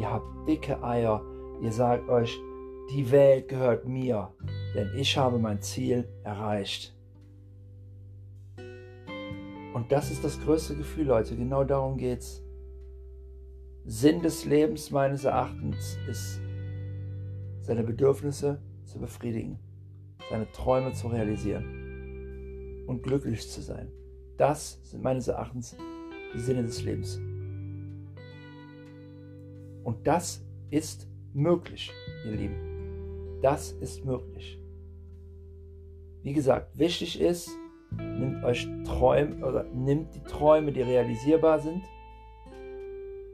ihr 0.00 0.10
habt 0.10 0.48
dicke 0.48 0.82
Eier. 0.82 1.22
Ihr 1.60 1.70
sagt 1.70 2.08
euch, 2.08 2.40
die 2.92 3.10
Welt 3.10 3.48
gehört 3.48 3.86
mir, 3.86 4.32
denn 4.74 4.90
ich 4.96 5.16
habe 5.16 5.38
mein 5.38 5.60
Ziel 5.60 6.08
erreicht. 6.24 6.96
Und 9.74 9.90
das 9.90 10.10
ist 10.10 10.24
das 10.24 10.40
größte 10.40 10.76
Gefühl, 10.76 11.06
Leute. 11.06 11.36
Genau 11.36 11.64
darum 11.64 11.96
geht's. 11.96 12.42
Sinn 13.84 14.22
des 14.22 14.46
Lebens 14.46 14.90
meines 14.90 15.24
Erachtens 15.24 15.98
ist, 16.08 16.40
seine 17.64 17.82
Bedürfnisse 17.82 18.60
zu 18.84 18.98
befriedigen, 18.98 19.58
seine 20.28 20.50
Träume 20.52 20.92
zu 20.92 21.08
realisieren 21.08 22.84
und 22.86 23.02
glücklich 23.02 23.50
zu 23.50 23.62
sein. 23.62 23.90
Das 24.36 24.78
sind 24.82 25.02
meines 25.02 25.28
Erachtens 25.28 25.74
die 26.34 26.40
Sinne 26.40 26.62
des 26.62 26.82
Lebens. 26.82 27.18
Und 29.82 30.06
das 30.06 30.44
ist 30.70 31.08
möglich, 31.32 31.90
ihr 32.26 32.32
Lieben. 32.32 33.40
Das 33.40 33.72
ist 33.72 34.04
möglich. 34.04 34.58
Wie 36.22 36.32
gesagt, 36.32 36.78
wichtig 36.78 37.20
ist, 37.20 37.50
nimmt 37.92 38.44
euch 38.44 38.68
Träume 38.84 39.44
oder 39.44 39.64
nimmt 39.64 40.14
die 40.14 40.22
Träume, 40.22 40.72
die 40.72 40.82
realisierbar 40.82 41.60
sind 41.60 41.82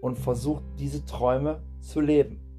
und 0.00 0.18
versucht 0.18 0.62
diese 0.78 1.04
Träume 1.04 1.62
zu 1.80 2.00
leben. 2.00 2.49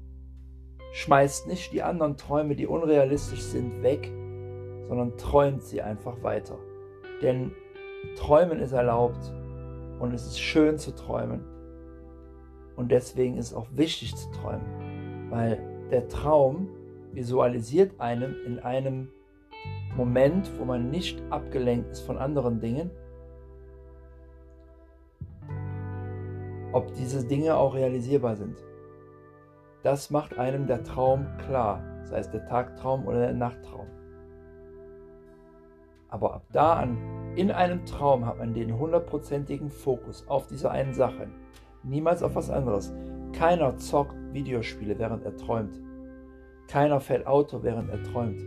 Schmeißt 0.92 1.46
nicht 1.46 1.72
die 1.72 1.82
anderen 1.82 2.16
Träume, 2.16 2.54
die 2.54 2.66
unrealistisch 2.66 3.42
sind, 3.42 3.82
weg, 3.82 4.12
sondern 4.88 5.16
träumt 5.16 5.62
sie 5.62 5.80
einfach 5.80 6.22
weiter. 6.22 6.58
Denn 7.22 7.52
Träumen 8.16 8.60
ist 8.60 8.72
erlaubt 8.72 9.32
und 10.00 10.12
es 10.12 10.26
ist 10.26 10.40
schön 10.40 10.78
zu 10.78 10.94
träumen. 10.94 11.40
Und 12.76 12.90
deswegen 12.90 13.38
ist 13.38 13.48
es 13.48 13.54
auch 13.54 13.68
wichtig 13.72 14.14
zu 14.14 14.30
träumen, 14.32 15.30
weil 15.30 15.58
der 15.90 16.08
Traum 16.08 16.68
visualisiert 17.12 17.98
einem 18.00 18.34
in 18.46 18.58
einem 18.58 19.08
Moment, 19.96 20.50
wo 20.58 20.64
man 20.64 20.90
nicht 20.90 21.22
abgelenkt 21.30 21.90
ist 21.90 22.00
von 22.00 22.18
anderen 22.18 22.60
Dingen, 22.60 22.90
ob 26.72 26.92
diese 26.94 27.26
Dinge 27.26 27.56
auch 27.56 27.74
realisierbar 27.74 28.36
sind. 28.36 28.56
Das 29.82 30.10
macht 30.10 30.38
einem 30.38 30.66
der 30.66 30.84
Traum 30.84 31.26
klar, 31.38 31.82
sei 32.04 32.18
es 32.18 32.30
der 32.30 32.46
Tagtraum 32.46 33.06
oder 33.06 33.18
der 33.18 33.32
Nachttraum. 33.32 33.88
Aber 36.08 36.34
ab 36.34 36.44
da 36.52 36.74
an, 36.74 36.98
in 37.36 37.50
einem 37.50 37.84
Traum 37.86 38.26
hat 38.26 38.38
man 38.38 38.54
den 38.54 38.78
hundertprozentigen 38.78 39.70
Fokus 39.70 40.28
auf 40.28 40.46
diese 40.46 40.70
eine 40.70 40.92
Sache, 40.92 41.28
niemals 41.82 42.22
auf 42.22 42.34
was 42.34 42.50
anderes. 42.50 42.94
Keiner 43.32 43.76
zockt 43.78 44.14
Videospiele, 44.32 44.98
während 44.98 45.24
er 45.24 45.36
träumt. 45.36 45.80
Keiner 46.68 47.00
fährt 47.00 47.26
Auto, 47.26 47.62
während 47.62 47.90
er 47.90 48.02
träumt. 48.02 48.40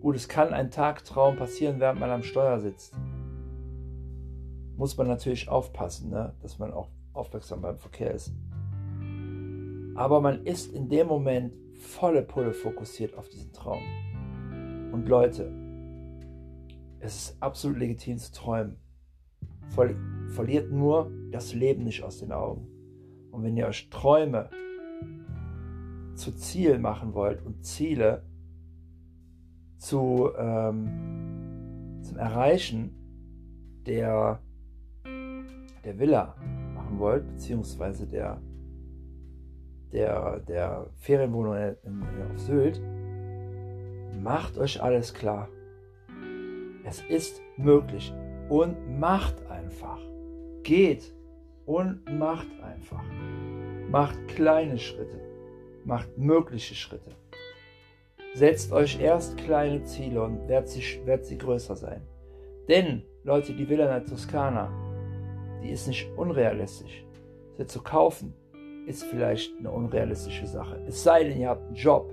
Gut, 0.00 0.16
es 0.16 0.28
kann 0.28 0.52
ein 0.54 0.70
Tagtraum 0.70 1.36
passieren, 1.36 1.80
während 1.80 2.00
man 2.00 2.10
am 2.10 2.22
Steuer 2.22 2.58
sitzt. 2.60 2.94
Muss 4.76 4.96
man 4.96 5.06
natürlich 5.06 5.48
aufpassen, 5.48 6.10
ne? 6.10 6.34
dass 6.40 6.58
man 6.58 6.72
auch 6.72 6.88
aufmerksam 7.12 7.60
beim 7.60 7.78
Verkehr 7.78 8.12
ist. 8.12 8.32
Aber 9.98 10.20
man 10.20 10.44
ist 10.46 10.72
in 10.72 10.88
dem 10.88 11.08
Moment 11.08 11.52
volle 11.80 12.22
Pulle 12.22 12.52
fokussiert 12.52 13.18
auf 13.18 13.28
diesen 13.28 13.52
Traum. 13.52 13.82
Und 14.92 15.08
Leute, 15.08 15.52
es 17.00 17.16
ist 17.16 17.42
absolut 17.42 17.78
legitim 17.78 18.16
zu 18.16 18.30
träumen. 18.30 18.76
Verliert 20.28 20.70
nur 20.70 21.10
das 21.32 21.52
Leben 21.52 21.82
nicht 21.82 22.04
aus 22.04 22.18
den 22.18 22.30
Augen. 22.30 22.68
Und 23.32 23.42
wenn 23.42 23.56
ihr 23.56 23.66
euch 23.66 23.90
Träume 23.90 24.50
zu 26.14 26.30
Ziel 26.30 26.78
machen 26.78 27.12
wollt 27.12 27.44
und 27.44 27.64
Ziele 27.64 28.22
zu, 29.78 30.30
ähm, 30.38 31.98
zum 32.02 32.18
Erreichen 32.18 32.94
der, 33.84 34.40
der 35.84 35.98
Villa 35.98 36.36
machen 36.76 37.00
wollt, 37.00 37.26
beziehungsweise 37.26 38.06
der, 38.06 38.40
der, 39.92 40.40
der 40.40 40.86
Ferienwohnung 40.96 41.54
in, 41.56 41.76
in, 41.84 42.02
auf 42.32 42.38
Sylt, 42.38 42.80
macht 44.22 44.58
euch 44.58 44.82
alles 44.82 45.14
klar. 45.14 45.48
Es 46.84 47.02
ist 47.08 47.40
möglich 47.56 48.12
und 48.48 48.98
macht 48.98 49.46
einfach. 49.50 50.00
Geht 50.62 51.14
und 51.66 52.00
macht 52.18 52.48
einfach. 52.62 53.04
Macht 53.90 54.28
kleine 54.28 54.78
Schritte. 54.78 55.20
Macht 55.84 56.16
mögliche 56.18 56.74
Schritte. 56.74 57.12
Setzt 58.34 58.72
euch 58.72 59.00
erst 59.00 59.36
kleine 59.38 59.82
Ziele 59.84 60.22
und 60.22 60.48
werdet 60.48 60.68
sie, 60.68 60.82
werdet 61.04 61.26
sie 61.26 61.38
größer 61.38 61.76
sein. 61.76 62.02
Denn, 62.68 63.02
Leute, 63.24 63.54
die 63.54 63.68
Villa 63.68 63.84
in 63.84 63.90
der 63.90 64.04
Toskana, 64.04 64.70
die 65.62 65.70
ist 65.70 65.88
nicht 65.88 66.10
unrealistisch. 66.16 67.04
Sie 67.56 67.66
zu 67.66 67.82
kaufen, 67.82 68.34
ist 68.88 69.04
vielleicht 69.04 69.56
eine 69.58 69.70
unrealistische 69.70 70.46
Sache. 70.46 70.82
Es 70.86 71.02
sei 71.02 71.24
denn, 71.24 71.38
ihr 71.38 71.50
habt 71.50 71.66
einen 71.66 71.76
Job, 71.76 72.12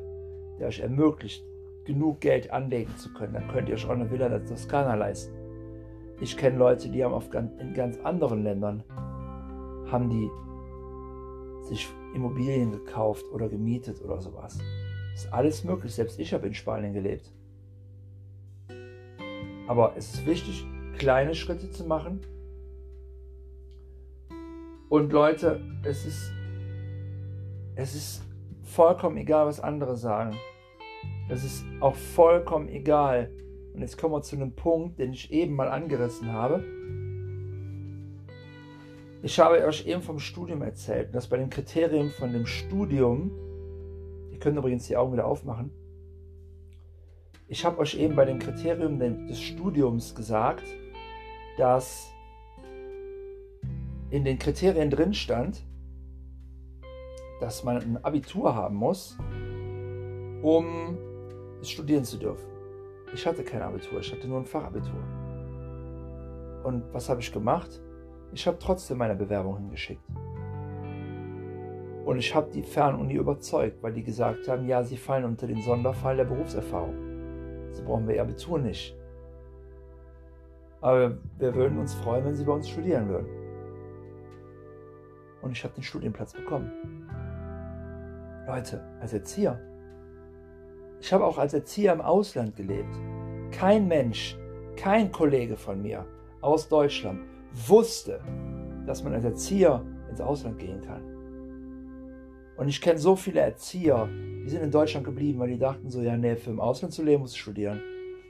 der 0.59 0.67
euch 0.67 0.79
ermöglicht, 0.79 1.43
genug 1.85 2.19
Geld 2.19 2.51
anlegen 2.51 2.95
zu 2.97 3.13
können. 3.13 3.33
Dann 3.33 3.47
könnt 3.47 3.69
ihr 3.69 3.75
euch 3.75 3.85
auch 3.85 3.91
eine 3.91 4.11
Villa 4.11 4.25
in 4.25 4.33
der 4.33 4.45
Toskana 4.45 4.95
leisten. 4.95 5.33
Ich 6.19 6.35
kenne 6.37 6.57
Leute, 6.57 6.89
die 6.89 7.03
haben 7.03 7.13
auf 7.13 7.29
ganz, 7.29 7.51
in 7.59 7.73
ganz 7.73 7.97
anderen 7.99 8.43
Ländern 8.43 8.83
haben 9.91 10.09
die 10.09 10.29
sich 11.67 11.87
Immobilien 12.13 12.71
gekauft 12.71 13.25
oder 13.31 13.49
gemietet 13.49 14.01
oder 14.01 14.19
sowas. 14.19 14.57
Ist 15.13 15.31
alles 15.31 15.63
möglich. 15.63 15.93
Selbst 15.93 16.19
ich 16.19 16.33
habe 16.33 16.47
in 16.47 16.53
Spanien 16.53 16.93
gelebt. 16.93 17.31
Aber 19.67 19.93
es 19.95 20.13
ist 20.13 20.25
wichtig, 20.25 20.65
kleine 20.97 21.35
Schritte 21.35 21.69
zu 21.69 21.85
machen. 21.85 22.21
Und 24.89 25.11
Leute, 25.11 25.61
es 25.83 26.05
ist, 26.05 26.31
es 27.75 27.93
ist 27.93 28.23
vollkommen 28.63 29.17
egal, 29.17 29.45
was 29.45 29.59
andere 29.59 29.97
sagen. 29.97 30.35
Es 31.29 31.43
ist 31.43 31.65
auch 31.81 31.95
vollkommen 31.95 32.69
egal. 32.69 33.31
Und 33.73 33.81
jetzt 33.81 33.97
kommen 33.97 34.13
wir 34.13 34.21
zu 34.21 34.35
einem 34.35 34.53
Punkt, 34.53 34.99
den 34.99 35.11
ich 35.11 35.31
eben 35.31 35.55
mal 35.55 35.69
angerissen 35.69 36.31
habe. 36.31 36.63
Ich 39.21 39.39
habe 39.39 39.65
euch 39.65 39.85
eben 39.87 40.01
vom 40.01 40.19
Studium 40.19 40.61
erzählt, 40.61 41.13
dass 41.13 41.27
bei 41.27 41.37
dem 41.37 41.49
Kriterium 41.49 42.11
von 42.11 42.31
dem 42.31 42.45
Studium, 42.45 43.31
ihr 44.31 44.39
könnt 44.39 44.57
übrigens 44.57 44.87
die 44.87 44.95
Augen 44.95 45.13
wieder 45.13 45.25
aufmachen, 45.25 45.71
ich 47.47 47.65
habe 47.65 47.79
euch 47.79 47.95
eben 47.95 48.15
bei 48.15 48.25
dem 48.25 48.39
Kriterium 48.39 48.99
des 48.99 49.41
Studiums 49.41 50.15
gesagt, 50.15 50.63
dass 51.57 52.09
in 54.09 54.23
den 54.23 54.39
Kriterien 54.39 54.89
drin 54.89 55.13
stand, 55.13 55.63
dass 57.39 57.63
man 57.63 57.77
ein 57.77 58.03
Abitur 58.03 58.55
haben 58.55 58.75
muss, 58.75 59.17
um 60.41 60.97
studieren 61.61 62.03
zu 62.03 62.17
dürfen. 62.17 62.49
Ich 63.13 63.25
hatte 63.25 63.43
kein 63.43 63.61
Abitur, 63.61 63.99
ich 63.99 64.11
hatte 64.11 64.27
nur 64.27 64.39
ein 64.39 64.45
Fachabitur. 64.45 65.03
Und 66.63 66.83
was 66.93 67.09
habe 67.09 67.21
ich 67.21 67.31
gemacht? 67.31 67.81
Ich 68.33 68.45
habe 68.47 68.57
trotzdem 68.59 68.97
meine 68.97 69.15
Bewerbung 69.15 69.57
hingeschickt. 69.57 70.03
Und 72.05 72.17
ich 72.17 72.35
habe 72.35 72.51
die 72.51 72.61
Fernuni 72.61 73.15
überzeugt, 73.15 73.81
weil 73.81 73.93
die 73.93 74.03
gesagt 74.03 74.47
haben, 74.47 74.67
ja, 74.67 74.83
sie 74.83 74.97
fallen 74.97 75.25
unter 75.25 75.47
den 75.47 75.61
Sonderfall 75.61 76.17
der 76.17 76.25
Berufserfahrung. 76.25 76.93
So 77.71 77.83
brauchen 77.83 78.07
wir 78.07 78.15
ihr 78.15 78.21
Abitur 78.21 78.59
nicht. 78.59 78.95
Aber 80.81 81.17
wir 81.39 81.55
würden 81.55 81.79
uns 81.79 81.95
freuen, 81.95 82.25
wenn 82.25 82.35
sie 82.35 82.43
bei 82.43 82.53
uns 82.53 82.69
studieren 82.69 83.09
würden. 83.09 83.27
Und 85.41 85.51
ich 85.51 85.63
habe 85.63 85.73
den 85.73 85.83
Studienplatz 85.83 86.33
bekommen. 86.33 86.71
Leute, 88.47 88.83
als 89.01 89.13
Erzieher. 89.13 89.59
Ich 91.01 91.11
habe 91.11 91.25
auch 91.25 91.37
als 91.37 91.53
Erzieher 91.53 91.93
im 91.93 92.01
Ausland 92.01 92.55
gelebt. 92.55 92.95
Kein 93.51 93.87
Mensch, 93.87 94.37
kein 94.75 95.11
Kollege 95.11 95.57
von 95.57 95.81
mir 95.81 96.05
aus 96.41 96.67
Deutschland 96.69 97.21
wusste, 97.67 98.21
dass 98.85 99.03
man 99.03 99.13
als 99.13 99.23
Erzieher 99.23 99.83
ins 100.09 100.21
Ausland 100.21 100.59
gehen 100.59 100.81
kann. 100.81 101.01
Und 102.57 102.67
ich 102.67 102.79
kenne 102.79 102.99
so 102.99 103.15
viele 103.15 103.39
Erzieher, 103.39 104.07
die 104.45 104.49
sind 104.49 104.61
in 104.61 104.71
Deutschland 104.71 105.05
geblieben, 105.05 105.39
weil 105.39 105.49
die 105.49 105.57
dachten 105.57 105.89
so, 105.89 106.01
ja, 106.01 106.15
nee, 106.15 106.35
für 106.35 106.51
im 106.51 106.59
Ausland 106.59 106.93
zu 106.93 107.03
leben, 107.03 107.21
musst 107.21 107.35
du 107.35 107.39
studieren. 107.39 107.81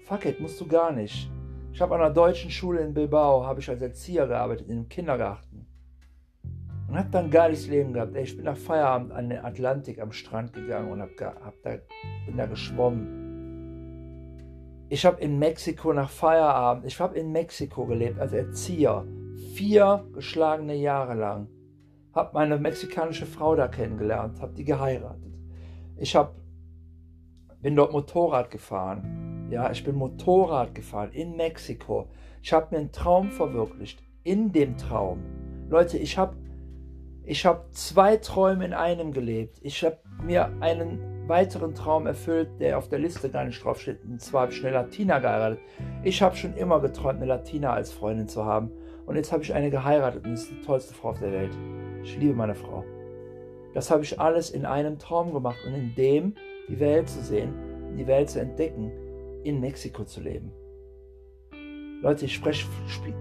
Fuck 0.06 0.26
it, 0.26 0.40
musst 0.40 0.60
du 0.62 0.68
gar 0.68 0.92
nicht. 0.92 1.30
Ich 1.74 1.82
habe 1.82 1.94
an 1.96 2.02
einer 2.02 2.14
deutschen 2.14 2.50
Schule 2.50 2.80
in 2.80 2.94
Bilbao, 2.94 3.46
habe 3.46 3.60
ich 3.60 3.70
als 3.70 3.82
Erzieher 3.82 4.28
gearbeitet, 4.28 4.68
in 4.68 4.78
einem 4.78 4.90
Kindergarten. 4.90 5.65
Und 6.96 7.00
habe 7.00 7.10
dann 7.12 7.26
ein 7.26 7.32
geiles 7.32 7.68
Leben 7.68 7.92
gehabt. 7.92 8.16
Ich 8.16 8.38
bin 8.38 8.46
nach 8.46 8.56
Feierabend 8.56 9.12
an 9.12 9.28
den 9.28 9.44
Atlantik 9.44 10.00
am 10.00 10.14
Strand 10.14 10.54
gegangen 10.54 10.94
und 10.94 11.02
hab, 11.02 11.10
hab 11.20 11.62
da, 11.62 11.76
bin 12.26 12.38
da 12.38 12.46
geschwommen 12.46 13.26
ich 14.88 15.06
habe 15.06 15.20
in 15.20 15.38
Mexiko 15.38 15.92
nach 15.92 16.10
Feierabend, 16.10 16.86
ich 16.86 16.98
habe 17.00 17.18
in 17.18 17.34
Mexiko 17.34 17.86
gelebt 17.86 18.18
als 18.18 18.32
Erzieher, 18.32 19.06
vier 19.56 20.06
geschlagene 20.14 20.76
Jahre 20.76 21.16
lang. 21.16 21.48
Habe 22.14 22.30
meine 22.34 22.58
mexikanische 22.58 23.26
Frau 23.26 23.56
da 23.56 23.68
kennengelernt, 23.68 24.40
habe 24.40 24.54
die 24.54 24.64
geheiratet. 24.64 25.34
Ich 25.98 26.16
hab, 26.16 26.36
bin 27.62 27.76
dort 27.76 27.92
Motorrad 27.92 28.52
gefahren. 28.52 29.50
Ja, 29.50 29.70
ich 29.70 29.84
bin 29.84 29.96
Motorrad 29.96 30.74
gefahren 30.74 31.12
in 31.12 31.36
Mexiko. 31.36 32.08
Ich 32.42 32.54
habe 32.54 32.68
mir 32.72 32.80
einen 32.80 32.92
Traum 32.94 33.32
verwirklicht. 33.32 34.02
In 34.24 34.54
dem 34.54 34.78
Traum. 34.78 35.20
Leute, 35.70 35.98
ich 35.98 36.18
habe 36.18 36.38
ich 37.26 37.46
hab 37.46 37.74
zwei 37.74 38.18
Träume 38.18 38.66
in 38.66 38.74
einem 38.74 39.12
gelebt. 39.12 39.58
Ich 39.62 39.84
habe 39.84 39.98
mir 40.24 40.52
einen 40.60 41.28
weiteren 41.28 41.74
Traum 41.74 42.06
erfüllt, 42.06 42.50
der 42.60 42.78
auf 42.78 42.88
der 42.88 43.00
Liste 43.00 43.30
gar 43.30 43.46
nicht 43.46 43.64
draufsteht. 43.64 44.04
Und 44.04 44.22
zwar 44.22 44.44
habe 44.44 44.54
ich 44.54 44.64
eine 44.64 44.76
Latina 44.76 45.18
geheiratet. 45.18 45.60
Ich 46.04 46.22
habe 46.22 46.36
schon 46.36 46.56
immer 46.56 46.80
geträumt, 46.80 47.18
eine 47.18 47.26
Latina 47.26 47.74
als 47.74 47.92
Freundin 47.92 48.28
zu 48.28 48.46
haben. 48.46 48.70
Und 49.08 49.16
jetzt 49.16 49.32
habe 49.32 49.44
ich 49.44 49.54
eine 49.54 49.72
geheiratet 49.72 50.26
und 50.26 50.34
ist 50.34 50.52
die 50.52 50.62
tollste 50.62 50.94
Frau 50.94 51.10
auf 51.10 51.20
der 51.20 51.32
Welt. 51.32 51.58
Ich 52.04 52.16
liebe 52.18 52.36
meine 52.36 52.56
Frau. 52.56 52.84
Das 53.74 53.90
habe 53.90 54.04
ich 54.04 54.20
alles 54.20 54.52
in 54.52 54.66
einem 54.66 55.00
Traum 55.00 55.34
gemacht 55.34 55.60
und 55.66 55.74
in 55.74 55.96
dem 55.96 56.36
die 56.70 56.80
Welt 56.80 57.10
zu 57.10 57.22
sehen, 57.22 57.54
die 57.98 58.08
Welt 58.08 58.30
zu 58.30 58.40
entdecken, 58.40 58.92
in 59.44 59.60
Mexiko 59.60 60.06
zu 60.06 60.22
leben. 60.22 60.52
Leute, 62.02 62.26
ich 62.26 62.36
spreche 62.36 62.68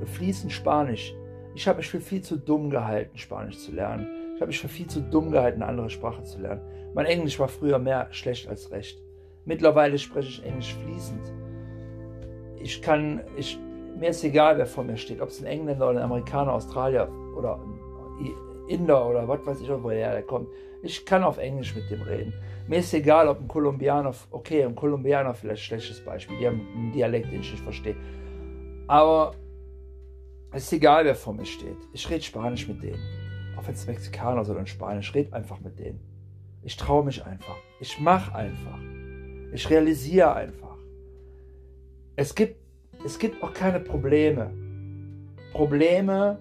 fließend 0.05 0.53
Spanisch. 0.53 1.15
Ich 1.55 1.69
habe 1.69 1.79
mich 1.79 1.89
für 1.89 2.01
viel 2.01 2.23
zu 2.23 2.37
dumm 2.37 2.69
gehalten, 2.71 3.17
Spanisch 3.17 3.59
zu 3.59 3.73
lernen. 3.73 4.07
Ich 4.35 4.41
habe 4.41 4.49
mich 4.49 4.59
für 4.59 4.69
viel 4.69 4.89
zu 4.89 5.01
dumm 5.01 5.31
gehalten, 5.31 5.63
eine 5.63 5.71
andere 5.71 5.89
Sprache 5.89 6.25
zu 6.25 6.41
lernen. 6.41 6.63
Mein 6.95 7.07
Englisch 7.07 7.39
war 7.39 7.49
früher 7.49 7.79
mehr 7.79 8.09
schlecht 8.11 8.49
als 8.49 8.73
recht. 8.73 9.01
Mittlerweile 9.45 9.99
spreche 9.99 10.29
ich 10.29 10.45
Englisch 10.45 10.75
fließend. 10.75 11.33
Ich 12.61 12.83
kann, 12.83 13.21
ich, 13.37 13.59
mir 13.99 14.09
ist 14.09 14.25
egal, 14.25 14.59
wer 14.59 14.67
vor 14.67 14.83
mir 14.83 14.97
steht, 14.97 15.21
ob 15.21 15.29
es 15.29 15.41
ein 15.41 15.47
Engländer 15.47 15.91
oder 15.91 16.01
ein 16.01 16.05
Amerikaner, 16.05 16.53
Australier 16.53 17.09
oder 17.37 17.61
ein 17.61 17.79
Inder 18.69 19.07
oder 19.09 19.29
was 19.29 19.47
weiß 19.47 19.61
ich, 19.61 19.69
woher 19.69 20.13
der 20.13 20.23
kommt. 20.23 20.49
Ich 20.83 21.05
kann 21.07 21.23
auf 21.23 21.39
Englisch 21.39 21.75
mit 21.75 21.91
dem 21.91 22.03
reden. 22.03 22.33
Mir 22.67 22.79
ist 22.79 22.93
egal, 22.95 23.29
ob 23.29 23.41
ein 23.41 23.49
Kolumbianer, 23.49 24.13
okay, 24.31 24.65
ein 24.65 24.75
Kolumbianer 24.75 25.35
vielleicht 25.35 25.63
ein 25.63 25.67
schlechtes 25.67 26.05
Beispiel, 26.05 26.37
die 26.39 26.47
haben 26.47 26.67
einen 26.75 26.93
Dialekt, 26.93 27.31
den 27.31 27.41
ich 27.41 27.53
nicht 27.53 27.63
verstehe. 27.63 27.97
Aber 28.87 29.35
es 30.55 30.65
ist 30.65 30.73
egal, 30.73 31.05
wer 31.05 31.15
vor 31.15 31.35
mir 31.35 31.47
steht. 31.47 31.77
Ich 31.93 32.09
rede 32.09 32.23
Spanisch 32.23 32.67
mit 32.69 32.83
denen 32.83 33.25
auch 33.65 33.67
wenn 33.67 33.75
es 33.75 33.87
Mexikaner 33.87 34.45
sind 34.45 34.57
und 34.57 34.69
Spanisch, 34.69 35.15
red 35.15 35.33
einfach 35.33 35.61
mit 35.61 35.79
denen. 35.79 36.01
Ich 36.63 36.77
traue 36.77 37.05
mich 37.05 37.25
einfach. 37.25 37.57
Ich 37.81 38.01
mache 38.01 38.35
einfach. 38.35 38.79
Ich 39.53 39.69
realisiere 39.71 40.35
einfach. 40.35 40.77
Es 42.17 42.35
gibt, 42.35 42.57
es 43.05 43.19
gibt 43.19 43.43
auch 43.43 43.53
keine 43.53 43.81
Probleme. 43.81 44.51
Probleme 45.53 46.39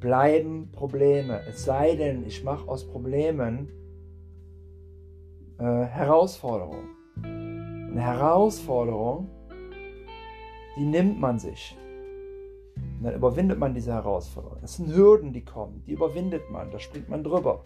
bleiben 0.00 0.70
Probleme. 0.72 1.40
Es 1.48 1.64
sei 1.64 1.96
denn, 1.96 2.26
ich 2.26 2.44
mache 2.44 2.68
aus 2.68 2.86
Problemen 2.86 3.68
äh, 5.58 5.64
Herausforderungen. 5.64 6.88
Eine 7.22 8.02
Herausforderung, 8.02 9.28
die 10.76 10.84
nimmt 10.84 11.18
man 11.18 11.38
sich. 11.38 11.76
Und 12.98 13.04
dann 13.04 13.14
überwindet 13.14 13.58
man 13.58 13.74
diese 13.74 13.92
Herausforderung. 13.92 14.58
Das 14.60 14.76
sind 14.76 14.92
Hürden, 14.92 15.32
die 15.32 15.44
kommen. 15.44 15.84
Die 15.86 15.92
überwindet 15.92 16.50
man. 16.50 16.70
Da 16.72 16.80
springt 16.80 17.08
man 17.08 17.22
drüber. 17.22 17.64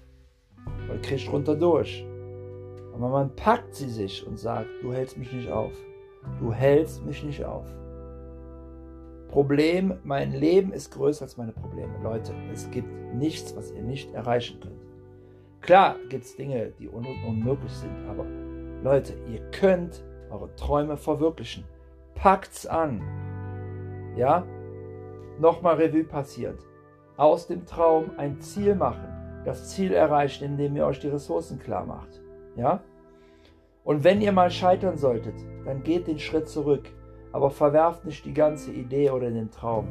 Man 0.89 1.01
kriegt 1.01 1.33
runter 1.33 1.57
durch. 1.57 2.07
Aber 2.95 3.09
man 3.09 3.35
packt 3.35 3.75
sie 3.75 3.89
sich 3.89 4.27
und 4.27 4.39
sagt, 4.39 4.69
du 4.83 4.93
hältst 4.93 5.17
mich 5.17 5.33
nicht 5.33 5.51
auf. 5.51 5.73
Du 6.39 6.53
hältst 6.53 7.05
mich 7.05 7.25
nicht 7.25 7.45
auf. 7.45 7.65
Problem, 9.29 9.95
mein 10.05 10.33
Leben 10.33 10.73
ist 10.73 10.91
größer 10.91 11.23
als 11.23 11.39
meine 11.39 11.53
Probleme. 11.53 11.95
Leute, 12.03 12.35
es 12.53 12.71
gibt 12.71 13.15
nichts, 13.15 13.57
was 13.57 13.73
ihr 13.73 13.83
nicht 13.83 14.13
erreichen 14.13 14.61
könnt. 14.61 14.83
Klar 15.63 15.97
gibt 16.11 16.25
es 16.25 16.37
Dinge, 16.37 16.73
die 16.79 16.89
un 16.89 17.07
unmöglich 17.27 17.73
sind, 17.73 17.97
aber 18.09 18.27
Leute, 18.83 19.15
ihr 19.33 19.41
könnt 19.53 20.05
eure 20.31 20.55
Träume 20.57 20.99
verwirklichen. 20.99 21.65
Packt's 22.15 22.67
an. 22.67 23.01
Ja? 24.17 24.45
Nochmal 25.39 25.77
Revue 25.77 26.05
passiert. 26.05 26.59
Aus 27.17 27.47
dem 27.47 27.67
Traum 27.67 28.11
ein 28.17 28.41
Ziel 28.41 28.75
machen. 28.75 29.43
Das 29.45 29.71
Ziel 29.71 29.93
erreichen, 29.93 30.45
indem 30.45 30.77
ihr 30.77 30.87
euch 30.87 31.01
die 31.01 31.09
Ressourcen 31.09 31.59
klar 31.59 31.85
macht. 31.85 32.21
Ja? 32.57 32.81
Und 33.85 34.05
wenn 34.05 34.21
ihr 34.21 34.33
mal 34.33 34.51
scheitern 34.51 34.97
solltet, 34.97 35.35
dann 35.65 35.83
geht 35.83 36.07
den 36.07 36.19
Schritt 36.19 36.49
zurück. 36.49 36.89
Aber 37.33 37.51
verwerft 37.51 38.05
nicht 38.05 38.25
die 38.25 38.35
ganze 38.35 38.73
Idee 38.73 39.11
oder 39.11 39.31
den 39.31 39.51
Traum, 39.51 39.89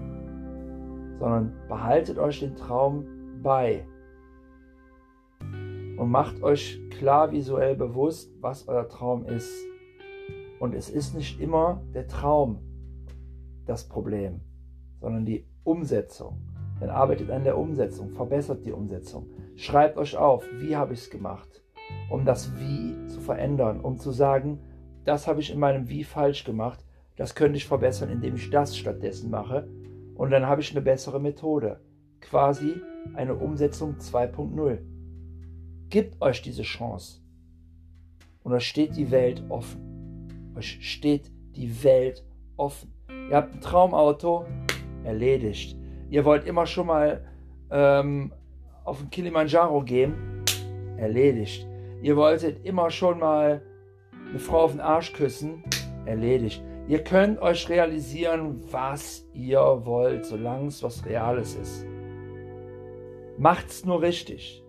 sondern 1.19 1.53
behaltet 1.67 2.19
euch 2.19 2.39
den 2.39 2.55
Traum 2.55 3.05
bei 3.41 3.85
und 6.01 6.09
macht 6.09 6.41
euch 6.41 6.79
klar 6.89 7.31
visuell 7.31 7.75
bewusst, 7.75 8.31
was 8.41 8.67
euer 8.67 8.87
Traum 8.87 9.25
ist. 9.25 9.51
Und 10.59 10.73
es 10.73 10.89
ist 10.89 11.15
nicht 11.15 11.39
immer 11.39 11.83
der 11.93 12.07
Traum 12.07 12.59
das 13.65 13.87
Problem, 13.87 14.41
sondern 15.01 15.25
die 15.25 15.45
Umsetzung. 15.63 16.37
Dann 16.79 16.89
arbeitet 16.89 17.29
an 17.29 17.43
der 17.43 17.57
Umsetzung, 17.57 18.11
verbessert 18.11 18.65
die 18.65 18.71
Umsetzung. 18.71 19.27
Schreibt 19.55 19.97
euch 19.97 20.15
auf, 20.15 20.45
wie 20.59 20.75
habe 20.75 20.93
ich 20.93 21.01
es 21.01 21.09
gemacht, 21.09 21.61
um 22.09 22.25
das 22.25 22.51
Wie 22.57 22.95
zu 23.07 23.19
verändern, 23.19 23.81
um 23.81 23.97
zu 23.97 24.11
sagen, 24.11 24.59
das 25.03 25.27
habe 25.27 25.41
ich 25.41 25.51
in 25.51 25.59
meinem 25.59 25.89
Wie 25.89 26.03
falsch 26.03 26.43
gemacht, 26.43 26.83
das 27.17 27.35
könnte 27.35 27.57
ich 27.57 27.67
verbessern, 27.67 28.09
indem 28.09 28.35
ich 28.35 28.49
das 28.49 28.77
stattdessen 28.77 29.29
mache. 29.29 29.67
Und 30.15 30.31
dann 30.31 30.47
habe 30.47 30.61
ich 30.61 30.71
eine 30.71 30.81
bessere 30.81 31.19
Methode. 31.19 31.79
Quasi 32.19 32.75
eine 33.15 33.35
Umsetzung 33.35 33.97
2.0. 33.97 34.79
Gebt 35.89 36.21
euch 36.21 36.41
diese 36.41 36.63
Chance. 36.63 37.21
Und 38.43 38.53
euch 38.53 38.67
steht 38.67 38.95
die 38.95 39.11
Welt 39.11 39.43
offen. 39.49 40.53
Euch 40.55 40.77
steht 40.81 41.31
die 41.55 41.83
Welt 41.83 42.23
offen. 42.57 42.93
Ihr 43.29 43.35
habt 43.35 43.53
ein 43.53 43.61
Traumauto, 43.61 44.45
erledigt. 45.03 45.77
Ihr 46.09 46.25
wollt 46.25 46.45
immer 46.45 46.65
schon 46.65 46.87
mal 46.87 47.25
ähm, 47.71 48.33
auf 48.83 48.99
den 48.99 49.09
Kilimanjaro 49.09 49.81
gehen, 49.83 50.43
erledigt. 50.97 51.67
Ihr 52.01 52.15
wolltet 52.17 52.65
immer 52.65 52.89
schon 52.89 53.19
mal 53.19 53.61
eine 54.29 54.39
Frau 54.39 54.61
auf 54.61 54.71
den 54.71 54.81
Arsch 54.81 55.13
küssen, 55.13 55.63
erledigt. 56.05 56.63
Ihr 56.87 57.03
könnt 57.03 57.39
euch 57.41 57.69
realisieren, 57.69 58.61
was 58.71 59.25
ihr 59.33 59.59
wollt, 59.85 60.25
solange 60.25 60.67
es 60.67 60.83
was 60.83 61.05
Reales 61.05 61.55
ist. 61.55 61.85
Macht's 63.37 63.85
nur 63.85 64.01
richtig. 64.01 64.63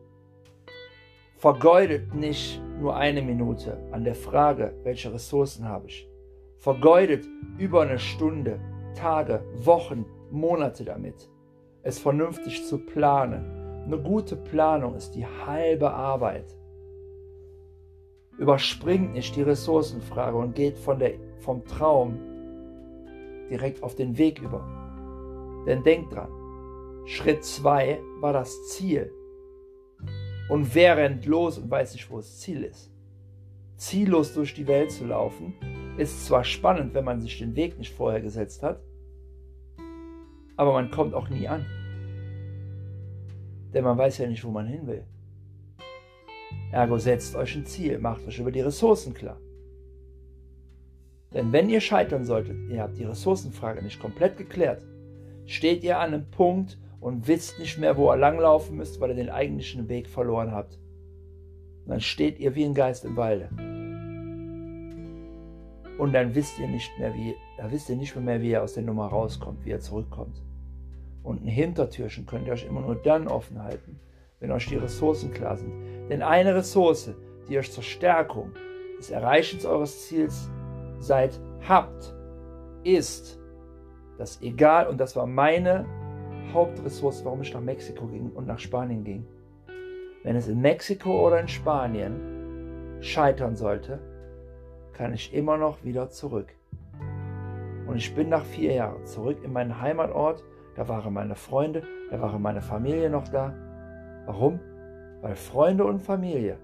Vergeudet 1.36 2.14
nicht 2.14 2.62
nur 2.78 2.96
eine 2.96 3.22
Minute 3.22 3.82
an 3.90 4.04
der 4.04 4.14
Frage, 4.14 4.74
welche 4.84 5.12
Ressourcen 5.12 5.68
habe 5.68 5.88
ich. 5.88 6.09
Vergeudet 6.59 7.26
über 7.59 7.82
eine 7.82 7.98
Stunde, 7.98 8.60
Tage, 8.94 9.42
Wochen, 9.56 10.04
Monate 10.32 10.84
damit, 10.84 11.30
es 11.82 11.98
vernünftig 11.98 12.64
zu 12.66 12.78
planen. 12.78 13.44
Eine 13.84 13.98
gute 13.98 14.36
Planung 14.36 14.94
ist 14.94 15.12
die 15.12 15.26
halbe 15.26 15.90
Arbeit. 15.90 16.56
Überspringt 18.38 19.12
nicht 19.12 19.36
die 19.36 19.42
Ressourcenfrage 19.42 20.36
und 20.36 20.54
geht 20.54 20.78
von 20.78 20.98
der, 20.98 21.14
vom 21.40 21.64
Traum 21.64 22.18
direkt 23.50 23.82
auf 23.82 23.94
den 23.94 24.16
Weg 24.16 24.40
über. 24.40 24.64
Denn 25.66 25.82
denkt 25.82 26.14
dran, 26.14 26.30
Schritt 27.04 27.44
2 27.44 28.00
war 28.20 28.32
das 28.32 28.68
Ziel. 28.68 29.12
Und 30.48 30.74
wer 30.74 30.96
rennt 30.96 31.26
los 31.26 31.59
und 31.59 31.70
weiß 31.70 31.94
nicht, 31.94 32.10
wo 32.10 32.16
das 32.16 32.38
Ziel 32.38 32.64
ist? 32.64 32.90
Ziellos 33.76 34.34
durch 34.34 34.54
die 34.54 34.66
Welt 34.66 34.92
zu 34.92 35.06
laufen, 35.06 35.54
ist 35.98 36.26
zwar 36.26 36.44
spannend, 36.44 36.94
wenn 36.94 37.04
man 37.04 37.20
sich 37.20 37.38
den 37.38 37.56
Weg 37.56 37.78
nicht 37.78 37.94
vorher 37.94 38.20
gesetzt 38.20 38.62
hat, 38.62 38.80
aber 40.62 40.72
man 40.72 40.90
kommt 40.90 41.14
auch 41.14 41.28
nie 41.28 41.47
an. 41.47 41.66
Denn 43.74 43.84
man 43.84 43.98
weiß 43.98 44.18
ja 44.18 44.26
nicht, 44.26 44.44
wo 44.44 44.51
man 44.51 44.66
hin 44.66 44.86
will. 44.86 45.05
Ergo 46.72 46.98
setzt 46.98 47.36
euch 47.36 47.55
ein 47.55 47.66
Ziel, 47.66 47.98
macht 47.98 48.26
euch 48.26 48.39
über 48.39 48.51
die 48.51 48.60
Ressourcen 48.60 49.14
klar. 49.14 49.39
Denn 51.34 51.52
wenn 51.52 51.70
ihr 51.70 51.80
scheitern 51.80 52.24
solltet, 52.24 52.56
ihr 52.70 52.82
habt 52.82 52.98
die 52.98 53.05
Ressourcenfrage 53.05 53.82
nicht 53.82 54.01
komplett 54.01 54.36
geklärt, 54.36 54.82
steht 55.47 55.82
ihr 55.82 55.98
an 55.98 56.14
einem 56.14 56.30
Punkt, 56.30 56.78
und 57.02 57.26
wisst 57.26 57.59
nicht 57.59 57.78
mehr, 57.78 57.97
wo 57.97 58.12
ihr 58.12 58.16
langlaufen 58.16 58.76
müsst, 58.76 59.01
weil 59.01 59.10
ihr 59.10 59.16
den 59.16 59.28
eigentlichen 59.28 59.89
Weg 59.89 60.09
verloren 60.09 60.52
habt. 60.52 60.78
Und 61.84 61.90
dann 61.90 62.01
steht 62.01 62.39
ihr 62.39 62.55
wie 62.55 62.64
ein 62.64 62.74
Geist 62.74 63.05
im 63.05 63.16
Walde. 63.16 63.48
Und 65.98 66.12
dann 66.12 66.32
wisst 66.36 66.60
ihr 66.60 66.68
nicht 66.68 66.97
mehr, 67.01 67.12
wie, 67.12 67.34
da 67.59 67.70
wisst 67.72 67.90
ihr 67.90 67.97
nicht 67.97 68.14
mehr, 68.14 68.40
wie 68.40 68.51
ihr 68.51 68.62
aus 68.62 68.74
der 68.74 68.84
Nummer 68.84 69.09
rauskommt, 69.09 69.64
wie 69.64 69.70
ihr 69.70 69.80
zurückkommt. 69.80 70.40
Und 71.23 71.44
ein 71.44 71.49
Hintertürchen 71.49 72.27
könnt 72.27 72.47
ihr 72.47 72.53
euch 72.53 72.66
immer 72.66 72.81
nur 72.81 72.97
dann 72.97 73.28
offen 73.28 73.62
halten, 73.62 74.01
wenn 74.40 74.51
euch 74.51 74.66
die 74.66 74.77
Ressourcen 74.77 75.32
klar 75.32 75.57
sind. 75.57 75.73
Denn 76.09 76.23
eine 76.23 76.55
Ressource, 76.55 77.15
die 77.49 77.59
euch 77.59 77.70
zur 77.70 77.82
Stärkung 77.82 78.53
des 78.99 79.11
Erreichens 79.11 79.65
eures 79.65 80.07
Ziels 80.07 80.51
seid, 80.99 81.39
habt, 81.69 82.15
ist, 82.85 83.39
dass 84.19 84.43
egal, 84.43 84.89
und 84.89 84.99
das 84.99 85.16
war 85.16 85.27
meine 85.27 85.86
Hauptressource, 86.53 87.24
warum 87.24 87.43
ich 87.43 87.55
nach 87.55 87.61
Mexiko 87.61 88.07
ging 88.07 88.31
und 88.31 88.47
nach 88.47 88.59
Spanien 88.59 89.05
ging. 89.05 89.27
Wenn 90.23 90.36
es 90.36 90.49
in 90.49 90.61
Mexiko 90.61 91.27
oder 91.27 91.40
in 91.40 91.49
Spanien 91.49 92.99
scheitern 93.01 93.57
sollte, 93.57 94.01
kann 94.93 95.15
ich 95.15 95.35
immer 95.35 95.57
noch 95.57 95.82
wieder 95.85 96.11
zurück. 96.11 96.55
Und 97.86 97.97
ich 97.97 98.15
bin 98.15 98.28
nach 98.28 98.44
vier 98.44 98.74
Jahren 98.74 99.05
zurück 99.05 99.39
in 99.43 99.53
meinen 99.53 99.81
Heimatort. 99.81 100.44
Da 100.74 100.89
waren 100.89 101.12
meine 101.12 101.35
Freunde, 101.35 101.82
da 102.11 102.20
waren 102.20 102.40
meine 102.40 102.62
Familie 102.62 103.11
noch 103.11 103.28
da. 103.28 103.55
Warum? 104.27 104.61
Weil 105.20 105.36
Freunde 105.36 105.85
und 105.85 106.01
Familie 106.01 106.59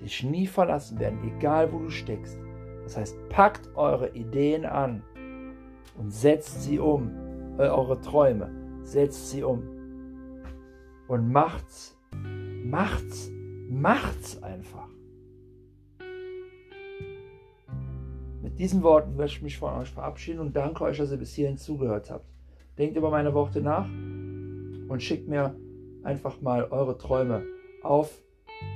dich 0.00 0.24
nie 0.24 0.46
verlassen 0.46 0.98
werden, 0.98 1.18
egal 1.24 1.72
wo 1.72 1.78
du 1.78 1.90
steckst. 1.90 2.38
Das 2.82 2.96
heißt, 2.96 3.28
packt 3.28 3.68
eure 3.76 4.10
Ideen 4.10 4.64
an 4.64 5.02
und 5.98 6.10
setzt 6.10 6.62
sie 6.62 6.78
um, 6.78 7.10
äh, 7.58 7.68
eure 7.68 8.00
Träume 8.00 8.62
setzt 8.84 9.30
sie 9.30 9.42
um. 9.42 9.62
Und 11.08 11.30
macht's, 11.30 11.96
macht's, 12.64 13.30
macht's 13.68 14.42
einfach. 14.42 14.88
Mit 18.42 18.58
diesen 18.58 18.82
Worten 18.82 19.16
möchte 19.16 19.38
ich 19.38 19.42
mich 19.42 19.58
von 19.58 19.74
euch 19.74 19.90
verabschieden 19.90 20.40
und 20.40 20.56
danke 20.56 20.84
euch, 20.84 20.98
dass 20.98 21.12
ihr 21.12 21.16
bis 21.16 21.34
hierhin 21.34 21.58
zugehört 21.58 22.10
habt. 22.10 22.31
Denkt 22.78 22.96
über 22.96 23.10
meine 23.10 23.34
Worte 23.34 23.60
nach 23.60 23.86
und 23.86 25.02
schickt 25.02 25.28
mir 25.28 25.54
einfach 26.02 26.40
mal 26.40 26.64
eure 26.64 26.98
Träume 26.98 27.42
auf, 27.82 28.22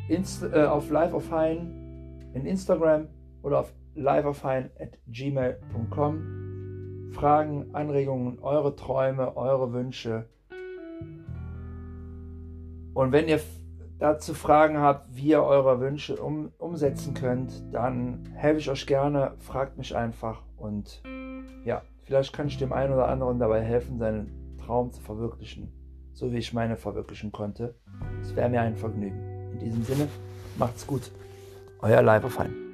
Inst 0.08 0.42
äh, 0.42 0.64
auf 0.64 0.90
Live 0.90 1.14
of 1.14 1.30
Hein 1.30 2.20
in 2.34 2.44
Instagram 2.44 3.08
oder 3.42 3.60
auf 3.60 3.72
liveofhine 3.94 4.70
at 4.78 4.98
gmail.com. 5.08 7.12
Fragen, 7.12 7.74
Anregungen, 7.74 8.38
eure 8.40 8.76
Träume, 8.76 9.34
eure 9.36 9.72
Wünsche. 9.72 10.28
Und 12.92 13.12
wenn 13.12 13.28
ihr 13.28 13.40
dazu 13.98 14.34
Fragen 14.34 14.78
habt, 14.78 15.16
wie 15.16 15.28
ihr 15.28 15.42
eure 15.42 15.80
Wünsche 15.80 16.16
um, 16.16 16.52
umsetzen 16.58 17.14
könnt, 17.14 17.64
dann 17.72 18.28
helfe 18.34 18.58
ich 18.58 18.70
euch 18.70 18.86
gerne. 18.86 19.32
Fragt 19.38 19.78
mich 19.78 19.96
einfach 19.96 20.42
und 20.58 21.02
ja, 21.64 21.80
vielleicht 22.06 22.32
kann 22.32 22.46
ich 22.46 22.56
dem 22.56 22.72
einen 22.72 22.94
oder 22.94 23.08
anderen 23.08 23.38
dabei 23.38 23.60
helfen, 23.62 23.98
seinen 23.98 24.56
Traum 24.64 24.90
zu 24.92 25.02
verwirklichen, 25.02 25.72
so 26.14 26.32
wie 26.32 26.38
ich 26.38 26.52
meine 26.52 26.76
verwirklichen 26.76 27.32
konnte. 27.32 27.74
Es 28.22 28.34
wäre 28.34 28.48
mir 28.48 28.62
ein 28.62 28.76
Vergnügen. 28.76 29.52
In 29.52 29.58
diesem 29.58 29.82
Sinne, 29.82 30.08
macht's 30.58 30.86
gut. 30.86 31.10
Euer 31.80 32.02
Leiberfein. 32.02 32.65